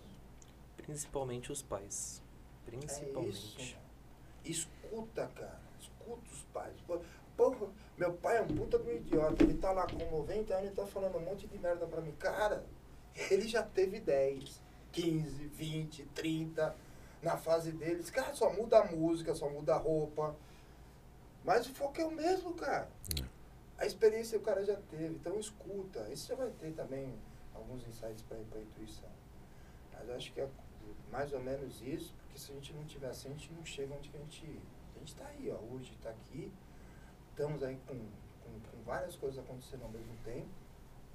Principalmente 0.78 1.52
os 1.52 1.62
pais. 1.62 2.22
É 2.66 2.72
Principalmente. 2.72 3.30
isso. 3.30 3.78
Escuta, 4.44 5.28
cara. 5.28 5.62
Escuta 5.80 6.32
os 6.32 6.44
pais. 6.54 6.76
Porra, 7.38 7.68
meu 7.98 8.14
pai 8.14 8.38
é 8.38 8.42
um 8.42 8.48
puta 8.48 8.78
do 8.78 8.92
idiota. 8.92 9.44
Ele 9.44 9.58
tá 9.58 9.72
lá 9.72 9.88
com 9.88 9.98
90 9.98 10.54
anos 10.54 10.70
e 10.72 10.74
tá 10.74 10.86
falando 10.86 11.18
um 11.18 11.22
monte 11.22 11.48
de 11.48 11.58
merda 11.58 11.86
pra 11.86 12.02
mim. 12.02 12.12
Cara, 12.14 12.66
ele 13.30 13.48
já 13.48 13.64
teve 13.64 14.00
10, 14.00 14.62
15, 14.92 15.48
20, 15.48 16.06
30 16.08 16.76
na 17.24 17.38
fase 17.38 17.72
deles. 17.72 18.10
Cara, 18.10 18.34
só 18.36 18.52
muda 18.52 18.80
a 18.80 18.86
música, 18.86 19.34
só 19.34 19.50
muda 19.50 19.74
a 19.74 19.78
roupa. 19.78 20.36
Mas 21.44 21.66
o 21.68 21.74
foco 21.74 22.00
é 22.00 22.06
o 22.06 22.12
mesmo, 22.12 22.54
cara. 22.54 22.90
A 23.78 23.86
experiência 23.86 24.38
o 24.38 24.42
cara 24.42 24.64
já 24.64 24.76
teve. 24.76 25.16
Então 25.16 25.40
escuta. 25.40 26.08
Isso 26.10 26.28
já 26.28 26.36
vai 26.36 26.50
ter 26.52 26.72
também 26.74 27.14
alguns 27.54 27.88
insights 27.88 28.22
pra, 28.24 28.38
pra 28.50 28.60
intuição. 28.60 29.10
Mas 29.94 30.08
eu 30.08 30.16
acho 30.16 30.34
que 30.34 30.42
é 30.42 30.50
mais 31.12 31.32
ou 31.34 31.40
menos 31.40 31.82
isso, 31.82 32.14
porque 32.18 32.40
se 32.40 32.52
a 32.52 32.56
gente 32.56 32.74
não 32.74 32.84
tiver 32.86 33.10
assim, 33.10 33.30
a 33.30 33.32
gente 33.32 33.52
não 33.54 33.66
chega 33.66 33.94
onde 33.94 34.10
que 34.10 34.18
a 34.18 34.20
gente. 34.20 34.62
A 34.96 35.00
gente 35.00 35.16
tá 35.16 35.26
aí, 35.28 35.50
ó. 35.50 35.74
Hoje 35.74 35.98
tá 36.02 36.10
aqui. 36.10 36.52
Estamos 37.30 37.64
aí 37.64 37.78
com, 37.88 37.96
com, 37.96 38.60
com 38.60 38.84
várias 38.86 39.16
coisas 39.16 39.40
acontecendo 39.40 39.84
ao 39.84 39.90
mesmo 39.90 40.16
tempo. 40.24 40.48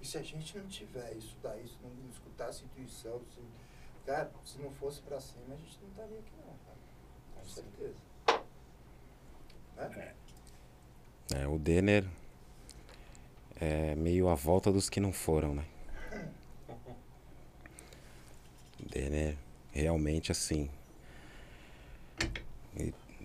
E 0.01 0.07
se 0.07 0.17
a 0.17 0.23
gente 0.23 0.57
não 0.57 0.67
tiver 0.69 1.13
isso 1.17 1.37
daí, 1.43 1.67
se 1.67 1.77
não 1.83 1.91
escutar 2.11 2.49
essa 2.49 2.65
intuição, 2.65 3.21
se, 3.35 3.41
cara, 4.09 4.31
se 4.43 4.59
não 4.59 4.71
fosse 4.71 5.03
pra 5.03 5.21
cima, 5.21 5.55
a 5.55 5.57
gente 5.57 5.79
não 5.83 5.89
estaria 5.91 6.19
aqui 6.19 6.33
não, 6.39 6.55
cara. 6.65 6.79
Com 7.35 7.45
certeza. 7.47 7.95
Né? 9.77 10.15
É, 11.35 11.47
o 11.47 11.59
Denner 11.59 12.07
é 13.61 13.95
meio 13.95 14.31
a 14.31 14.35
volta 14.35 14.73
dos 14.73 14.89
que 14.89 14.99
não 14.99 15.13
foram, 15.13 15.55
né? 15.55 15.65
O 18.81 18.89
Denner 18.89 19.37
realmente 19.73 20.33
assim. 20.33 20.71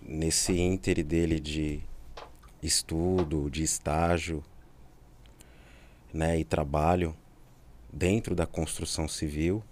Nesse 0.01 0.59
íntere 0.59 1.01
dele 1.01 1.39
de 1.39 1.81
estudo, 2.61 3.49
de 3.49 3.63
estágio, 3.63 4.43
né, 6.13 6.37
e 6.37 6.43
trabalho 6.43 7.15
dentro 7.91 8.35
da 8.35 8.45
construção 8.45 9.07
civil, 9.07 9.63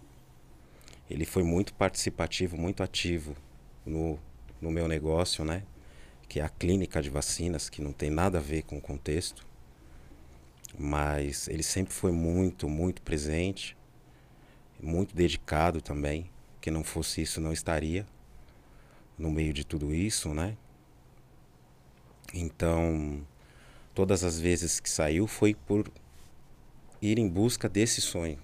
ele 1.11 1.25
foi 1.25 1.43
muito 1.43 1.73
participativo, 1.73 2.57
muito 2.57 2.81
ativo 2.81 3.35
no, 3.85 4.17
no 4.61 4.71
meu 4.71 4.87
negócio, 4.87 5.43
né? 5.43 5.63
que 6.31 6.39
é 6.39 6.43
a 6.43 6.47
clínica 6.47 7.01
de 7.01 7.09
vacinas, 7.09 7.69
que 7.69 7.81
não 7.81 7.91
tem 7.91 8.09
nada 8.09 8.37
a 8.37 8.41
ver 8.41 8.61
com 8.61 8.77
o 8.77 8.81
contexto, 8.81 9.45
mas 10.79 11.49
ele 11.49 11.61
sempre 11.61 11.93
foi 11.93 12.13
muito, 12.13 12.69
muito 12.69 13.01
presente, 13.01 13.75
muito 14.81 15.13
dedicado 15.13 15.81
também, 15.81 16.31
que 16.61 16.71
não 16.71 16.85
fosse 16.85 17.21
isso 17.21 17.41
não 17.41 17.51
estaria 17.51 18.07
no 19.17 19.29
meio 19.29 19.51
de 19.51 19.65
tudo 19.65 19.93
isso, 19.93 20.33
né? 20.33 20.55
Então, 22.33 23.27
todas 23.93 24.23
as 24.23 24.39
vezes 24.39 24.79
que 24.79 24.89
saiu 24.89 25.27
foi 25.27 25.53
por 25.53 25.91
ir 27.01 27.19
em 27.19 27.27
busca 27.27 27.67
desse 27.67 27.99
sonho, 27.99 28.39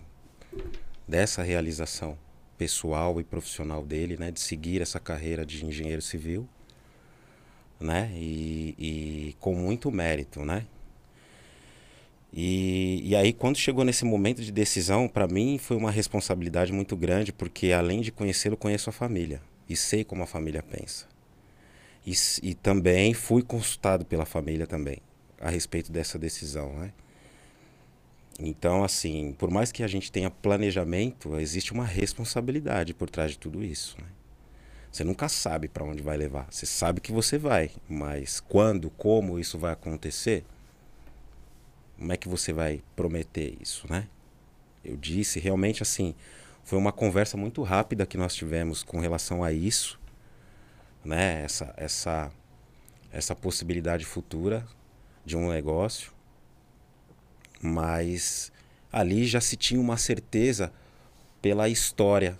dessa 1.07 1.41
realização 1.41 2.18
pessoal 2.58 3.20
e 3.20 3.24
profissional 3.24 3.86
dele, 3.86 4.18
né, 4.18 4.32
de 4.32 4.40
seguir 4.40 4.82
essa 4.82 5.00
carreira 5.00 5.46
de 5.46 5.66
engenheiro 5.66 6.02
civil 6.02 6.48
né? 7.80 8.12
E, 8.16 8.76
e 8.78 9.36
com 9.40 9.54
muito 9.56 9.92
mérito, 9.92 10.44
né? 10.44 10.66
E, 12.34 13.02
e 13.04 13.16
aí, 13.16 13.32
quando 13.32 13.58
chegou 13.58 13.84
nesse 13.86 14.04
momento 14.04 14.42
de 14.42 14.52
decisão, 14.52 15.08
para 15.08 15.28
mim 15.28 15.58
foi 15.58 15.78
uma 15.78 15.90
responsabilidade 15.90 16.74
muito 16.74 16.96
grande, 16.96 17.32
porque 17.32 17.72
além 17.72 18.02
de 18.02 18.12
conhecê-lo, 18.12 18.58
conheço 18.58 18.90
a 18.90 18.94
família 18.94 19.42
e 19.70 19.76
sei 19.76 20.04
como 20.04 20.24
a 20.24 20.28
família 20.28 20.62
pensa. 20.62 21.08
E, 22.06 22.14
e 22.44 22.54
também 22.54 23.14
fui 23.14 23.42
consultado 23.42 24.06
pela 24.06 24.26
família 24.26 24.68
também 24.68 24.98
a 25.40 25.50
respeito 25.50 25.92
dessa 25.92 26.18
decisão, 26.18 26.74
né? 26.74 26.94
Então, 28.39 28.84
assim, 28.84 29.34
por 29.38 29.49
mais 29.49 29.72
que 29.72 29.84
a 29.84 29.88
gente 29.88 30.11
tenha 30.11 30.30
planejamento, 30.30 31.39
existe 31.39 31.73
uma 31.73 31.85
responsabilidade 31.85 32.93
por 32.93 33.09
trás 33.09 33.31
de 33.31 33.39
tudo 33.39 33.64
isso. 33.64 33.97
Né? 33.99 34.07
Você 34.91 35.03
nunca 35.03 35.27
sabe 35.27 35.68
para 35.68 35.84
onde 35.84 36.03
vai 36.03 36.18
levar. 36.18 36.47
Você 36.49 36.65
sabe 36.65 37.01
que 37.01 37.11
você 37.11 37.38
vai, 37.38 37.72
mas 37.89 38.39
quando, 38.39 38.89
como 38.91 39.39
isso 39.39 39.57
vai 39.57 39.73
acontecer, 39.73 40.45
como 41.97 42.14
é 42.14 42.18
que 42.18 42.30
você 42.30 42.53
vai 42.53 42.81
prometer 42.95 43.57
isso, 43.59 43.91
né? 43.91 44.07
Eu 44.85 44.95
disse 44.95 45.39
realmente 45.39 45.81
assim, 45.81 46.14
foi 46.64 46.77
uma 46.77 46.91
conversa 46.91 47.35
muito 47.35 47.64
rápida 47.64 48.05
que 48.05 48.18
nós 48.18 48.35
tivemos 48.35 48.84
com 48.84 48.99
relação 48.99 49.43
a 49.43 49.51
isso, 49.51 49.99
né? 51.03 51.43
Essa 51.43 51.73
essa 51.76 52.31
essa 53.11 53.35
possibilidade 53.35 54.05
futura 54.05 54.65
de 55.26 55.35
um 55.35 55.49
negócio, 55.49 56.11
mas 57.62 58.52
ali 58.92 59.26
já 59.26 59.42
se 59.42 59.56
tinha 59.56 59.80
uma 59.80 59.98
certeza 59.98 60.72
pela 61.42 61.70
história 61.70 62.38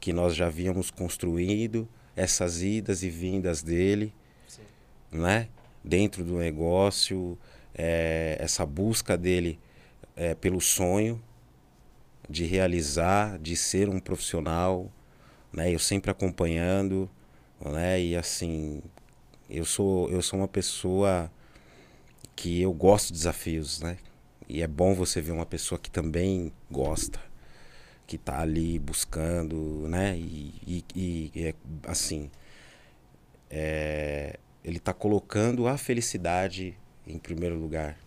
que 0.00 0.12
nós 0.12 0.34
já 0.34 0.46
havíamos 0.46 0.90
construído, 0.90 1.88
essas 2.16 2.60
idas 2.60 3.02
e 3.02 3.10
vindas 3.10 3.62
dele, 3.62 4.12
Sim. 4.48 4.62
né? 5.12 5.48
Dentro 5.84 6.24
do 6.24 6.38
negócio, 6.38 7.38
é, 7.74 8.36
essa 8.40 8.66
busca 8.66 9.16
dele 9.16 9.58
é, 10.16 10.34
pelo 10.34 10.60
sonho 10.60 11.22
de 12.28 12.44
realizar, 12.44 13.38
de 13.38 13.56
ser 13.56 13.88
um 13.88 13.98
profissional, 13.98 14.90
né? 15.52 15.72
Eu 15.72 15.78
sempre 15.78 16.10
acompanhando, 16.10 17.08
né? 17.64 18.00
E 18.00 18.16
assim, 18.16 18.82
eu 19.48 19.64
sou 19.64 20.08
eu 20.10 20.22
sou 20.22 20.40
uma 20.40 20.48
pessoa 20.48 21.30
que 22.34 22.60
eu 22.60 22.72
gosto 22.72 23.08
de 23.08 23.14
desafios, 23.14 23.80
né? 23.80 23.98
E 24.48 24.62
é 24.62 24.66
bom 24.66 24.94
você 24.94 25.20
ver 25.20 25.32
uma 25.32 25.46
pessoa 25.46 25.78
que 25.78 25.90
também 25.90 26.52
gosta, 26.70 27.20
que 28.06 28.16
está 28.16 28.40
ali 28.40 28.78
buscando, 28.78 29.86
né? 29.88 30.16
E, 30.16 30.84
e, 30.94 31.30
e 31.34 31.46
é, 31.48 31.54
assim, 31.84 32.30
é, 33.50 34.38
ele 34.64 34.78
está 34.78 34.92
colocando 34.92 35.66
a 35.66 35.76
felicidade 35.76 36.76
em 37.06 37.18
primeiro 37.18 37.56
lugar, 37.56 37.98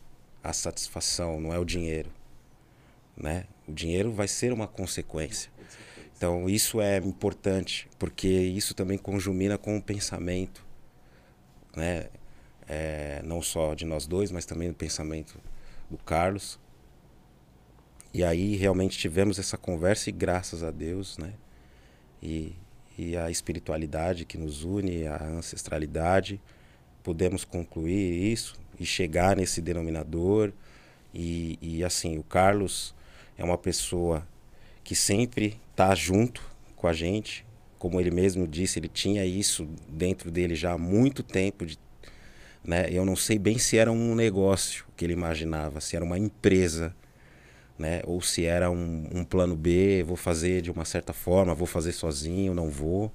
a 0.43 0.53
satisfação, 0.53 1.39
não 1.39 1.53
é 1.53 1.59
o 1.59 1.65
dinheiro, 1.65 2.11
né? 3.15 3.45
O 3.67 3.73
dinheiro 3.73 4.11
vai 4.11 4.27
ser 4.27 4.53
uma 4.53 4.67
consequência. 4.67 5.51
Então 6.17 6.49
isso 6.49 6.79
é 6.79 6.97
importante, 6.97 7.89
porque 7.99 8.27
isso 8.27 8.73
também 8.73 8.97
conjumina 8.97 9.57
com 9.57 9.77
o 9.77 9.81
pensamento, 9.81 10.65
né? 11.75 12.07
É, 12.67 13.21
não 13.23 13.41
só 13.41 13.73
de 13.75 13.85
nós 13.85 14.07
dois, 14.07 14.31
mas 14.31 14.45
também 14.45 14.69
do 14.69 14.75
pensamento 14.75 15.39
do 15.89 15.97
Carlos. 15.97 16.59
E 18.13 18.23
aí 18.23 18.55
realmente 18.55 18.97
tivemos 18.97 19.37
essa 19.37 19.57
conversa 19.57 20.09
e 20.09 20.13
graças 20.13 20.63
a 20.63 20.71
Deus, 20.71 21.17
né? 21.17 21.33
E, 22.23 22.55
e 22.97 23.15
a 23.17 23.29
espiritualidade 23.29 24.25
que 24.25 24.37
nos 24.37 24.63
une, 24.63 25.05
a 25.05 25.21
ancestralidade, 25.23 26.41
pudemos 27.03 27.43
concluir 27.43 28.31
isso 28.31 28.55
e 28.79 28.85
chegar 28.85 29.35
nesse 29.35 29.61
denominador. 29.61 30.51
E, 31.13 31.59
e 31.61 31.83
assim, 31.83 32.17
o 32.17 32.23
Carlos 32.23 32.95
é 33.37 33.43
uma 33.43 33.57
pessoa 33.57 34.27
que 34.83 34.95
sempre 34.95 35.59
está 35.71 35.93
junto 35.93 36.41
com 36.75 36.87
a 36.87 36.93
gente. 36.93 37.45
Como 37.77 37.99
ele 37.99 38.11
mesmo 38.11 38.47
disse, 38.47 38.79
ele 38.79 38.87
tinha 38.87 39.25
isso 39.25 39.67
dentro 39.89 40.31
dele 40.31 40.55
já 40.55 40.71
há 40.71 40.77
muito 40.77 41.21
tempo, 41.21 41.65
de 41.65 41.77
né? 42.65 42.87
Eu 42.89 43.05
não 43.05 43.15
sei 43.15 43.37
bem 43.37 43.57
se 43.57 43.77
era 43.77 43.91
um 43.91 44.15
negócio 44.15 44.85
que 44.97 45.05
ele 45.05 45.13
imaginava, 45.13 45.79
se 45.79 45.95
era 45.95 46.03
uma 46.03 46.17
empresa, 46.17 46.95
né? 47.77 48.01
Ou 48.05 48.21
se 48.21 48.45
era 48.45 48.71
um, 48.71 49.07
um 49.13 49.23
plano 49.23 49.55
B, 49.55 50.03
vou 50.03 50.15
fazer 50.15 50.61
de 50.61 50.71
uma 50.71 50.85
certa 50.85 51.13
forma, 51.13 51.53
vou 51.53 51.67
fazer 51.67 51.91
sozinho, 51.91 52.53
não 52.53 52.69
vou. 52.69 53.11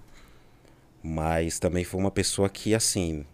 Mas 1.03 1.59
também 1.59 1.85
foi 1.85 2.01
uma 2.01 2.11
pessoa 2.11 2.49
que, 2.49 2.75
assim, 2.75 3.25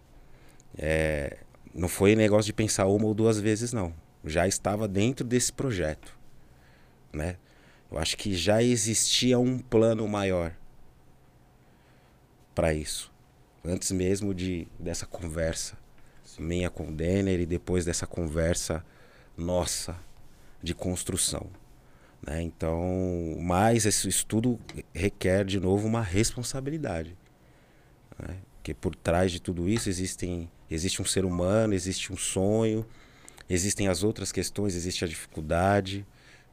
é, 0.77 1.37
não 1.73 1.87
foi 1.87 2.15
negócio 2.15 2.45
de 2.47 2.53
pensar 2.53 2.87
uma 2.87 3.05
ou 3.05 3.13
duas 3.13 3.39
vezes, 3.39 3.73
não. 3.73 3.93
Já 4.25 4.47
estava 4.47 4.87
dentro 4.87 5.25
desse 5.25 5.53
projeto, 5.53 6.17
né? 7.13 7.37
Eu 7.91 7.97
acho 7.99 8.17
que 8.17 8.33
já 8.33 8.61
existia 8.61 9.39
um 9.39 9.59
plano 9.59 10.07
maior 10.07 10.53
para 12.55 12.73
isso, 12.73 13.11
antes 13.63 13.91
mesmo 13.91 14.33
de 14.33 14.67
dessa 14.79 15.05
conversa 15.05 15.77
minha 16.39 16.69
com 16.69 16.89
o 16.89 16.91
Denner 16.91 17.39
e 17.39 17.45
depois 17.45 17.85
dessa 17.85 18.07
conversa 18.07 18.83
nossa 19.37 19.95
de 20.61 20.73
construção. 20.73 21.47
Né? 22.25 22.41
Então, 22.41 23.37
mas 23.39 23.85
esse 23.85 24.07
estudo 24.07 24.59
requer 24.93 25.45
de 25.45 25.59
novo 25.59 25.87
uma 25.87 26.01
responsabilidade. 26.01 27.15
Né? 28.17 28.37
Porque 28.55 28.73
por 28.73 28.95
trás 28.95 29.31
de 29.31 29.41
tudo 29.41 29.69
isso 29.69 29.89
existem, 29.89 30.49
existe 30.69 31.01
um 31.01 31.05
ser 31.05 31.25
humano, 31.25 31.73
existe 31.73 32.11
um 32.11 32.17
sonho, 32.17 32.85
existem 33.49 33.87
as 33.87 34.03
outras 34.03 34.31
questões, 34.31 34.75
existe 34.75 35.05
a 35.05 35.07
dificuldade. 35.07 36.05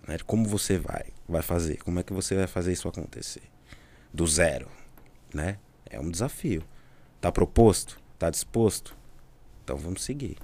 Né? 0.06 0.18
Como 0.26 0.46
você 0.46 0.78
vai, 0.78 1.06
vai 1.28 1.42
fazer? 1.42 1.78
Como 1.78 1.98
é 1.98 2.02
que 2.02 2.12
você 2.12 2.34
vai 2.34 2.46
fazer 2.46 2.72
isso 2.72 2.88
acontecer? 2.88 3.42
Do 4.12 4.26
zero. 4.26 4.68
Né? 5.32 5.58
É 5.88 5.98
um 5.98 6.10
desafio. 6.10 6.62
Está 7.16 7.32
proposto? 7.32 8.00
Está 8.14 8.30
disposto? 8.30 8.96
Então 9.64 9.76
vamos 9.78 10.04
seguir. 10.04 10.36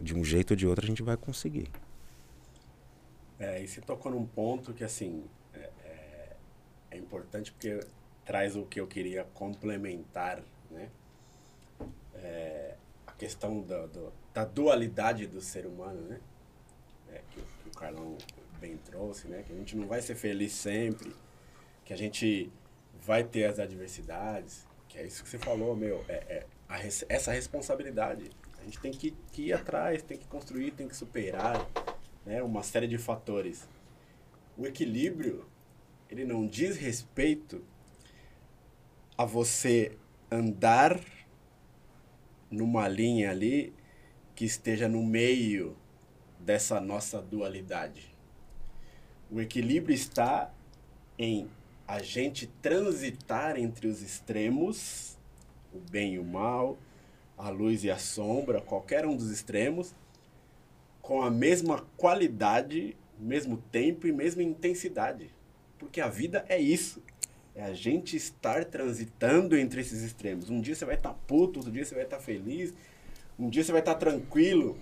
De 0.00 0.14
um 0.14 0.24
jeito 0.24 0.52
ou 0.52 0.56
de 0.56 0.66
outro 0.66 0.84
a 0.84 0.88
gente 0.88 1.02
vai 1.02 1.16
conseguir. 1.16 1.68
É, 3.38 3.60
e 3.60 3.66
você 3.66 3.80
tocou 3.80 4.12
num 4.12 4.24
ponto 4.24 4.72
que, 4.72 4.84
assim, 4.84 5.24
é, 5.52 5.70
é, 5.84 6.36
é 6.92 6.96
importante 6.96 7.50
porque 7.50 7.80
traz 8.24 8.54
o 8.56 8.64
que 8.64 8.80
eu 8.80 8.86
queria 8.86 9.24
complementar, 9.34 10.42
né? 10.70 10.88
É, 12.14 12.76
a 13.06 13.12
questão 13.12 13.60
da, 13.62 13.86
do, 13.86 14.12
da 14.32 14.44
dualidade 14.44 15.26
do 15.26 15.40
ser 15.40 15.66
humano, 15.66 16.00
né? 16.02 16.20
É, 17.12 17.20
que, 17.32 17.40
que, 17.40 17.68
o 17.68 17.72
Carlão 17.72 18.16
bem 18.60 18.76
trouxe, 18.78 19.26
né? 19.26 19.42
Que 19.44 19.52
a 19.52 19.56
gente 19.56 19.76
não 19.76 19.88
vai 19.88 20.00
ser 20.00 20.14
feliz 20.14 20.52
sempre, 20.52 21.12
que 21.84 21.92
a 21.92 21.96
gente 21.96 22.50
vai 23.02 23.24
ter 23.24 23.46
as 23.46 23.58
adversidades, 23.58 24.64
que 24.88 24.98
é 24.98 25.04
isso 25.04 25.22
que 25.24 25.28
você 25.28 25.38
falou, 25.38 25.74
meu, 25.76 26.04
é, 26.08 26.46
a, 26.74 26.80
essa 27.08 27.32
responsabilidade. 27.32 28.30
A 28.60 28.64
gente 28.64 28.80
tem 28.80 28.92
que, 28.92 29.14
que, 29.32 29.42
ir 29.46 29.52
atrás, 29.52 30.02
tem 30.02 30.18
que 30.18 30.26
construir, 30.26 30.72
tem 30.72 30.88
que 30.88 30.96
superar 30.96 31.66
né, 32.26 32.42
uma 32.42 32.62
série 32.62 32.88
de 32.88 32.98
fatores. 32.98 33.68
O 34.56 34.66
equilíbrio, 34.66 35.46
ele 36.10 36.24
não 36.24 36.46
diz 36.46 36.76
respeito 36.76 37.64
a 39.16 39.24
você 39.24 39.96
andar 40.30 40.98
numa 42.50 42.88
linha 42.88 43.30
ali 43.30 43.72
que 44.34 44.44
esteja 44.44 44.88
no 44.88 45.02
meio 45.02 45.76
dessa 46.40 46.80
nossa 46.80 47.22
dualidade. 47.22 48.12
O 49.30 49.40
equilíbrio 49.40 49.94
está 49.94 50.52
em 51.18 51.48
a 51.86 52.02
gente 52.02 52.46
transitar 52.62 53.58
entre 53.58 53.86
os 53.86 54.02
extremos 54.02 55.13
o 55.74 55.90
bem 55.90 56.14
e 56.14 56.18
o 56.18 56.24
mal, 56.24 56.78
a 57.36 57.48
luz 57.48 57.84
e 57.84 57.90
a 57.90 57.98
sombra, 57.98 58.60
qualquer 58.60 59.04
um 59.04 59.16
dos 59.16 59.30
extremos, 59.30 59.94
com 61.02 61.20
a 61.20 61.30
mesma 61.30 61.84
qualidade, 61.96 62.96
mesmo 63.18 63.58
tempo 63.70 64.06
e 64.06 64.12
mesma 64.12 64.42
intensidade. 64.42 65.30
Porque 65.78 66.00
a 66.00 66.08
vida 66.08 66.44
é 66.48 66.58
isso. 66.58 67.02
É 67.54 67.62
a 67.62 67.74
gente 67.74 68.16
estar 68.16 68.64
transitando 68.64 69.56
entre 69.56 69.80
esses 69.80 70.02
extremos. 70.02 70.50
Um 70.50 70.60
dia 70.60 70.74
você 70.74 70.84
vai 70.84 70.96
estar 70.96 71.10
tá 71.10 71.18
puto, 71.26 71.60
outro 71.60 71.72
dia 71.72 71.84
você 71.84 71.94
vai 71.94 72.04
estar 72.04 72.16
tá 72.16 72.22
feliz, 72.22 72.74
um 73.38 73.48
dia 73.48 73.62
você 73.62 73.70
vai 73.70 73.80
estar 73.80 73.94
tá 73.94 74.00
tranquilo, 74.00 74.76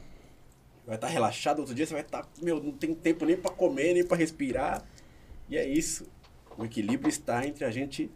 vai 0.86 0.94
estar 0.94 1.08
relaxado, 1.08 1.58
outro 1.58 1.74
dia 1.74 1.86
você 1.86 1.92
vai 1.92 2.02
estar, 2.02 2.26
meu, 2.40 2.62
não 2.62 2.72
tem 2.72 2.94
tempo 2.94 3.26
nem 3.26 3.36
para 3.36 3.50
comer, 3.50 3.94
nem 3.94 4.04
para 4.04 4.16
respirar. 4.16 4.82
E 5.48 5.56
é 5.56 5.66
isso. 5.66 6.08
O 6.56 6.64
equilíbrio 6.64 7.08
está 7.08 7.46
entre 7.46 7.64
a 7.64 7.70
gente 7.70 8.10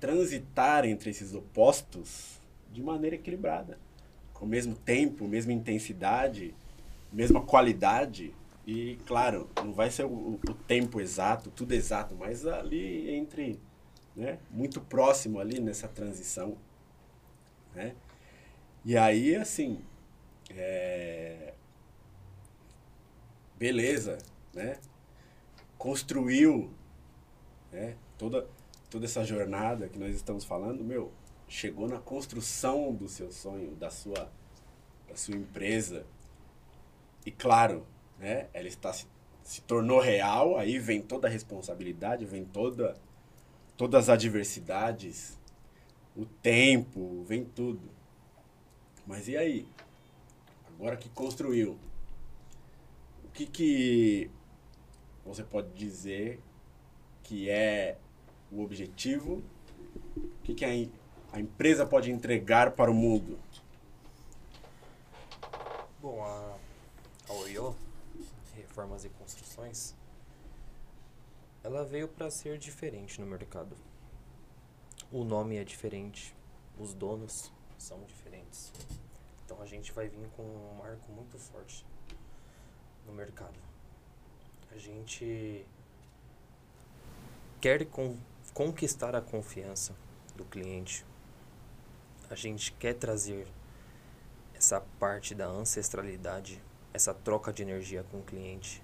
transitar 0.00 0.84
entre 0.84 1.10
esses 1.10 1.34
opostos 1.34 2.40
de 2.72 2.82
maneira 2.82 3.16
equilibrada, 3.16 3.78
com 4.32 4.44
o 4.44 4.48
mesmo 4.48 4.74
tempo, 4.74 5.26
mesma 5.26 5.52
intensidade, 5.52 6.54
mesma 7.12 7.40
qualidade. 7.40 8.34
E, 8.66 8.96
claro, 9.06 9.48
não 9.56 9.72
vai 9.72 9.90
ser 9.90 10.04
o, 10.04 10.38
o 10.48 10.54
tempo 10.66 11.00
exato, 11.00 11.50
tudo 11.50 11.72
exato, 11.72 12.14
mas 12.14 12.46
ali 12.46 13.10
entre, 13.10 13.58
né, 14.14 14.38
muito 14.50 14.80
próximo 14.80 15.40
ali 15.40 15.58
nessa 15.60 15.88
transição, 15.88 16.56
né? 17.74 17.94
E 18.84 18.96
aí, 18.96 19.34
assim, 19.36 19.80
é, 20.50 21.54
beleza, 23.58 24.18
né? 24.54 24.78
Construiu, 25.76 26.70
né? 27.72 27.96
Toda, 28.16 28.46
toda 28.90 29.04
essa 29.04 29.24
jornada 29.24 29.88
que 29.88 29.98
nós 29.98 30.14
estamos 30.14 30.44
falando, 30.44 30.84
meu, 30.84 31.12
chegou 31.46 31.88
na 31.88 31.98
construção 31.98 32.94
do 32.94 33.08
seu 33.08 33.30
sonho, 33.30 33.74
da 33.76 33.90
sua, 33.90 34.30
da 35.08 35.16
sua 35.16 35.36
empresa. 35.36 36.06
E 37.24 37.30
claro, 37.30 37.86
né? 38.18 38.48
Ela 38.52 38.68
está 38.68 38.92
se, 38.92 39.06
se 39.42 39.60
tornou 39.62 40.00
real, 40.00 40.58
aí 40.58 40.78
vem 40.78 41.02
toda 41.02 41.28
a 41.28 41.30
responsabilidade, 41.30 42.24
vem 42.24 42.44
toda 42.44 42.96
todas 43.78 44.08
as 44.08 44.14
adversidades, 44.14 45.38
o 46.16 46.26
tempo, 46.26 47.22
vem 47.22 47.44
tudo. 47.44 47.88
Mas 49.06 49.28
e 49.28 49.36
aí? 49.36 49.68
Agora 50.66 50.96
que 50.96 51.08
construiu, 51.08 51.78
o 53.24 53.28
que 53.30 53.46
que 53.46 54.30
você 55.24 55.44
pode 55.44 55.72
dizer 55.74 56.42
que 57.22 57.48
é 57.48 57.98
o 58.50 58.62
objetivo? 58.62 59.42
O 60.16 60.42
que 60.42 60.54
que 60.54 60.64
a, 60.64 61.36
a 61.36 61.40
empresa 61.40 61.86
pode 61.86 62.10
entregar 62.10 62.72
para 62.72 62.90
o 62.90 62.94
mundo? 62.94 63.38
Bom, 66.00 66.22
a, 66.22 66.56
a 67.28 67.32
Oyo, 67.32 67.76
Reformas 68.54 69.04
e 69.04 69.08
Construções, 69.10 69.94
ela 71.62 71.84
veio 71.84 72.08
para 72.08 72.30
ser 72.30 72.58
diferente 72.58 73.20
no 73.20 73.26
mercado. 73.26 73.76
O 75.10 75.24
nome 75.24 75.56
é 75.56 75.64
diferente, 75.64 76.34
os 76.78 76.94
donos 76.94 77.52
são 77.76 78.02
diferentes. 78.04 78.72
Então 79.44 79.60
a 79.60 79.66
gente 79.66 79.92
vai 79.92 80.08
vir 80.08 80.28
com 80.36 80.42
um 80.42 80.74
marco 80.78 81.10
muito 81.12 81.38
forte 81.38 81.84
no 83.06 83.12
mercado. 83.12 83.58
A 84.70 84.76
gente 84.76 85.66
quer 87.60 87.86
con 87.86 88.16
conquistar 88.58 89.14
a 89.14 89.20
confiança 89.20 89.94
do 90.34 90.44
cliente. 90.44 91.06
A 92.28 92.34
gente 92.34 92.72
quer 92.72 92.92
trazer 92.92 93.46
essa 94.52 94.80
parte 94.98 95.32
da 95.32 95.46
ancestralidade, 95.46 96.60
essa 96.92 97.14
troca 97.14 97.52
de 97.52 97.62
energia 97.62 98.04
com 98.10 98.18
o 98.18 98.22
cliente. 98.24 98.82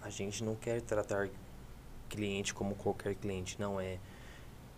A 0.00 0.08
gente 0.08 0.42
não 0.42 0.56
quer 0.56 0.80
tratar 0.80 1.28
cliente 2.08 2.54
como 2.54 2.74
qualquer 2.76 3.14
cliente, 3.14 3.60
não 3.60 3.78
é 3.78 4.00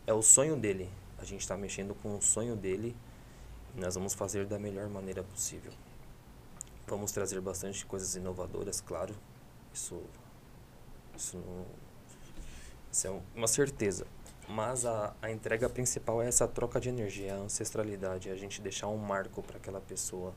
é 0.08 0.12
o 0.12 0.22
sonho 0.22 0.56
dele. 0.56 0.90
A 1.16 1.24
gente 1.24 1.42
está 1.42 1.56
mexendo 1.56 1.94
com 1.94 2.16
o 2.16 2.20
sonho 2.20 2.56
dele 2.56 2.96
e 3.76 3.80
nós 3.80 3.94
vamos 3.94 4.12
fazer 4.12 4.44
da 4.44 4.58
melhor 4.58 4.88
maneira 4.88 5.22
possível. 5.22 5.72
Vamos 6.84 7.12
trazer 7.12 7.40
bastante 7.40 7.86
coisas 7.86 8.16
inovadoras, 8.16 8.80
claro. 8.80 9.14
Isso 9.72 10.02
isso 11.16 11.36
não 11.36 11.89
isso 12.90 13.06
é 13.06 13.20
uma 13.34 13.46
certeza. 13.46 14.06
Mas 14.48 14.84
a, 14.84 15.14
a 15.22 15.30
entrega 15.30 15.68
principal 15.68 16.20
é 16.20 16.26
essa 16.26 16.48
troca 16.48 16.80
de 16.80 16.88
energia, 16.88 17.34
a 17.34 17.38
ancestralidade, 17.38 18.30
a 18.30 18.34
gente 18.34 18.60
deixar 18.60 18.88
um 18.88 18.96
marco 18.96 19.42
para 19.42 19.58
aquela 19.58 19.80
pessoa. 19.80 20.34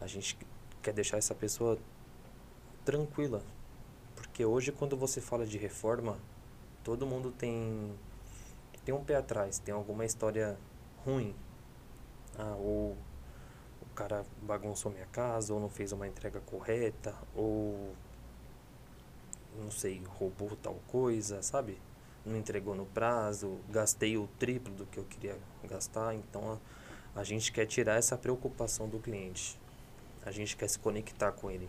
A 0.00 0.06
gente 0.06 0.38
quer 0.80 0.92
deixar 0.92 1.16
essa 1.16 1.34
pessoa 1.34 1.76
tranquila. 2.84 3.42
Porque 4.14 4.44
hoje, 4.44 4.70
quando 4.70 4.96
você 4.96 5.20
fala 5.20 5.44
de 5.44 5.58
reforma, 5.58 6.16
todo 6.84 7.06
mundo 7.06 7.32
tem, 7.32 7.92
tem 8.84 8.94
um 8.94 9.02
pé 9.02 9.16
atrás, 9.16 9.58
tem 9.58 9.74
alguma 9.74 10.04
história 10.04 10.56
ruim. 11.04 11.34
Ah, 12.38 12.54
ou 12.56 12.96
o 13.82 13.94
cara 13.94 14.24
bagunçou 14.42 14.92
minha 14.92 15.06
casa, 15.06 15.52
ou 15.52 15.60
não 15.60 15.68
fez 15.68 15.90
uma 15.92 16.06
entrega 16.06 16.40
correta, 16.40 17.14
ou 17.34 17.94
não 19.58 19.70
sei, 19.70 20.02
roubou 20.06 20.56
tal 20.62 20.74
coisa, 20.88 21.42
sabe? 21.42 21.78
Não 22.24 22.36
entregou 22.36 22.74
no 22.74 22.86
prazo, 22.86 23.58
gastei 23.70 24.16
o 24.16 24.26
triplo 24.38 24.74
do 24.74 24.86
que 24.86 24.98
eu 24.98 25.04
queria 25.04 25.38
gastar. 25.68 26.14
Então 26.14 26.58
a, 27.14 27.20
a 27.20 27.24
gente 27.24 27.52
quer 27.52 27.66
tirar 27.66 27.96
essa 27.96 28.16
preocupação 28.16 28.88
do 28.88 28.98
cliente. 28.98 29.58
A 30.24 30.30
gente 30.30 30.56
quer 30.56 30.68
se 30.68 30.78
conectar 30.78 31.32
com 31.32 31.50
ele. 31.50 31.68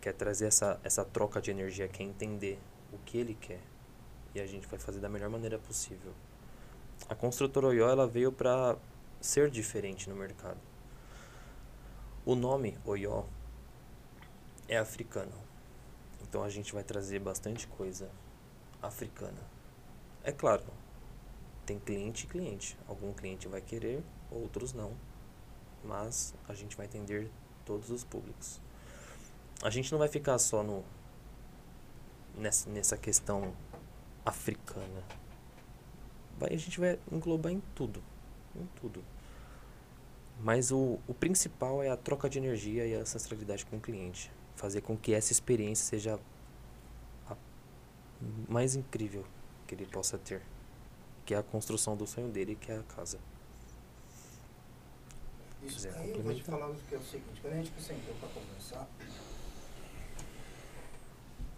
Quer 0.00 0.14
trazer 0.14 0.46
essa, 0.46 0.80
essa 0.82 1.04
troca 1.04 1.40
de 1.40 1.50
energia, 1.50 1.88
quer 1.88 2.04
entender 2.04 2.58
o 2.92 2.98
que 2.98 3.18
ele 3.18 3.34
quer. 3.34 3.60
E 4.34 4.40
a 4.40 4.46
gente 4.46 4.66
vai 4.66 4.78
fazer 4.78 5.00
da 5.00 5.08
melhor 5.08 5.28
maneira 5.28 5.58
possível. 5.58 6.12
A 7.08 7.14
construtora 7.14 7.68
Oyo 7.68 7.86
ela 7.86 8.06
veio 8.06 8.32
para 8.32 8.76
ser 9.20 9.50
diferente 9.50 10.08
no 10.08 10.16
mercado. 10.16 10.58
O 12.24 12.34
nome 12.34 12.76
Oyo 12.84 13.24
é 14.68 14.76
africano. 14.76 15.45
Então 16.28 16.42
a 16.42 16.48
gente 16.48 16.72
vai 16.72 16.82
trazer 16.82 17.20
bastante 17.20 17.66
coisa 17.68 18.10
africana. 18.82 19.40
É 20.24 20.32
claro, 20.32 20.64
tem 21.64 21.78
cliente 21.78 22.24
e 22.24 22.28
cliente. 22.28 22.76
Algum 22.88 23.12
cliente 23.12 23.46
vai 23.46 23.60
querer, 23.60 24.02
outros 24.30 24.72
não. 24.72 24.92
Mas 25.84 26.34
a 26.48 26.54
gente 26.54 26.76
vai 26.76 26.86
atender 26.86 27.30
todos 27.64 27.90
os 27.90 28.02
públicos. 28.02 28.60
A 29.62 29.70
gente 29.70 29.90
não 29.92 29.98
vai 29.98 30.08
ficar 30.08 30.38
só 30.38 30.62
no 30.62 30.84
nessa, 32.36 32.68
nessa 32.68 32.96
questão 32.96 33.54
africana. 34.24 35.04
Vai, 36.38 36.52
a 36.52 36.58
gente 36.58 36.80
vai 36.80 36.98
englobar 37.10 37.52
em 37.52 37.62
tudo. 37.74 38.02
Em 38.54 38.66
tudo. 38.80 39.04
Mas 40.40 40.72
o, 40.72 40.98
o 41.06 41.14
principal 41.14 41.82
é 41.82 41.88
a 41.88 41.96
troca 41.96 42.28
de 42.28 42.38
energia 42.38 42.84
e 42.84 42.94
a 42.94 42.98
ancestralidade 42.98 43.64
com 43.64 43.76
o 43.76 43.80
cliente 43.80 44.30
fazer 44.56 44.80
com 44.80 44.96
que 44.96 45.12
essa 45.14 45.32
experiência 45.32 45.84
seja 45.84 46.18
a 47.28 47.36
mais 48.48 48.74
incrível 48.74 49.24
que 49.66 49.74
ele 49.74 49.86
possa 49.86 50.18
ter, 50.18 50.42
que 51.24 51.34
é 51.34 51.38
a 51.38 51.42
construção 51.42 51.96
do 51.96 52.06
sonho 52.06 52.28
dele, 52.28 52.56
que 52.56 52.72
é 52.72 52.78
a 52.78 52.82
casa. 52.82 53.18
Isso 55.62 55.88
aí 55.88 56.10
eu 56.10 56.22
vou 56.22 56.34
te 56.34 56.42
falar 56.42 56.68
o 56.68 56.74
que 56.74 56.94
é 56.94 56.98
o 56.98 57.02
seguinte, 57.02 57.40
quando 57.40 57.54
a 57.54 57.56
gente 57.56 57.82
sentou 57.82 58.14
para 58.16 58.28
conversar, 58.28 58.88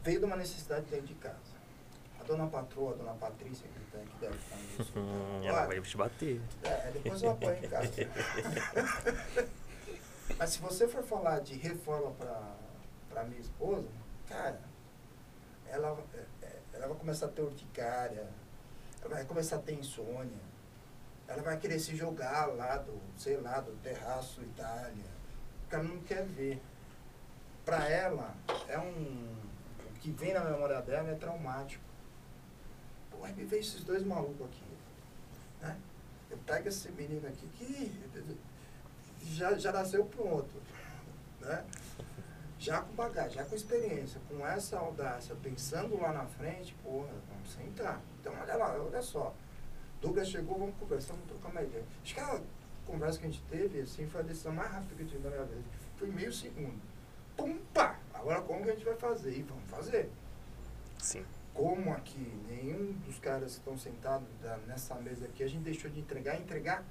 veio 0.03 0.21
de 0.21 0.25
uma 0.25 0.37
necessidade 0.37 0.87
dentro 0.87 1.07
de 1.07 1.15
casa. 1.15 1.59
A 2.21 2.25
dona 2.25 2.47
patroa, 2.47 2.95
a 2.95 2.97
dona 2.97 3.13
Patrícia, 3.15 3.67
que, 3.69 3.81
tá, 3.93 3.99
que 3.99 4.19
deve 4.19 4.37
estar 4.37 4.57
nisso. 4.57 4.93
Hum, 4.99 5.45
ela 5.45 5.67
vai 5.67 5.81
te 5.81 5.97
bater. 5.97 6.41
É, 6.63 6.91
depois 6.91 7.23
eu 7.23 7.31
apoio 7.31 7.65
em 7.65 7.69
casa. 7.69 7.93
Mas 10.39 10.51
se 10.51 10.59
você 10.61 10.87
for 10.89 11.03
falar 11.03 11.41
de 11.41 11.55
reforma 11.55 12.11
para 12.13 12.57
para 13.19 13.27
minha 13.27 13.41
esposa, 13.41 13.89
cara, 14.29 14.61
ela, 15.67 16.01
é, 16.15 16.47
é, 16.47 16.61
ela 16.73 16.87
vai 16.87 16.97
começar 16.97 17.27
a 17.27 17.29
ter 17.29 17.43
urticária, 17.43 18.29
ela 19.03 19.15
vai 19.15 19.25
começar 19.25 19.57
a 19.57 19.59
ter 19.59 19.75
insônia, 19.75 20.39
ela 21.27 21.43
vai 21.43 21.59
querer 21.59 21.81
se 21.81 21.97
jogar 21.97 22.47
lá 22.47 22.77
do, 22.77 22.97
sei 23.17 23.37
lá, 23.39 23.61
do 23.61 23.73
terraço 23.83 24.41
Itália, 24.43 25.11
porque 25.63 25.75
ela 25.75 25.85
não 25.85 26.01
quer 26.03 26.25
ver. 26.25 26.63
Para 27.65 27.87
ela, 27.89 28.35
é 28.67 28.79
um. 28.79 29.37
O 29.91 29.93
que 30.01 30.11
vem 30.11 30.33
na 30.33 30.41
memória 30.41 30.81
dela 30.81 31.11
é 31.11 31.15
traumático. 31.17 31.85
Pô, 33.11 33.25
aí 33.25 33.35
me 33.35 33.45
veio 33.45 33.61
esses 33.61 33.85
dois 33.85 34.03
malucos 34.05 34.47
aqui. 34.47 34.65
Né? 35.61 35.77
Eu 36.31 36.39
pego 36.39 36.69
esse 36.69 36.91
menino 36.93 37.29
aqui 37.29 37.47
que 37.49 37.93
já, 39.35 39.59
já 39.59 39.71
nasceu 39.71 40.07
pronto. 40.07 40.63
Né? 41.41 41.65
Já 42.59 42.83
com 42.83 42.93
bagagem, 42.95 43.33
já 43.33 43.45
com 43.45 43.55
experiência, 43.55 44.21
com 44.29 44.45
essa 44.47 44.79
audácia, 44.79 45.35
pensando 45.43 46.01
lá 46.01 46.13
na 46.13 46.27
frente, 46.27 46.75
porra, 46.83 47.13
vamos 47.29 47.53
sentar. 47.53 48.01
Então, 48.21 48.33
olha 48.41 48.57
lá, 48.57 48.77
olha 48.81 49.01
só. 49.01 49.33
Douglas 50.01 50.29
chegou, 50.29 50.59
vamos 50.59 50.77
conversar, 50.77 51.15
vamos 51.15 51.29
trocar 51.29 51.51
uma 51.51 51.63
ideia. 51.63 51.85
Acho 52.03 52.15
que 52.15 52.21
a 52.21 52.41
conversa 52.85 53.19
que 53.19 53.27
a 53.27 53.31
gente 53.31 53.43
teve, 53.45 53.81
assim, 53.81 54.07
foi 54.09 54.21
a 54.21 54.25
decisão 54.25 54.53
mais 54.53 54.71
rápida 54.71 54.95
que 54.97 55.03
eu 55.03 55.07
tive 55.07 55.23
na 55.25 55.31
minha 55.31 55.45
vida. 55.45 55.65
Foi 55.97 56.09
meio 56.09 56.33
segundo. 56.33 56.81
Pum, 57.37 57.59
pá! 57.73 57.99
Agora 58.13 58.43
como 58.43 58.65
que 58.65 58.71
a 58.71 58.75
gente 58.75 58.85
vai 58.85 58.97
fazer? 58.97 59.39
E 59.39 59.43
vamos 59.43 59.71
fazer. 59.71 60.11
Sim. 60.99 61.25
Como 61.55 61.93
aqui 61.93 62.33
nenhum 62.49 62.93
dos 63.07 63.19
caras 63.19 63.53
que 63.53 63.59
estão 63.59 63.79
sentados 63.79 64.27
nessa 64.67 64.97
mesa 64.97 65.27
aqui, 65.27 65.43
a 65.45 65.49
gente 65.49 65.63
deixou 65.63 65.91
de 65.91 66.01
entregar, 66.01 66.37
entregar, 66.41 66.85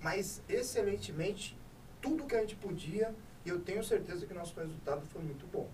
mas 0.00 0.42
excelentemente, 0.48 1.56
tudo 2.00 2.26
que 2.26 2.34
a 2.34 2.40
gente 2.40 2.56
podia, 2.56 3.14
e 3.44 3.48
eu 3.48 3.60
tenho 3.60 3.82
certeza 3.82 4.26
que 4.26 4.34
nosso 4.34 4.58
resultado 4.58 5.02
foi 5.06 5.22
muito 5.22 5.46
bom. 5.46 5.68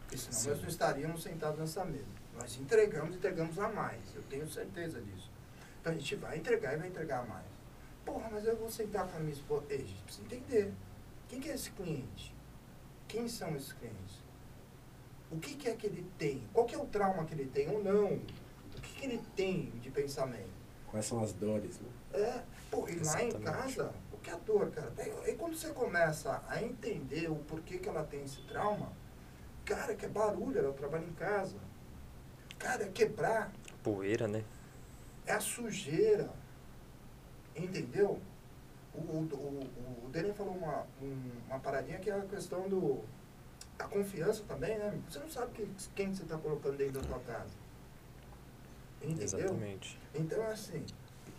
Porque 0.00 0.16
senão 0.16 0.38
Sim. 0.38 0.48
nós 0.50 0.60
não 0.60 0.68
estaríamos 0.68 1.22
sentados 1.22 1.58
nessa 1.58 1.84
mesa. 1.84 2.04
Nós 2.34 2.58
entregamos, 2.58 3.16
entregamos 3.16 3.58
a 3.58 3.68
mais. 3.68 4.14
Eu 4.14 4.22
tenho 4.24 4.48
certeza 4.48 5.00
disso. 5.00 5.30
Então 5.80 5.92
a 5.92 5.96
gente 5.96 6.16
vai 6.16 6.38
entregar 6.38 6.74
e 6.74 6.76
vai 6.76 6.88
entregar 6.88 7.20
a 7.20 7.24
mais. 7.24 7.46
Porra, 8.04 8.28
mas 8.30 8.44
eu 8.46 8.56
vou 8.56 8.70
sentar 8.70 9.06
com 9.06 9.16
a 9.16 9.20
minha 9.20 9.32
esposa. 9.32 9.64
Ei, 9.70 9.76
a 9.76 9.80
gente 9.80 10.02
precisa 10.02 10.26
entender. 10.26 10.72
Quem 11.28 11.40
que 11.40 11.48
é 11.48 11.54
esse 11.54 11.70
cliente? 11.70 12.34
Quem 13.08 13.28
são 13.28 13.54
esses 13.56 13.72
clientes? 13.72 14.22
O 15.30 15.38
que, 15.38 15.54
que 15.54 15.68
é 15.68 15.74
que 15.74 15.86
ele 15.86 16.06
tem? 16.18 16.46
Qual 16.52 16.66
que 16.66 16.74
é 16.74 16.78
o 16.78 16.86
trauma 16.86 17.24
que 17.24 17.32
ele 17.32 17.46
tem 17.46 17.70
ou 17.70 17.82
não? 17.82 18.14
O 18.14 18.80
que, 18.82 19.00
que 19.00 19.06
ele 19.06 19.20
tem 19.34 19.70
de 19.80 19.90
pensamento? 19.90 20.50
Quais 20.88 21.06
são 21.06 21.22
as 21.22 21.32
dores, 21.32 21.80
né? 21.80 21.88
É, 22.12 22.42
pô, 22.70 22.86
e 22.88 22.98
lá 23.02 23.22
em 23.22 23.32
casa, 23.40 23.94
que 24.22 24.30
é 24.30 24.36
dor, 24.36 24.70
cara? 24.70 24.92
Aí, 24.98 25.12
aí 25.24 25.34
quando 25.34 25.56
você 25.56 25.70
começa 25.70 26.42
a 26.48 26.62
entender 26.62 27.30
o 27.30 27.36
porquê 27.36 27.78
que 27.78 27.88
ela 27.88 28.04
tem 28.04 28.22
esse 28.22 28.40
trauma, 28.42 28.92
Cara, 29.64 29.94
que 29.94 30.04
é 30.04 30.08
barulho, 30.08 30.58
ela 30.58 30.72
trabalha 30.72 31.04
em 31.04 31.12
casa. 31.12 31.56
Cara, 32.58 32.84
é 32.84 32.88
quebrar. 32.88 33.52
Poeira, 33.82 34.26
né? 34.26 34.44
É 35.26 35.32
a 35.32 35.40
sujeira. 35.40 36.30
Entendeu? 37.54 38.20
O, 38.94 38.98
o, 38.98 39.20
o, 39.22 40.06
o 40.06 40.08
Daniel 40.10 40.34
falou 40.34 40.54
uma, 40.54 40.86
um, 41.00 41.30
uma 41.46 41.58
paradinha 41.60 41.98
que 41.98 42.10
é 42.10 42.14
a 42.14 42.22
questão 42.22 42.68
do. 42.68 43.02
A 43.78 43.84
confiança 43.84 44.44
também, 44.46 44.78
né? 44.78 45.00
Você 45.08 45.18
não 45.18 45.30
sabe 45.30 45.52
que, 45.52 45.68
quem 45.94 46.14
você 46.14 46.22
está 46.22 46.36
colocando 46.36 46.76
dentro 46.76 47.00
da 47.00 47.08
tua 47.08 47.20
casa. 47.20 47.54
Entendeu? 49.00 49.24
Exatamente. 49.24 49.98
Então, 50.14 50.42
assim, 50.46 50.84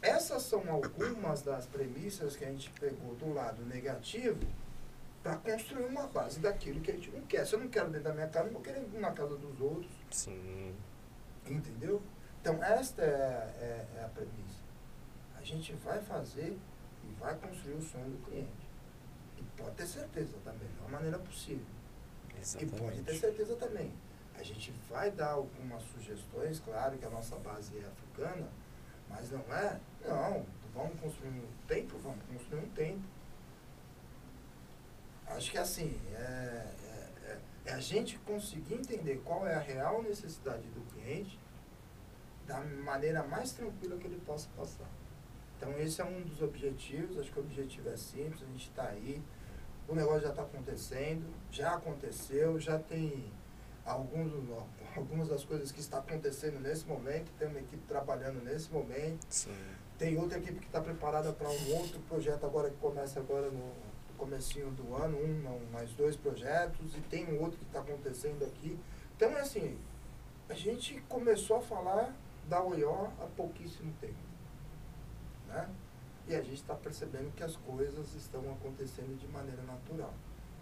essas 0.04 0.44
são 0.44 0.70
algumas 0.70 1.42
das 1.42 1.66
premissas 1.66 2.36
que 2.36 2.44
a 2.44 2.50
gente 2.50 2.70
pegou 2.72 3.16
do 3.16 3.34
lado 3.34 3.64
negativo 3.66 4.46
para 5.24 5.38
construir 5.38 5.86
uma 5.86 6.06
base 6.08 6.42
daquilo 6.42 6.82
que 6.82 6.92
a 6.92 6.94
gente 6.94 7.10
não 7.12 7.22
quer. 7.22 7.48
Se 7.48 7.56
eu 7.56 7.60
não 7.60 7.70
quero 7.70 7.90
dentro 7.90 8.10
da 8.10 8.14
minha 8.14 8.28
casa, 8.28 8.48
eu 8.48 8.54
vou 8.54 8.62
querer 8.62 8.86
na 9.00 9.12
casa 9.14 9.38
dos 9.38 9.62
outros. 9.62 9.90
Sim. 10.12 10.76
Entendeu? 11.48 12.02
Então, 12.42 12.62
esta 12.62 13.02
é, 13.02 13.06
é, 13.06 13.88
é 14.00 14.04
a 14.04 14.10
premissa. 14.10 14.62
A 15.38 15.42
gente 15.42 15.74
vai 15.76 16.02
fazer 16.02 16.58
e 17.06 17.14
vai 17.18 17.36
construir 17.38 17.76
o 17.76 17.82
sonho 17.82 18.10
do 18.10 18.26
cliente. 18.26 18.70
E 19.38 19.44
pode 19.56 19.76
ter 19.76 19.88
certeza 19.88 20.38
da 20.44 20.52
melhor 20.52 20.90
maneira 20.90 21.18
possível. 21.20 21.66
Exatamente. 22.38 22.76
E 22.76 22.80
pode 22.80 23.02
ter 23.04 23.16
certeza 23.16 23.56
também. 23.56 23.94
A 24.36 24.44
gente 24.44 24.74
vai 24.90 25.10
dar 25.12 25.32
algumas 25.32 25.82
sugestões, 25.84 26.60
claro 26.60 26.98
que 26.98 27.06
a 27.06 27.10
nossa 27.10 27.38
base 27.38 27.78
é 27.78 27.86
africana, 27.86 28.50
mas 29.14 29.32
não 29.32 29.42
é, 29.54 29.80
não, 30.06 30.46
vamos 30.74 31.00
construir 31.00 31.30
um 31.30 31.48
tempo, 31.68 31.98
vamos 32.00 32.24
construir 32.26 32.60
um 32.60 32.70
tempo. 32.70 33.04
Acho 35.28 35.52
que 35.52 35.58
assim, 35.58 36.00
é, 36.14 36.18
é, 36.18 37.10
é, 37.26 37.40
é 37.66 37.74
a 37.74 37.80
gente 37.80 38.18
conseguir 38.20 38.74
entender 38.74 39.22
qual 39.24 39.48
é 39.48 39.56
a 39.56 39.60
real 39.60 40.02
necessidade 40.02 40.68
do 40.70 40.82
cliente 40.92 41.40
da 42.48 42.60
maneira 42.60 43.24
mais 43.24 43.54
tranquila 43.54 43.98
que 43.98 44.08
ele 44.08 44.22
possa 44.26 44.50
passar. 44.58 44.90
Então 45.58 45.78
esse 45.80 46.02
é 46.02 46.06
um 46.06 46.22
dos 46.22 46.42
objetivos, 46.42 47.18
acho 47.20 47.32
que 47.32 47.40
o 47.40 47.44
objetivo 47.44 47.90
é 47.90 47.96
simples, 47.96 48.44
a 48.44 48.46
gente 48.48 48.70
está 48.70 48.84
aí, 48.84 49.24
o 49.88 49.96
negócio 49.96 50.24
já 50.24 50.30
está 50.30 50.42
acontecendo, 50.42 51.26
já 51.52 51.76
aconteceu, 51.76 52.60
já 52.60 52.80
tem 52.80 53.32
alguns, 53.86 54.32
algumas 54.96 55.28
das 55.28 55.44
coisas 55.44 55.72
que 55.72 55.80
está 55.80 55.98
acontecendo 56.00 56.60
nesse 56.60 56.86
momento, 56.86 57.32
tem 57.38 57.48
uma 57.48 57.60
equipe 57.60 57.84
trabalhando 57.88 58.44
nesse 58.44 58.72
momento, 58.72 59.26
Sim. 59.30 59.56
tem 59.98 60.18
outra 60.18 60.38
equipe 60.38 60.60
que 60.60 60.68
está 60.68 60.82
preparada 60.82 61.34
para 61.34 61.50
um 61.50 61.76
outro 61.76 62.00
projeto 62.02 62.46
agora 62.46 62.70
que 62.70 62.78
começa 62.78 63.20
agora 63.20 63.50
no 63.50 63.72
comecinho 64.18 64.72
do 64.72 64.96
ano, 64.96 65.18
um, 65.18 65.42
não, 65.42 65.60
mais 65.72 65.92
dois 65.92 66.16
projetos, 66.16 66.96
e 66.96 67.02
tem 67.02 67.26
um 67.34 67.42
outro 67.42 67.58
que 67.58 67.66
está 67.66 67.80
acontecendo 67.80 68.46
aqui. 68.46 68.80
Então 69.16 69.30
é 69.32 69.42
assim, 69.42 69.78
a 70.50 70.54
gente 70.54 71.02
começou 71.10 71.58
a 71.58 71.62
falar 71.62 72.16
da 72.48 72.64
OIO 72.64 73.12
há 73.20 73.28
pouquíssimo 73.36 73.94
tempo. 74.00 74.14
Né? 75.48 75.70
E 76.28 76.36
a 76.36 76.42
gente 76.42 76.56
está 76.56 76.74
percebendo 76.74 77.32
que 77.36 77.44
as 77.44 77.56
coisas 77.58 78.14
estão 78.16 78.42
acontecendo 78.54 79.18
de 79.20 79.28
maneira 79.28 79.62
natural. 79.64 80.14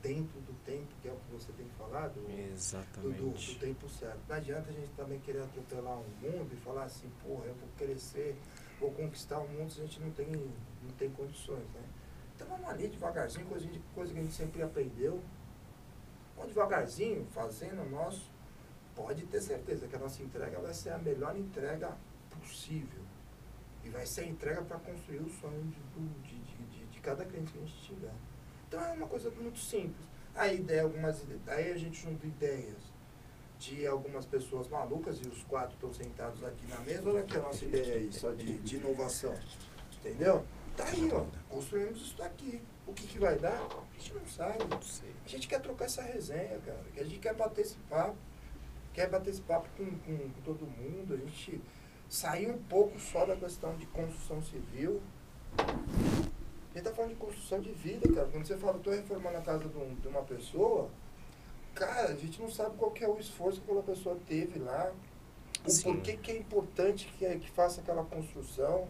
Dentro 0.02 0.40
do 0.42 0.54
tempo, 0.66 0.88
que 1.02 1.08
é 1.08 1.12
o 1.12 1.16
que 1.16 1.32
você 1.32 1.52
tem 1.54 1.68
falado, 1.78 2.16
do, 2.16 2.22
do, 2.24 2.54
Exatamente. 2.54 3.54
do 3.54 3.60
tempo 3.60 3.88
certo. 3.90 4.20
Não 4.28 4.36
adianta 4.36 4.70
a 4.70 4.74
gente 4.74 4.90
também 4.96 5.20
querer 5.20 5.44
atropelar 5.44 6.00
o 6.00 6.06
mundo 6.22 6.50
e 6.52 6.56
falar 6.58 6.86
assim, 6.86 7.10
porra, 7.24 7.46
eu 7.46 7.54
vou 7.56 7.70
crescer, 7.78 8.36
vou 8.80 8.92
conquistar 8.92 9.40
o 9.40 9.48
mundo 9.48 9.72
se 9.72 9.80
a 9.80 9.86
gente 9.86 10.00
não 10.00 10.12
tem, 10.12 10.28
não 10.28 10.92
tem 10.98 11.10
condições, 11.12 11.66
né? 11.74 11.84
Então 12.36 12.48
vamos 12.48 12.68
ali 12.68 12.88
devagarzinho, 12.88 13.46
coisa, 13.46 13.70
coisa 13.94 14.12
que 14.12 14.20
a 14.20 14.24
gente 14.24 14.34
sempre 14.34 14.64
aprendeu. 14.64 15.22
Vamos 16.36 16.54
devagarzinho, 16.54 17.26
fazendo 17.28 17.84
o 17.84 17.90
nosso. 17.90 18.32
Pode 18.96 19.26
ter 19.28 19.42
certeza 19.42 19.88
que 19.88 19.96
a 19.96 20.00
nossa 20.00 20.24
entrega 20.24 20.60
vai 20.60 20.74
ser 20.74 20.90
a 20.90 20.98
melhor 20.98 21.38
entrega 21.38 21.96
possível. 22.32 23.04
E 23.84 23.90
vai 23.90 24.06
ser 24.06 24.22
a 24.22 24.28
entrega 24.28 24.64
para 24.64 24.80
construir 24.80 25.20
o 25.20 25.30
sonho 25.30 25.64
de, 25.64 25.80
de, 26.28 26.66
de, 26.66 26.86
de 26.88 27.00
cada 27.00 27.24
cliente 27.26 27.52
que 27.52 27.60
a 27.60 27.62
gente 27.62 27.82
tiver. 27.82 28.14
Então 28.72 28.82
é 28.86 28.94
uma 28.94 29.08
coisa 29.08 29.30
muito 29.32 29.60
simples. 29.60 30.08
A 30.34 30.48
ideia, 30.48 30.84
algumas 30.84 31.22
ideias, 31.24 31.42
aí 31.50 31.74
a 31.74 31.78
gente 31.78 32.02
junta 32.02 32.26
ideias 32.26 32.78
de 33.60 33.86
algumas 33.86 34.26
pessoas 34.26 34.70
malucas 34.70 35.20
e 35.20 35.28
os 35.28 35.44
quatro 35.44 35.74
estão 35.74 35.94
sentados 35.94 36.42
aqui 36.42 36.66
na 36.68 36.80
mesa. 36.80 37.10
Olha 37.10 37.20
aqui 37.20 37.36
a 37.36 37.42
nossa 37.42 37.66
ideia 37.66 37.96
aí, 37.96 38.14
só 38.14 38.32
de, 38.32 38.60
de 38.60 38.78
inovação. 38.78 39.38
Entendeu? 40.00 40.46
Tá 40.78 40.86
aí, 40.86 41.12
ó. 41.12 41.26
Construímos 41.50 42.02
isso 42.02 42.18
daqui. 42.18 42.62
O 42.88 42.94
que, 42.94 43.08
que 43.08 43.20
vai 43.20 43.38
dar? 43.38 43.60
A 43.60 44.00
gente 44.00 44.14
não 44.14 44.26
sabe. 44.26 44.64
Não 44.70 44.82
sei. 44.82 45.12
A 45.26 45.28
gente 45.28 45.50
quer 45.50 45.60
trocar 45.60 45.86
essa 45.86 46.02
resenha, 46.02 46.58
cara. 46.66 46.86
Que 46.94 47.02
a 47.02 47.04
gente 47.04 47.20
quer 47.20 47.34
bater 47.34 47.64
esse 47.64 47.76
papo. 47.90 48.16
Quer 48.94 49.10
bater 49.10 49.32
esse 49.32 49.42
papo 49.42 49.68
com, 49.76 49.86
com, 49.86 50.18
com 50.18 50.42
todo 50.46 50.66
mundo. 50.66 51.14
A 51.14 51.18
gente 51.18 51.62
sair 52.08 52.50
um 52.50 52.58
pouco 52.58 52.98
só 52.98 53.26
da 53.26 53.36
questão 53.36 53.76
de 53.76 53.86
construção 53.88 54.42
civil. 54.42 55.02
A 56.72 56.78
gente 56.78 56.84
tá 56.86 56.92
falando 56.94 57.12
de 57.12 57.18
construção 57.18 57.60
de 57.60 57.72
vida, 57.72 58.08
cara. 58.14 58.28
Quando 58.32 58.46
você 58.48 58.58
fala, 58.58 58.80
tô 58.80 58.92
reformando 58.92 59.38
a 59.38 59.42
casa 59.42 59.66
de, 59.68 59.78
um- 59.78 59.96
de 59.96 60.08
uma 60.08 60.22
pessoa, 60.24 60.90
cara, 61.76 62.10
a 62.10 62.16
gente 62.16 62.42
não 62.42 62.50
sabe 62.50 62.78
qual 62.78 62.92
que 62.92 63.04
é 63.04 63.08
o 63.10 63.18
esforço 63.20 63.60
que 63.60 63.66
aquela 63.70 63.84
pessoa 63.84 64.18
teve 64.28 64.60
lá. 64.60 64.92
O 65.66 65.70
Sim. 65.70 65.94
porquê 65.94 66.16
que 66.18 66.32
é 66.32 66.38
importante 66.38 67.12
que, 67.18 67.26
é, 67.26 67.38
que 67.38 67.50
faça 67.52 67.82
aquela 67.82 68.04
construção. 68.06 68.88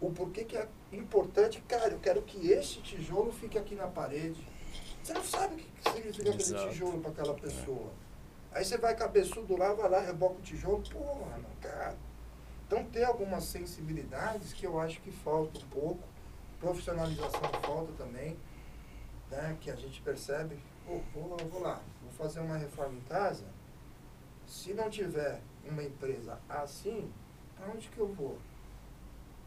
O 0.00 0.10
porquê 0.12 0.44
que 0.44 0.56
é 0.56 0.68
importante, 0.92 1.60
cara, 1.62 1.88
eu 1.88 1.98
quero 1.98 2.22
que 2.22 2.50
este 2.52 2.80
tijolo 2.82 3.32
fique 3.32 3.58
aqui 3.58 3.74
na 3.74 3.86
parede. 3.88 4.46
Você 5.02 5.12
não 5.14 5.24
sabe 5.24 5.54
o 5.54 5.56
que 5.56 5.90
significa 5.90 6.28
aquele 6.28 6.42
Exato. 6.42 6.68
tijolo 6.68 7.00
para 7.00 7.10
aquela 7.10 7.34
pessoa. 7.34 7.90
Aí 8.52 8.64
você 8.64 8.76
vai 8.78 8.94
cabeçudo 8.94 9.56
lá, 9.56 9.72
vai 9.72 9.88
lá, 9.90 10.00
reboca 10.00 10.38
o 10.38 10.42
tijolo, 10.42 10.82
porra, 10.92 11.38
não, 11.38 11.50
cara. 11.60 11.96
Então 12.66 12.84
tem 12.84 13.02
algumas 13.02 13.44
sensibilidades 13.44 14.52
que 14.52 14.66
eu 14.66 14.78
acho 14.78 15.00
que 15.00 15.10
falta 15.10 15.58
um 15.58 15.68
pouco. 15.68 16.02
Profissionalização 16.60 17.40
falta 17.62 17.92
também, 17.92 18.36
né? 19.30 19.56
Que 19.60 19.70
a 19.70 19.76
gente 19.76 20.00
percebe, 20.02 20.58
pô, 20.86 21.00
vou, 21.14 21.36
vou 21.50 21.60
lá, 21.60 21.80
vou 22.02 22.12
fazer 22.12 22.40
uma 22.40 22.56
reforma 22.56 22.94
em 22.94 23.02
casa. 23.02 23.44
Se 24.46 24.74
não 24.74 24.88
tiver 24.90 25.40
uma 25.64 25.82
empresa 25.82 26.38
assim, 26.48 27.12
para 27.56 27.70
onde 27.70 27.88
que 27.88 27.98
eu 27.98 28.08
vou? 28.08 28.38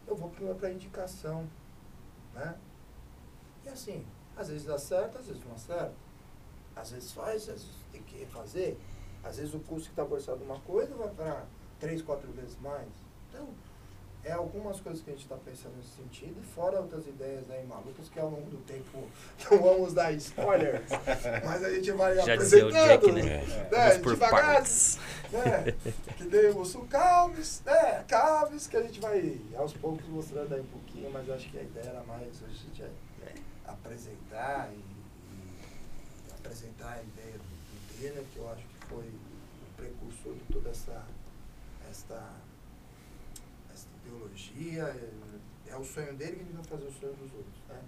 Eu 0.07 0.15
vou 0.15 0.29
para 0.55 0.71
indicação, 0.71 1.47
né? 2.33 2.57
E 3.63 3.69
assim, 3.69 4.05
às 4.35 4.47
vezes 4.49 4.65
dá 4.65 4.77
certo, 4.77 5.17
às 5.17 5.27
vezes 5.27 5.43
não 5.45 5.53
acerta. 5.53 5.93
Às 6.75 6.91
vezes 6.91 7.11
faz, 7.11 7.43
às 7.49 7.61
vezes 7.61 7.75
tem 7.91 8.01
que 8.03 8.17
refazer. 8.17 8.77
Às 9.23 9.37
vezes 9.37 9.53
o 9.53 9.59
custo 9.59 9.89
que 9.89 10.01
está 10.01 10.03
orçado 10.03 10.43
uma 10.43 10.59
coisa 10.61 10.95
vai 10.95 11.09
para 11.09 11.45
três, 11.79 12.01
quatro 12.01 12.31
vezes 12.31 12.57
mais. 12.59 12.89
Então, 13.29 13.47
é 14.23 14.33
algumas 14.33 14.79
coisas 14.79 15.01
que 15.01 15.09
a 15.09 15.13
gente 15.13 15.23
está 15.23 15.35
pensando 15.35 15.75
nesse 15.77 15.89
sentido, 15.89 16.39
e 16.39 16.45
fora 16.53 16.79
outras 16.79 17.07
ideias 17.07 17.49
aí 17.49 17.65
malucas 17.65 18.07
que 18.07 18.19
ao 18.19 18.29
longo 18.29 18.49
do 18.49 18.57
tempo 18.65 19.07
não 19.49 19.61
vamos 19.61 19.93
dar 19.93 20.11
spoilers, 20.13 20.89
mas 21.43 21.63
a 21.63 21.69
gente 21.73 21.91
vai 21.91 22.15
Já 22.17 22.35
dizia 22.35 22.67
o 22.67 22.71
Jack, 22.71 22.93
apresentando, 22.93 23.25
né? 23.25 23.37
né, 23.37 23.67
Vamos 23.71 23.97
por 23.97 24.13
devagar, 24.13 24.41
partes. 24.55 24.99
né? 25.31 25.75
Que 26.17 26.23
nem 26.25 26.49
o 26.49 26.65
Sul 26.65 26.85
Calves, 26.87 27.61
né? 27.65 28.05
Calves, 28.07 28.67
que 28.67 28.77
a 28.77 28.83
gente 28.83 28.99
vai 28.99 29.39
aos 29.55 29.73
poucos 29.73 30.07
mostrando 30.07 30.53
aí 30.53 30.61
um 30.61 30.65
pouquinho, 30.65 31.09
mas 31.11 31.29
acho 31.29 31.49
que 31.49 31.57
a 31.57 31.63
ideia 31.63 31.87
era 31.87 32.03
mais 32.03 32.27
hoje 32.41 32.53
a 32.53 32.67
gente 32.67 32.83
é 32.83 32.91
apresentar 33.65 34.69
e, 34.71 34.75
e 34.77 36.31
apresentar 36.33 36.93
a 36.93 37.01
ideia 37.01 37.37
do, 37.37 37.39
do 37.39 38.01
Denner, 38.01 38.23
que 38.33 38.37
eu 38.37 38.49
acho 38.51 38.61
que 38.61 38.85
foi 38.87 39.05
o 39.05 39.73
precursor 39.77 40.33
de 40.33 40.53
toda 40.53 40.69
essa, 40.69 41.03
esta, 41.89 42.15
essa 42.15 42.50
ideologia. 44.11 44.83
É, 45.67 45.71
é 45.71 45.77
o 45.77 45.83
sonho 45.83 46.13
dele 46.15 46.35
que 46.35 46.41
a 46.41 46.45
gente 46.45 46.55
vai 46.55 46.63
fazer 46.63 46.85
o 46.85 46.91
sonho 46.91 47.13
dos 47.13 47.33
outros, 47.33 47.55
né? 47.69 47.79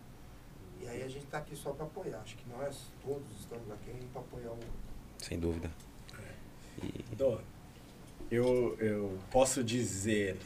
E 0.81 0.87
aí 0.87 1.03
a 1.03 1.07
gente 1.07 1.25
está 1.25 1.37
aqui 1.37 1.55
só 1.55 1.71
para 1.71 1.85
apoiar. 1.85 2.19
Acho 2.19 2.35
que 2.35 2.49
nós 2.49 2.87
todos 3.03 3.39
estamos 3.39 3.69
aqui 3.71 3.91
para 4.11 4.21
apoiar 4.21 4.49
o 4.49 4.55
outro. 4.55 4.69
Sem 5.19 5.39
dúvida. 5.39 5.71
E 6.81 7.15
Dó, 7.15 7.39
eu, 8.29 8.75
eu 8.79 9.17
posso 9.31 9.63
dizer 9.63 10.37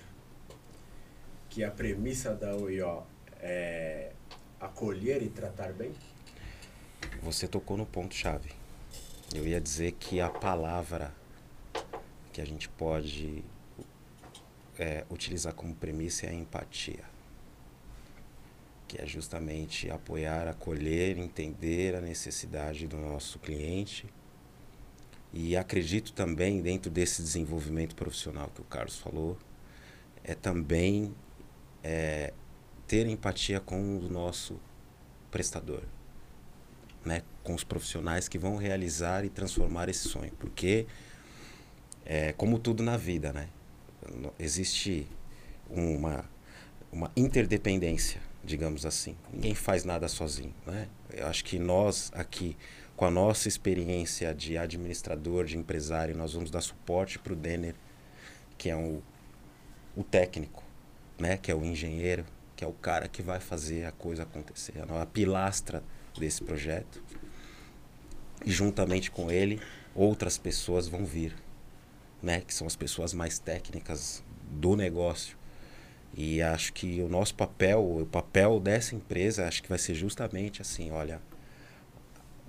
que 1.49 1.63
a 1.63 1.71
premissa 1.71 2.35
da 2.35 2.55
UIO 2.55 3.03
é 3.39 4.11
acolher 4.59 5.23
e 5.23 5.29
tratar 5.29 5.71
bem? 5.73 5.93
você 7.21 7.47
tocou 7.47 7.75
no 7.77 7.85
ponto-chave. 7.85 8.51
Eu 9.33 9.45
ia 9.45 9.59
dizer 9.59 9.93
que 9.93 10.21
a 10.21 10.29
palavra 10.29 11.13
que 12.31 12.39
a 12.39 12.45
gente 12.45 12.69
pode 12.69 13.43
é, 14.77 15.05
utilizar 15.09 15.53
como 15.53 15.75
premissa 15.75 16.25
é 16.25 16.29
a 16.29 16.33
empatia. 16.33 17.03
Que 18.87 19.01
é 19.01 19.05
justamente 19.05 19.89
apoiar, 19.89 20.47
acolher, 20.47 21.17
entender 21.17 21.95
a 21.95 22.01
necessidade 22.01 22.87
do 22.87 22.97
nosso 22.97 23.39
cliente. 23.39 24.05
E 25.33 25.57
acredito 25.57 26.13
também, 26.13 26.61
dentro 26.61 26.89
desse 26.89 27.21
desenvolvimento 27.21 27.95
profissional 27.95 28.49
que 28.53 28.61
o 28.61 28.65
Carlos 28.65 28.97
falou, 28.97 29.37
é 30.23 30.33
também 30.33 31.13
é, 31.83 32.33
ter 32.87 33.05
empatia 33.07 33.59
com 33.59 33.97
o 33.97 34.09
nosso 34.09 34.59
prestador. 35.29 35.83
Né? 37.05 37.23
com 37.47 37.55
os 37.55 37.63
profissionais 37.63 38.27
que 38.27 38.37
vão 38.37 38.57
realizar 38.57 39.23
e 39.23 39.29
transformar 39.29 39.87
esse 39.87 40.09
sonho. 40.09 40.33
Porque, 40.37 40.85
é, 42.05 42.33
como 42.33 42.59
tudo 42.59 42.83
na 42.83 42.97
vida, 42.97 43.31
né? 43.31 43.47
Existe 44.39 45.07
uma, 45.69 46.25
uma 46.91 47.11
interdependência, 47.15 48.21
digamos 48.43 48.85
assim. 48.85 49.15
Ninguém 49.31 49.55
faz 49.55 49.83
nada 49.83 50.07
sozinho. 50.07 50.53
Né? 50.65 50.87
Eu 51.13 51.27
acho 51.27 51.43
que 51.43 51.59
nós 51.59 52.11
aqui, 52.13 52.55
com 52.95 53.05
a 53.05 53.11
nossa 53.11 53.47
experiência 53.47 54.33
de 54.33 54.57
administrador, 54.57 55.45
de 55.45 55.57
empresário, 55.57 56.15
nós 56.15 56.33
vamos 56.33 56.49
dar 56.49 56.61
suporte 56.61 57.19
para 57.19 57.33
o 57.33 57.35
Denner, 57.35 57.75
que 58.57 58.69
é 58.69 58.75
um, 58.75 59.01
o 59.95 60.03
técnico, 60.03 60.63
né? 61.19 61.37
que 61.37 61.51
é 61.51 61.55
o 61.55 61.63
engenheiro, 61.63 62.25
que 62.55 62.63
é 62.63 62.67
o 62.67 62.73
cara 62.73 63.07
que 63.07 63.21
vai 63.21 63.39
fazer 63.39 63.85
a 63.85 63.91
coisa 63.91 64.23
acontecer, 64.23 64.73
a 64.79 65.05
pilastra 65.05 65.83
desse 66.17 66.43
projeto. 66.43 67.03
E 68.45 68.51
juntamente 68.51 69.11
com 69.11 69.31
ele, 69.31 69.59
outras 69.93 70.37
pessoas 70.37 70.87
vão 70.87 71.05
vir, 71.05 71.35
né? 72.21 72.41
que 72.41 72.53
são 72.53 72.67
as 72.67 72.75
pessoas 72.75 73.13
mais 73.13 73.39
técnicas 73.39 74.23
do 74.49 74.75
negócio. 74.75 75.37
E 76.13 76.41
acho 76.41 76.73
que 76.73 77.01
o 77.01 77.09
nosso 77.09 77.35
papel, 77.35 78.01
o 78.01 78.05
papel 78.05 78.59
dessa 78.59 78.95
empresa, 78.95 79.47
acho 79.47 79.61
que 79.61 79.69
vai 79.69 79.77
ser 79.77 79.93
justamente 79.93 80.61
assim, 80.61 80.89
olha, 80.89 81.21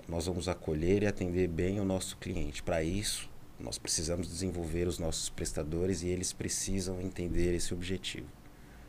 nós 0.07 0.25
vamos 0.25 0.47
acolher 0.47 1.03
e 1.03 1.07
atender 1.07 1.47
bem 1.47 1.79
o 1.79 1.85
nosso 1.85 2.17
cliente. 2.17 2.63
Para 2.63 2.81
isso, 2.81 3.29
nós 3.59 3.77
precisamos 3.77 4.27
desenvolver 4.27 4.87
os 4.87 4.97
nossos 4.97 5.29
prestadores 5.29 6.01
e 6.01 6.07
eles 6.07 6.33
precisam 6.33 6.99
entender 6.99 7.53
esse 7.53 7.73
objetivo. 7.73 8.27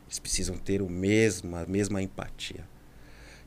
Eles 0.07 0.17
precisam 0.17 0.57
ter 0.57 0.81
o 0.81 0.89
mesmo, 0.89 1.55
a 1.55 1.65
mesma 1.65 2.01
empatia. 2.01 2.67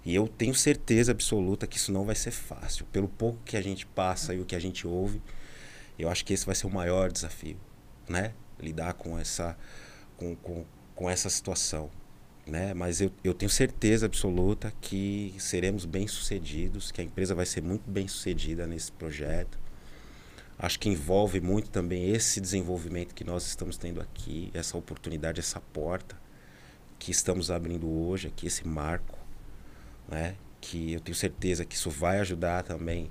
E 0.04 0.14
eu 0.14 0.28
tenho 0.28 0.54
certeza 0.54 1.12
absoluta 1.12 1.66
que 1.66 1.78
isso 1.78 1.90
não 1.90 2.04
vai 2.04 2.14
ser 2.14 2.30
fácil. 2.30 2.84
Pelo 2.92 3.08
pouco 3.08 3.40
que 3.44 3.56
a 3.56 3.62
gente 3.62 3.86
passa 3.86 4.34
e 4.34 4.40
o 4.40 4.44
que 4.44 4.54
a 4.54 4.60
gente 4.60 4.86
ouve, 4.86 5.20
eu 5.98 6.08
acho 6.08 6.24
que 6.24 6.32
esse 6.32 6.46
vai 6.46 6.54
ser 6.54 6.66
o 6.66 6.70
maior 6.70 7.10
desafio, 7.10 7.56
né? 8.08 8.32
Lidar 8.60 8.94
com 8.94 9.18
essa, 9.18 9.56
com, 10.16 10.34
com, 10.36 10.64
com 10.94 11.10
essa 11.10 11.28
situação, 11.30 11.90
né? 12.46 12.74
Mas 12.74 13.00
eu, 13.00 13.10
eu 13.22 13.34
tenho 13.34 13.50
certeza 13.50 14.06
absoluta 14.06 14.72
que 14.80 15.34
seremos 15.38 15.84
bem 15.84 16.06
sucedidos, 16.06 16.90
que 16.90 17.00
a 17.00 17.04
empresa 17.04 17.34
vai 17.34 17.46
ser 17.46 17.62
muito 17.62 17.88
bem 17.90 18.08
sucedida 18.08 18.66
nesse 18.66 18.92
projeto. 18.92 19.58
Acho 20.58 20.78
que 20.78 20.88
envolve 20.88 21.40
muito 21.40 21.70
também 21.70 22.10
esse 22.10 22.40
desenvolvimento 22.40 23.14
que 23.14 23.24
nós 23.24 23.46
estamos 23.46 23.76
tendo 23.76 24.00
aqui, 24.00 24.50
essa 24.54 24.78
oportunidade, 24.78 25.40
essa 25.40 25.60
porta 25.60 26.16
que 26.98 27.10
estamos 27.10 27.50
abrindo 27.50 27.88
hoje 27.90 28.28
aqui, 28.28 28.46
esse 28.46 28.66
marco, 28.66 29.18
né? 30.08 30.36
que 30.60 30.94
eu 30.94 31.00
tenho 31.00 31.14
certeza 31.14 31.64
que 31.64 31.74
isso 31.74 31.90
vai 31.90 32.20
ajudar 32.20 32.62
também 32.62 33.10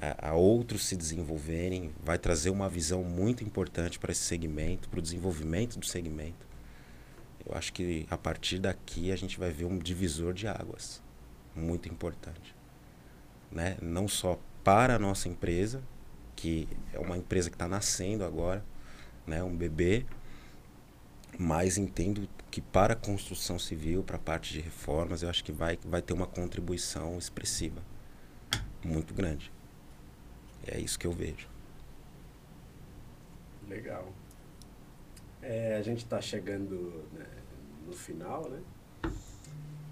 a, 0.00 0.30
a 0.30 0.34
outros 0.34 0.86
se 0.86 0.96
desenvolverem, 0.96 1.92
vai 2.02 2.18
trazer 2.18 2.50
uma 2.50 2.68
visão 2.68 3.02
muito 3.02 3.42
importante 3.42 3.98
para 3.98 4.12
esse 4.12 4.22
segmento, 4.22 4.88
para 4.88 4.98
o 4.98 5.02
desenvolvimento 5.02 5.78
do 5.78 5.86
segmento. 5.86 6.46
Eu 7.44 7.56
acho 7.56 7.72
que 7.72 8.06
a 8.10 8.18
partir 8.18 8.58
daqui 8.58 9.12
a 9.12 9.16
gente 9.16 9.38
vai 9.38 9.50
ver 9.50 9.64
um 9.64 9.78
divisor 9.78 10.34
de 10.34 10.48
águas 10.48 11.02
muito 11.54 11.88
importante. 11.88 12.54
Né? 13.50 13.76
Não 13.80 14.08
só 14.08 14.38
para 14.62 14.96
a 14.96 14.98
nossa 14.98 15.28
empresa, 15.28 15.82
que 16.34 16.68
é 16.92 16.98
uma 16.98 17.16
empresa 17.16 17.48
que 17.48 17.54
está 17.54 17.68
nascendo 17.68 18.24
agora, 18.24 18.64
né? 19.26 19.42
um 19.42 19.56
bebê, 19.56 20.04
mas 21.38 21.78
entendo 21.78 22.28
que 22.50 22.60
para 22.60 22.94
a 22.94 22.96
construção 22.96 23.58
civil, 23.58 24.02
para 24.02 24.16
a 24.16 24.18
parte 24.18 24.52
de 24.52 24.60
reformas, 24.60 25.22
eu 25.22 25.30
acho 25.30 25.44
que 25.44 25.52
vai, 25.52 25.78
vai 25.84 26.02
ter 26.02 26.12
uma 26.12 26.26
contribuição 26.26 27.16
expressiva, 27.16 27.80
muito 28.84 29.14
grande. 29.14 29.52
É 30.68 30.78
isso 30.78 30.98
que 30.98 31.06
eu 31.06 31.12
vejo. 31.12 31.48
Legal. 33.68 34.12
É, 35.42 35.76
a 35.76 35.82
gente 35.82 36.04
está 36.04 36.20
chegando 36.20 37.04
né, 37.12 37.26
no 37.86 37.92
final, 37.92 38.48
né? 38.48 38.60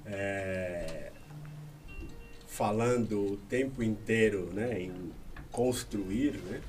É, 0.06 1.12
falando 2.46 3.32
o 3.32 3.36
tempo 3.48 3.82
inteiro 3.82 4.52
né, 4.52 4.80
em 4.80 5.12
construir, 5.50 6.32
né? 6.42 6.60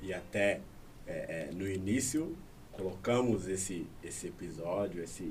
E 0.00 0.12
até 0.12 0.60
é, 1.06 1.48
é 1.48 1.50
no 1.52 1.68
início 1.68 2.36
colocamos 2.72 3.46
esse, 3.48 3.86
esse 4.02 4.28
episódio, 4.28 5.02
esse 5.02 5.28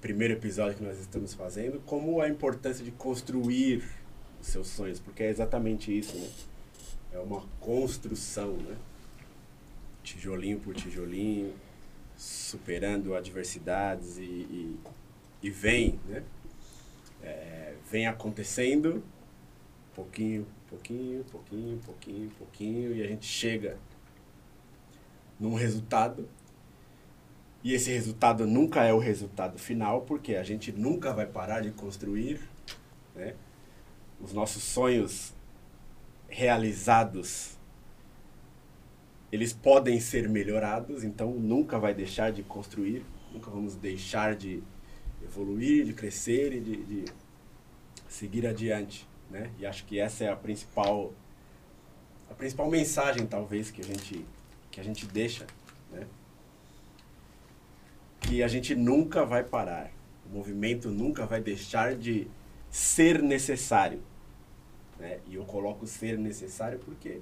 primeiro 0.00 0.34
episódio 0.34 0.76
que 0.78 0.84
nós 0.84 0.98
estamos 1.00 1.34
fazendo, 1.34 1.80
como 1.86 2.20
a 2.20 2.28
importância 2.28 2.84
de 2.84 2.92
construir 2.92 3.82
os 4.40 4.46
seus 4.46 4.68
sonhos, 4.68 5.00
porque 5.00 5.22
é 5.22 5.30
exatamente 5.30 5.96
isso, 5.96 6.16
né? 6.16 6.28
É 7.16 7.18
uma 7.18 7.40
construção, 7.58 8.52
né? 8.58 8.76
Tijolinho 10.02 10.60
por 10.60 10.74
tijolinho, 10.74 11.54
superando 12.14 13.14
adversidades 13.14 14.18
e, 14.18 14.22
e, 14.22 14.76
e 15.42 15.50
vem, 15.50 15.98
né? 16.06 16.22
É, 17.22 17.74
vem 17.90 18.06
acontecendo 18.06 19.02
pouquinho, 19.94 20.46
pouquinho, 20.68 21.24
pouquinho, 21.24 21.78
pouquinho, 21.78 22.30
pouquinho, 22.36 22.94
e 22.94 23.02
a 23.02 23.06
gente 23.06 23.24
chega 23.24 23.78
num 25.40 25.54
resultado. 25.54 26.28
E 27.64 27.72
esse 27.72 27.90
resultado 27.90 28.46
nunca 28.46 28.84
é 28.84 28.92
o 28.92 28.98
resultado 28.98 29.58
final, 29.58 30.02
porque 30.02 30.36
a 30.36 30.42
gente 30.42 30.70
nunca 30.70 31.14
vai 31.14 31.24
parar 31.24 31.62
de 31.62 31.70
construir. 31.70 32.46
Né? 33.14 33.34
Os 34.20 34.34
nossos 34.34 34.62
sonhos 34.62 35.34
realizados, 36.36 37.56
eles 39.32 39.54
podem 39.54 39.98
ser 39.98 40.28
melhorados, 40.28 41.02
então 41.02 41.30
nunca 41.30 41.78
vai 41.78 41.94
deixar 41.94 42.30
de 42.30 42.42
construir, 42.42 43.06
nunca 43.32 43.50
vamos 43.50 43.74
deixar 43.74 44.36
de 44.36 44.62
evoluir, 45.24 45.86
de 45.86 45.94
crescer 45.94 46.52
e 46.52 46.60
de, 46.60 46.76
de 46.84 47.04
seguir 48.06 48.46
adiante. 48.46 49.08
Né? 49.30 49.50
E 49.58 49.64
acho 49.64 49.86
que 49.86 49.98
essa 49.98 50.24
é 50.24 50.30
a 50.30 50.36
principal 50.36 51.14
a 52.28 52.34
principal 52.34 52.68
mensagem 52.68 53.26
talvez 53.26 53.70
que 53.70 53.80
a 53.80 53.84
gente 53.84 54.22
que 54.70 54.78
a 54.78 54.84
gente 54.84 55.06
deixa, 55.06 55.46
né? 55.90 56.06
Que 58.20 58.42
a 58.42 58.48
gente 58.48 58.74
nunca 58.74 59.24
vai 59.24 59.42
parar. 59.42 59.90
O 60.26 60.36
movimento 60.36 60.90
nunca 60.90 61.24
vai 61.24 61.40
deixar 61.40 61.94
de 61.94 62.28
ser 62.68 63.22
necessário. 63.22 64.02
Né? 64.98 65.20
E 65.26 65.34
eu 65.34 65.44
coloco 65.44 65.86
ser 65.86 66.18
necessário 66.18 66.78
porque 66.78 67.20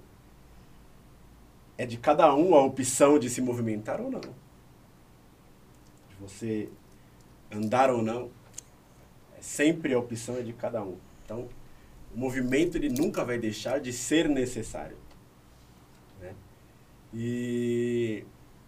é 1.76 1.84
de 1.84 1.96
cada 1.96 2.34
um 2.34 2.55
a 2.55 2.62
opção 2.62 3.18
de 3.18 3.28
se 3.28 3.40
movimentar 3.40 4.01
ou 4.01 4.10
não. 4.10 4.20
De 4.20 6.16
você 6.20 6.68
andar 7.51 7.90
ou 7.90 8.02
não. 8.02 8.30
É 9.36 9.42
sempre 9.42 9.94
a 9.94 9.98
opção 9.98 10.36
é 10.36 10.42
de 10.42 10.52
cada 10.52 10.82
um. 10.82 10.96
Então, 11.24 11.48
o 12.14 12.18
movimento 12.18 12.76
ele 12.76 12.88
nunca 12.88 13.24
vai 13.24 13.38
deixar 13.38 13.80
de 13.80 13.92
ser 13.92 14.28
necessário. 14.28 14.96
E 17.16 18.24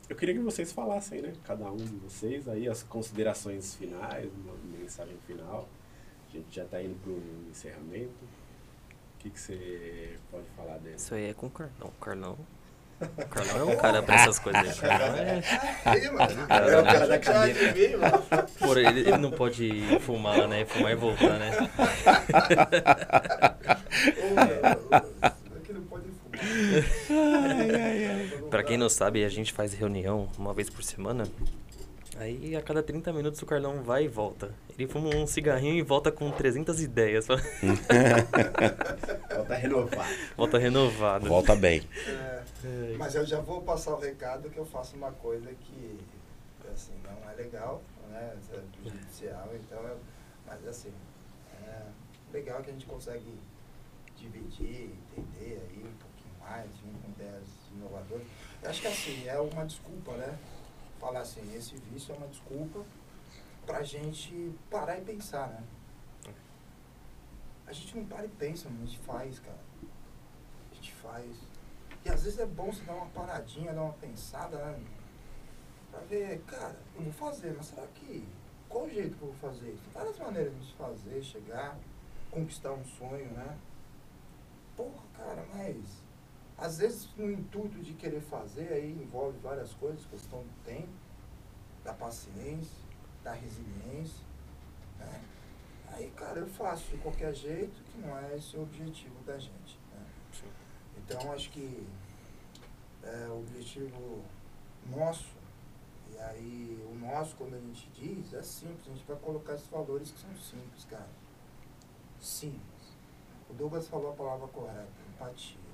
eu 0.09 0.15
queria 0.15 0.33
que 0.33 0.41
vocês 0.41 0.71
falassem, 0.71 1.21
né? 1.21 1.33
Cada 1.45 1.69
um 1.69 1.77
de 1.77 1.97
vocês 1.97 2.47
aí 2.49 2.69
as 2.69 2.85
considerações 2.85 3.75
finais, 3.75 4.31
uma 4.45 4.55
mensagem 4.79 5.17
final. 5.27 5.69
A 6.29 6.33
gente 6.33 6.55
já 6.55 6.63
está 6.63 6.81
indo 6.81 6.95
para 7.03 7.11
o 7.11 7.51
encerramento. 7.51 8.15
O 9.27 9.29
que, 9.29 9.31
que 9.31 9.41
você 9.41 10.17
pode 10.31 10.45
falar 10.57 10.79
dele? 10.79 10.95
Isso 10.95 11.13
aí 11.13 11.31
é 11.31 11.35
com 11.35 11.47
o 11.47 11.51
Carlão. 11.51 11.93
Carlão. 12.01 12.39
O 12.99 13.27
Carlão 13.27 13.71
é 13.71 13.75
um 13.75 13.77
cara 13.77 14.03
para 14.03 14.15
essas 14.15 14.39
coisas. 14.39 14.81
Carlão 14.81 15.17
é... 15.17 15.43
é 15.85 16.81
o 16.81 16.85
cara 16.85 17.07
da 17.07 17.19
cadeira. 17.19 18.25
Por 18.59 18.79
ele, 18.79 19.01
ele 19.01 19.19
não 19.19 19.31
pode 19.31 19.99
fumar, 20.01 20.49
né? 20.49 20.65
Fumar 20.65 20.93
e 20.93 20.95
voltar, 20.95 21.39
né? 21.39 21.51
Pra 28.49 28.63
quem 28.63 28.79
não 28.79 28.89
sabe, 28.89 29.25
a 29.25 29.29
gente 29.29 29.53
faz 29.53 29.75
reunião 29.75 30.31
uma 30.39 30.55
vez 30.55 30.71
por 30.71 30.83
semana. 30.83 31.25
Aí 32.19 32.57
a 32.57 32.63
cada 32.63 32.83
30 32.83 33.13
minutos 33.13 33.43
o 33.43 33.47
Carlão 33.47 33.83
vai 33.83 34.05
e 34.05 34.09
volta. 34.09 34.55
Ele 34.71 34.89
fuma 34.89 35.15
um 35.15 35.27
cigarrinho 35.27 35.75
e 35.75 35.83
volta 35.83 36.11
com 36.11 36.31
300 36.31 36.81
ideias. 36.81 37.27
volta 39.29 39.55
renovado. 39.55 40.09
Volta 40.37 40.59
renovado. 40.59 41.29
Volta 41.29 41.55
bem. 41.55 41.83
É, 42.09 42.43
mas 42.99 43.15
eu 43.15 43.27
já 43.27 43.41
vou 43.41 43.61
passar 43.63 43.95
o 43.95 44.01
recado 44.01 44.49
que 44.51 44.59
eu 44.59 44.65
faço 44.65 44.97
uma 44.97 45.13
coisa 45.13 45.51
que 45.53 45.99
assim, 46.73 46.93
não 47.03 47.31
é 47.31 47.35
legal, 47.35 47.83
né? 48.11 48.37
É 48.53 48.61
judicial, 48.83 49.51
então 49.55 49.83
eu, 49.83 49.99
mas 50.47 50.67
assim, 50.67 50.93
é 51.67 51.83
legal 52.33 52.63
que 52.63 52.71
a 52.71 52.73
gente 52.73 52.87
consegue 52.87 53.39
dividir, 54.17 54.91
entender 55.17 55.63
aí 55.63 55.85
um 55.85 55.97
pouquinho 55.99 56.35
mais, 56.41 56.67
vir 56.67 56.93
com 57.03 57.11
ideias 57.11 57.45
inovadoras. 57.75 58.27
Eu 58.63 58.71
acho 58.71 58.81
que 58.81 58.89
assim, 58.89 59.29
é 59.29 59.39
uma 59.39 59.65
desculpa, 59.65 60.13
né? 60.13 60.39
Falar 61.07 61.21
assim, 61.21 61.55
esse 61.55 61.77
vício 61.77 62.13
é 62.13 62.19
uma 62.19 62.27
desculpa 62.27 62.85
para 63.65 63.79
a 63.79 63.83
gente 63.85 64.53
parar 64.69 64.99
e 64.99 65.03
pensar, 65.03 65.47
né? 65.47 65.63
a 67.65 67.73
gente 67.73 67.97
não 67.97 68.05
para 68.07 68.25
e 68.25 68.29
pensa, 68.29 68.69
a 68.69 68.73
gente 68.73 68.99
faz, 68.99 69.39
cara. 69.39 69.61
A 70.69 70.75
gente 70.75 70.93
faz. 70.95 71.37
E 72.05 72.09
às 72.09 72.25
vezes 72.25 72.41
é 72.41 72.47
bom 72.47 72.73
você 72.73 72.83
dar 72.83 72.95
uma 72.95 73.07
paradinha, 73.07 73.73
dar 73.73 73.83
uma 73.83 73.93
pensada, 73.93 74.57
né? 74.57 74.85
Pra 75.93 76.01
ver, 76.01 76.41
cara, 76.43 76.77
eu 76.97 77.03
vou 77.03 77.13
fazer, 77.13 77.55
mas 77.57 77.67
será 77.67 77.87
que. 77.95 78.27
Qual 78.69 78.87
o 78.87 78.91
jeito 78.91 79.17
que 79.17 79.23
eu 79.23 79.29
vou 79.29 79.37
fazer 79.37 79.71
isso? 79.71 79.89
Várias 79.95 80.19
maneiras 80.19 80.53
de 80.59 80.67
se 80.67 80.73
fazer, 80.73 81.23
chegar, 81.23 81.79
conquistar 82.33 82.73
um 82.73 82.85
sonho, 82.85 83.31
né? 83.31 83.57
Porra, 84.77 85.05
cara, 85.17 85.47
mas. 85.55 86.05
Às 86.59 86.79
vezes 86.79 87.09
no 87.17 87.31
intuito 87.31 87.79
de 87.81 87.93
querer 87.93 88.21
fazer, 88.23 88.73
aí 88.73 88.93
envolve 88.93 89.39
várias 89.39 89.75
coisas, 89.75 90.05
questão 90.07 90.41
do 90.43 90.65
tempo, 90.65 90.89
da 91.85 91.93
paciência, 91.93 92.83
da 93.23 93.33
resiliência, 93.33 94.25
né? 94.99 95.23
Aí, 95.93 96.11
cara, 96.11 96.41
eu 96.41 96.47
faço 96.47 96.91
de 96.91 96.99
qualquer 96.99 97.35
jeito, 97.35 97.83
que 97.85 97.99
não 97.99 98.19
é 98.19 98.37
esse 98.37 98.57
o 98.57 98.63
objetivo 98.63 99.19
da 99.25 99.39
gente. 99.39 99.79
Né? 99.93 100.07
Então, 100.99 101.33
acho 101.33 101.51
que 101.51 101.87
é, 103.03 103.29
o 103.29 103.39
objetivo 103.41 104.23
nosso, 104.91 105.37
e 106.13 106.19
aí 106.19 106.87
o 106.91 106.95
nosso, 106.97 107.37
quando 107.37 107.55
a 107.55 107.61
gente 107.61 107.89
diz, 107.91 108.35
é 108.35 108.43
simples, 108.43 108.87
a 108.89 108.91
gente 108.91 109.07
vai 109.07 109.17
colocar 109.17 109.55
esses 109.55 109.69
valores 109.69 110.11
que 110.11 110.19
são 110.19 110.35
simples, 110.37 110.85
cara. 110.85 111.09
Simples. 112.21 112.97
O 113.49 113.55
Douglas 113.55 113.89
falou 113.89 114.11
a 114.11 114.15
palavra 114.15 114.49
correta, 114.49 114.93
empatia. 115.09 115.66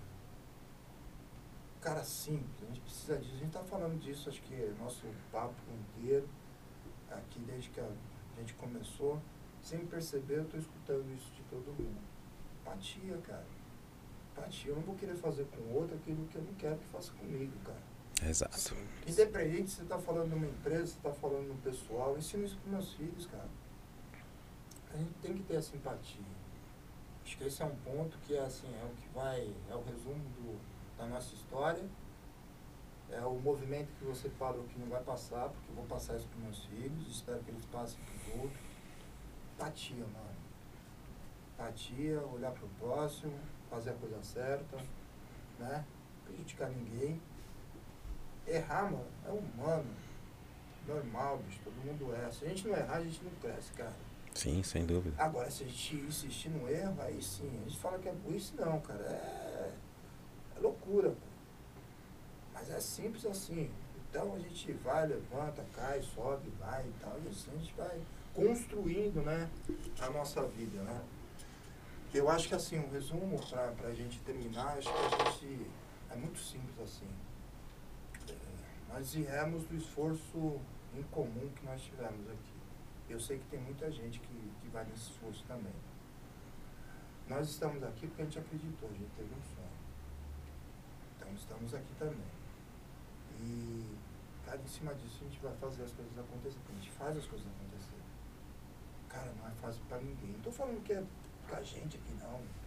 Cara, 1.82 2.04
simples, 2.04 2.62
a 2.62 2.66
gente 2.66 2.80
precisa 2.80 3.18
disso. 3.18 3.34
A 3.34 3.38
gente 3.38 3.52
tá 3.52 3.64
falando 3.64 4.00
disso, 4.00 4.28
acho 4.28 4.40
que 4.42 4.54
é 4.54 4.72
nosso 4.78 5.04
papo 5.32 5.60
inteiro, 5.98 6.28
aqui 7.10 7.40
desde 7.40 7.70
que 7.70 7.80
a 7.80 7.88
gente 8.38 8.54
começou. 8.54 9.20
Sem 9.60 9.84
perceber, 9.86 10.38
eu 10.38 10.44
tô 10.44 10.56
escutando 10.56 11.12
isso 11.12 11.30
de 11.32 11.42
todo 11.42 11.66
mundo. 11.72 12.00
Empatia, 12.60 13.16
cara. 13.18 13.44
Empatia. 14.30 14.70
Eu 14.70 14.76
não 14.76 14.82
vou 14.82 14.94
querer 14.94 15.16
fazer 15.16 15.44
com 15.46 15.60
o 15.60 15.74
outro 15.74 15.96
aquilo 15.96 16.24
que 16.28 16.36
eu 16.36 16.42
não 16.42 16.54
quero 16.54 16.78
que 16.78 16.86
faça 16.86 17.12
comigo, 17.14 17.52
cara. 17.64 17.82
Exato. 18.28 18.76
Independente 19.06 19.70
se 19.70 19.76
você 19.76 19.82
está 19.82 19.98
falando 19.98 20.30
numa 20.30 20.46
empresa, 20.46 20.86
se 20.86 20.96
está 20.96 21.12
falando 21.12 21.48
no 21.48 21.56
pessoal, 21.62 22.16
ensino 22.16 22.44
isso 22.44 22.56
para 22.58 22.72
meus 22.72 22.92
filhos, 22.94 23.26
cara. 23.26 23.48
A 24.94 24.96
gente 24.96 25.14
tem 25.20 25.34
que 25.34 25.42
ter 25.42 25.56
a 25.56 25.62
simpatia. 25.62 26.22
Acho 27.24 27.36
que 27.38 27.44
esse 27.44 27.62
é 27.62 27.64
um 27.64 27.76
ponto 27.76 28.16
que 28.18 28.34
é 28.34 28.40
assim, 28.40 28.68
é 28.68 28.84
o 28.84 28.94
que 28.94 29.08
vai, 29.14 29.52
é 29.70 29.74
o 29.74 29.82
resumo 29.82 30.22
do, 30.36 30.60
da 31.02 31.06
nossa 31.06 31.34
história. 31.34 31.82
É 33.10 33.20
o 33.20 33.34
movimento 33.34 33.88
que 33.98 34.04
você 34.04 34.28
falou 34.30 34.64
que 34.64 34.78
não 34.78 34.86
vai 34.86 35.02
passar, 35.02 35.48
porque 35.48 35.70
eu 35.70 35.74
vou 35.74 35.84
passar 35.84 36.16
isso 36.16 36.26
para 36.28 36.38
meus 36.40 36.64
filhos, 36.64 37.08
espero 37.08 37.40
que 37.40 37.50
eles 37.50 37.64
passem 37.66 37.98
para 38.04 38.14
os 38.14 38.40
outros. 38.40 38.60
Empatia, 39.54 40.04
mano. 40.06 40.36
Empatia, 41.54 42.20
olhar 42.20 42.52
para 42.52 42.64
o 42.64 42.68
próximo, 42.80 43.38
fazer 43.68 43.90
a 43.90 43.94
coisa 43.94 44.22
certa, 44.22 44.78
né? 45.58 45.84
Prejudicar 46.24 46.70
ninguém. 46.70 47.20
Errar, 48.46 48.90
mano, 48.90 49.06
é 49.26 49.30
humano. 49.30 49.94
Normal, 50.86 51.38
bicho, 51.38 51.60
todo 51.62 51.74
mundo 51.84 52.14
erra. 52.14 52.32
Se 52.32 52.44
a 52.46 52.48
gente 52.48 52.66
não 52.66 52.76
errar, 52.76 52.96
a 52.96 53.04
gente 53.04 53.22
não 53.22 53.30
cresce, 53.32 53.72
cara. 53.72 53.94
Sim, 54.34 54.62
sem 54.62 54.86
dúvida. 54.86 55.22
Agora, 55.22 55.50
se 55.50 55.64
a 55.64 55.66
gente 55.66 55.96
insistir 55.96 56.48
no 56.48 56.66
erro, 56.66 56.96
aí 57.02 57.22
sim. 57.22 57.60
A 57.60 57.68
gente 57.68 57.78
fala 57.78 57.98
que 57.98 58.08
é 58.08 58.12
burrice, 58.12 58.56
não, 58.56 58.80
cara. 58.80 59.02
É 59.02 59.41
loucura. 60.62 61.14
Mas 62.54 62.70
é 62.70 62.80
simples 62.80 63.26
assim. 63.26 63.70
Então 64.08 64.34
a 64.34 64.38
gente 64.38 64.72
vai, 64.74 65.06
levanta, 65.06 65.64
cai, 65.74 66.00
sobe, 66.02 66.50
vai 66.58 66.86
e 66.86 66.92
tal. 67.00 67.18
E 67.24 67.28
assim 67.28 67.50
a 67.54 67.58
gente 67.58 67.74
vai 67.74 68.00
construindo, 68.34 69.22
né, 69.22 69.50
a 70.00 70.10
nossa 70.10 70.42
vida, 70.46 70.82
né. 70.82 71.02
Eu 72.14 72.28
acho 72.28 72.46
que 72.48 72.54
assim, 72.54 72.78
um 72.78 72.90
resumo 72.90 73.38
para 73.48 73.88
a 73.88 73.94
gente 73.94 74.20
terminar, 74.20 74.76
acho 74.76 74.88
que 74.88 74.98
a 74.98 75.30
gente 75.30 75.66
é 76.10 76.16
muito 76.16 76.38
simples 76.38 76.78
assim. 76.78 77.08
É, 78.28 78.92
nós 78.92 79.14
viemos 79.14 79.64
do 79.64 79.76
esforço 79.76 80.60
em 80.94 81.02
comum 81.04 81.48
que 81.56 81.64
nós 81.64 81.80
tivemos 81.80 82.28
aqui. 82.28 82.52
Eu 83.08 83.18
sei 83.18 83.38
que 83.38 83.46
tem 83.46 83.60
muita 83.60 83.90
gente 83.90 84.20
que, 84.20 84.52
que 84.60 84.68
vai 84.68 84.84
nesse 84.84 85.10
esforço 85.10 85.42
também. 85.48 85.72
Nós 87.28 87.48
estamos 87.48 87.82
aqui 87.82 88.06
porque 88.06 88.22
a 88.22 88.24
gente 88.26 88.38
acreditou, 88.38 88.88
a 88.90 88.92
gente 88.92 89.10
teve 89.16 89.30
um 89.34 89.42
sonho. 89.54 89.61
Estamos 91.36 91.74
aqui 91.74 91.94
também. 91.98 92.24
E, 93.40 93.96
cara, 94.44 94.58
em 94.58 94.68
cima 94.68 94.94
disso 94.94 95.18
a 95.20 95.24
gente 95.24 95.40
vai 95.40 95.54
fazer 95.56 95.82
as 95.82 95.92
coisas 95.92 96.18
acontecerem. 96.18 96.62
A 96.68 96.74
gente 96.74 96.90
faz 96.90 97.16
as 97.16 97.26
coisas 97.26 97.46
acontecerem. 97.46 98.02
Cara, 99.08 99.32
não 99.40 99.48
é 99.48 99.50
fácil 99.60 99.82
pra 99.88 99.98
ninguém. 99.98 100.30
Não 100.30 100.40
tô 100.40 100.50
falando 100.50 100.82
que 100.82 100.92
é 100.92 101.02
pra 101.46 101.62
gente 101.62 101.96
aqui, 101.96 102.14
não. 102.20 102.32
Não 102.32 102.62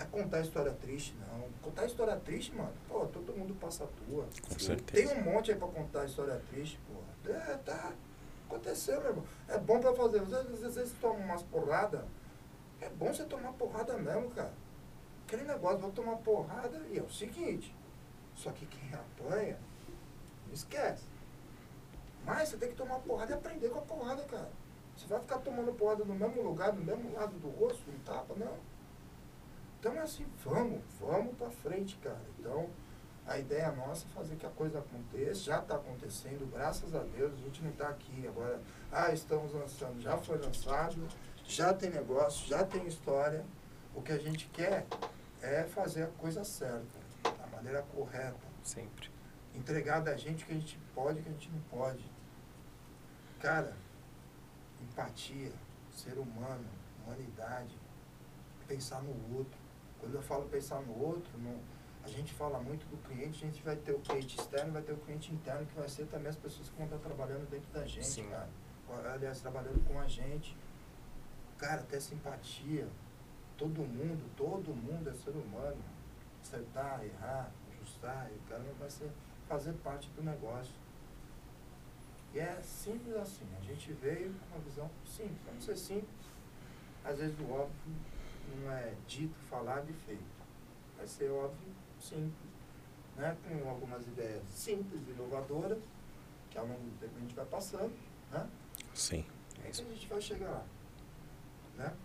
é 0.00 0.04
contar 0.06 0.40
história 0.40 0.72
triste, 0.72 1.14
não. 1.20 1.48
Contar 1.62 1.84
história 1.84 2.16
triste, 2.16 2.54
mano, 2.54 2.72
pô, 2.88 3.06
todo 3.06 3.36
mundo 3.36 3.54
passa 3.60 3.84
a 3.84 3.86
tua. 3.86 4.26
Com 4.48 4.58
certeza. 4.58 5.08
Tem 5.08 5.18
um 5.18 5.24
monte 5.24 5.52
aí 5.52 5.58
pra 5.58 5.68
contar 5.68 6.06
história 6.06 6.40
triste, 6.48 6.78
pô. 6.86 7.30
É, 7.30 7.56
tá. 7.58 7.92
Aconteceu, 8.46 8.98
meu 9.00 9.10
irmão. 9.10 9.24
É 9.46 9.58
bom 9.58 9.78
pra 9.78 9.92
fazer. 9.94 10.20
Às 10.20 10.28
vezes, 10.28 10.64
às 10.64 10.74
vezes 10.74 10.94
toma 11.00 11.18
umas 11.18 11.42
porradas. 11.42 12.02
É 12.80 12.88
bom 12.88 13.12
você 13.12 13.24
tomar 13.24 13.52
porrada 13.52 13.96
mesmo, 13.98 14.30
cara. 14.30 14.52
Aquele 15.26 15.44
negócio, 15.44 15.78
vou 15.78 15.92
tomar 15.92 16.16
porrada 16.16 16.80
e 16.90 16.98
é 16.98 17.02
o 17.02 17.10
seguinte. 17.10 17.74
Só 18.40 18.50
que 18.52 18.64
quem 18.64 18.94
apanha, 18.94 19.58
não 20.46 20.54
esquece. 20.54 21.04
Mas 22.24 22.48
você 22.48 22.56
tem 22.56 22.70
que 22.70 22.74
tomar 22.74 22.98
porrada 23.00 23.32
e 23.32 23.34
aprender 23.34 23.68
com 23.68 23.80
a 23.80 23.82
porrada, 23.82 24.22
cara. 24.24 24.50
Você 24.96 25.06
vai 25.06 25.20
ficar 25.20 25.38
tomando 25.40 25.74
porrada 25.74 26.06
no 26.06 26.14
mesmo 26.14 26.42
lugar, 26.42 26.72
do 26.72 26.82
mesmo 26.82 27.12
lado 27.12 27.38
do 27.38 27.50
rosto, 27.50 27.82
não 27.90 27.98
tapa, 28.00 28.34
não. 28.36 28.56
Então 29.78 29.92
é 29.92 29.98
assim, 29.98 30.26
vamos, 30.42 30.80
vamos 30.98 31.36
pra 31.36 31.50
frente, 31.50 31.96
cara. 31.98 32.22
Então, 32.38 32.70
a 33.26 33.38
ideia 33.38 33.70
nossa 33.72 34.06
é 34.06 34.14
fazer 34.14 34.36
que 34.36 34.46
a 34.46 34.50
coisa 34.50 34.78
aconteça, 34.78 35.42
já 35.42 35.58
está 35.58 35.76
acontecendo, 35.76 36.50
graças 36.50 36.94
a 36.94 37.02
Deus, 37.02 37.34
a 37.34 37.36
gente 37.36 37.62
não 37.62 37.70
está 37.70 37.88
aqui 37.88 38.26
agora, 38.26 38.58
ah, 38.90 39.12
estamos 39.12 39.52
lançando, 39.52 40.00
já 40.00 40.16
foi 40.16 40.38
lançado, 40.38 41.06
já 41.44 41.74
tem 41.74 41.90
negócio, 41.90 42.48
já 42.48 42.64
tem 42.64 42.86
história. 42.86 43.44
O 43.94 44.00
que 44.00 44.12
a 44.12 44.18
gente 44.18 44.46
quer 44.48 44.86
é 45.42 45.64
fazer 45.64 46.04
a 46.04 46.08
coisa 46.08 46.42
certa, 46.42 46.99
maneira 47.60 47.82
correta. 47.82 48.48
Sempre. 48.62 49.10
Entregar 49.54 50.00
da 50.00 50.16
gente 50.16 50.44
o 50.44 50.46
que 50.46 50.52
a 50.52 50.56
gente 50.56 50.78
pode 50.94 51.18
e 51.18 51.20
o 51.20 51.24
que 51.24 51.28
a 51.28 51.32
gente 51.32 51.50
não 51.50 51.60
pode. 51.62 52.04
Cara, 53.40 53.76
empatia, 54.80 55.52
ser 55.90 56.18
humano, 56.18 56.66
humanidade, 57.04 57.76
pensar 58.66 59.02
no 59.02 59.36
outro. 59.36 59.58
Quando 59.98 60.14
eu 60.14 60.22
falo 60.22 60.48
pensar 60.48 60.80
no 60.82 60.98
outro, 60.98 61.30
não, 61.38 61.58
a 62.02 62.08
gente 62.08 62.32
fala 62.32 62.58
muito 62.60 62.86
do 62.86 62.96
cliente, 63.08 63.44
a 63.44 63.46
gente 63.46 63.62
vai 63.62 63.76
ter 63.76 63.92
o 63.92 63.98
cliente 63.98 64.38
externo, 64.38 64.72
vai 64.72 64.82
ter 64.82 64.92
o 64.92 64.96
cliente 64.98 65.32
interno, 65.32 65.66
que 65.66 65.74
vai 65.74 65.88
ser 65.88 66.06
também 66.06 66.28
as 66.28 66.36
pessoas 66.36 66.68
que 66.68 66.76
vão 66.76 66.86
estar 66.86 66.98
trabalhando 66.98 67.48
dentro 67.50 67.70
da 67.72 67.86
gente, 67.86 68.06
Sim. 68.06 68.28
cara. 68.28 68.48
Aliás, 69.12 69.40
trabalhando 69.40 69.84
com 69.86 69.98
a 69.98 70.08
gente. 70.08 70.56
Cara, 71.58 71.82
ter 71.82 72.00
simpatia. 72.00 72.88
Todo 73.56 73.80
mundo, 73.82 74.28
todo 74.36 74.74
mundo 74.74 75.08
é 75.08 75.14
ser 75.14 75.30
humano. 75.30 75.82
Acertar, 76.42 77.04
errar, 77.04 77.50
ajustar, 77.72 78.30
e 78.32 78.36
o 78.36 78.40
cara 78.48 78.62
vai 78.78 78.90
ser, 78.90 79.10
fazer 79.48 79.72
parte 79.74 80.08
do 80.10 80.22
negócio. 80.22 80.74
E 82.32 82.38
é 82.38 82.60
simples 82.62 83.16
assim. 83.16 83.46
A 83.58 83.64
gente 83.64 83.92
veio 83.94 84.32
com 84.32 84.56
uma 84.56 84.64
visão 84.64 84.90
simples. 85.04 85.40
Vamos 85.46 85.64
ser 85.64 85.76
simples. 85.76 86.30
Às 87.04 87.18
vezes 87.18 87.38
o 87.40 87.50
óbvio 87.50 87.94
não 88.56 88.70
é 88.72 88.94
dito, 89.06 89.34
falado 89.48 89.88
e 89.90 89.92
feito. 89.92 90.40
Vai 90.96 91.06
ser 91.06 91.30
óbvio, 91.30 91.74
simples. 91.98 92.50
Né? 93.16 93.36
Com 93.46 93.68
algumas 93.68 94.06
ideias 94.06 94.42
simples, 94.48 95.00
inovadoras, 95.08 95.82
que 96.50 96.58
ao 96.58 96.66
longo 96.66 96.80
do 96.80 96.98
tempo 97.00 97.16
a 97.16 97.20
gente 97.20 97.34
vai 97.34 97.46
passando. 97.46 97.92
Né? 98.30 98.48
Sim. 98.94 99.24
É 99.64 99.70
isso 99.70 99.82
que 99.84 99.90
a 99.90 99.94
gente 99.94 100.08
vai 100.08 100.20
chegar 100.20 100.50
lá. 100.50 100.64
Né? 101.76 101.96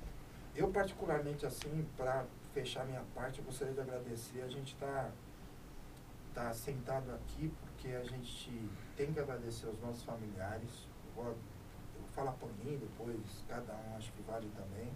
Eu, 0.56 0.72
particularmente, 0.72 1.45
assim, 1.45 1.86
para 1.98 2.26
fechar 2.56 2.86
minha 2.86 3.03
parte, 3.14 3.40
eu 3.40 3.45
gostaria 3.45 3.73
de 3.73 3.82
agradecer. 3.82 4.41
A 4.41 4.48
gente 4.48 4.73
está 4.73 5.11
tá 6.34 6.53
sentado 6.53 7.11
aqui 7.11 7.52
porque 7.61 7.90
a 7.90 8.03
gente 8.03 8.69
tem 8.95 9.11
que 9.11 9.19
agradecer 9.19 9.68
aos 9.68 9.80
nossos 9.82 10.03
familiares. 10.03 10.88
Eu 11.07 11.23
vou, 11.23 11.26
eu 11.26 12.02
vou 12.02 12.10
falar 12.14 12.32
por 12.32 12.49
mim, 12.64 12.77
depois 12.77 13.19
cada 13.49 13.73
um 13.73 13.98
acho 13.98 14.11
que 14.14 14.22
vale 14.23 14.49
também. 14.56 14.90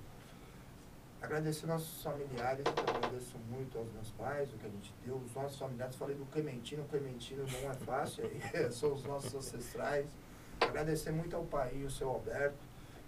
Agradecer 1.22 1.66
nossos 1.66 2.02
familiares, 2.02 2.64
eu 2.66 2.96
agradeço 2.96 3.38
muito 3.50 3.78
aos 3.78 3.92
meus 3.92 4.10
pais, 4.12 4.54
o 4.54 4.58
que 4.58 4.66
a 4.66 4.70
gente 4.70 4.94
deu, 5.06 5.18
os 5.18 5.34
nossos 5.34 5.60
familiares, 5.60 5.98
falei 5.98 6.16
do 6.16 6.26
Clementino, 6.28 6.84
o 6.84 6.88
Clementino 6.88 7.46
não 7.46 7.72
é 7.72 7.74
fácil, 7.74 8.24
são 8.72 8.94
os 8.94 9.04
nossos 9.04 9.36
ancestrais. 9.36 10.08
Agradecer 10.62 11.12
muito 11.12 11.36
ao 11.36 11.44
pai, 11.44 11.84
o 11.84 11.92
seu 11.92 12.10
Alberto, 12.10 12.58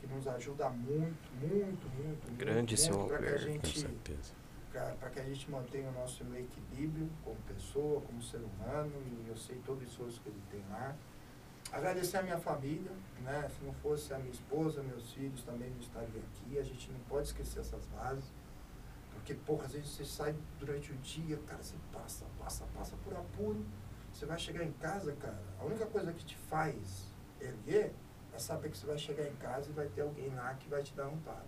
que 0.01 0.07
nos 0.07 0.27
ajuda 0.27 0.69
muito, 0.69 1.31
muito, 1.39 1.87
muito, 1.97 2.37
Grande 2.37 2.75
muito, 2.75 2.77
seu 2.77 2.97
muito, 2.99 3.13
Alberto, 3.13 3.59
Com 3.61 3.67
certeza. 3.67 4.40
Para 4.71 5.09
que 5.09 5.19
a 5.19 5.23
gente 5.23 5.49
mantenha 5.51 5.89
o 5.89 5.93
nosso 5.93 6.23
equilíbrio 6.35 7.09
como 7.23 7.35
pessoa, 7.41 8.01
como 8.01 8.21
ser 8.21 8.37
humano, 8.37 8.91
e 9.05 9.27
eu 9.27 9.35
sei 9.35 9.61
todo 9.65 9.81
o 9.81 9.83
esforço 9.83 10.21
que 10.21 10.29
ele 10.29 10.41
tem 10.49 10.63
lá. 10.69 10.95
Agradecer 11.71 12.17
a 12.17 12.23
minha 12.23 12.37
família, 12.37 12.91
né? 13.21 13.49
Se 13.49 13.63
não 13.65 13.73
fosse 13.75 14.13
a 14.13 14.17
minha 14.17 14.31
esposa, 14.31 14.81
meus 14.83 15.11
filhos 15.13 15.43
também 15.43 15.69
não 15.69 15.79
estariam 15.79 16.23
aqui. 16.23 16.57
A 16.57 16.63
gente 16.63 16.91
não 16.91 16.99
pode 17.01 17.27
esquecer 17.27 17.59
essas 17.59 17.85
bases. 17.87 18.25
Porque, 19.13 19.33
porra, 19.33 19.65
às 19.65 19.73
vezes 19.73 19.89
você 19.89 20.05
sai 20.05 20.35
durante 20.59 20.91
o 20.91 20.95
dia, 20.97 21.37
cara, 21.47 21.61
você 21.61 21.75
passa, 21.93 22.25
passa, 22.39 22.65
passa 22.75 22.95
por 23.03 23.13
apuro. 23.13 23.63
Você 24.11 24.25
vai 24.25 24.37
chegar 24.37 24.63
em 24.63 24.71
casa, 24.73 25.13
cara, 25.13 25.39
a 25.59 25.63
única 25.63 25.85
coisa 25.85 26.11
que 26.11 26.25
te 26.25 26.35
faz 26.35 27.07
erguer 27.39 27.93
é 28.33 28.39
saber 28.39 28.69
que 28.69 28.77
você 28.77 28.85
vai 28.85 28.97
chegar 28.97 29.27
em 29.27 29.35
casa 29.35 29.69
e 29.69 29.73
vai 29.73 29.87
ter 29.87 30.01
alguém 30.01 30.33
lá 30.35 30.53
que 30.55 30.67
vai 30.67 30.83
te 30.83 30.93
dar 30.93 31.07
um 31.07 31.13
amparo. 31.13 31.47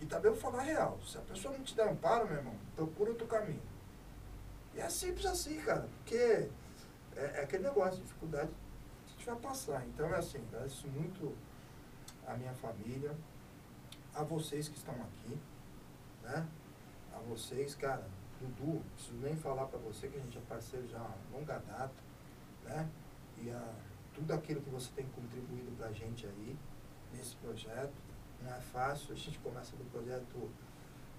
E 0.00 0.06
também 0.06 0.30
vou 0.30 0.40
falar 0.40 0.62
real. 0.62 0.98
Se 1.06 1.16
a 1.16 1.22
pessoa 1.22 1.56
não 1.56 1.64
te 1.64 1.74
der 1.74 1.88
amparo, 1.88 2.26
meu 2.26 2.36
irmão, 2.36 2.54
procura 2.74 3.10
outro 3.10 3.26
caminho. 3.26 3.62
E 4.74 4.80
é 4.80 4.88
simples 4.90 5.24
assim, 5.24 5.58
cara, 5.62 5.88
porque 5.98 6.48
é, 7.16 7.24
é 7.36 7.40
aquele 7.42 7.64
negócio, 7.64 8.02
dificuldade 8.02 8.50
a 9.04 9.10
gente 9.10 9.24
vai 9.24 9.36
passar. 9.36 9.86
Então 9.86 10.06
é 10.14 10.18
assim, 10.18 10.38
agradeço 10.48 10.86
muito 10.88 11.34
a 12.26 12.34
minha 12.34 12.52
família, 12.54 13.16
a 14.14 14.22
vocês 14.22 14.68
que 14.68 14.76
estão 14.76 14.94
aqui, 14.94 15.38
né? 16.22 16.46
A 17.14 17.18
vocês, 17.20 17.74
cara, 17.74 18.06
Dudu, 18.40 18.82
preciso 18.94 19.16
nem 19.18 19.34
falar 19.36 19.66
para 19.66 19.78
você 19.78 20.08
que 20.08 20.16
a 20.16 20.20
gente 20.20 20.36
é 20.36 20.40
parceiro 20.42 20.86
já 20.88 20.98
há 20.98 21.14
longa 21.32 21.58
data, 21.58 21.94
né? 22.64 22.88
E 23.38 23.50
a, 23.50 23.74
tudo 24.14 24.32
aquilo 24.32 24.60
que 24.60 24.70
você 24.70 24.90
tem 24.94 25.06
contribuído 25.06 25.70
para 25.76 25.88
a 25.88 25.92
gente 25.92 26.26
aí, 26.26 26.56
nesse 27.12 27.36
projeto, 27.36 27.94
não 28.46 28.54
é 28.56 28.60
fácil, 28.60 29.12
a 29.12 29.16
gente 29.16 29.38
começa 29.40 29.76
do 29.76 29.84
projeto 29.90 30.50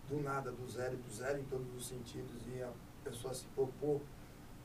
do 0.10 0.24
nada, 0.24 0.52
do 0.52 0.70
zero, 0.70 0.96
do 0.96 1.14
zero 1.14 1.40
em 1.40 1.44
todos 1.44 1.68
os 1.76 1.88
sentidos, 1.88 2.42
e 2.48 2.64
a 2.64 2.72
pessoa 3.04 3.34
se 3.34 3.46
propor 3.48 4.02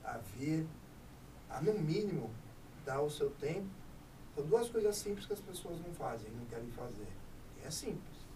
a 0.04 0.18
vir, 0.18 0.66
a 1.50 1.60
no 1.60 1.74
mínimo 1.74 2.30
dar 2.84 3.00
o 3.00 3.10
seu 3.10 3.30
tempo. 3.30 3.68
São 4.34 4.46
duas 4.46 4.68
coisas 4.68 4.96
simples 4.96 5.26
que 5.26 5.32
as 5.32 5.40
pessoas 5.40 5.78
não 5.80 5.92
fazem, 5.94 6.30
não 6.30 6.46
querem 6.46 6.70
fazer. 6.70 7.08
E 7.60 7.66
é 7.66 7.70
simples. 7.70 8.26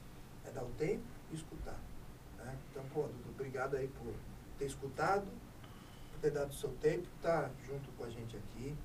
É 0.44 0.51
dar 0.51 0.65
o 0.65 0.70
tempo 0.73 1.03
e 1.32 1.35
escutar. 1.35 1.78
Né? 2.39 2.59
Então, 2.70 2.85
pô, 2.93 3.03
Dudu, 3.05 3.31
obrigado 3.31 3.77
aí 3.77 3.89
por 3.89 4.12
ter 4.59 4.66
escutado, 4.66 5.27
por 6.12 6.20
ter 6.20 6.31
dado 6.32 6.51
o 6.51 6.55
seu 6.55 6.70
tempo, 6.81 7.07
tá 7.23 7.51
junto 7.66 7.90
com 7.93 8.05
a 8.05 8.11
gente 8.11 8.36
aqui. 8.36 8.77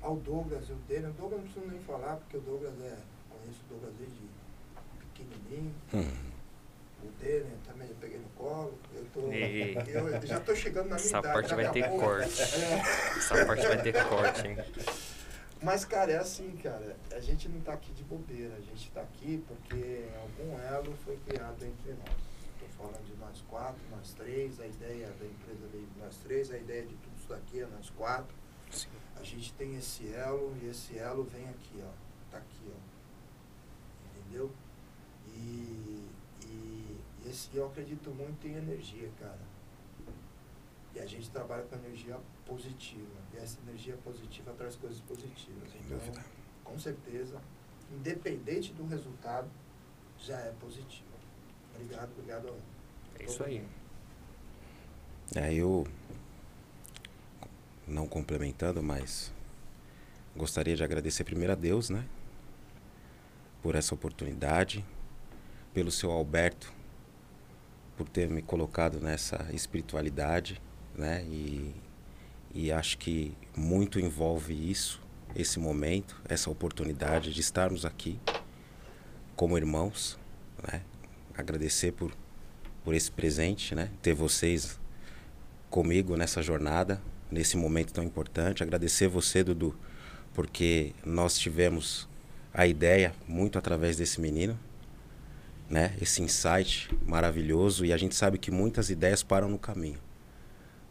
Ao 0.00 0.16
Douglas 0.16 0.68
e 0.68 0.72
o 0.72 0.76
Daniel. 0.88 1.10
O 1.10 1.14
Douglas 1.14 1.40
não 1.40 1.50
preciso 1.50 1.66
nem 1.66 1.80
falar, 1.80 2.16
porque 2.16 2.36
o 2.36 2.40
Douglas 2.40 2.80
é. 2.80 2.98
Conheço 3.28 3.64
o 3.64 3.68
Douglas 3.68 3.94
desde 3.98 4.37
pequenininho. 5.24 5.74
Hum. 5.94 6.28
O 7.02 7.22
dele 7.22 7.56
também 7.66 7.88
eu 7.88 7.94
peguei 7.96 8.18
no 8.18 8.28
colo. 8.30 8.76
Eu, 8.94 9.06
tô, 9.12 9.32
e... 9.32 9.74
eu 9.88 10.26
já 10.26 10.38
estou 10.38 10.56
chegando 10.56 10.88
na 10.88 10.96
minha 10.96 11.06
Essa 11.06 11.18
idade. 11.18 11.34
parte 11.34 11.54
vai 11.54 11.70
ter 11.70 11.88
corte. 11.90 12.42
Essa 12.42 13.46
parte 13.46 13.66
vai 13.66 13.82
ter 13.82 14.04
corte, 14.04 14.46
hein? 14.46 14.58
Mas, 15.62 15.84
cara, 15.84 16.12
é 16.12 16.18
assim, 16.18 16.56
cara. 16.62 16.96
A 17.12 17.20
gente 17.20 17.48
não 17.48 17.58
está 17.58 17.72
aqui 17.72 17.92
de 17.92 18.04
bobeira. 18.04 18.54
A 18.56 18.60
gente 18.60 18.88
está 18.88 19.00
aqui 19.00 19.42
porque 19.46 20.04
algum 20.20 20.58
elo 20.60 20.96
foi 21.04 21.16
criado 21.26 21.64
entre 21.64 21.92
nós. 21.92 22.16
Estou 22.54 22.68
falando 22.76 23.04
de 23.04 23.16
nós 23.16 23.42
quatro, 23.48 23.80
nós 23.90 24.12
três. 24.14 24.60
A 24.60 24.66
ideia 24.66 25.06
da 25.06 25.26
empresa 25.26 25.66
veio 25.72 25.86
de 25.86 26.00
nós 26.00 26.16
três. 26.16 26.50
A 26.52 26.58
ideia 26.58 26.82
de 26.82 26.94
tudo 26.96 27.16
isso 27.18 27.28
daqui 27.28 27.60
é 27.60 27.66
nós 27.66 27.90
quatro. 27.90 28.34
Sim. 28.70 28.88
A 29.20 29.24
gente 29.24 29.52
tem 29.54 29.76
esse 29.76 30.12
elo 30.12 30.56
e 30.62 30.68
esse 30.68 30.98
elo 30.98 31.24
vem 31.24 31.48
aqui, 31.48 31.82
ó. 31.82 31.90
Tá 32.30 32.38
aqui, 32.38 32.70
ó. 32.70 34.18
Entendeu? 34.20 34.52
E 35.38 35.68
esse, 37.28 37.48
eu 37.54 37.66
acredito 37.66 38.10
muito 38.10 38.46
em 38.46 38.54
energia, 38.54 39.10
cara. 39.20 39.38
E 40.94 40.98
a 40.98 41.06
gente 41.06 41.30
trabalha 41.30 41.62
com 41.64 41.76
energia 41.76 42.18
positiva. 42.44 43.20
E 43.34 43.36
essa 43.36 43.58
energia 43.66 43.96
positiva 43.98 44.52
traz 44.56 44.76
coisas 44.76 45.00
positivas. 45.00 45.70
Então, 45.84 45.98
com 46.64 46.78
certeza, 46.78 47.40
independente 47.92 48.72
do 48.72 48.86
resultado, 48.86 49.48
já 50.18 50.38
é 50.38 50.52
positivo. 50.58 51.06
Obrigado, 51.74 52.10
obrigado. 52.12 52.54
É 53.18 53.24
isso 53.24 53.44
aí. 53.44 53.64
É, 55.34 55.52
eu 55.52 55.86
não 57.86 58.06
complementando, 58.06 58.82
mas 58.82 59.32
gostaria 60.36 60.74
de 60.74 60.82
agradecer 60.82 61.24
primeiro 61.24 61.52
a 61.52 61.56
Deus, 61.56 61.90
né? 61.90 62.04
Por 63.62 63.74
essa 63.74 63.94
oportunidade, 63.94 64.84
pelo 65.78 65.92
seu 65.92 66.10
Alberto, 66.10 66.72
por 67.96 68.08
ter 68.08 68.28
me 68.28 68.42
colocado 68.42 68.98
nessa 68.98 69.48
espiritualidade, 69.52 70.60
né? 70.92 71.22
E, 71.30 71.72
e 72.52 72.72
acho 72.72 72.98
que 72.98 73.32
muito 73.56 74.00
envolve 74.00 74.52
isso, 74.52 75.00
esse 75.36 75.60
momento, 75.60 76.20
essa 76.28 76.50
oportunidade 76.50 77.32
de 77.32 77.40
estarmos 77.40 77.84
aqui 77.84 78.18
como 79.36 79.56
irmãos, 79.56 80.18
né? 80.68 80.82
Agradecer 81.32 81.92
por, 81.92 82.12
por 82.82 82.92
esse 82.92 83.12
presente, 83.12 83.72
né? 83.72 83.88
Ter 84.02 84.14
vocês 84.14 84.80
comigo 85.70 86.16
nessa 86.16 86.42
jornada, 86.42 87.00
nesse 87.30 87.56
momento 87.56 87.92
tão 87.92 88.02
importante. 88.02 88.64
Agradecer 88.64 89.06
você, 89.06 89.44
Dudu, 89.44 89.78
porque 90.34 90.92
nós 91.06 91.38
tivemos 91.38 92.08
a 92.52 92.66
ideia 92.66 93.14
muito 93.28 93.56
através 93.56 93.96
desse 93.96 94.20
menino, 94.20 94.58
né? 95.68 95.94
Esse 96.00 96.22
insight 96.22 96.88
maravilhoso 97.06 97.84
e 97.84 97.92
a 97.92 97.96
gente 97.96 98.14
sabe 98.14 98.38
que 98.38 98.50
muitas 98.50 98.90
ideias 98.90 99.22
param 99.22 99.48
no 99.48 99.58
caminho, 99.58 99.98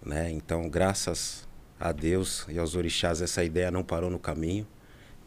né? 0.06 0.30
Então, 0.32 0.70
graças 0.70 1.48
a 1.80 1.92
Deus 1.92 2.46
e 2.50 2.58
aos 2.58 2.76
orixás 2.76 3.22
essa 3.22 3.44
ideia 3.44 3.72
não 3.72 3.84
parou 3.84 4.10
no 4.10 4.20
caminho. 4.20 4.68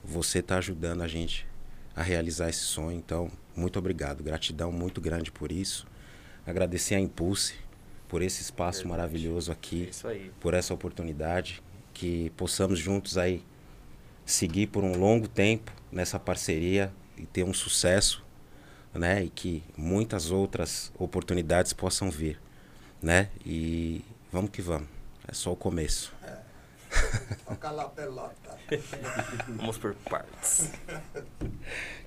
Você 0.04 0.38
está 0.38 0.58
ajudando 0.58 1.02
a 1.02 1.08
gente 1.08 1.46
a 1.94 2.02
realizar 2.02 2.48
esse 2.48 2.60
sonho. 2.60 2.96
Então, 2.96 3.30
muito 3.54 3.78
obrigado. 3.78 4.22
Gratidão 4.22 4.72
muito 4.72 5.00
grande 5.00 5.30
por 5.30 5.52
isso. 5.52 5.86
Agradecer 6.46 6.94
a 6.94 7.00
Impulse 7.00 7.54
por 8.08 8.22
esse 8.22 8.42
espaço 8.42 8.80
Verdade. 8.80 8.98
maravilhoso 8.98 9.52
aqui, 9.52 9.90
é 10.04 10.30
por 10.40 10.54
essa 10.54 10.74
oportunidade, 10.74 11.62
que 11.92 12.30
possamos 12.36 12.78
juntos 12.78 13.18
aí 13.18 13.44
seguir 14.24 14.68
por 14.68 14.82
um 14.82 14.96
longo 14.96 15.28
tempo 15.28 15.72
nessa 15.92 16.18
parceria 16.18 16.92
e 17.16 17.26
ter 17.26 17.44
um 17.44 17.52
sucesso 17.52 18.24
né? 18.94 19.24
E 19.24 19.30
que 19.30 19.62
muitas 19.76 20.30
outras 20.30 20.92
oportunidades 20.98 21.72
possam 21.72 22.10
vir, 22.10 22.38
né? 23.02 23.28
E 23.44 24.04
vamos 24.32 24.50
que 24.50 24.62
vamos. 24.62 24.88
É 25.26 25.32
só 25.32 25.52
o 25.52 25.56
começo. 25.56 26.12
É. 26.24 26.36
Toca 27.46 27.70
pelota. 27.94 28.50
Vamos 29.48 29.78
por 29.78 29.94
partes. 30.08 30.70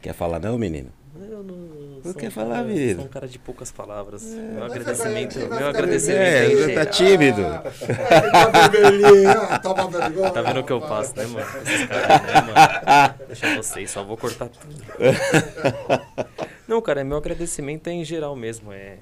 Quer 0.01 0.13
falar 0.13 0.39
não, 0.39 0.57
menino? 0.57 0.89
Eu 1.15 1.43
não. 1.43 2.01
Não 2.03 2.13
quer 2.13 2.31
falar, 2.31 2.63
menino? 2.63 3.01
Sou 3.01 3.05
um 3.05 3.09
cara 3.09 3.27
de 3.27 3.37
poucas 3.37 3.71
palavras. 3.71 4.25
É, 4.25 4.35
meu 4.35 4.63
agradecimento. 4.63 5.37
Meu 5.39 5.67
agradecimento. 5.67 6.69
É, 6.69 6.73
tá 6.73 6.85
tímido. 6.85 7.45
Ah, 7.45 7.61
Tá 10.31 10.41
vendo 10.41 10.61
o 10.61 10.63
que 10.63 10.71
eu 10.71 10.81
passo, 10.81 11.15
né, 11.15 11.27
mano? 11.27 11.45
Esses 11.61 11.85
caras, 11.87 12.21
né, 12.23 12.41
mano? 12.41 12.55
Deixa 13.27 13.55
vocês, 13.55 13.91
só 13.91 14.03
vou 14.03 14.17
cortar 14.17 14.49
tudo. 14.49 14.73
Não, 16.67 16.81
cara, 16.81 17.01
é 17.01 17.03
meu 17.03 17.17
agradecimento 17.17 17.87
é 17.87 17.91
em 17.91 18.05
geral 18.05 18.35
mesmo. 18.35 18.71
É 18.71 18.97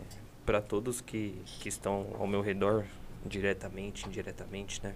para 0.45 0.61
todos 0.61 1.01
que, 1.01 1.39
que 1.59 1.69
estão 1.69 2.07
ao 2.19 2.25
meu 2.25 2.41
redor, 2.41 2.85
diretamente, 3.25 4.07
indiretamente, 4.07 4.83
né? 4.83 4.95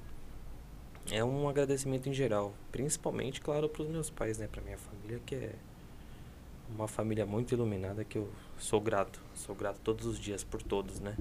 É 1.11 1.23
um 1.23 1.47
agradecimento 1.47 2.09
em 2.09 2.13
geral. 2.13 2.53
Principalmente, 2.71 3.39
claro, 3.39 3.69
para 3.69 3.83
os 3.83 3.89
meus 3.89 4.09
pais, 4.09 4.39
né? 4.39 4.47
Para 4.47 4.61
minha 4.63 4.77
família, 4.77 5.21
que 5.25 5.35
é 5.35 5.53
uma 6.69 6.87
família 6.87 7.25
muito 7.25 7.53
iluminada 7.53 8.03
que 8.03 8.17
eu 8.17 8.29
sou 8.57 8.81
grato. 8.81 9.21
Sou 9.35 9.53
grato 9.53 9.79
todos 9.83 10.07
os 10.07 10.19
dias 10.19 10.43
por 10.43 10.63
todos, 10.63 10.99
né? 10.99 11.15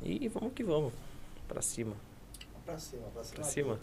E 0.00 0.28
vamos 0.28 0.52
que 0.52 0.62
vamos. 0.62 0.92
Para 1.48 1.60
cima. 1.60 1.96
Para 2.64 2.78
cima, 2.78 3.08
para 3.12 3.24
cima. 3.24 3.34
Pra 3.34 3.44
cima. 3.44 3.80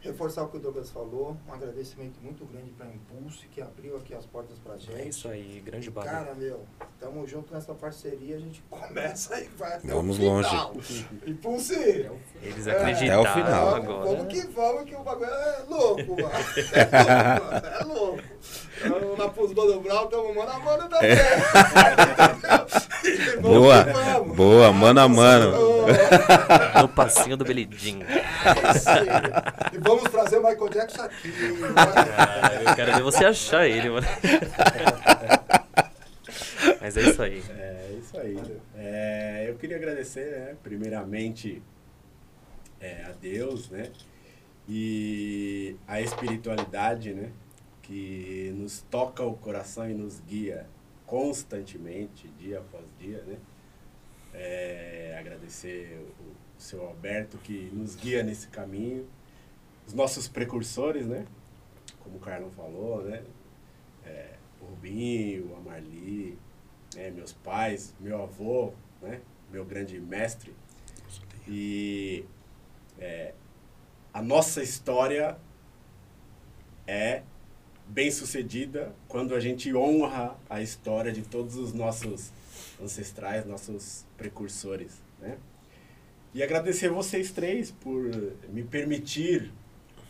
Reforçar 0.00 0.44
o 0.44 0.48
que 0.48 0.56
o 0.56 0.60
Douglas 0.60 0.88
falou, 0.90 1.36
um 1.48 1.52
agradecimento 1.52 2.20
muito 2.22 2.44
grande 2.44 2.70
para 2.70 2.86
a 2.86 2.90
Impulse, 2.90 3.48
que 3.48 3.60
abriu 3.60 3.96
aqui 3.96 4.14
as 4.14 4.24
portas 4.24 4.56
para 4.58 4.76
gente. 4.76 4.94
É 4.94 5.08
isso 5.08 5.26
aí, 5.26 5.60
grande 5.64 5.90
barra. 5.90 6.06
Cara, 6.06 6.34
meu, 6.34 6.60
tamo 7.00 7.26
junto 7.26 7.52
nessa 7.52 7.74
parceria, 7.74 8.36
a 8.36 8.38
gente 8.38 8.62
começa 8.70 9.40
e 9.40 9.48
vai 9.56 9.74
até 9.74 9.88
Vamos 9.88 10.16
o 10.16 10.20
final. 10.20 10.72
longe. 10.74 11.08
Impulse! 11.26 12.08
Eles 12.40 12.68
acreditaram 12.68 13.26
é 13.26 13.28
o 13.28 13.32
final. 13.34 13.74
agora. 13.74 14.16
Vamos 14.16 14.32
que 14.32 14.46
vamos, 14.46 14.84
que 14.84 14.94
o 14.94 15.02
bagulho 15.02 15.28
é 15.28 15.64
louco, 15.68 16.22
mano. 16.22 16.30
É 16.72 17.84
louco, 17.84 18.22
É 18.86 18.94
louco. 18.94 19.16
Na 19.18 19.28
Pus 19.28 19.52
Mano 19.54 19.80
Brown, 19.80 20.04
estamos 20.04 20.36
mano 20.36 20.50
a 20.52 20.58
mano 20.60 20.88
também. 20.88 21.16
boa, 23.40 23.84
boa, 24.34 24.72
mano 24.72 25.00
a 25.00 25.08
mano. 25.08 25.50
No 26.80 26.88
passinho 26.88 27.36
do 27.36 27.44
Belidinho. 27.44 28.06
E 29.72 29.78
vamos 29.78 30.10
trazer 30.10 30.38
o 30.38 30.42
Michael 30.42 30.68
Jackson 30.68 31.02
aqui. 31.02 31.32
Cara, 31.74 32.62
eu 32.62 32.74
quero 32.74 32.94
ver 32.94 33.02
você 33.02 33.24
achar 33.24 33.66
ele, 33.66 33.90
mano. 33.90 34.06
Mas 36.80 36.96
é 36.96 37.02
isso 37.02 37.22
aí. 37.22 37.42
É 37.50 37.96
isso 37.98 38.18
aí. 38.18 38.60
É, 38.76 39.46
eu 39.48 39.56
queria 39.56 39.76
agradecer, 39.76 40.30
né, 40.30 40.56
primeiramente, 40.62 41.62
é, 42.80 43.04
a 43.04 43.12
Deus, 43.20 43.68
né? 43.70 43.90
E 44.68 45.76
a 45.86 46.00
espiritualidade, 46.00 47.14
né? 47.14 47.30
Que 47.82 48.52
nos 48.56 48.82
toca 48.90 49.22
o 49.22 49.36
coração 49.36 49.88
e 49.88 49.94
nos 49.94 50.20
guia 50.20 50.66
constantemente, 51.06 52.28
dia 52.38 52.58
após 52.58 52.84
dia, 52.98 53.22
né? 53.26 53.36
É, 54.38 55.16
agradecer 55.18 55.98
o, 55.98 56.22
o 56.22 56.36
seu 56.58 56.86
Alberto 56.86 57.38
que 57.38 57.70
nos 57.72 57.94
guia 57.94 58.22
nesse 58.22 58.48
caminho, 58.48 59.06
os 59.86 59.94
nossos 59.94 60.28
precursores, 60.28 61.06
né? 61.06 61.26
Como 62.00 62.16
o 62.16 62.20
Carlão 62.20 62.50
falou, 62.50 63.02
né? 63.02 63.22
É, 64.04 64.34
o 64.60 64.66
Rubinho, 64.66 65.56
a 65.56 65.60
Marli, 65.60 66.38
né? 66.94 67.10
meus 67.10 67.32
pais, 67.32 67.94
meu 67.98 68.22
avô, 68.22 68.72
né? 69.00 69.20
Meu 69.50 69.64
grande 69.64 69.98
mestre. 69.98 70.54
E 71.48 72.24
é, 72.98 73.32
a 74.12 74.20
nossa 74.20 74.62
história 74.62 75.38
é 76.86 77.22
bem 77.86 78.10
sucedida 78.10 78.92
quando 79.08 79.34
a 79.34 79.40
gente 79.40 79.74
honra 79.74 80.36
a 80.50 80.60
história 80.60 81.12
de 81.12 81.22
todos 81.22 81.56
os 81.56 81.72
nossos 81.72 82.32
ancestrais, 82.82 83.44
nossos 83.44 84.04
precursores, 84.16 85.02
né? 85.20 85.38
E 86.34 86.42
agradecer 86.42 86.90
vocês 86.90 87.30
três 87.30 87.70
por 87.70 88.10
me 88.48 88.62
permitir 88.62 89.52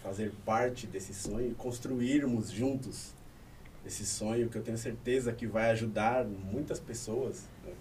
fazer 0.02 0.32
parte 0.44 0.86
desse 0.86 1.14
sonho, 1.14 1.55
construirmos 1.55 2.51
juntos 2.51 3.14
esse 3.86 4.05
sonho 4.05 4.48
que 4.48 4.59
eu 4.59 4.62
tenho 4.62 4.76
certeza 4.76 5.32
que 5.32 5.47
vai 5.47 5.70
ajudar 5.70 6.24
muitas 6.24 6.80
pessoas 6.80 7.48
né? 7.64 7.72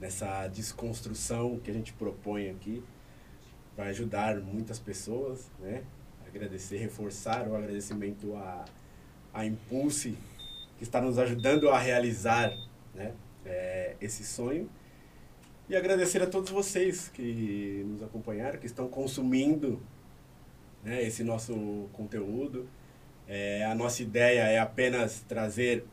nessa 0.00 0.48
desconstrução 0.48 1.60
que 1.60 1.70
a 1.70 1.74
gente 1.74 1.92
propõe 1.92 2.50
aqui, 2.50 2.82
vai 3.76 3.90
ajudar 3.90 4.40
muitas 4.40 4.78
pessoas, 4.78 5.48
né? 5.60 5.84
agradecer, 6.26 6.78
reforçar 6.78 7.46
o 7.46 7.54
agradecimento 7.54 8.34
a, 8.34 8.64
a 9.32 9.46
Impulse, 9.46 10.18
que 10.76 10.82
está 10.82 11.00
nos 11.00 11.18
ajudando 11.18 11.68
a 11.70 11.78
realizar 11.78 12.52
né, 12.92 13.14
é, 13.44 13.96
esse 14.00 14.24
sonho. 14.24 14.68
E 15.68 15.74
agradecer 15.74 16.22
a 16.22 16.26
todos 16.26 16.50
vocês 16.50 17.08
que 17.08 17.82
nos 17.86 18.02
acompanharam, 18.02 18.58
que 18.58 18.66
estão 18.66 18.88
consumindo 18.88 19.82
né, 20.82 21.02
esse 21.02 21.24
nosso 21.24 21.88
conteúdo. 21.92 22.68
É, 23.26 23.64
a 23.64 23.74
nossa 23.74 24.02
ideia 24.02 24.42
é 24.42 24.58
apenas 24.58 25.20
trazer 25.26 25.84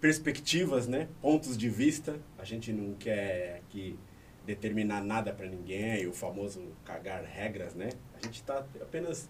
perspectivas, 0.00 0.86
né, 0.86 1.08
pontos 1.20 1.56
de 1.56 1.68
vista. 1.68 2.18
A 2.38 2.44
gente 2.44 2.72
não 2.72 2.94
quer 2.94 3.62
aqui 3.66 3.98
determinar 4.46 5.02
nada 5.02 5.32
para 5.32 5.46
ninguém, 5.46 6.06
o 6.06 6.12
famoso 6.12 6.62
cagar 6.84 7.24
regras, 7.24 7.74
né? 7.74 7.90
A 8.20 8.24
gente 8.26 8.36
está 8.36 8.58
apenas 8.80 9.28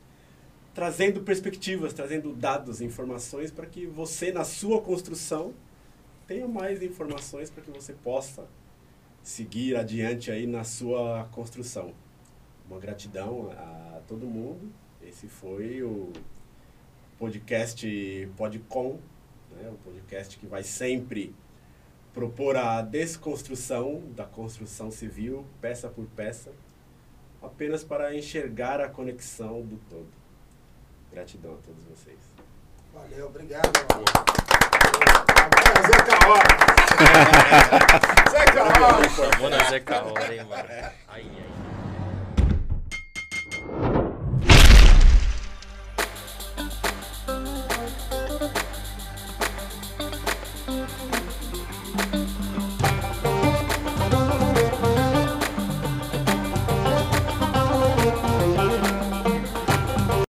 trazendo 0.74 1.20
perspectivas, 1.22 1.92
trazendo 1.92 2.32
dados, 2.34 2.80
informações 2.80 3.50
para 3.50 3.66
que 3.66 3.86
você, 3.86 4.32
na 4.32 4.44
sua 4.44 4.80
construção, 4.80 5.54
tenha 6.26 6.48
mais 6.48 6.82
informações 6.82 7.50
para 7.50 7.62
que 7.62 7.70
você 7.70 7.92
possa 7.92 8.46
seguir 9.22 9.76
adiante 9.76 10.30
aí 10.30 10.46
na 10.46 10.64
sua 10.64 11.24
construção. 11.32 11.92
Uma 12.68 12.78
gratidão 12.78 13.50
a 13.52 14.00
todo 14.06 14.26
mundo. 14.26 14.72
Esse 15.02 15.28
foi 15.28 15.82
o 15.82 16.12
podcast 17.18 17.86
Podcom, 18.36 18.98
né? 19.52 19.70
um 19.70 19.76
podcast 19.76 20.38
que 20.38 20.46
vai 20.46 20.62
sempre 20.62 21.34
propor 22.12 22.56
a 22.56 22.80
desconstrução 22.80 24.02
da 24.14 24.24
construção 24.24 24.90
civil, 24.90 25.44
peça 25.60 25.88
por 25.88 26.06
peça, 26.06 26.52
apenas 27.42 27.82
para 27.82 28.16
enxergar 28.16 28.80
a 28.80 28.88
conexão 28.88 29.62
do 29.62 29.78
todo. 29.90 30.08
Gratidão 31.12 31.54
a 31.54 31.56
todos 31.58 31.82
vocês. 31.84 32.18
Valeu, 32.92 33.26
obrigado. 33.26 34.63
Zeca 35.86 36.16
Hora. 36.26 36.48
Zeca 38.30 38.62
Hora. 38.62 39.08
Chamou 39.10 39.50
na 39.50 39.64
Zeca 39.64 40.04
Hora, 40.04 40.34
hein, 40.34 40.44
mano. 40.48 40.64
Aí, 40.68 40.92
aí. 41.08 41.63